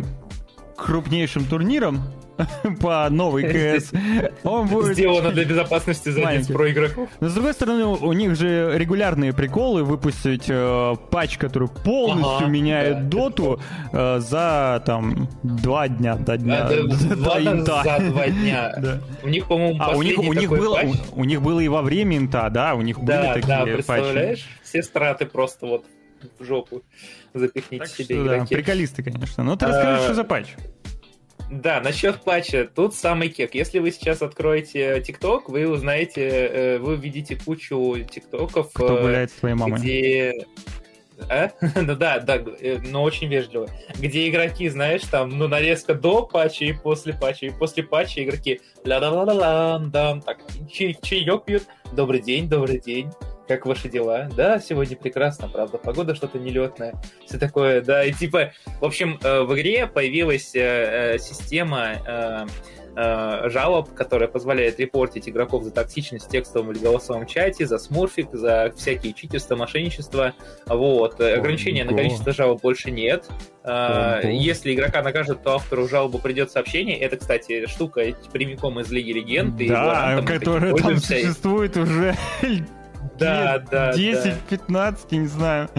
крупнейшим 0.77 1.45
турниром 1.45 2.01
по 2.81 3.07
новой 3.09 3.43
КС, 3.43 3.91
он 4.43 4.67
будет... 4.67 4.93
Сделано 4.93 5.31
для 5.31 5.45
безопасности 5.45 6.09
задниц 6.09 6.47
про 6.47 6.71
игроков. 6.71 7.09
Но 7.19 7.29
с 7.29 7.33
другой 7.33 7.53
стороны, 7.53 7.85
у 7.85 8.13
них 8.13 8.35
же 8.35 8.71
регулярные 8.75 9.33
приколы 9.33 9.83
выпустить 9.83 10.45
э, 10.47 10.95
патч, 11.09 11.37
который 11.37 11.67
полностью 11.67 12.37
ага, 12.37 12.47
меняет 12.47 13.09
да, 13.09 13.17
доту 13.17 13.61
э, 13.91 14.19
за 14.19 14.81
там 14.85 15.29
два 15.43 15.87
дня 15.87 16.15
до 16.15 16.37
дня. 16.37 16.69
Да, 16.69 16.83
до, 16.83 17.15
два, 17.15 17.41
инта. 17.41 17.81
За 17.83 18.11
два 18.11 18.27
дня. 18.27 18.73
да. 18.77 18.99
У 19.23 19.29
них, 19.29 19.47
по-моему, 19.47 19.77
а, 19.81 19.95
у 19.95 20.01
них, 20.01 20.19
у 20.19 20.33
них 20.33 20.49
было, 20.49 20.81
у, 20.81 21.21
у 21.21 21.23
них 21.23 21.41
было 21.41 21.59
и 21.59 21.67
во 21.67 21.81
время 21.81 22.17
инта, 22.17 22.49
да, 22.49 22.75
у 22.75 22.81
них 22.81 22.97
да, 23.03 23.21
были 23.21 23.41
такие 23.41 23.57
да, 23.57 23.63
представляешь? 23.65 24.39
Патчи. 24.39 24.63
Все 24.63 24.83
страты 24.83 25.25
просто 25.25 25.65
вот 25.65 25.85
в 26.39 26.43
жопу 26.43 26.83
запихните 27.33 27.85
так 27.85 27.93
себе 27.93 28.15
что, 28.15 28.25
игроки. 28.25 28.55
Да, 28.55 28.61
приколисты, 28.61 29.03
конечно. 29.03 29.43
Но 29.43 29.51
ну, 29.51 29.57
ты 29.57 29.65
расскажи, 29.67 30.01
а, 30.01 30.03
что 30.03 30.13
за 30.13 30.23
патч. 30.23 30.47
Да, 31.61 31.81
насчет 31.81 32.21
патча. 32.21 32.67
Тут 32.73 32.95
самый 32.95 33.29
кек. 33.29 33.53
Если 33.53 33.77
вы 33.77 33.91
сейчас 33.91 34.23
откроете 34.23 35.01
ТикТок, 35.05 35.49
вы 35.49 35.67
узнаете, 35.69 36.27
э, 36.27 36.77
вы 36.79 36.93
увидите 36.93 37.35
кучу 37.35 37.97
ТикТоков. 38.09 38.71
Кто 38.73 38.97
гуляет 38.97 39.29
с 39.29 39.33
твоей 39.35 39.53
мамой. 39.53 39.79
Где... 39.79 40.33
А? 41.29 41.51
ну 41.75 41.95
да, 41.95 42.19
да, 42.19 42.37
э, 42.59 42.79
но 42.89 43.03
очень 43.03 43.27
вежливо. 43.27 43.69
Где 43.99 44.27
игроки, 44.29 44.67
знаешь, 44.67 45.03
там, 45.03 45.29
ну, 45.29 45.47
нарезка 45.47 45.93
до 45.93 46.25
патча 46.25 46.65
и 46.65 46.73
после 46.73 47.13
патча, 47.13 47.45
и 47.45 47.49
после 47.51 47.83
патча 47.83 48.23
игроки 48.23 48.59
ла 48.83 48.97
ла 48.97 49.09
ла 49.11 49.23
ла 49.23 49.33
ла 49.33 49.79
да, 49.79 50.19
так, 50.21 50.39
чаек 50.71 51.45
пьют. 51.45 51.63
Добрый 51.91 52.21
день, 52.21 52.49
добрый 52.49 52.79
день 52.79 53.11
как 53.47 53.65
ваши 53.65 53.89
дела? 53.89 54.29
Да, 54.35 54.59
сегодня 54.59 54.95
прекрасно, 54.95 55.49
правда, 55.49 55.77
погода 55.77 56.15
что-то 56.15 56.39
нелетная, 56.39 56.95
все 57.25 57.37
такое, 57.37 57.81
да, 57.81 58.05
и 58.05 58.13
типа, 58.13 58.53
в 58.79 58.85
общем, 58.85 59.19
э, 59.23 59.41
в 59.41 59.53
игре 59.55 59.87
появилась 59.87 60.55
э, 60.55 61.15
э, 61.15 61.17
система 61.19 62.47
жалоб, 62.95 63.91
которая 63.95 64.29
позволяет 64.29 64.79
репортить 64.79 65.27
игроков 65.27 65.63
за 65.63 65.71
токсичность 65.71 66.27
в 66.27 66.29
текстовом 66.29 66.73
или 66.73 66.77
голосовом 66.77 67.25
чате, 67.25 67.65
за 67.65 67.79
смурфик, 67.79 68.27
за 68.33 68.71
всякие 68.77 69.13
читерства, 69.13 69.55
мошенничество. 69.55 70.35
Вот. 70.67 71.19
Ограничения 71.19 71.85
на 71.85 71.97
количество 71.97 72.33
жалоб 72.33 72.61
больше 72.61 72.91
нет. 72.91 73.25
Если 73.65 74.75
игрока 74.75 75.01
накажут, 75.01 75.41
то 75.41 75.55
автору 75.55 75.87
жалобы 75.87 76.19
придет 76.19 76.51
сообщение. 76.51 76.99
Это, 76.99 77.17
кстати, 77.17 77.65
штука 77.65 78.13
прямиком 78.31 78.79
из 78.79 78.91
Лиги 78.91 79.13
Легенд. 79.13 79.55
Да, 79.55 80.21
которая 80.23 80.75
там 80.75 80.97
существует 80.97 81.75
уже 81.75 82.15
да, 83.17 83.59
да, 83.59 83.91
10-15, 83.91 84.37
да. 84.69 84.95
не 85.11 85.27
знаю. 85.27 85.69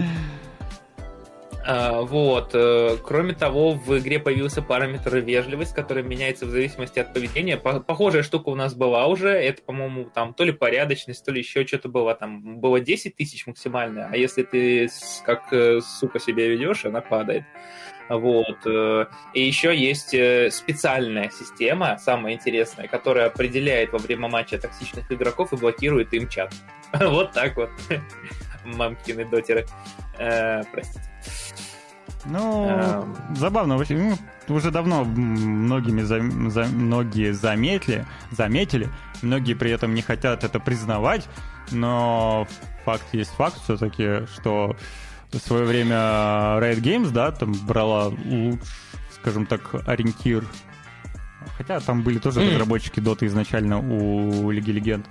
А, 1.67 2.01
вот. 2.01 2.51
Э, 2.53 2.95
кроме 3.03 3.33
того, 3.33 3.71
в 3.71 3.97
игре 3.97 4.19
появился 4.19 4.61
параметр 4.61 5.17
вежливость, 5.17 5.73
который 5.73 6.03
меняется 6.03 6.45
в 6.45 6.49
зависимости 6.49 6.99
от 6.99 7.11
поведения. 7.11 7.57
Похожая 7.57 8.21
штука 8.21 8.49
у 8.49 8.55
нас 8.55 8.75
была 8.75 9.07
уже. 9.07 9.29
Это, 9.29 9.63
по-моему, 9.63 10.05
там 10.05 10.35
то 10.35 10.43
ли 10.43 10.51
порядочность, 10.51 11.25
то 11.25 11.31
ли 11.31 11.39
еще 11.39 11.65
что-то 11.65 11.89
было. 11.89 12.13
Там 12.13 12.59
было 12.59 12.79
10 12.79 13.15
тысяч 13.15 13.47
максимально, 13.47 14.09
а 14.11 14.15
если 14.15 14.43
ты 14.43 14.89
как 15.25 15.51
э, 15.51 15.81
сука 15.81 16.19
себя 16.19 16.47
ведешь, 16.47 16.85
она 16.85 17.01
падает. 17.01 17.45
Вот. 18.09 18.57
Э, 18.65 19.05
и 19.33 19.41
еще 19.41 19.75
есть 19.75 20.15
специальная 20.53 21.29
система, 21.29 21.97
самая 21.97 22.33
интересная, 22.33 22.87
которая 22.87 23.27
определяет 23.27 23.91
во 23.93 23.99
время 23.99 24.27
матча 24.27 24.57
токсичных 24.57 25.11
игроков 25.11 25.53
и 25.53 25.57
блокирует 25.57 26.13
им 26.13 26.27
чат. 26.27 26.53
Вот 26.99 27.33
так 27.33 27.55
вот. 27.57 27.69
Мамкины 28.65 29.25
дотеры. 29.25 29.65
Простите. 30.71 31.01
Ну, 32.25 32.67
а... 32.69 33.07
забавно. 33.35 33.77
Ну, 33.77 34.17
уже 34.55 34.71
давно 34.71 35.03
многими 35.03 36.01
за, 36.01 36.21
за, 36.49 36.65
многие 36.65 37.31
заметили, 37.31 38.05
заметили, 38.31 38.89
многие 39.21 39.53
при 39.53 39.71
этом 39.71 39.93
не 39.93 40.01
хотят 40.01 40.43
это 40.43 40.59
признавать, 40.59 41.27
но 41.71 42.47
факт 42.83 43.05
есть 43.13 43.31
факт 43.31 43.59
все-таки, 43.63 44.25
что 44.27 44.75
в 45.39 45.39
свое 45.39 45.65
время 45.65 45.95
Riot 45.95 46.81
Games, 46.81 47.11
да, 47.11 47.31
там 47.31 47.53
брала 47.65 48.07
лучше, 48.07 48.61
скажем 49.13 49.45
так, 49.45 49.75
ориентир. 49.85 50.45
Хотя 51.57 51.79
там 51.79 52.03
были 52.03 52.17
тоже 52.17 52.41
mm. 52.41 52.51
разработчики 52.51 52.99
Dota 52.99 53.25
изначально 53.25 53.79
у 53.79 54.49
Лиги 54.51 54.71
Легенд. 54.71 55.05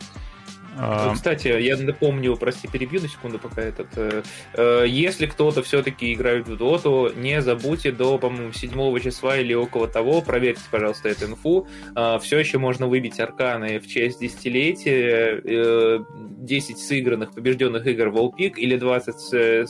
А... 0.77 1.15
Кстати, 1.15 1.49
я 1.49 1.77
напомню, 1.77 2.37
прости, 2.37 2.67
перебью 2.67 3.01
на 3.01 3.09
секунду, 3.09 3.39
пока 3.39 3.63
этот. 3.63 3.87
Э, 3.97 4.23
э, 4.55 4.85
если 4.89 5.27
кто-то 5.27 5.63
все-таки 5.63 6.13
играет 6.13 6.49
в 6.49 6.57
доту, 6.57 7.13
не 7.15 7.41
забудьте 7.43 7.93
до, 7.93 8.19
по-моему, 8.19 8.53
7 8.53 9.01
числа 9.01 9.37
или 9.37 9.55
около 9.55 9.87
того, 9.87 10.21
проверьте, 10.21 10.63
пожалуйста, 10.71 11.09
эту 11.09 11.27
инфу. 11.27 11.69
Э, 11.95 12.19
все 12.21 12.39
еще 12.39 12.59
можно 12.59 12.89
выбить 12.89 13.21
арканы 13.21 13.79
в 13.79 13.87
честь 13.87 14.21
десятилетия, 14.21 15.41
э, 15.45 15.99
10 16.41 16.79
сыгранных, 16.79 17.33
побежденных 17.33 17.87
игр 17.87 18.09
в 18.09 18.17
All 18.17 18.33
или 18.37 18.77
20, 18.77 19.69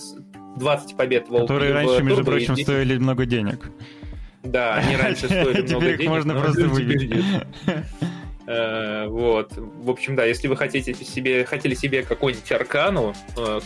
20 0.56 0.96
побед 0.96 1.28
в 1.28 1.40
Которые 1.40 1.72
раньше, 1.72 2.02
между 2.02 2.24
прочим, 2.24 2.56
стоили 2.56 2.96
много 2.98 3.26
денег. 3.26 3.70
Да, 4.42 4.74
они 4.74 4.96
раньше 5.02 5.26
стоили 5.26 5.62
много 5.62 5.64
денег. 5.66 5.78
Теперь 5.78 6.02
их 6.02 6.08
можно 6.08 6.34
просто 6.34 6.68
выбить. 6.68 7.24
Э, 8.46 9.06
вот. 9.08 9.52
В 9.56 9.90
общем, 9.90 10.16
да, 10.16 10.24
если 10.24 10.48
вы 10.48 10.56
хотите 10.56 10.92
себе, 10.92 11.44
хотели 11.44 11.74
себе 11.74 12.02
какую-нибудь 12.02 12.52
аркану 12.52 13.14
э, 13.36 13.60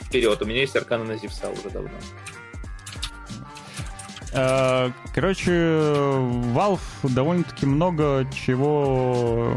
вперед, 0.00 0.40
у 0.40 0.46
меня 0.46 0.60
есть 0.60 0.74
аркана 0.74 1.04
на 1.04 1.16
Зевса 1.16 1.50
уже 1.50 1.68
давно. 1.70 1.90
Э, 4.32 4.90
короче, 5.14 5.50
Valve 5.50 6.80
довольно-таки 7.02 7.66
много 7.66 8.26
чего 8.34 9.54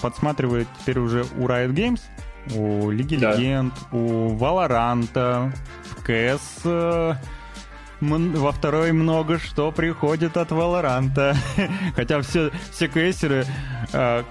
подсматривает 0.00 0.68
теперь 0.80 0.98
уже 0.98 1.24
у 1.38 1.46
Riot 1.46 1.72
Games, 1.72 2.00
у 2.54 2.90
Лиги 2.90 3.16
да. 3.16 3.34
Легенд, 3.34 3.74
у 3.92 4.34
Valorant, 4.36 5.52
в 5.92 6.08
CS 6.08 7.16
во 8.00 8.52
второй 8.52 8.92
много 8.92 9.38
что 9.38 9.72
приходит 9.72 10.36
от 10.36 10.50
Валоранта. 10.50 11.36
Хотя 11.96 12.20
все, 12.20 12.50
все 12.70 12.88
квестеры... 12.88 13.46
Э, 13.92 14.22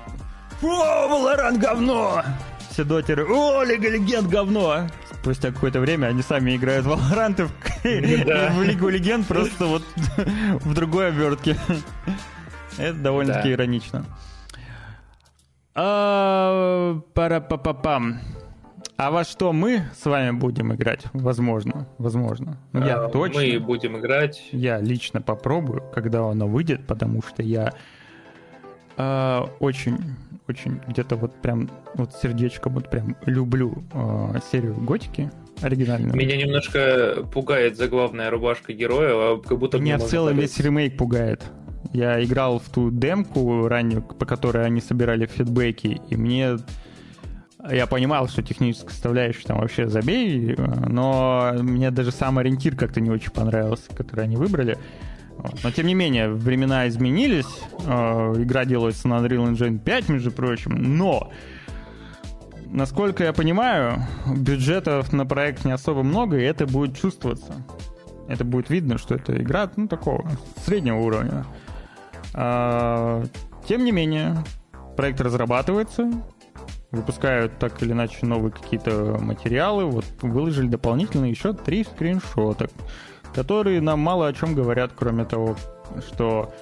О, 0.62 1.08
Валорант 1.08 1.60
говно! 1.60 2.24
Все 2.70 2.84
дотеры, 2.84 3.26
о, 3.26 3.64
Лига 3.64 3.90
Легенд 3.90 4.28
говно! 4.28 4.88
Спустя 5.12 5.52
какое-то 5.52 5.80
время 5.80 6.08
они 6.08 6.22
сами 6.22 6.56
играют 6.56 6.86
в 6.86 6.92
Valorant 6.92 7.50
и 7.84 8.24
в 8.52 8.64
Лигу 8.64 8.90
Легенд 8.90 9.28
просто 9.28 9.66
вот 9.66 9.84
в 10.18 10.74
другой 10.74 11.10
обертке. 11.10 11.58
Это 12.78 12.94
довольно-таки 12.96 13.52
иронично. 13.52 14.06
А, 15.76 17.00
пара-па-па-пам. 17.14 18.20
А 18.96 19.10
во 19.10 19.24
что 19.24 19.52
мы 19.54 19.84
с 20.00 20.06
вами 20.06 20.32
будем 20.32 20.74
играть? 20.74 21.06
Возможно, 21.14 21.88
возможно. 21.98 22.58
Ну, 22.74 22.86
я 22.86 23.06
а, 23.06 23.10
точно. 23.10 23.42
Мы 23.42 23.60
будем 23.60 23.98
играть. 23.98 24.48
Я 24.52 24.80
лично 24.80 25.20
попробую, 25.22 25.84
когда 25.94 26.30
оно 26.30 26.48
выйдет, 26.48 26.86
потому 26.86 27.24
что 27.24 27.42
я 27.42 27.74
э, 28.98 29.42
очень, 29.60 29.98
очень 30.48 30.80
где-то 30.88 31.16
вот 31.16 31.34
прям 31.42 31.70
вот 31.96 32.14
сердечком 32.14 32.76
вот 32.76 32.90
прям 32.90 33.18
люблю 33.26 33.84
э, 33.94 34.40
серию 34.52 34.76
Готики 34.76 35.32
оригинальную. 35.62 36.16
Меня 36.16 36.38
немножко 36.38 37.26
пугает 37.34 37.78
заглавная 37.78 38.30
рубашка 38.30 38.74
героя, 38.74 39.12
а 39.14 39.42
как 39.42 39.58
будто... 39.58 39.80
Меня 39.80 39.98
в 39.98 40.04
целом 40.04 40.38
весь 40.38 40.60
ремейк 40.60 40.98
пугает. 40.98 41.44
Я 41.94 42.24
играл 42.24 42.60
в 42.60 42.70
ту 42.70 42.90
демку 42.90 43.68
раннюю, 43.68 44.02
по 44.02 44.26
которой 44.26 44.66
они 44.66 44.82
собирали 44.82 45.28
фидбэки, 45.28 46.02
и 46.10 46.16
мне 46.16 46.58
я 47.70 47.88
понимал, 47.88 48.28
что 48.28 48.42
техническая 48.42 48.90
составляющая 48.90 49.48
там 49.48 49.60
вообще 49.60 49.88
забей, 49.88 50.56
но 50.58 51.54
мне 51.60 51.92
даже 51.92 52.12
сам 52.12 52.38
ориентир 52.38 52.76
как-то 52.76 53.00
не 53.00 53.10
очень 53.10 53.32
понравился, 53.32 53.94
который 53.96 54.26
они 54.26 54.36
выбрали. 54.36 54.78
Но 55.64 55.72
тем 55.72 55.88
не 55.88 55.94
менее, 55.94 56.30
времена 56.30 56.88
изменились. 56.88 57.62
Э, 57.86 58.34
игра 58.38 58.66
делается 58.66 59.08
на 59.08 59.16
Unreal 59.16 59.52
Engine 59.52 59.80
5, 59.80 60.10
между 60.10 60.32
прочим. 60.32 60.98
Но, 60.98 61.32
насколько 62.68 63.24
я 63.24 63.34
понимаю, 63.34 64.06
бюджетов 64.28 65.12
на 65.12 65.26
проект 65.26 65.66
не 65.66 65.72
особо 65.72 66.04
много, 66.04 66.38
и 66.38 66.44
это 66.44 66.68
будет 66.68 66.98
чувствоваться. 66.98 67.56
Это 68.28 68.46
будет 68.46 68.70
видно, 68.70 68.98
что 68.98 69.16
это 69.16 69.36
игра, 69.36 69.70
ну, 69.76 69.88
такого 69.88 70.30
среднего 70.66 70.98
уровня. 70.98 71.46
А, 72.34 73.24
тем 73.68 73.84
не 73.84 73.92
менее, 73.92 74.44
проект 74.96 75.22
разрабатывается, 75.22 76.12
выпускают 76.92 77.58
так 77.58 77.82
или 77.82 77.92
иначе 77.92 78.26
новые 78.26 78.52
какие-то 78.52 79.18
материалы. 79.20 79.86
Вот 79.86 80.06
выложили 80.22 80.68
дополнительно 80.68 81.26
еще 81.26 81.54
три 81.54 81.84
скриншота, 81.84 82.70
которые 83.34 83.82
нам 83.82 84.00
мало 84.00 84.28
о 84.28 84.34
чем 84.34 84.54
говорят, 84.54 84.92
кроме 84.96 85.26
того, 85.26 85.56
что 86.08 86.54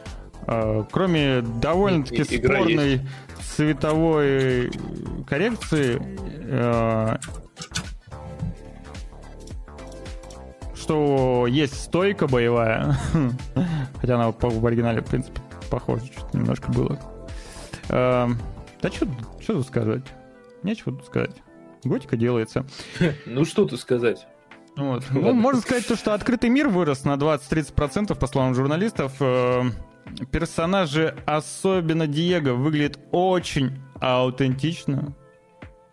э, 0.48 0.84
кроме 0.90 1.42
довольно-таки 1.42 2.24
спорной 2.24 2.92
есть. 2.92 3.04
цветовой 3.56 4.72
коррекции, 5.28 6.02
э, 6.02 7.18
что 10.76 11.46
есть 11.48 11.80
стойка 11.84 12.28
боевая, 12.28 12.96
хотя 14.00 14.16
она 14.16 14.32
в 14.32 14.66
оригинале, 14.66 15.02
в 15.02 15.06
принципе, 15.06 15.41
похоже, 15.72 16.06
что-то 16.08 16.38
немножко 16.38 16.72
было. 16.72 17.00
Э, 17.90 18.28
да 18.82 18.92
что 18.92 19.08
тут 19.54 19.66
сказать? 19.66 20.04
Нечего 20.62 20.92
тут 20.92 21.06
сказать. 21.06 21.42
Готика 21.84 22.18
делается. 22.18 22.66
Ну 23.26 23.46
что 23.46 23.66
тут 23.66 23.80
сказать? 23.80 24.28
Вот. 24.76 25.04
Ну, 25.12 25.34
можно 25.34 25.62
сказать, 25.62 25.88
то, 25.88 25.96
что 25.96 26.14
открытый 26.14 26.50
мир 26.50 26.70
вырос 26.70 27.06
на 27.06 27.16
20-30%, 27.16 28.16
по 28.16 28.28
словам 28.28 28.54
журналистов. 28.54 29.14
Э, 29.20 29.64
персонажи, 30.32 31.16
особенно 31.26 32.06
Диего, 32.06 32.54
выглядят 32.54 33.00
очень 33.12 33.80
аутентично. 34.00 35.16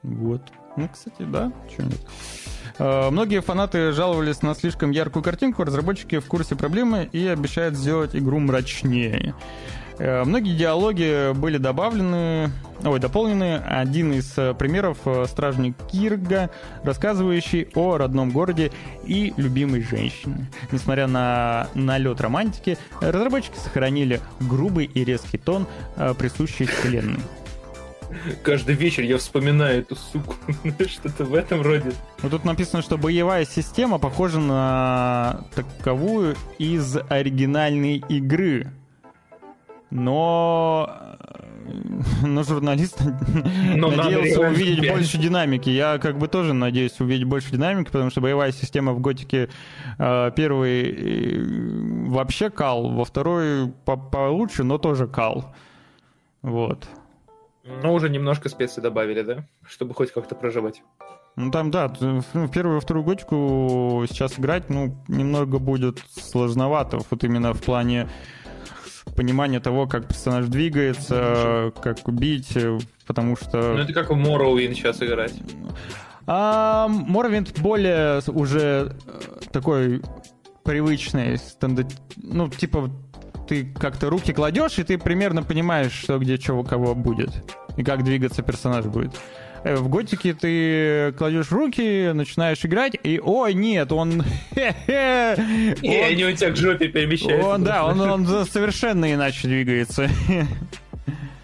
Вот. 0.02 0.42
Ну, 0.76 0.88
кстати, 0.88 1.22
да, 1.22 1.52
что. 1.70 1.82
Э, 1.82 1.86
многие 2.78 3.40
фанаты 3.40 3.92
жаловались 3.92 4.42
на 4.42 4.54
слишком 4.54 4.90
яркую 4.90 5.22
картинку, 5.22 5.64
разработчики 5.64 6.18
в 6.18 6.26
курсе 6.26 6.56
проблемы 6.56 7.08
и 7.12 7.26
обещают 7.26 7.74
сделать 7.74 8.14
игру 8.14 8.38
мрачнее. 8.38 9.34
Э, 9.98 10.24
многие 10.24 10.56
диалоги 10.56 11.32
были 11.34 11.58
добавлены, 11.58 12.50
ой, 12.84 13.00
дополнены. 13.00 13.56
Один 13.56 14.12
из 14.12 14.32
э, 14.36 14.54
примеров— 14.54 14.98
стражник 15.26 15.76
Кирга, 15.90 16.50
рассказывающий 16.84 17.68
о 17.74 17.96
родном 17.96 18.30
городе 18.30 18.70
и 19.04 19.34
любимой 19.36 19.82
женщине. 19.82 20.48
Несмотря 20.70 21.06
на 21.06 21.68
налет 21.74 22.20
романтики, 22.20 22.78
разработчики 23.00 23.56
сохранили 23.58 24.20
грубый 24.40 24.86
и 24.86 25.04
резкий 25.04 25.38
тон, 25.38 25.66
присущий 26.18 26.66
вселенной. 26.66 27.20
Каждый 28.42 28.74
вечер 28.74 29.02
я 29.02 29.18
вспоминаю 29.18 29.80
эту 29.80 29.96
суку. 29.96 30.34
Что-то 30.88 31.24
в 31.24 31.34
этом 31.34 31.62
роде. 31.62 31.92
Вот 32.22 32.30
тут 32.30 32.44
написано, 32.44 32.82
что 32.82 32.98
боевая 32.98 33.44
система 33.44 33.98
похожа 33.98 34.38
на 34.38 35.44
таковую 35.54 36.36
из 36.58 36.96
оригинальной 37.08 38.02
игры. 38.08 38.72
Но 39.90 41.08
но 42.22 42.42
журналист 42.42 43.00
но 43.76 43.90
надеялся 43.90 44.40
увидеть 44.40 44.80
5. 44.80 44.90
больше 44.92 45.18
динамики. 45.18 45.68
Я 45.68 45.98
как 45.98 46.18
бы 46.18 46.28
тоже 46.28 46.52
надеюсь 46.52 46.98
увидеть 47.00 47.26
больше 47.26 47.50
динамики, 47.52 47.90
потому 47.90 48.10
что 48.10 48.20
боевая 48.20 48.52
система 48.52 48.92
в 48.92 49.00
Готике 49.00 49.48
э, 49.98 50.30
первый 50.34 50.82
э, 50.82 52.08
вообще 52.08 52.50
кал, 52.50 52.90
во 52.90 53.04
второй 53.04 53.68
по 53.84 53.96
получше, 53.96 54.64
но 54.64 54.78
тоже 54.78 55.06
кал. 55.06 55.54
Вот. 56.42 56.88
Но 57.82 57.94
уже 57.94 58.08
немножко 58.08 58.48
специй 58.48 58.82
добавили, 58.82 59.22
да? 59.22 59.44
Чтобы 59.66 59.94
хоть 59.94 60.12
как-то 60.12 60.34
проживать. 60.34 60.82
Ну 61.36 61.50
там, 61.52 61.70
да, 61.70 61.92
ну, 62.00 62.20
в 62.46 62.50
первую 62.50 62.78
и 62.78 62.80
вторую 62.80 63.04
готику 63.04 64.04
сейчас 64.08 64.38
играть, 64.38 64.68
ну, 64.70 64.96
немного 65.06 65.58
будет 65.60 66.02
сложновато. 66.10 66.98
Вот 67.10 67.22
именно 67.22 67.54
в 67.54 67.62
плане 67.62 68.08
понимания 69.14 69.60
того, 69.60 69.86
как 69.86 70.08
персонаж 70.08 70.46
двигается, 70.46 71.72
как 71.82 72.08
убить, 72.08 72.56
потому 73.06 73.36
что... 73.36 73.74
Ну 73.74 73.78
это 73.78 73.92
как 73.92 74.10
в 74.10 74.14
Morrowind 74.14 74.74
сейчас 74.74 75.02
играть. 75.02 75.34
А, 76.26 76.88
Morrowind 76.88 77.60
более 77.60 78.20
уже 78.26 78.94
э, 79.06 79.48
такой 79.52 80.02
привычный, 80.64 81.38
стандарт... 81.38 81.94
ну, 82.16 82.48
типа 82.48 82.90
ты 83.48 83.64
как-то 83.78 84.10
руки 84.10 84.32
кладешь, 84.32 84.78
и 84.78 84.84
ты 84.84 84.98
примерно 84.98 85.42
понимаешь, 85.42 85.92
что 85.92 86.18
где, 86.18 86.38
у 86.52 86.62
кого 86.62 86.94
будет. 86.94 87.30
И 87.76 87.82
как 87.82 88.04
двигаться 88.04 88.42
персонаж 88.42 88.84
будет. 88.84 89.12
Э, 89.64 89.76
в 89.76 89.88
Готике 89.88 90.34
ты 90.34 91.12
кладешь 91.16 91.50
руки, 91.50 92.12
начинаешь 92.12 92.64
играть, 92.64 92.94
и 93.02 93.20
ой, 93.22 93.54
нет, 93.54 93.90
он... 93.92 94.22
И 94.54 94.92
они 94.92 96.24
у 96.24 96.32
тебя 96.32 96.50
к 96.50 96.56
жопе 96.56 96.88
перемещаются. 96.88 97.48
Он, 97.48 97.64
да, 97.64 97.84
он, 97.86 98.00
он 98.00 98.46
совершенно 98.46 99.12
иначе 99.12 99.48
двигается. 99.48 100.08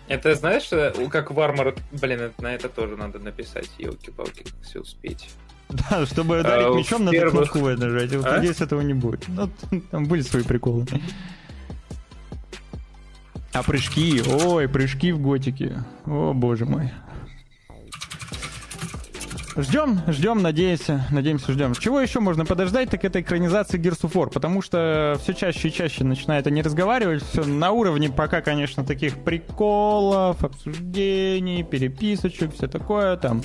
Это 0.06 0.34
знаешь, 0.34 0.68
как 1.10 1.30
в 1.30 1.38
Armor... 1.38 1.78
Блин, 1.92 2.32
на 2.38 2.54
это 2.54 2.68
тоже 2.68 2.96
надо 2.96 3.18
написать, 3.18 3.70
елки-палки, 3.78 4.44
как 4.44 4.52
все 4.62 4.80
успеть. 4.80 5.30
Да, 5.90 6.06
чтобы 6.06 6.40
ударить 6.40 6.66
а, 6.66 6.74
мечом, 6.74 7.04
надо 7.04 7.16
первых... 7.16 7.50
кнопку 7.50 7.70
нажать. 7.70 8.14
Вот 8.14 8.26
а? 8.26 8.38
здесь 8.38 8.60
этого 8.60 8.82
не 8.82 8.94
будет. 8.94 9.24
Ну, 9.28 9.50
там 9.90 10.04
были 10.04 10.20
свои 10.20 10.42
приколы. 10.42 10.86
А 13.54 13.62
прыжки, 13.62 14.20
ой, 14.44 14.68
прыжки 14.68 15.12
в 15.12 15.20
готике. 15.20 15.84
О, 16.06 16.32
боже 16.34 16.66
мой. 16.66 16.90
Ждем, 19.56 20.00
ждем, 20.08 20.42
надеемся, 20.42 21.06
надеемся, 21.12 21.52
ждем. 21.52 21.74
Чего 21.74 22.00
еще 22.00 22.18
можно 22.18 22.44
подождать, 22.44 22.90
так 22.90 23.04
это 23.04 23.20
экранизация 23.20 23.80
Gears 23.80 24.00
of 24.00 24.14
War, 24.14 24.28
потому 24.32 24.60
что 24.60 25.16
все 25.22 25.32
чаще 25.32 25.68
и 25.68 25.72
чаще 25.72 26.02
начинают 26.02 26.48
они 26.48 26.62
разговаривать, 26.62 27.22
все 27.22 27.44
на 27.44 27.70
уровне 27.70 28.10
пока, 28.10 28.40
конечно, 28.40 28.84
таких 28.84 29.22
приколов, 29.22 30.42
обсуждений, 30.42 31.62
переписочек, 31.62 32.52
все 32.54 32.66
такое, 32.66 33.16
там 33.16 33.42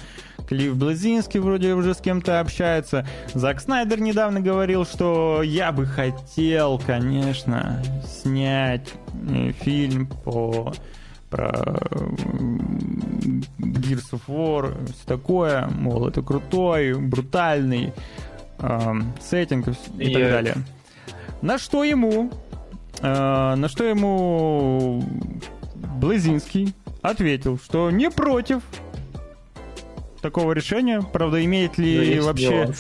Клифф 0.50 0.76
Блазинский 0.76 1.40
вроде 1.40 1.76
уже 1.76 1.94
с 1.94 2.00
кем-то 2.00 2.40
общается. 2.40 3.06
Зак 3.36 3.62
Снайдер 3.62 4.02
недавно 4.02 4.42
говорил, 4.42 4.84
что 4.84 5.44
я 5.44 5.72
бы 5.72 5.86
хотел, 5.86 6.80
конечно, 6.80 7.84
снять 8.04 8.92
э, 9.30 9.52
фильм 9.52 10.08
по 10.08 10.74
про 11.30 11.52
Gears 13.60 14.12
of 14.14 14.22
War, 14.28 14.92
все 14.92 15.06
такое, 15.06 15.68
мол, 15.68 16.08
это 16.08 16.24
крутой, 16.24 16.96
брутальный 16.96 17.94
э, 18.58 18.94
сеттинг 19.22 19.68
и 19.68 19.72
yeah. 19.72 20.14
так 20.14 20.24
далее. 20.24 20.56
На 21.44 21.60
что 21.60 21.84
ему, 21.84 22.32
э, 23.02 23.56
на 23.56 23.68
что 23.70 23.84
ему 23.84 25.04
Блазинский 25.76 26.74
ответил, 27.04 27.60
что 27.60 27.92
не 27.92 28.10
против, 28.10 28.64
такого 30.22 30.54
решения. 30.54 31.02
Правда, 31.02 31.44
имеет 31.44 31.78
ли 31.78 32.20
вообще... 32.20 32.72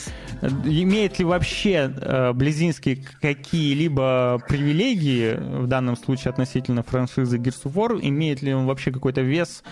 Имеет 0.41 1.19
ли 1.19 1.25
вообще 1.25 1.93
э, 1.95 2.33
Близинский 2.33 3.05
какие-либо 3.21 4.41
привилегии, 4.47 5.35
в 5.35 5.67
данном 5.67 5.97
случае 5.97 6.29
относительно 6.31 6.83
франшизы 6.83 7.37
Gears 7.37 7.63
of 7.65 7.73
War? 7.73 7.99
Имеет 8.01 8.41
ли 8.41 8.53
он 8.53 8.65
вообще 8.65 8.91
какой-то 8.91 9.21
вес 9.21 9.63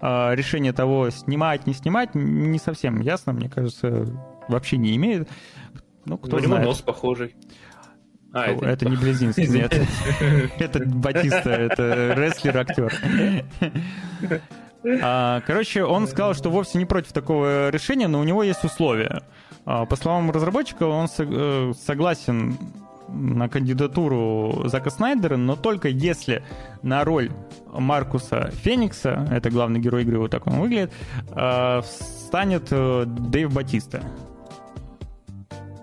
э, 0.00 0.34
решения 0.34 0.72
того, 0.72 1.10
снимать, 1.10 1.66
не 1.66 1.74
снимать? 1.74 2.14
Не 2.14 2.58
совсем 2.58 3.00
ясно, 3.00 3.32
мне 3.32 3.48
кажется, 3.48 4.06
вообще 4.48 4.76
не 4.76 4.96
имеет. 4.96 5.28
Ну, 6.06 6.18
кто 6.18 6.36
У 6.36 6.40
него 6.40 6.58
нос 6.58 6.80
похожий. 6.80 7.34
А, 8.32 8.46
это, 8.46 8.66
это 8.66 8.88
не 8.88 8.96
Близинский, 8.96 9.46
нет. 9.46 9.80
Это 10.58 10.84
Батиста, 10.84 11.50
это 11.50 12.14
рестлер-актер. 12.16 12.92
А, 15.02 15.40
короче, 15.46 15.84
он 15.84 16.06
сказал, 16.06 16.34
что 16.34 16.50
вовсе 16.50 16.78
не 16.78 16.84
против 16.84 17.12
такого 17.12 17.70
решения, 17.70 18.08
но 18.08 18.20
у 18.20 18.24
него 18.24 18.42
есть 18.42 18.64
условия. 18.64 19.22
А, 19.64 19.86
по 19.86 19.96
словам 19.96 20.30
разработчика, 20.30 20.84
он 20.84 21.08
э, 21.18 21.72
согласен 21.80 22.58
на 23.08 23.48
кандидатуру 23.48 24.62
Зака 24.66 24.90
Снайдера, 24.90 25.36
но 25.36 25.56
только 25.56 25.88
если 25.88 26.42
на 26.82 27.04
роль 27.04 27.30
Маркуса 27.72 28.50
Феникса, 28.52 29.28
это 29.30 29.50
главный 29.50 29.80
герой 29.80 30.02
игры, 30.02 30.18
вот 30.18 30.30
так 30.30 30.46
он 30.46 30.60
выглядит, 30.60 30.92
а, 31.30 31.82
станет 31.82 32.68
э, 32.70 33.04
Дэйв 33.06 33.52
Батиста. 33.52 34.02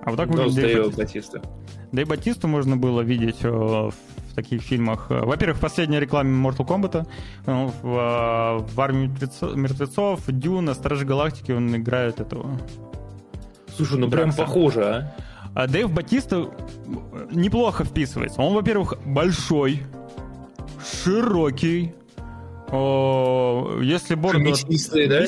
А 0.03 0.09
вот 0.09 0.17
так 0.17 0.29
выглядит 0.29 0.63
Дэйв 0.63 0.95
Батиста. 0.95 1.41
Дэйв 1.91 2.07
Батисту 2.07 2.47
можно 2.47 2.77
было 2.77 3.01
видеть 3.01 3.43
э, 3.43 3.49
в 3.49 3.93
в 4.31 4.33
таких 4.33 4.61
фильмах. 4.61 5.09
Во-первых, 5.09 5.57
в 5.57 5.61
последней 5.61 5.99
рекламе 5.99 6.31
Mortal 6.31 6.65
Kombat, 6.65 7.05
э, 7.45 7.69
в, 7.81 7.85
э, 7.85 8.73
в 8.73 8.81
«Армии 8.81 9.11
мертвецов», 9.55 10.21
«Дюна», 10.27 10.73
«Стражи 10.73 11.05
Галактики» 11.05 11.51
он 11.51 11.75
играет 11.75 12.19
этого. 12.19 12.59
Слушай, 13.75 13.99
ну 13.99 14.09
прям 14.09 14.33
похоже, 14.33 14.83
а? 14.83 15.15
А 15.53 15.67
Дэйв 15.67 15.91
Батиста 15.91 16.49
неплохо 17.31 17.83
вписывается. 17.83 18.41
Он, 18.41 18.53
во-первых, 18.53 18.95
большой, 19.05 19.83
широкий, 21.03 21.93
если 22.71 24.15
бороду... 24.15 24.45
Мясистый, 24.45 25.07
да? 25.07 25.23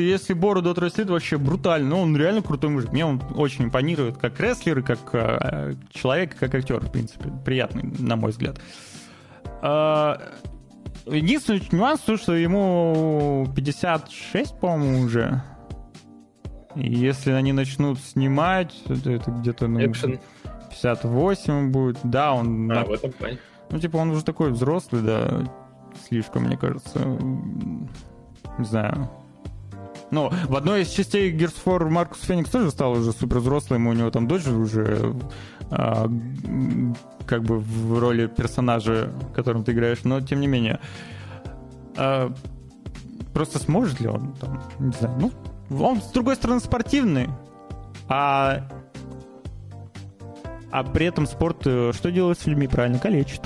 Если 0.00 0.32
бороду 0.32 0.70
отрастит, 0.70 1.08
вообще 1.08 1.38
брутально. 1.38 1.90
Ну, 1.90 2.00
он 2.00 2.16
реально 2.16 2.42
крутой 2.42 2.70
мужик. 2.70 2.90
Мне 2.92 3.06
он 3.06 3.22
очень 3.36 3.66
импонирует 3.66 4.18
как 4.18 4.40
рестлер, 4.40 4.82
как 4.82 4.98
э, 5.12 5.74
человек, 5.92 6.36
как 6.36 6.54
актер, 6.54 6.80
в 6.80 6.90
принципе. 6.90 7.30
Приятный, 7.44 7.84
на 7.98 8.16
мой 8.16 8.32
взгляд. 8.32 8.60
А, 9.62 10.20
единственный 11.06 11.62
нюанс, 11.70 12.00
то, 12.00 12.16
что 12.16 12.34
ему 12.34 13.46
56, 13.54 14.58
по-моему, 14.58 15.06
уже. 15.06 15.42
И 16.74 16.92
если 16.92 17.30
они 17.30 17.52
начнут 17.52 18.00
снимать, 18.00 18.74
это, 18.86 19.12
это 19.12 19.30
где-то, 19.30 19.68
ну, 19.68 19.78
Action. 19.78 20.20
58 20.70 21.70
будет. 21.70 21.98
Да, 22.02 22.34
он... 22.34 22.70
А, 22.72 22.74
на... 22.74 22.84
в 22.84 22.90
этом 22.90 23.12
плане. 23.12 23.38
Ну, 23.70 23.78
типа, 23.78 23.98
он 23.98 24.10
уже 24.10 24.24
такой 24.24 24.50
взрослый, 24.50 25.02
да 25.02 25.44
слишком, 26.06 26.44
мне 26.44 26.56
кажется. 26.56 26.98
Не 28.58 28.64
знаю. 28.64 29.10
Ну, 30.10 30.30
в 30.48 30.56
одной 30.56 30.82
из 30.82 30.88
частей 30.88 31.32
Gears 31.32 31.54
of 31.64 31.64
War 31.64 31.88
Маркус 31.90 32.22
Феникс 32.22 32.50
тоже 32.50 32.70
стал 32.70 32.92
уже 32.92 33.12
супер 33.12 33.40
взрослым, 33.40 33.86
у 33.86 33.92
него 33.92 34.10
там 34.10 34.26
дочь 34.26 34.46
уже 34.46 35.14
а, 35.70 36.10
как 37.26 37.42
бы 37.42 37.58
в 37.58 37.98
роли 37.98 38.26
персонажа, 38.26 39.12
которым 39.34 39.64
ты 39.64 39.72
играешь, 39.72 40.04
но 40.04 40.20
тем 40.20 40.40
не 40.40 40.46
менее. 40.46 40.80
А, 41.96 42.32
просто 43.34 43.58
сможет 43.58 44.00
ли 44.00 44.08
он 44.08 44.34
там, 44.40 44.62
не 44.78 44.92
знаю, 44.92 45.18
ну, 45.20 45.84
он, 45.84 46.00
с 46.00 46.06
другой 46.06 46.36
стороны, 46.36 46.60
спортивный, 46.60 47.28
а 48.08 48.62
а 50.70 50.84
при 50.84 51.06
этом 51.06 51.26
спорт 51.26 51.62
э, 51.66 51.92
что 51.94 52.10
делает 52.10 52.38
с 52.38 52.46
людьми? 52.46 52.68
Правильно, 52.68 52.98
калечит. 52.98 53.40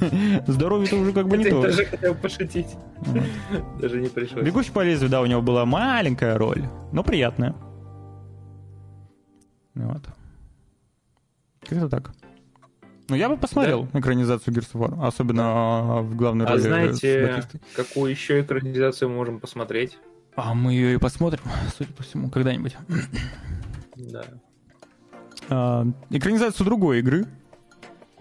Здоровье-то 0.46 0.96
уже 0.96 1.12
как 1.12 1.28
бы 1.28 1.36
не 1.36 1.50
то. 1.50 1.62
даже 1.62 1.84
хотел 1.84 2.14
пошутить. 2.14 2.76
Даже 3.80 4.00
не 4.00 4.08
пришлось. 4.08 4.44
Бегущий 4.44 4.70
по 4.70 4.84
лезвию, 4.84 5.10
да, 5.10 5.20
у 5.20 5.26
него 5.26 5.42
была 5.42 5.66
маленькая 5.66 6.38
роль, 6.38 6.64
но 6.92 7.02
приятная. 7.02 7.54
Вот. 9.74 10.02
Как-то 11.68 11.88
так. 11.88 12.12
Ну, 13.08 13.16
я 13.16 13.28
бы 13.28 13.36
посмотрел 13.36 13.88
да? 13.92 14.00
экранизацию 14.00 14.54
Gears 14.54 14.72
of 14.74 14.80
War, 14.80 15.06
особенно 15.06 15.42
а, 15.44 16.02
в 16.02 16.14
главной 16.14 16.46
а 16.46 16.50
роли. 16.50 16.60
А 16.60 16.62
знаете, 16.62 17.42
какую 17.74 18.10
еще 18.10 18.42
экранизацию 18.42 19.08
мы 19.08 19.16
можем 19.16 19.40
посмотреть? 19.40 19.98
А 20.36 20.54
мы 20.54 20.74
ее 20.74 20.94
и 20.94 20.98
посмотрим, 20.98 21.42
судя 21.76 21.92
по 21.94 22.02
всему, 22.02 22.30
когда-нибудь. 22.30 22.76
Да. 23.96 24.24
А, 25.48 25.86
экранизацию 26.10 26.64
другой 26.64 27.00
игры. 27.00 27.26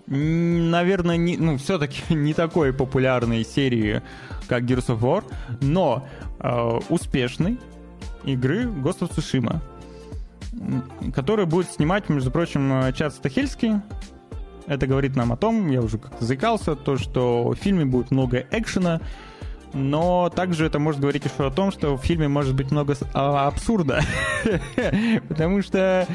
Наверное, 0.08 1.18
не, 1.18 1.36
ну, 1.38 1.58
все-таки 1.58 2.02
не 2.14 2.34
такой 2.34 2.74
популярной 2.74 3.44
серии, 3.44 4.02
как 4.48 4.64
Gears 4.64 4.88
of 4.88 5.00
War, 5.02 5.24
но 5.62 6.08
э, 6.40 6.80
успешной 6.90 7.60
игры 8.24 8.64
Ghost 8.64 9.00
of 9.00 9.12
Tsushima, 9.12 9.60
которую 11.14 11.48
будет 11.48 11.70
снимать, 11.70 12.08
между 12.08 12.32
прочим, 12.32 12.94
Чад 12.94 13.14
Стахельский. 13.14 13.82
Это 14.66 14.88
говорит 14.88 15.16
нам 15.16 15.32
о 15.32 15.38
том, 15.38 15.70
я 15.70 15.82
уже 15.82 15.98
как-то 15.98 16.24
заикался, 16.26 16.76
то, 16.76 16.98
что 16.98 17.50
в 17.50 17.56
фильме 17.56 17.86
будет 17.86 18.12
много 18.12 18.46
экшена, 18.52 19.02
но 19.74 20.30
также 20.30 20.66
это 20.66 20.80
может 20.80 21.02
говорить 21.02 21.26
еще 21.26 21.48
о 21.48 21.52
том, 21.52 21.72
что 21.72 21.98
в 21.98 22.02
фильме 22.02 22.28
может 22.28 22.56
быть 22.56 22.72
много 22.72 22.96
а, 23.14 23.48
абсурда. 23.48 24.02
Потому 25.28 25.62
что 25.62 26.08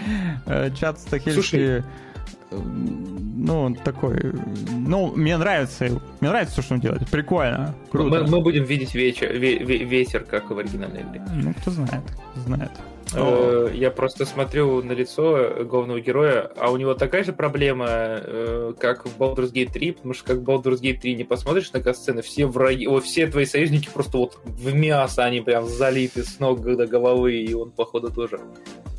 Чат 0.78 0.98
Стахельский... 1.00 1.82
Ну, 2.54 3.60
он 3.62 3.74
такой... 3.74 4.20
Ну, 4.70 5.12
мне 5.16 5.36
нравится. 5.36 5.84
Мне 6.20 6.30
нравится 6.30 6.56
то, 6.56 6.62
что 6.62 6.74
он 6.74 6.80
делает. 6.80 7.08
Прикольно. 7.10 7.74
Круто. 7.90 8.08
Мы, 8.08 8.26
мы 8.28 8.40
будем 8.40 8.64
видеть 8.64 8.94
вечер, 8.94 9.32
ветер, 9.32 10.24
как 10.24 10.50
в 10.50 10.58
оригинальной 10.58 11.02
игре. 11.02 11.22
Ну, 11.34 11.52
кто 11.54 11.70
знает. 11.70 12.02
Знает. 12.46 12.70
Э, 13.14 13.70
я 13.74 13.90
просто 13.90 14.24
смотрю 14.24 14.82
на 14.82 14.92
лицо 14.92 15.64
главного 15.64 16.00
героя, 16.00 16.50
а 16.56 16.70
у 16.70 16.76
него 16.76 16.94
такая 16.94 17.24
же 17.24 17.32
проблема, 17.32 17.86
э, 17.88 18.74
как 18.78 19.06
в 19.06 19.18
Baldur's 19.18 19.52
Gate 19.52 19.72
3, 19.72 19.92
потому 19.92 20.14
что 20.14 20.24
как 20.24 20.38
в 20.38 20.44
Baldur's 20.44 20.80
Gate 20.80 21.00
3 21.00 21.14
не 21.16 21.24
посмотришь 21.24 21.72
на 21.72 21.80
касцены, 21.80 22.22
все 22.22 22.46
враги, 22.46 22.86
о, 22.86 23.00
все 23.00 23.26
твои 23.26 23.44
союзники 23.44 23.88
просто 23.92 24.18
вот 24.18 24.38
в 24.44 24.74
мясо, 24.74 25.24
они 25.24 25.40
прям 25.40 25.66
залиты 25.66 26.22
с 26.22 26.38
ног 26.38 26.62
до 26.62 26.86
головы, 26.86 27.34
и 27.34 27.52
он, 27.54 27.70
походу, 27.70 28.10
тоже. 28.10 28.40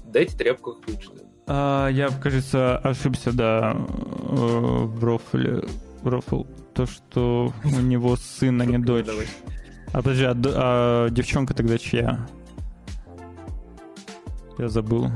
Дайте 0.06 0.38
тряпку 0.38 0.78
что 1.02 1.14
ли. 1.14 1.22
А, 1.45 1.88
я, 1.90 2.10
кажется, 2.10 2.78
ошибся, 2.78 3.34
да, 3.34 3.74
э, 3.76 4.36
в 4.36 5.03
Рофле. 5.03 5.64
Рофл. 6.03 6.44
То, 6.74 6.86
что 6.86 7.53
у 7.64 7.80
него 7.80 8.15
сын, 8.15 8.61
а 8.61 8.65
не 8.65 8.78
дочь. 8.78 9.06
А 9.91 9.98
подожди, 9.98 10.26
а, 10.26 10.34
а 10.36 11.10
девчонка 11.10 11.53
тогда 11.53 11.78
чья? 11.78 12.28
Я 14.57 14.70
забыл. 14.70 15.10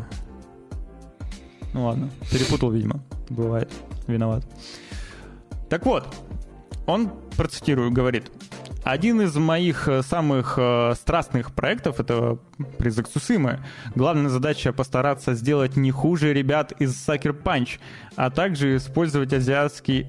Ну 1.73 1.85
ладно, 1.85 2.09
перепутал, 2.31 2.71
видимо. 2.71 2.99
Бывает. 3.29 3.71
Виноват. 4.07 4.45
Так 5.69 5.85
вот, 5.85 6.07
он, 6.85 7.11
процитирую, 7.35 7.91
говорит, 7.91 8.31
один 8.87 9.19
из 9.21 9.35
моих 9.35 9.89
э, 9.89 10.01
самых 10.01 10.53
э, 10.57 10.93
страстных 10.95 11.51
проектов— 11.51 11.99
это 11.99 12.37
призрак 12.77 13.07
Сусымы. 13.07 13.59
Главная 13.95 14.29
задача— 14.29 14.71
постараться 14.73 15.33
сделать 15.33 15.75
не 15.75 15.91
хуже 15.91 16.33
ребят 16.33 16.71
из 16.79 16.93
Sucker 16.93 17.35
Punch, 17.43 17.79
а 18.15 18.29
также 18.29 18.77
использовать 18.77 19.33
азиатский 19.33 20.07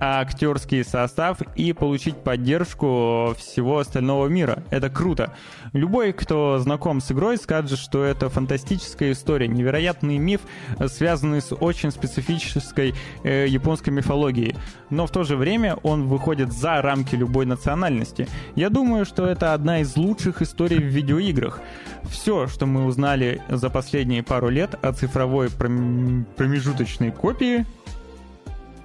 актерский 0.00 0.82
состав 0.84 1.42
и 1.54 1.72
получить 1.72 2.16
поддержку 2.16 3.36
всего 3.38 3.78
остального 3.78 4.26
мира. 4.26 4.64
Это 4.70 4.90
круто. 4.90 5.32
Любой, 5.72 6.12
кто 6.12 6.58
знаком 6.58 7.00
с 7.00 7.10
игрой, 7.12 7.38
скажет, 7.38 7.78
что 7.78 8.04
это 8.04 8.28
фантастическая 8.28 9.12
история, 9.12 9.48
невероятный 9.48 10.18
миф, 10.18 10.42
связанный 10.86 11.40
с 11.40 11.54
очень 11.54 11.90
специфической 11.90 12.94
э, 13.24 13.46
японской 13.48 13.88
мифологией. 13.88 14.54
Но 14.90 15.06
в 15.06 15.10
то 15.10 15.24
же 15.24 15.36
время 15.36 15.76
он 15.82 16.08
выходит 16.08 16.52
за 16.52 16.82
рамки 16.82 17.14
любой 17.14 17.46
национальности. 17.46 18.28
Я 18.54 18.68
думаю, 18.68 19.06
что 19.06 19.26
это 19.26 19.54
одна 19.54 19.80
из 19.80 19.96
лучших 19.96 20.42
историй 20.42 20.78
в 20.78 20.84
видеоиграх. 20.86 21.60
Все, 22.02 22.48
что 22.48 22.66
мы 22.66 22.84
узнали 22.84 23.40
за 23.48 23.70
последние 23.70 24.22
пару 24.22 24.50
лет 24.50 24.74
о 24.82 24.92
цифровой 24.92 25.48
промежуточной 25.48 27.12
копии, 27.12 27.64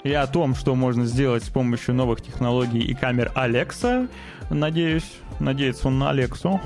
и 0.07 0.14
о 0.14 0.27
том, 0.27 0.55
что 0.55 0.73
можно 0.76 1.05
сделать 1.05 1.43
с 1.43 1.49
помощью 1.49 1.93
новых 1.93 2.22
технологий 2.22 2.80
и 2.80 2.93
камер 2.93 3.31
Alexa, 3.35 4.09
надеюсь, 4.49 5.19
надеется 5.39 5.87
он 5.87 5.99
на 5.99 6.09
Алексу, 6.09 6.59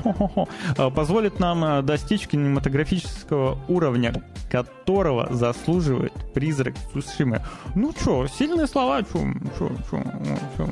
позволит 0.95 1.39
нам 1.39 1.63
э, 1.63 1.81
достичь 1.81 2.27
кинематографического 2.27 3.57
уровня, 3.67 4.13
которого 4.49 5.33
заслуживает 5.33 6.13
призрак 6.33 6.75
Сушимы. 6.93 7.41
Ну 7.75 7.93
чё, 7.93 8.27
сильные 8.27 8.67
слова, 8.67 9.03
чё, 9.03 9.19
чё, 9.57 9.71
чё, 9.89 10.03
чё. 10.57 10.69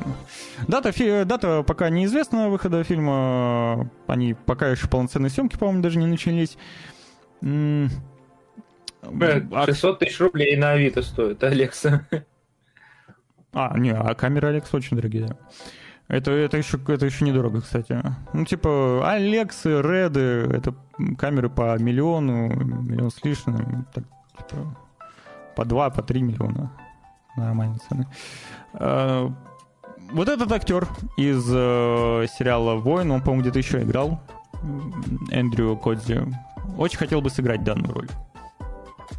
Дата, 0.67 0.91
фи, 0.91 1.23
дата 1.23 1.63
пока 1.63 1.89
неизвестна 1.89 2.49
выхода 2.49 2.83
фильма, 2.83 3.89
они 4.07 4.33
пока 4.33 4.69
еще 4.69 4.87
полноценные 4.87 5.29
съемки, 5.29 5.57
по-моему, 5.57 5.81
даже 5.81 5.99
не 5.99 6.07
начались. 6.07 6.57
600 7.41 9.99
тысяч 9.99 10.19
рублей 10.19 10.57
на 10.57 10.71
Авито 10.71 11.01
стоит, 11.01 11.43
Алекса. 11.43 12.05
А, 13.51 13.75
не, 13.79 13.91
а 13.91 14.13
камеры 14.13 14.49
Алекс 14.49 14.71
очень 14.73 14.97
дорогие. 14.97 15.29
Это, 16.09 16.31
это, 16.31 16.57
еще, 16.57 16.79
это 16.87 17.05
еще 17.05 17.23
недорого, 17.23 17.61
кстати. 17.61 18.01
Ну, 18.33 18.43
типа, 18.43 19.07
Алексы, 19.07 19.79
Реды, 19.79 20.49
это 20.51 20.73
камеры 21.19 21.49
по 21.49 21.77
миллиону, 21.77 22.47
миллион 22.49 23.11
с 23.11 23.23
лишним, 23.23 23.85
так, 23.93 24.03
типа, 24.35 24.75
по 25.55 25.65
два, 25.65 25.91
по 25.91 26.01
три 26.01 26.23
миллиона. 26.23 26.71
Нормальные 27.37 27.79
цены. 27.87 28.07
А, 28.73 29.31
вот 30.11 30.27
этот 30.27 30.51
актер 30.51 30.87
из 31.15 31.45
э, 31.47 32.25
сериала 32.37 32.75
«Воин», 32.75 33.11
он, 33.11 33.21
по-моему, 33.21 33.43
где-то 33.43 33.59
еще 33.59 33.83
играл, 33.83 34.19
Эндрю 35.29 35.77
Кодзи, 35.77 36.21
очень 36.79 36.97
хотел 36.97 37.21
бы 37.21 37.29
сыграть 37.29 37.63
данную 37.63 37.93
роль 37.93 38.09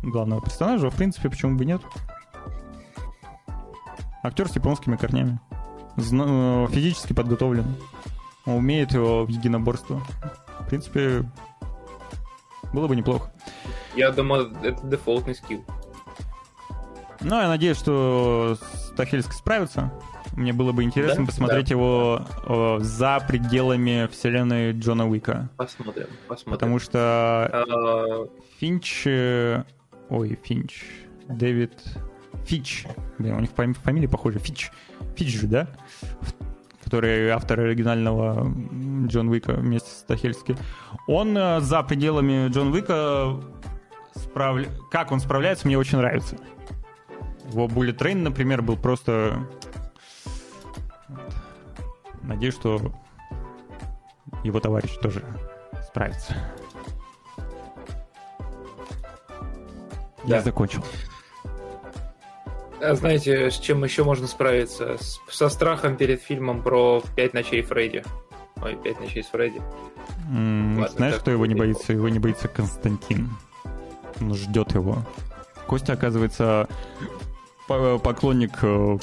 главного 0.03 0.43
персонажа. 0.43 0.91
В 0.91 0.97
принципе, 0.97 1.31
почему 1.31 1.57
бы 1.57 1.65
нет? 1.65 1.83
Актер 4.25 4.49
с 4.49 4.57
японскими 4.57 4.97
корнями. 4.97 5.39
Э, 6.01 6.67
физически 6.71 7.13
подготовлен. 7.13 7.67
Умеет 8.47 8.93
его 8.93 9.25
в 9.25 9.29
единоборство. 9.29 10.03
В 10.61 10.69
принципе, 10.69 11.25
было 12.73 12.89
бы 12.89 12.97
неплохо. 12.97 13.33
Я 13.95 14.11
думаю, 14.11 14.53
это 14.63 14.87
дефолтный 14.87 15.35
скилл. 15.35 15.65
Ну, 17.21 17.41
я 17.41 17.49
надеюсь, 17.49 17.77
что 17.77 18.57
Стахельский 18.93 19.35
справится. 19.35 19.93
Мне 20.37 20.53
было 20.53 20.73
бы 20.73 20.85
интересно 20.85 21.21
да? 21.21 21.27
посмотреть 21.27 21.69
да. 21.69 21.75
его 21.75 22.23
э, 22.47 22.79
за 22.81 23.23
пределами 23.27 24.07
вселенной 24.07 24.73
Джона 24.73 25.09
Уика. 25.09 25.51
Посмотрим, 25.57 26.07
посмотрим. 26.29 26.53
Потому 26.53 26.79
что 26.79 27.51
а... 27.53 28.27
Финч... 28.59 29.07
Э, 29.07 29.65
ой, 30.09 30.39
Финч. 30.43 30.85
Дэвид 31.29 31.73
Фич. 32.45 32.87
Блин, 33.19 33.35
у 33.35 33.41
них 33.41 33.51
фамилии 33.51 34.07
похожи. 34.07 34.39
Фич. 34.39 34.71
Фич 35.17 35.41
же, 35.41 35.47
да? 35.47 35.69
который 36.91 37.29
автор 37.31 37.61
оригинального 37.61 38.53
Джон 39.07 39.29
Уика 39.29 39.53
вместе 39.53 39.89
с 39.89 40.03
Тахельски. 40.03 40.57
Он 41.07 41.39
э, 41.39 41.61
за 41.61 41.85
пределами 41.85 42.49
Джон 42.49 42.73
Уика 42.73 43.41
справля... 44.17 44.67
как 44.91 45.13
он 45.13 45.21
справляется, 45.21 45.69
мне 45.69 45.79
очень 45.79 45.99
нравится. 45.99 46.37
Его 47.53 47.69
Bullet 47.69 47.97
Train, 47.97 48.17
например, 48.17 48.63
был 48.63 48.77
просто... 48.77 49.47
Надеюсь, 52.23 52.55
что 52.55 52.93
его 54.43 54.59
товарищ 54.59 54.97
тоже 54.97 55.25
справится. 55.87 56.35
Да. 60.25 60.37
Я 60.37 60.43
закончил. 60.43 60.85
А 62.83 62.95
знаете, 62.95 63.51
с 63.51 63.59
чем 63.59 63.85
еще 63.85 64.05
можно 64.05 64.27
справиться? 64.27 64.97
С, 64.99 65.21
со 65.29 65.49
страхом 65.49 65.97
перед 65.97 66.23
фильмом 66.23 66.63
про 66.63 67.03
«Пять 67.17 67.35
ночей 67.35 67.63
Фредди». 67.63 68.03
Ой, 68.63 68.77
«Пять 68.83 69.01
ночей 69.01 69.23
с 69.23 69.27
Фредди». 69.29 69.61
М, 70.31 70.79
Ладно, 70.81 70.97
Знаешь, 70.97 71.17
кто 71.17 71.31
его 71.31 71.47
не 71.47 71.55
боится? 71.55 71.93
Его 71.93 72.09
не 72.09 72.19
боится 72.19 72.49
Константин. 72.49 73.31
Он 74.21 74.35
ждет 74.35 74.75
его. 74.75 74.99
Костя, 75.67 75.93
оказывается, 75.93 76.69
по- 77.69 77.99
поклонник 77.99 78.53
э, 78.63 78.99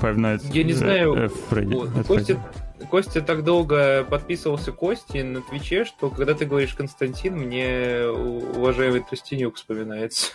Five 0.00 0.16
Nights 0.16 0.50
Я 0.52 0.64
не 0.64 0.72
э, 0.72 0.74
знаю, 0.74 1.14
э. 1.14 1.28
Вот, 1.28 1.88
at 1.90 2.04
Костя, 2.04 2.32
Freddy. 2.34 2.88
Костя 2.90 3.20
так 3.22 3.44
долго 3.44 4.04
подписывался 4.04 4.72
Кости 4.72 5.18
на 5.18 5.40
Твиче, 5.42 5.84
что 5.84 6.10
когда 6.10 6.34
ты 6.34 6.44
говоришь 6.44 6.74
Константин, 6.74 7.36
мне 7.36 8.06
уважаемый 8.08 9.00
Тростенюк 9.00 9.56
вспоминается. 9.56 10.32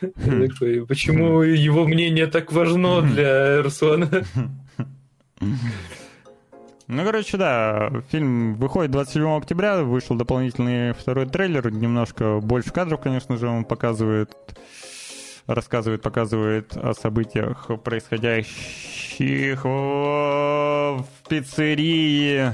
Такой, 0.00 0.86
Почему 0.86 1.42
его 1.42 1.86
мнение 1.86 2.26
так 2.26 2.52
важно 2.52 3.02
для 3.02 3.62
Руслана? 3.62 4.24
Ну, 6.88 7.04
короче, 7.04 7.36
да, 7.36 7.90
фильм 8.10 8.54
выходит 8.54 8.92
27 8.92 9.36
октября, 9.36 9.82
вышел 9.82 10.14
дополнительный 10.14 10.92
второй 10.92 11.26
трейлер, 11.26 11.68
немножко 11.72 12.38
больше 12.40 12.70
кадров, 12.70 13.00
конечно 13.00 13.36
же, 13.36 13.48
он 13.48 13.64
показывает, 13.64 14.30
рассказывает, 15.48 16.02
показывает 16.02 16.76
о 16.76 16.94
событиях, 16.94 17.68
происходящих 17.82 19.64
в 19.64 21.04
пиццерии 21.28 22.52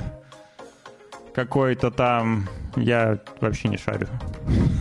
какой-то 1.34 1.90
там, 1.90 2.48
я 2.76 3.18
вообще 3.40 3.68
не 3.68 3.76
шарю 3.78 4.08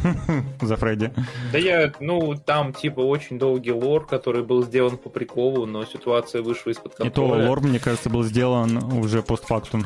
за 0.61 0.75
Фредди. 0.75 1.11
Да 1.51 1.57
я, 1.57 1.91
ну, 1.99 2.35
там 2.35 2.73
типа 2.73 2.99
очень 3.01 3.39
долгий 3.39 3.71
лор, 3.71 4.05
который 4.05 4.43
был 4.43 4.63
сделан 4.63 4.97
по 4.97 5.09
приколу, 5.09 5.65
но 5.65 5.85
ситуация 5.85 6.41
вышла 6.41 6.71
из-под 6.71 6.93
И 6.93 6.97
то 6.97 7.03
контроля. 7.03 7.47
лор, 7.47 7.61
мне 7.61 7.79
кажется, 7.79 8.09
был 8.09 8.23
сделан 8.23 8.77
уже 8.99 9.21
постфактум. 9.21 9.85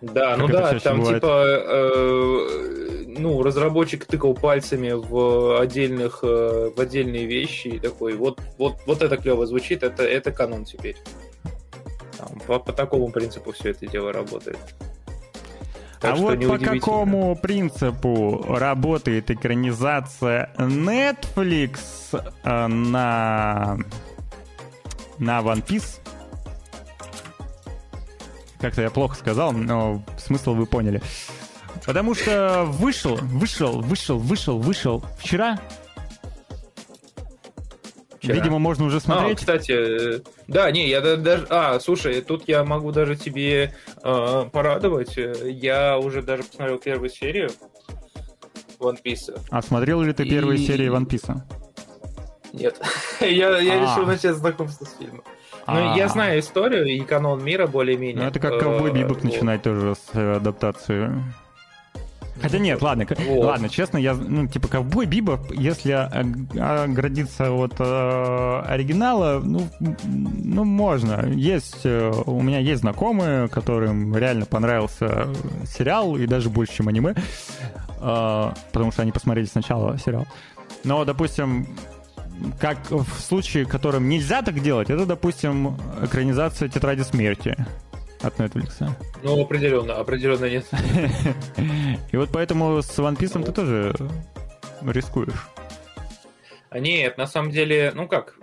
Да, 0.00 0.36
ну 0.36 0.48
Как 0.48 0.56
да, 0.56 0.78
там 0.80 0.98
бывает. 0.98 1.22
типа, 1.22 1.44
э, 1.46 3.04
ну, 3.18 3.42
разработчик 3.42 4.04
тыкал 4.04 4.34
пальцами 4.34 4.92
в 4.92 5.58
отдельных, 5.58 6.18
э, 6.22 6.70
в 6.76 6.78
отдельные 6.78 7.24
вещи 7.24 7.68
и 7.68 7.78
такой, 7.78 8.12
вот, 8.14 8.38
вот, 8.58 8.74
вот 8.86 9.00
это 9.02 9.16
клево 9.16 9.46
звучит, 9.46 9.82
это, 9.82 10.02
это 10.02 10.30
канон 10.30 10.64
теперь. 10.66 10.96
Там, 12.18 12.38
по, 12.46 12.58
по 12.58 12.72
такому 12.74 13.10
принципу 13.10 13.52
все 13.52 13.70
это 13.70 13.86
дело 13.86 14.12
работает. 14.12 14.58
Так 16.04 16.12
а 16.12 16.16
вот 16.16 16.46
по 16.46 16.58
какому 16.58 17.34
принципу 17.34 18.44
работает 18.46 19.30
экранизация 19.30 20.50
Netflix 20.58 21.78
э, 22.42 22.66
на 22.66 23.78
на 25.18 25.38
One 25.40 25.64
Piece? 25.64 26.00
Как-то 28.60 28.82
я 28.82 28.90
плохо 28.90 29.16
сказал, 29.16 29.52
но 29.52 30.02
смысл 30.18 30.52
вы 30.52 30.66
поняли. 30.66 31.00
Потому 31.86 32.14
что 32.14 32.64
вышел, 32.66 33.16
вышел, 33.16 33.80
вышел, 33.80 34.18
вышел, 34.18 34.58
вышел 34.58 35.04
вчера. 35.18 35.58
Вчера. 38.24 38.34
Видимо, 38.36 38.58
можно 38.58 38.86
уже 38.86 38.96
А, 38.96 39.00
смотреть. 39.00 39.38
кстати, 39.38 39.72
э, 39.72 40.20
да, 40.48 40.70
не, 40.70 40.88
я 40.88 41.00
да- 41.00 41.16
даже... 41.16 41.46
А, 41.50 41.78
слушай, 41.80 42.20
тут 42.22 42.48
я 42.48 42.64
могу 42.64 42.90
даже 42.92 43.16
тебе 43.16 43.74
э, 44.02 44.44
порадовать. 44.52 45.16
Э, 45.18 45.34
Я 45.50 45.98
уже 45.98 46.22
даже 46.22 46.42
посмотрел 46.44 46.78
первую 46.78 47.10
серию 47.10 47.50
One 48.80 48.98
Piece. 49.02 49.38
А 49.50 49.62
смотрел 49.62 50.02
ли 50.02 50.12
ты 50.12 50.24
первые 50.28 50.58
И- 50.60 50.66
серии 50.66 50.90
One 50.90 51.06
Piece? 51.06 51.34
Нет. 52.52 52.80
я 53.20 53.58
я 53.58 53.72
А. 53.74 53.82
решил 53.82 54.06
начать 54.06 54.36
знакомство 54.36 54.84
с 54.84 54.96
фильмом. 54.96 55.22
А. 55.66 55.74
Ну, 55.80 55.96
я 55.96 56.08
знаю 56.08 56.40
историю 56.40 56.84
и 56.86 57.00
канон 57.00 57.42
мира 57.42 57.66
более-менее. 57.66 58.22
Ну, 58.22 58.28
это 58.28 58.38
как 58.38 58.54
Э, 58.54 58.60
ковбой 58.60 58.92
Бибоп 58.92 59.16
вот. 59.22 59.24
начинать 59.24 59.62
тоже 59.62 59.94
с 59.94 60.14
э, 60.14 60.36
адаптации. 60.36 61.10
Хотя 62.40 62.58
нет, 62.58 62.82
ладно, 62.82 63.06
Вот. 63.08 63.44
ладно, 63.44 63.68
честно, 63.68 63.98
я, 63.98 64.14
ну, 64.14 64.48
типа, 64.48 64.68
ковбой 64.68 65.06
Бибоп, 65.06 65.52
если 65.52 65.92
э, 65.92 66.82
оградиться 66.84 67.52
от 67.52 67.74
э, 67.78 68.62
оригинала, 68.66 69.40
ну, 69.40 69.68
ну, 69.80 70.64
можно. 70.64 71.26
Есть, 71.26 71.80
э, 71.84 72.12
у 72.26 72.42
меня 72.42 72.58
есть 72.58 72.80
знакомые, 72.80 73.48
которым 73.48 74.16
реально 74.16 74.46
понравился 74.46 75.28
сериал, 75.66 76.16
и 76.16 76.26
даже 76.26 76.50
больше, 76.50 76.74
чем 76.74 76.88
аниме, 76.88 77.14
э, 78.00 78.52
потому 78.72 78.92
что 78.92 79.02
они 79.02 79.12
посмотрели 79.12 79.46
сначала 79.46 79.96
сериал. 79.98 80.26
Но, 80.82 81.04
допустим, 81.04 81.68
как 82.60 82.90
в 82.90 83.20
случае, 83.20 83.64
в 83.64 83.68
котором 83.68 84.08
нельзя 84.08 84.42
так 84.42 84.60
делать, 84.60 84.90
это, 84.90 85.06
допустим, 85.06 85.76
экранизация 86.02 86.68
«Тетради 86.68 87.02
смерти» 87.02 87.56
от 88.24 88.38
Netflix. 88.38 88.88
Ну, 89.22 89.40
определенно, 89.42 89.94
определенно 89.96 90.46
нет. 90.48 90.64
И 92.12 92.16
вот 92.16 92.30
поэтому 92.32 92.80
с 92.82 92.98
One 92.98 93.16
Piece 93.16 93.42
ты 93.44 93.52
тоже 93.52 93.94
рискуешь. 94.82 95.46
А 96.70 96.80
Нет, 96.80 97.18
на 97.18 97.28
самом 97.28 97.50
деле, 97.52 97.92
ну 97.94 98.08
как, 98.08 98.34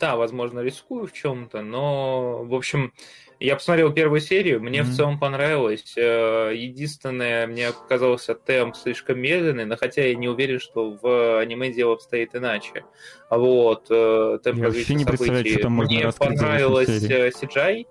да, 0.00 0.16
возможно, 0.16 0.60
рискую 0.60 1.06
в 1.06 1.12
чем-то, 1.12 1.62
но, 1.62 2.42
в 2.42 2.52
общем, 2.52 2.92
я 3.38 3.54
посмотрел 3.54 3.92
первую 3.92 4.20
серию, 4.20 4.60
мне 4.60 4.82
Мгм. 4.82 4.90
в 4.90 4.96
целом 4.96 5.20
понравилось. 5.20 5.94
Э, 5.96 6.50
Единственное, 6.56 7.46
мне 7.46 7.70
показался 7.70 8.34
темп 8.34 8.74
слишком 8.74 9.20
медленный, 9.20 9.64
но 9.64 9.76
хотя 9.76 10.02
я 10.02 10.16
не 10.16 10.26
уверен, 10.26 10.58
что 10.58 10.98
в 11.00 11.38
аниме 11.38 11.70
дело 11.72 11.92
обстоит 11.92 12.34
иначе. 12.34 12.84
Вот, 13.30 13.86
э, 13.90 14.38
темп 14.42 14.58
Я 14.58 14.64
вообще 14.64 14.94
не 14.96 15.04
представляю, 15.04 15.38
событий. 15.44 15.52
что 15.54 15.62
там 15.62 15.72
можно 15.72 15.94
Мне 15.94 16.02
э, 16.02 17.30
CGI, 17.30 17.86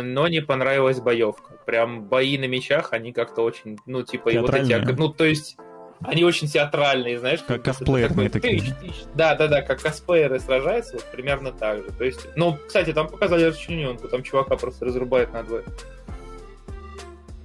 но 0.00 0.28
не 0.28 0.40
понравилась 0.40 1.00
боевка. 1.00 1.52
Прям 1.66 2.04
бои 2.04 2.38
на 2.38 2.46
мечах, 2.46 2.92
они 2.92 3.12
как-то 3.12 3.42
очень, 3.42 3.78
ну, 3.86 4.02
типа, 4.02 4.30
и 4.30 4.38
вот 4.38 4.54
эти, 4.54 4.72
ну, 4.96 5.08
то 5.12 5.24
есть, 5.24 5.58
они 6.04 6.24
очень 6.24 6.48
театральные, 6.48 7.18
знаешь. 7.18 7.40
Как 7.40 7.58
будто 7.58 7.70
косплеерные 7.70 8.28
такой 8.28 8.40
такие. 8.40 8.60
тыщ, 8.60 8.72
тыщ. 8.80 9.04
Да, 9.14 9.34
да, 9.34 9.48
да, 9.48 9.62
как 9.62 9.80
косплееры 9.80 10.40
сражаются, 10.40 10.94
вот 10.94 11.04
примерно 11.12 11.52
так 11.52 11.78
же. 11.78 11.90
То 11.92 12.04
есть, 12.04 12.26
ну, 12.36 12.56
кстати, 12.66 12.92
там 12.92 13.08
показали 13.08 13.44
расчлененку, 13.44 14.08
там 14.08 14.22
чувака 14.22 14.56
просто 14.56 14.84
разрубает 14.84 15.32
надвое. 15.32 15.64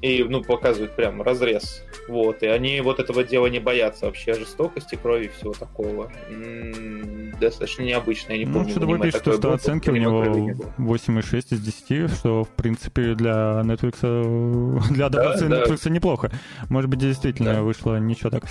И, 0.01 0.23
ну, 0.23 0.43
показывают 0.43 0.95
прям 0.95 1.21
разрез. 1.23 1.83
Вот, 2.07 2.43
и 2.43 2.45
они 2.47 2.81
вот 2.81 2.99
этого 2.99 3.23
дела 3.23 3.47
не 3.47 3.59
боятся 3.59 4.05
вообще, 4.05 4.35
жестокости, 4.35 4.95
крови, 4.95 5.31
всего 5.35 5.53
такого. 5.53 6.11
М, 6.29 7.31
достаточно 7.39 7.81
необычно, 7.81 8.33
я 8.33 8.39
не 8.39 8.45
Ну, 8.45 8.53
помню. 8.59 8.69
что-то 8.69 8.85
в 8.85 8.89
аниме 8.89 9.05
пишет, 9.05 9.19
такое 9.23 9.33
что 9.33 9.41
было, 9.47 9.55
оценки 9.55 9.89
у 9.89 9.95
него 9.95 10.23
такого 10.23 10.37
не 10.39 10.53
было. 10.53 10.73
8,6 10.77 11.51
из 11.51 11.61
10, 11.61 12.07
что, 12.15 12.43
в 12.43 12.49
принципе, 12.49 13.15
для 13.15 13.61
Netflix, 13.65 13.95
э, 14.03 14.79
для 14.93 15.07
адаптации 15.07 15.47
да. 15.47 15.63
Netflix 15.63 15.89
неплохо. 15.89 16.31
Может 16.69 16.89
быть, 16.91 16.99
действительно 16.99 17.53
Да. 17.55 17.61
вышло 17.63 17.97
ничего 17.99 18.29
так. 18.29 18.43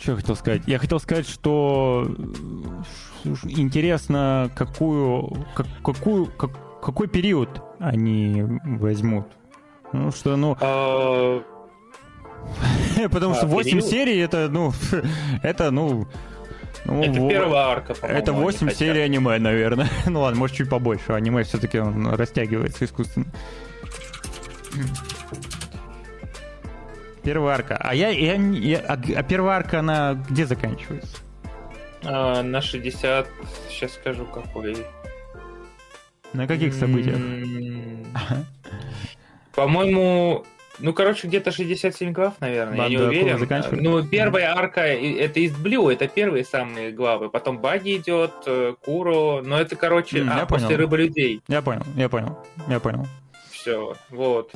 что 0.00 0.12
я 0.12 0.16
хотел 0.16 0.36
сказать? 0.36 0.62
Я 0.66 0.78
хотел 0.78 1.00
сказать, 1.00 1.28
что 1.28 2.06
э, 3.24 3.34
интересно, 3.48 4.48
какую, 4.54 5.44
как- 5.54 5.66
какую, 5.84 6.26
как- 6.26 6.56
какой 6.82 7.08
период 7.08 7.62
они 7.78 8.44
возьмут. 8.64 9.26
Ну, 9.92 10.10
что, 10.12 10.36
ну, 10.36 10.56
А, 10.60 11.42
потому 13.10 13.32
А, 13.32 13.36
что 13.36 13.46
8 13.46 13.70
период? 13.70 13.84
серий 13.86 14.18
это, 14.18 14.48
ну, 14.48 14.72
это, 15.42 15.70
ну, 15.70 16.06
ну, 16.84 17.02
Это 17.02 17.20
во- 17.20 17.28
первая 17.28 17.62
арка, 17.62 17.94
по-моему, 17.94 18.18
Это 18.22 18.32
они 18.32 18.40
8 18.42 18.58
хотят. 18.66 18.78
серий 18.78 19.00
аниме, 19.02 19.38
наверное. 19.38 19.88
ну 20.06 20.20
ладно, 20.20 20.38
может 20.38 20.56
чуть 20.56 20.68
побольше. 20.70 21.12
Аниме 21.12 21.42
все-таки 21.44 21.78
он 21.78 22.06
растягивается 22.14 22.84
искусственно. 22.84 23.26
Первая 27.22 27.54
арка. 27.56 27.76
А 27.80 27.94
я, 27.94 28.08
я, 28.08 28.34
я- 28.36 28.78
а, 28.80 28.92
а 29.16 29.22
первая 29.22 29.58
арка, 29.58 29.80
она 29.80 30.14
где 30.30 30.46
заканчивается? 30.46 31.16
А, 32.04 32.42
на 32.42 32.60
60, 32.62 33.26
сейчас 33.68 33.92
скажу, 33.92 34.24
какой. 34.26 34.86
На 36.32 36.46
каких 36.46 36.74
событиях? 36.74 37.18
По-моему, 39.54 40.44
ну, 40.78 40.92
короче, 40.92 41.26
где-то 41.26 41.50
67 41.50 42.12
глав, 42.12 42.34
наверное, 42.40 42.76
я 42.76 42.88
не 42.88 42.96
Банда 42.96 43.08
уверен. 43.08 43.82
Ну, 43.82 44.04
первая 44.04 44.54
арка, 44.54 44.82
это 44.82 45.40
из 45.40 45.56
Блю, 45.56 45.88
это 45.88 46.06
первые 46.06 46.44
самые 46.44 46.92
главы. 46.92 47.28
Потом 47.28 47.58
Баги 47.58 47.96
идет, 47.96 48.32
э, 48.46 48.74
Куро, 48.84 49.42
но 49.42 49.60
это, 49.60 49.74
короче, 49.74 50.20
М, 50.20 50.30
а, 50.30 50.46
после 50.46 50.66
понял. 50.68 50.78
Рыбы 50.78 50.98
Людей. 50.98 51.42
Я 51.48 51.62
понял, 51.62 51.82
я 51.96 52.08
понял, 52.08 52.38
я 52.68 52.78
понял. 52.78 53.06
Все, 53.50 53.96
вот. 54.10 54.52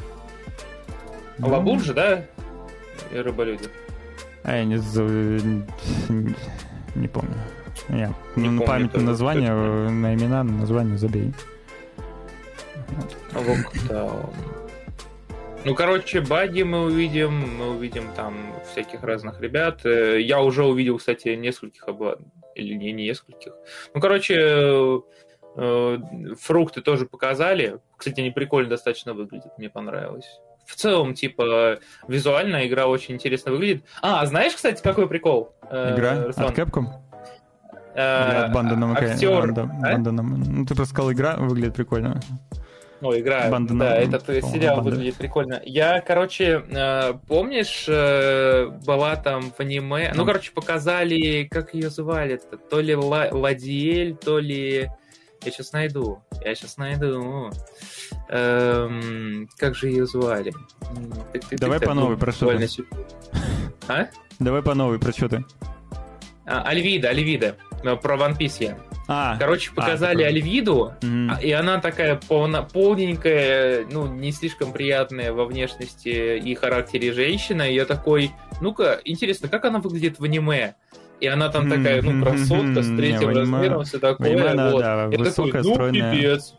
Ну, 1.39 1.49
Лабун 1.49 1.81
же, 1.81 1.93
да? 1.93 2.24
И 3.12 3.16
Рыболюди. 3.16 3.65
А 4.44 4.57
я 4.57 4.65
не, 4.65 4.77
не, 4.77 6.35
не 6.94 7.09
помню. 7.09 7.35
Я, 7.89 8.12
Не 8.36 8.49
на 8.49 8.61
помню 8.61 8.66
память 8.66 8.94
на 8.94 9.01
название, 9.03 9.53
на 9.53 10.15
имена, 10.15 10.44
на 10.44 10.53
название 10.53 10.99
забей. 10.99 11.32
Локдаун. 13.35 14.31
Ну, 15.64 15.74
короче, 15.77 16.20
баги 16.20 16.62
мы 16.62 16.86
увидим, 16.86 17.59
мы 17.59 17.70
увидим 17.70 18.09
там 18.16 18.35
всяких 18.70 19.02
разных 19.05 19.40
ребят. 19.40 19.85
Э, 19.85 20.20
Я 20.20 20.40
уже 20.40 20.64
увидел, 20.64 20.98
кстати, 20.98 21.28
нескольких 21.31 21.86
обла... 21.86 22.16
или 22.56 22.74
не 22.74 22.93
нескольких. 22.93 23.52
Ну, 23.94 24.01
короче, 24.01 25.01
э, 25.56 25.98
фрукты 26.40 26.81
тоже 26.81 27.06
показали. 27.06 27.78
Кстати, 27.97 28.20
они 28.20 28.31
прикольно 28.31 28.70
достаточно 28.70 29.14
выглядят, 29.14 29.56
мне 29.56 29.70
понравилось. 29.70 30.40
В 30.66 30.74
целом, 30.74 31.14
типа, 31.14 31.78
визуально 32.09 32.66
игра 32.66 32.86
очень 32.86 33.14
интересно 33.14 33.52
выглядит. 33.52 33.85
А, 34.01 34.24
знаешь, 34.27 34.55
кстати, 34.55 34.82
какой 34.82 35.09
прикол? 35.09 35.55
Э, 35.70 35.94
игра 35.94 36.24
Руслан? 36.24 36.47
от 36.48 36.59
Capcom? 36.59 36.86
Э, 37.94 38.47
от 38.47 38.52
банда 38.52 38.74
на 38.77 38.93
Актер... 38.97 39.55
А? 39.82 39.98
Ну, 39.98 40.66
ты 40.66 40.74
просто 40.74 40.94
сказал, 40.94 41.12
игра 41.12 41.36
выглядит 41.36 41.74
прикольно. 41.74 42.20
Ну, 43.03 43.19
игра, 43.19 43.51
Банда 43.51 43.74
да, 43.74 43.97
этот 43.97 44.24
сериал 44.27 44.77
Банда. 44.77 44.91
выглядит 44.93 45.16
прикольно. 45.16 45.61
Я, 45.65 46.01
короче, 46.01 46.65
э, 46.70 47.15
помнишь, 47.27 47.87
э, 47.89 48.69
была 48.87 49.16
там 49.16 49.51
в 49.51 49.59
аниме... 49.59 50.12
Ну, 50.15 50.24
короче, 50.24 50.53
показали, 50.53 51.49
как 51.51 51.74
ее 51.74 51.91
звали, 51.91 52.37
-то? 52.37 52.57
то 52.70 52.81
ли 52.81 52.95
Ладиэль, 52.95 54.15
то 54.15 54.39
ли... 54.39 54.89
Я 55.45 55.51
сейчас 55.51 55.73
найду. 55.73 56.23
Я 56.45 56.55
сейчас 56.55 56.77
найду. 56.77 57.51
Эм, 58.29 59.49
как 59.59 59.74
же 59.74 59.89
ее 59.89 60.07
звали? 60.07 60.53
Давай 61.51 61.81
по 61.81 61.95
новой, 61.95 62.16
про 62.16 62.31
что 62.31 62.57
ты? 62.57 62.69
А? 63.89 64.07
Давай 64.39 64.62
по 64.62 64.74
новой, 64.74 65.01
про 65.01 65.11
что 65.11 65.29
ты? 65.29 65.45
А, 66.47 66.62
Альвида, 66.62 67.09
Альвида. 67.09 67.57
Э, 67.83 67.97
про 67.97 68.17
One 68.17 68.37
Piece 68.37 68.57
я. 68.61 68.79
А, 69.09 69.37
Короче, 69.39 69.71
а, 69.75 69.81
показали 69.81 70.23
а, 70.23 70.29
Альвиду, 70.29 70.93
mm-hmm. 71.01 71.43
и 71.43 71.51
она 71.53 71.81
такая 71.81 72.17
полненькая, 72.17 73.85
ну, 73.91 74.07
не 74.07 74.33
слишком 74.33 74.73
приятная 74.73 75.33
во 75.33 75.45
внешности 75.45 76.39
и 76.39 76.55
характере 76.55 77.13
женщина. 77.13 77.63
И 77.63 77.75
я 77.75 77.85
такой, 77.85 78.31
ну-ка, 78.61 79.01
интересно, 79.05 79.49
как 79.49 79.65
она 79.65 79.81
выглядит 79.81 80.19
в 80.19 80.25
аниме? 80.25 80.77
И 81.21 81.27
она 81.27 81.49
там 81.51 81.69
такая, 81.71 82.03
ну, 82.03 82.23
красотка 82.25 82.83
с 82.83 82.97
третьим 82.97 83.29
размером, 83.29 83.85
все 83.85 83.99
такое. 83.99 84.37
вот. 84.73 84.81
Да, 84.81 85.09
я 85.11 85.25
такой, 85.25 85.53
ну, 85.53 85.75
стройная. 85.75 86.15
пипец. 86.15 86.55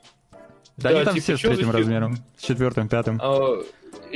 Да, 0.77 0.89
да 0.89 0.95
они 0.95 1.05
там 1.05 1.13
типа, 1.15 1.23
все 1.23 1.37
с 1.37 1.41
третьим 1.41 1.71
размером, 1.71 2.17
с 2.37 2.43
четвертым, 2.43 2.87
пятым. 2.87 3.19
А, 3.21 3.61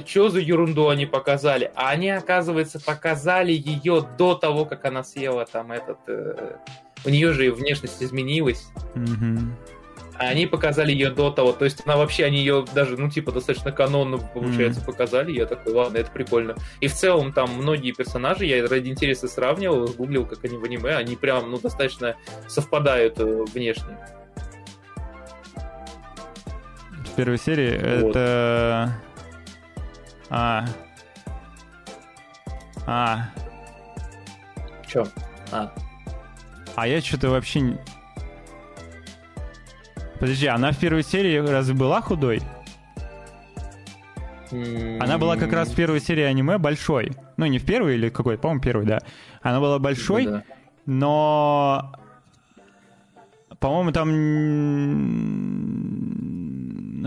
что 0.05 0.29
за 0.29 0.39
ерунду 0.39 0.89
они 0.89 1.05
показали? 1.05 1.71
А 1.75 1.89
они, 1.89 2.09
оказывается, 2.09 2.79
показали 2.79 3.51
ее 3.51 4.07
до 4.17 4.35
того, 4.35 4.65
как 4.65 4.85
она 4.85 5.03
съела 5.03 5.45
там 5.45 5.71
этот... 5.71 5.97
Э, 6.07 6.55
у 7.05 7.09
нее 7.09 7.33
же 7.33 7.51
внешность 7.51 8.01
изменилась. 8.01 8.67
Mm-hmm. 8.95 9.49
А 10.19 10.29
они 10.29 10.47
показали 10.47 10.91
ее 10.91 11.11
до 11.11 11.29
того, 11.29 11.51
то 11.51 11.63
есть 11.63 11.83
она 11.85 11.95
вообще, 11.95 12.25
они 12.25 12.39
ее 12.39 12.65
даже, 12.73 12.97
ну, 12.97 13.07
типа, 13.07 13.31
достаточно 13.31 13.71
канонно, 13.71 14.17
получается, 14.17 14.81
mm-hmm. 14.81 14.85
показали. 14.85 15.31
Я 15.31 15.45
такой, 15.45 15.73
ладно, 15.73 15.97
это 15.97 16.09
прикольно. 16.09 16.55
И 16.81 16.87
в 16.87 16.93
целом 16.93 17.33
там 17.33 17.51
многие 17.53 17.91
персонажи, 17.91 18.45
я 18.45 18.67
ради 18.67 18.89
интереса 18.89 19.27
сравнивал, 19.27 19.87
гуглил, 19.87 20.25
как 20.25 20.43
они 20.43 20.57
в 20.57 20.63
аниме, 20.63 20.95
они 20.95 21.15
прям, 21.15 21.51
ну, 21.51 21.59
достаточно 21.59 22.15
совпадают 22.47 23.19
э, 23.19 23.45
внешне. 23.53 23.95
В 27.05 27.15
первой 27.15 27.37
серии 27.37 28.01
вот. 28.01 28.15
это... 28.15 28.93
А. 30.29 30.65
А. 32.87 33.29
Чё? 34.87 35.05
А. 35.51 35.71
А 36.77 36.87
я 36.87 37.01
что-то 37.01 37.31
вообще... 37.31 37.61
не. 37.61 37.77
Подожди, 40.19 40.45
она 40.45 40.71
в 40.71 40.77
первой 40.77 41.01
серии 41.01 41.37
разве 41.37 41.73
была 41.73 42.01
худой? 42.01 42.39
Она 44.99 45.17
была 45.17 45.37
как 45.37 45.51
раз 45.53 45.69
в 45.69 45.75
первой 45.75 45.99
серии 45.99 46.21
аниме 46.21 46.59
большой. 46.59 47.13
Ну, 47.35 47.47
не 47.47 47.57
в 47.57 47.65
первой 47.65 47.95
или 47.95 48.09
какой, 48.09 48.37
по-моему, 48.37 48.61
первой, 48.61 48.85
да. 48.85 48.99
Она 49.41 49.59
была 49.59 49.79
большой, 49.79 50.27
да, 50.27 50.43
но... 50.85 51.93
По-моему, 53.59 53.91
там... 53.91 54.09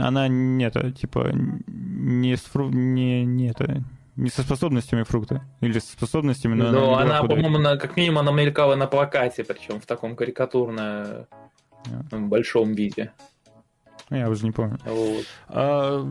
Она 0.04 0.26
нет, 0.26 0.74
типа, 0.96 1.30
не, 1.32 2.36
с 2.36 2.40
фру... 2.40 2.70
не, 2.70 3.24
не 3.24 3.50
это, 3.50 3.84
не 4.20 4.30
со 4.30 4.42
способностями 4.42 5.02
фрукта. 5.02 5.42
Или 5.60 5.78
со 5.78 5.92
способностями, 5.92 6.54
но 6.54 6.70
Ну, 6.70 6.94
она, 6.94 7.22
по-моему, 7.22 7.58
на, 7.58 7.76
как 7.76 7.96
минимум, 7.96 8.18
она 8.18 8.32
мелькала 8.32 8.76
на 8.76 8.86
плакате, 8.86 9.44
причем 9.44 9.80
в 9.80 9.86
таком 9.86 10.14
карикатурно 10.14 11.26
yeah. 11.86 12.18
большом 12.18 12.74
виде. 12.74 13.12
Я 14.10 14.28
уже 14.28 14.44
не 14.44 14.50
помню. 14.50 14.76
Вот. 14.84 15.24
А, 15.48 16.10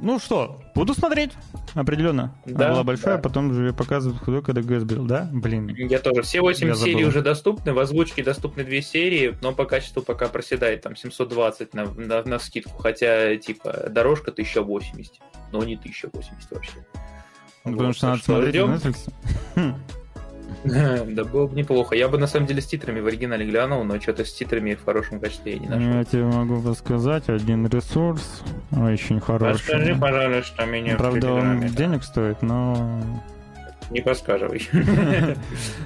ну 0.00 0.20
что, 0.20 0.60
буду 0.76 0.94
смотреть, 0.94 1.32
определенно. 1.74 2.32
Да, 2.46 2.66
Она 2.66 2.74
была 2.74 2.84
большая, 2.84 3.16
да. 3.16 3.22
потом 3.22 3.52
же 3.52 3.72
показывают 3.72 4.22
худой, 4.22 4.40
когда 4.40 4.62
ГС 4.62 4.84
был, 4.84 5.04
да? 5.04 5.28
Блин. 5.32 5.66
Я 5.74 5.98
тоже. 5.98 6.22
Все 6.22 6.40
8 6.42 6.68
Я 6.68 6.74
серий 6.76 6.92
забыл. 6.92 7.08
уже 7.08 7.22
доступны, 7.22 7.72
в 7.72 7.78
озвучке 7.80 8.22
доступны 8.22 8.62
2 8.62 8.80
серии, 8.82 9.36
но 9.42 9.52
по 9.52 9.64
качеству 9.64 10.00
пока 10.00 10.28
проседает 10.28 10.82
там 10.82 10.94
720 10.94 11.74
на, 11.74 11.86
на, 11.86 12.22
на 12.22 12.38
скидку, 12.38 12.80
хотя, 12.80 13.36
типа, 13.36 13.88
дорожка 13.90 14.30
1080, 14.30 15.14
но 15.50 15.64
не 15.64 15.74
1080 15.74 16.52
вообще. 16.52 16.72
Потому 17.62 17.86
вот, 17.86 17.96
что 17.96 18.06
надо 18.08 18.22
смотреть 18.22 18.54
ждем. 18.54 18.72
Netflix. 18.72 19.12
Да 20.64 21.24
было 21.24 21.46
бы 21.46 21.56
неплохо. 21.56 21.94
Я 21.94 22.08
бы 22.08 22.18
на 22.18 22.26
самом 22.26 22.46
деле 22.46 22.60
с 22.60 22.66
титрами 22.66 23.00
в 23.00 23.06
оригинале 23.06 23.46
глянул, 23.46 23.82
но 23.84 23.98
что-то 23.98 24.24
с 24.24 24.32
титрами 24.32 24.74
в 24.74 24.84
хорошем 24.84 25.18
качестве 25.18 25.54
я 25.54 25.58
не 25.58 25.68
нашел. 25.68 25.92
Я 25.92 26.04
тебе 26.04 26.24
могу 26.24 26.60
подсказать 26.60 27.28
один 27.28 27.66
ресурс, 27.66 28.42
очень 28.70 29.20
хороший. 29.20 29.52
Расскажи, 29.52 29.96
пожалуйста, 29.98 30.66
меня 30.66 30.96
Правда, 30.96 31.32
он 31.32 31.66
денег 31.68 32.04
стоит, 32.04 32.42
но... 32.42 33.00
Не 33.90 34.02
подсказывай. 34.02 34.68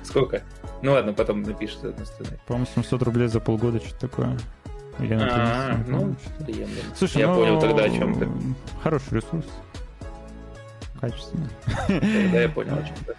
Сколько? 0.02 0.42
Ну 0.82 0.92
ладно, 0.92 1.12
потом 1.12 1.42
напишешь 1.42 1.78
на 1.82 2.04
сценаре. 2.04 2.38
По-моему, 2.46 2.66
700 2.74 3.02
рублей 3.02 3.28
за 3.28 3.40
полгода, 3.40 3.78
что-то 3.78 4.08
такое. 4.08 4.38
На 4.98 5.72
а, 5.72 5.84
ну, 5.88 6.14
Слушай, 6.94 7.22
я 7.22 7.28
ну, 7.28 7.34
понял 7.34 7.60
тогда, 7.60 7.84
о 7.84 7.90
чем 7.90 8.18
ты. 8.18 8.28
Хороший 8.82 9.14
ресурс. 9.14 9.46
Качественный. 11.00 11.48
Да, 12.32 12.40
я 12.40 12.48
понял, 12.48 12.74
о 12.78 12.82
чем 12.82 12.96
ты. 13.06 13.14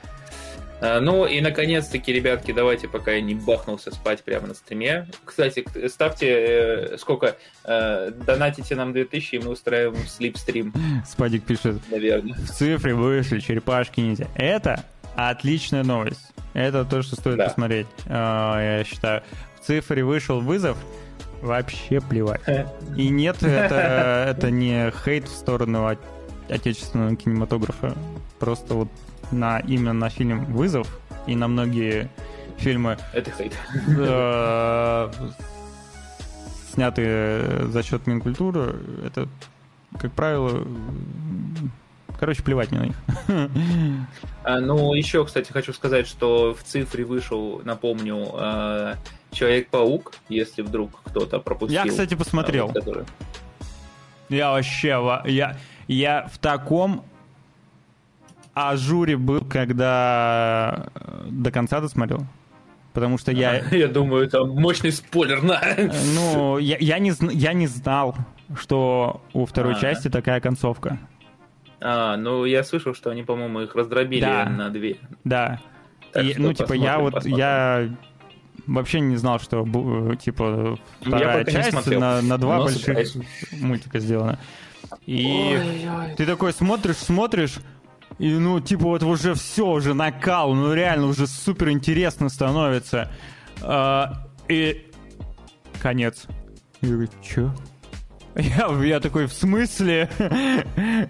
А, 0.82 1.00
ну 1.00 1.26
и 1.26 1.42
наконец-таки, 1.42 2.12
ребятки, 2.12 2.52
давайте, 2.52 2.88
пока 2.88 3.14
я 3.14 3.22
не 3.22 3.34
бахнулся 3.34 3.92
спать 3.92 4.24
прямо 4.24 4.48
на 4.48 4.54
стриме. 4.54 5.08
Кстати, 5.24 5.66
ставьте 5.88 6.28
э, 6.28 6.98
сколько, 6.98 7.38
э, 7.64 8.12
донатите 8.26 8.76
нам 8.76 8.94
2000, 8.94 9.36
и 9.36 9.40
мы 9.40 9.52
устраиваем 9.52 10.06
слипстрим. 10.06 10.74
Спадик 11.06 11.44
пишет. 11.44 11.78
Наверное. 11.90 12.36
В 12.36 12.52
цифре 12.52 12.94
вышли 12.94 13.40
черепашки 13.40 14.02
ниндзя. 14.02 14.28
Это 14.36 14.84
отличная 15.16 15.84
новость. 15.84 16.34
Это 16.54 16.86
то, 16.86 17.02
что 17.02 17.16
стоит 17.16 17.38
да. 17.38 17.46
посмотреть, 17.46 17.88
э, 18.06 18.10
я 18.10 18.84
считаю. 18.86 19.24
В 19.60 19.66
цифре 19.66 20.04
вышел 20.04 20.42
вызов, 20.42 20.78
вообще 21.42 22.02
плевать. 22.02 22.42
И 22.98 23.10
нет, 23.10 23.42
это, 23.42 24.36
это 24.36 24.52
не 24.52 24.92
хейт 24.92 25.28
в 25.28 25.36
сторону 25.36 25.82
отечественного 26.50 27.16
кинематографа. 27.16 27.96
Просто 28.40 28.74
вот 28.74 28.88
на 29.32 29.60
именно 29.60 29.94
на 29.94 30.10
фильм 30.10 30.46
«Вызов» 30.46 30.88
и 31.28 31.36
на 31.36 31.48
многие 31.48 32.10
фильмы... 32.58 32.98
Это 33.14 33.32
хейт. 33.32 33.54
Э, 33.98 35.12
снятые 36.74 37.68
за 37.68 37.84
счет 37.84 38.08
Минкультуры, 38.08 38.80
это, 39.06 39.28
как 40.00 40.12
правило, 40.12 40.66
Короче, 42.18 42.44
плевать 42.44 42.72
не 42.72 42.78
на 42.78 42.86
них. 42.86 42.96
А, 44.44 44.60
ну, 44.62 44.94
еще, 44.94 45.26
кстати, 45.26 45.52
хочу 45.52 45.74
сказать, 45.74 46.08
что 46.08 46.54
в 46.54 46.64
цифре 46.64 47.04
вышел, 47.04 47.62
напомню, 47.66 48.30
э, 48.34 48.96
Человек-паук, 49.36 50.14
если 50.30 50.62
вдруг 50.62 50.92
кто-то 51.04 51.40
пропустил. 51.40 51.84
Я, 51.84 51.90
кстати, 51.90 52.16
посмотрел. 52.16 52.70
Который... 52.70 53.04
Я 54.30 54.52
вообще, 54.52 55.22
я, 55.26 55.58
я 55.88 56.28
в 56.32 56.38
таком 56.38 57.04
а 58.56 58.78
жюри 58.78 59.16
был, 59.16 59.42
когда 59.42 60.88
э, 60.96 61.28
до 61.30 61.52
конца 61.52 61.82
досмотрел? 61.82 62.26
Потому 62.94 63.18
что 63.18 63.34
я... 63.34 63.62
Я 63.72 63.90
думаю, 63.90 64.26
это 64.26 64.46
мощный 64.46 64.94
спойлер. 64.94 65.44
На. 65.44 65.62
Ну, 66.16 66.58
я, 66.58 66.78
я, 66.80 66.98
не, 67.00 67.12
я 67.34 67.52
не 67.52 67.68
знал, 67.68 68.16
что 68.58 69.22
у 69.34 69.46
второй 69.46 69.74
а, 69.74 69.80
части 69.80 70.10
такая 70.10 70.40
концовка. 70.40 70.98
А, 71.82 72.16
ну 72.16 72.46
я 72.46 72.64
слышал, 72.64 72.94
что 72.94 73.10
они, 73.10 73.24
по-моему, 73.24 73.60
их 73.62 73.76
раздробили 73.76 74.22
да. 74.22 74.46
на 74.46 74.70
две. 74.70 74.96
Да. 75.26 75.60
И, 76.16 76.36
ну, 76.38 76.54
типа, 76.54 76.72
я 76.72 77.00
вот, 77.00 77.16
посмотрим. 77.16 77.38
я 77.38 77.90
вообще 78.68 79.02
не 79.02 79.18
знал, 79.18 79.40
что, 79.40 79.66
типа, 80.16 80.80
вторая 81.02 81.44
часть 81.44 81.88
на, 81.88 82.22
на 82.22 82.38
два 82.38 82.62
больших 82.62 82.98
мультика 83.60 84.00
сделана. 84.00 84.40
И 85.06 85.58
Ой-ой. 85.58 86.16
ты 86.16 86.26
такой 86.26 86.54
смотришь, 86.54 86.98
смотришь, 86.98 87.58
и, 88.18 88.30
ну, 88.32 88.60
типа, 88.60 88.86
вот 88.86 89.04
уже 89.04 89.34
все, 89.34 89.68
уже 89.68 89.94
накал, 89.94 90.54
ну, 90.54 90.74
реально 90.74 91.08
уже 91.08 91.28
супер 91.28 91.70
интересно 91.70 92.30
становится. 92.30 93.12
А, 93.62 94.28
и 94.48 94.90
конец. 95.82 96.26
Я 96.82 96.90
говорю, 96.90 97.10
чё? 97.22 97.54
Я, 98.36 98.68
я 98.84 99.00
такой, 99.00 99.28
в 99.28 99.34
смысле? 99.34 100.10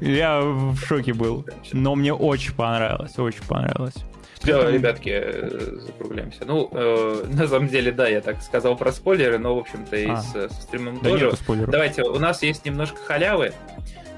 я 0.00 0.40
в 0.42 0.76
шоке 0.76 1.14
был. 1.14 1.46
Но 1.72 1.94
мне 1.94 2.12
очень 2.12 2.54
понравилось, 2.54 3.18
очень 3.18 3.44
понравилось. 3.44 4.04
Все, 4.40 4.70
ребятки, 4.70 5.10
э, 5.12 5.78
закругляемся. 5.80 6.44
Ну, 6.46 6.68
э, 6.72 7.24
на 7.28 7.46
самом 7.46 7.68
деле, 7.68 7.92
да, 7.92 8.08
я 8.08 8.20
так 8.20 8.42
сказал 8.42 8.76
про 8.76 8.90
спойлеры, 8.90 9.38
но, 9.38 9.54
в 9.54 9.58
общем-то, 9.58 9.96
и 9.96 10.06
а, 10.06 10.16
с, 10.16 10.32
со 10.32 10.62
стримом 10.62 10.98
да 11.02 11.10
тоже. 11.10 11.32
Давайте, 11.68 12.02
у 12.04 12.18
нас 12.18 12.42
есть 12.42 12.64
немножко 12.64 12.96
халявы. 13.04 13.52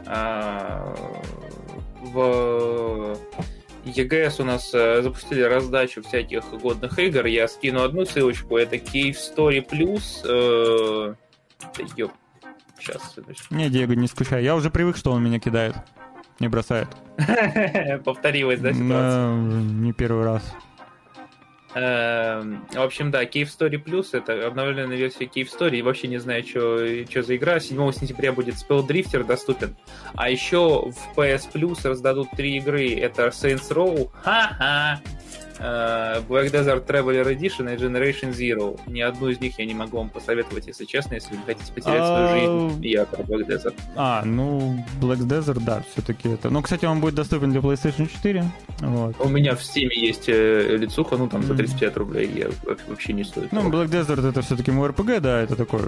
А, 0.06 0.94
в 2.00 3.18
EGS 3.84 4.40
у 4.40 4.44
нас 4.44 4.70
э, 4.72 5.02
запустили 5.02 5.42
раздачу 5.42 6.02
всяких 6.02 6.44
годных 6.50 6.98
игр. 6.98 7.26
Я 7.26 7.48
скину 7.48 7.82
одну 7.82 8.04
ссылочку. 8.04 8.56
Это 8.56 8.76
Cave 8.76 9.16
Story 9.16 9.66
Plus. 9.66 10.22
Э, 10.24 11.14
ёп. 11.96 12.12
Сейчас. 12.78 13.16
Не, 13.50 13.70
Диего, 13.70 13.92
не 13.92 14.06
скучай. 14.06 14.44
Я 14.44 14.54
уже 14.54 14.70
привык, 14.70 14.96
что 14.96 15.10
он 15.12 15.22
меня 15.22 15.38
кидает. 15.38 15.74
Не 16.42 16.48
бросает. 16.48 16.88
Повторилась, 18.04 18.58
да, 18.58 18.72
ситуация? 18.72 19.32
Не 19.32 19.92
первый 19.92 20.24
раз. 20.24 20.42
Эм, 21.76 22.66
в 22.72 22.80
общем, 22.80 23.12
да, 23.12 23.22
Cave 23.22 23.44
Story 23.44 23.80
Plus— 23.80 24.08
это 24.12 24.44
обновленная 24.44 24.96
версия 24.96 25.26
Cave 25.26 25.46
Story. 25.48 25.84
Вообще 25.84 26.08
не 26.08 26.18
знаю, 26.18 26.42
что 26.42 26.78
за 26.78 27.36
игра. 27.36 27.60
7 27.60 27.92
сентября 27.92 28.32
будет 28.32 28.56
Spell 28.56 28.84
Drifter 28.84 29.24
доступен. 29.24 29.76
А 30.14 30.30
еще 30.30 30.90
в 30.90 31.16
PS 31.16 31.52
Plus 31.52 31.88
раздадут 31.88 32.28
три 32.36 32.56
игры. 32.56 32.90
Это 32.90 33.28
Saints 33.28 33.70
Row. 33.70 34.10
Ха-ха! 34.24 35.00
Э, 35.62 36.20
Black 36.28 36.50
Desert 36.50 36.86
Traveler 36.86 37.24
Edition 37.36 37.72
и 37.72 37.76
Generation 37.76 38.32
Zero. 38.32 38.80
Ни 38.86 39.00
одну 39.00 39.28
из 39.28 39.40
них 39.40 39.58
я 39.58 39.66
не 39.66 39.74
могу 39.74 39.98
вам 39.98 40.08
посоветовать, 40.08 40.66
если 40.66 40.84
честно, 40.84 41.14
если 41.14 41.36
вы 41.36 41.42
хотите 41.46 41.72
потерять 41.72 42.04
свою 42.04 42.26
а, 42.26 42.68
жизнь. 42.68 42.86
Я 42.86 43.04
про 43.04 43.22
Black 43.22 43.46
Desert. 43.46 43.74
А, 43.94 44.24
ну, 44.24 44.84
Black 45.00 45.18
Desert, 45.18 45.62
да, 45.64 45.84
все-таки 45.92 46.28
это. 46.28 46.50
Ну, 46.50 46.62
кстати, 46.62 46.84
он 46.84 47.00
будет 47.00 47.14
доступен 47.14 47.52
для 47.52 47.60
PlayStation 47.60 48.10
4. 48.10 48.44
Вот. 48.80 49.14
У 49.20 49.28
меня 49.28 49.54
в 49.54 49.60
Steam 49.60 49.88
есть 49.92 50.28
э, 50.28 50.76
лицуха, 50.76 51.16
ну, 51.16 51.28
там 51.28 51.44
за 51.44 51.54
35 51.54 51.96
рублей 51.96 52.30
я 52.34 52.48
вообще 52.88 53.12
не 53.12 53.22
стоит. 53.22 53.52
Ну, 53.52 53.70
Black 53.70 53.88
Desert 53.88 54.28
это 54.28 54.42
все-таки 54.42 54.72
мой 54.72 54.88
RPG, 54.88 55.20
да, 55.20 55.42
это 55.42 55.54
такой 55.54 55.82
э, 55.82 55.86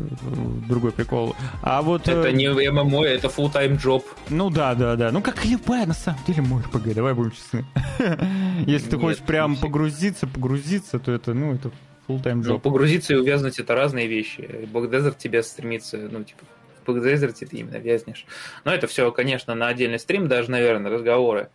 другой 0.68 0.92
прикол. 0.92 1.34
А 1.62 1.82
вот... 1.82 2.06
Это 2.06 2.30
не 2.30 2.48
ММО, 2.48 3.04
это 3.04 3.26
full-time 3.26 3.80
job. 3.82 4.04
Ну, 4.28 4.50
да, 4.50 4.76
да, 4.76 4.94
да. 4.94 5.10
Ну, 5.10 5.20
как 5.20 5.44
любая, 5.44 5.86
на 5.86 5.94
самом 5.94 6.20
деле, 6.26 6.42
мой 6.42 6.62
RPG, 6.62 6.94
давай 6.94 7.14
будем 7.14 7.32
честны. 7.32 7.64
Если 8.66 8.90
ты 8.90 8.98
хочешь 8.98 9.20
прям 9.20 9.56
погрузиться, 9.64 10.26
погрузиться, 10.26 10.98
то 10.98 11.12
это, 11.12 11.34
ну, 11.34 11.54
это 11.54 11.70
full-time 12.08 12.40
job. 12.40 12.48
Ну, 12.48 12.58
погрузиться 12.58 13.14
и 13.14 13.16
увязнуть 13.16 13.58
это 13.58 13.74
разные 13.74 14.06
вещи. 14.06 14.40
Black 14.72 14.90
Desert 14.90 15.16
тебя 15.18 15.42
стремится, 15.42 15.96
ну, 15.96 16.22
типа, 16.22 16.44
в 16.86 16.90
Desert 16.90 17.34
ты 17.34 17.56
именно 17.56 17.76
вязнешь. 17.76 18.26
Но 18.64 18.72
это 18.72 18.86
все, 18.86 19.10
конечно, 19.10 19.54
на 19.54 19.68
отдельный 19.68 19.98
стрим, 19.98 20.28
даже, 20.28 20.50
наверное, 20.50 20.90
разговоры. 20.90 21.48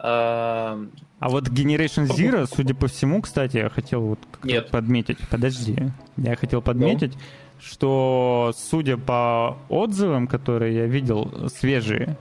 А, 0.00 0.80
а 1.18 1.28
вот 1.28 1.48
Generation 1.48 2.06
Zero, 2.06 2.46
судя 2.52 2.74
по 2.74 2.86
всему, 2.86 3.20
кстати, 3.20 3.56
я 3.56 3.68
хотел 3.68 4.02
вот 4.02 4.20
Нет. 4.44 4.70
подметить. 4.70 5.18
Подожди. 5.28 5.76
Я 6.16 6.36
хотел 6.36 6.62
подметить, 6.62 7.14
ну? 7.14 7.20
что, 7.60 8.52
судя 8.56 8.96
по 8.96 9.58
отзывам, 9.68 10.28
которые 10.28 10.76
я 10.76 10.86
видел, 10.86 11.50
свежие, 11.52 12.16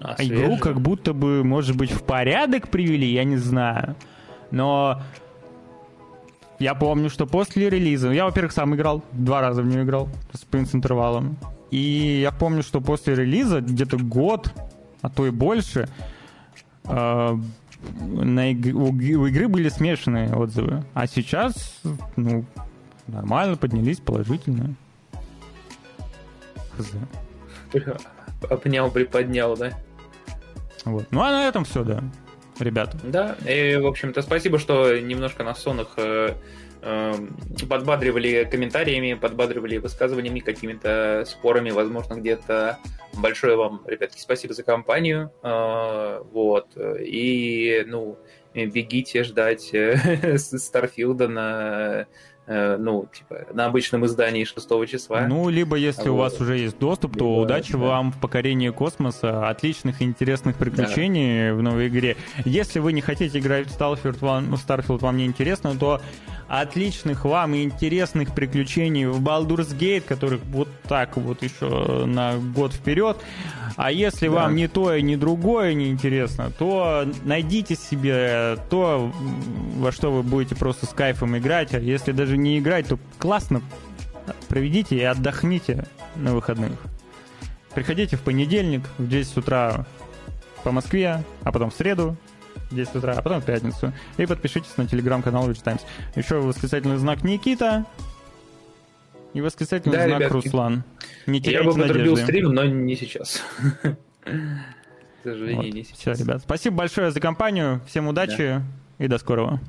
а, 0.00 0.14
игру 0.18 0.38
свежие? 0.38 0.58
как 0.58 0.80
будто 0.80 1.12
бы, 1.12 1.42
может 1.42 1.76
быть, 1.76 1.90
в 1.90 2.02
порядок 2.04 2.68
привели, 2.68 3.12
я 3.12 3.24
не 3.24 3.36
знаю. 3.36 3.96
Но 4.50 5.00
я 6.60 6.74
помню, 6.74 7.08
что 7.08 7.26
после 7.26 7.70
релиза... 7.70 8.10
Я, 8.10 8.26
во-первых, 8.26 8.52
сам 8.52 8.74
играл, 8.74 9.02
два 9.12 9.40
раза 9.40 9.62
в 9.62 9.66
нее 9.66 9.82
играл, 9.82 10.08
с 10.32 10.74
интервалом. 10.74 11.38
И 11.70 12.20
я 12.22 12.32
помню, 12.32 12.62
что 12.62 12.80
после 12.80 13.14
релиза, 13.14 13.60
где-то 13.60 13.96
год, 13.96 14.52
а 15.00 15.08
то 15.08 15.26
и 15.26 15.30
больше, 15.30 15.88
э, 16.84 17.38
на 18.00 18.50
иг... 18.50 18.74
у, 18.74 18.88
у 18.88 19.26
игры 19.26 19.48
были 19.48 19.68
смешанные 19.68 20.34
отзывы. 20.34 20.84
А 20.92 21.06
сейчас, 21.06 21.80
ну, 22.16 22.44
нормально, 23.06 23.56
поднялись, 23.56 23.98
положительно. 23.98 24.74
Хз. 26.76 26.92
Обнял, 28.50 28.90
приподнял, 28.90 29.56
да? 29.56 29.72
Вот. 30.84 31.06
Ну 31.10 31.22
а 31.22 31.30
на 31.30 31.46
этом 31.46 31.64
все, 31.64 31.84
да 31.84 32.02
ребята. 32.60 32.98
Да, 33.02 33.36
и, 33.46 33.76
в 33.76 33.86
общем-то, 33.86 34.22
спасибо, 34.22 34.58
что 34.58 34.98
немножко 34.98 35.44
на 35.44 35.54
сонах 35.54 35.94
э, 35.96 36.34
э, 36.82 37.14
подбадривали 37.68 38.48
комментариями, 38.50 39.14
подбадривали 39.14 39.78
высказываниями, 39.78 40.40
какими-то 40.40 41.24
спорами, 41.26 41.70
возможно, 41.70 42.14
где-то. 42.14 42.78
Большое 43.14 43.56
вам, 43.56 43.82
ребятки, 43.86 44.20
спасибо 44.20 44.54
за 44.54 44.62
компанию. 44.62 45.32
Э, 45.42 46.22
вот. 46.32 46.68
И, 47.00 47.84
ну, 47.86 48.18
бегите 48.54 49.24
ждать 49.24 49.72
Старфилда 50.36 51.28
на 51.28 52.06
ну, 52.50 53.06
типа, 53.12 53.46
на 53.52 53.66
обычном 53.66 54.04
издании 54.06 54.42
6 54.42 54.68
числа. 54.88 55.26
Ну, 55.28 55.48
либо 55.48 55.76
если 55.76 56.08
вот. 56.08 56.14
у 56.14 56.16
вас 56.16 56.40
уже 56.40 56.58
есть 56.58 56.78
доступ, 56.78 57.16
то 57.16 57.24
либо, 57.24 57.42
удачи 57.42 57.72
да. 57.72 57.78
вам 57.78 58.12
в 58.12 58.18
покорении 58.18 58.70
космоса, 58.70 59.48
отличных 59.48 60.02
и 60.02 60.04
интересных 60.04 60.56
приключений 60.56 61.50
да. 61.50 61.54
в 61.54 61.62
новой 61.62 61.86
игре. 61.86 62.16
Если 62.44 62.80
вы 62.80 62.92
не 62.92 63.02
хотите 63.02 63.38
играть 63.38 63.68
в 63.68 63.78
Starfield, 63.78 64.18
вам, 64.20 64.54
Starfield 64.54 64.98
вам 64.98 65.16
не 65.16 65.26
интересно, 65.26 65.76
то 65.76 66.00
отличных 66.50 67.24
вам 67.24 67.54
и 67.54 67.62
интересных 67.62 68.34
приключений 68.34 69.06
в 69.06 69.22
Baldur's 69.22 69.72
Gate, 69.78 70.00
которых 70.00 70.40
вот 70.46 70.68
так 70.88 71.16
вот 71.16 71.44
еще 71.44 72.04
на 72.06 72.38
год 72.38 72.72
вперед. 72.72 73.18
А 73.76 73.92
если 73.92 74.26
да. 74.26 74.34
вам 74.34 74.56
ни 74.56 74.66
то 74.66 74.92
и 74.92 75.00
ни 75.00 75.14
другое 75.14 75.74
не 75.74 75.90
интересно, 75.90 76.50
то 76.58 77.06
найдите 77.24 77.76
себе 77.76 78.56
то, 78.68 79.12
во 79.76 79.92
что 79.92 80.10
вы 80.10 80.24
будете 80.24 80.56
просто 80.56 80.86
с 80.86 80.88
кайфом 80.88 81.38
играть. 81.38 81.72
А 81.72 81.78
если 81.78 82.10
даже 82.10 82.36
не 82.42 82.58
играть, 82.58 82.88
то 82.88 82.98
классно 83.18 83.62
проведите 84.48 84.96
и 84.96 85.02
отдохните 85.02 85.86
на 86.16 86.34
выходных. 86.34 86.72
Приходите 87.74 88.16
в 88.16 88.22
понедельник 88.22 88.82
в 88.98 89.08
10 89.08 89.36
утра 89.38 89.86
по 90.64 90.72
Москве, 90.72 91.22
а 91.42 91.52
потом 91.52 91.70
в 91.70 91.74
среду 91.74 92.16
10 92.70 92.96
утра, 92.96 93.14
а 93.16 93.22
потом 93.22 93.40
в 93.40 93.44
пятницу. 93.44 93.92
И 94.16 94.26
подпишитесь 94.26 94.76
на 94.76 94.86
телеграм-канал 94.86 95.48
Witch 95.48 95.62
Times. 95.62 95.80
Еще 96.16 96.40
восклицательный 96.40 96.96
знак 96.96 97.24
Никита 97.24 97.86
и 99.34 99.40
восклицательный 99.40 99.96
да, 99.96 100.06
знак 100.06 100.20
ребятки. 100.20 100.32
Руслан. 100.34 100.84
Не 101.26 101.38
Я 101.38 101.62
бы 101.62 101.72
подрубил 101.72 102.16
стрим, 102.16 102.52
но 102.52 102.64
не 102.64 102.96
сейчас. 102.96 103.42
К 104.24 105.24
сожалению, 105.24 105.56
вот. 105.64 105.74
не 105.74 105.84
сейчас. 105.84 105.98
Все, 105.98 106.24
ребят. 106.24 106.42
Спасибо 106.42 106.76
большое 106.76 107.10
за 107.10 107.20
компанию. 107.20 107.80
Всем 107.86 108.08
удачи 108.08 108.62
да. 108.98 109.04
и 109.04 109.06
до 109.06 109.18
скорого. 109.18 109.60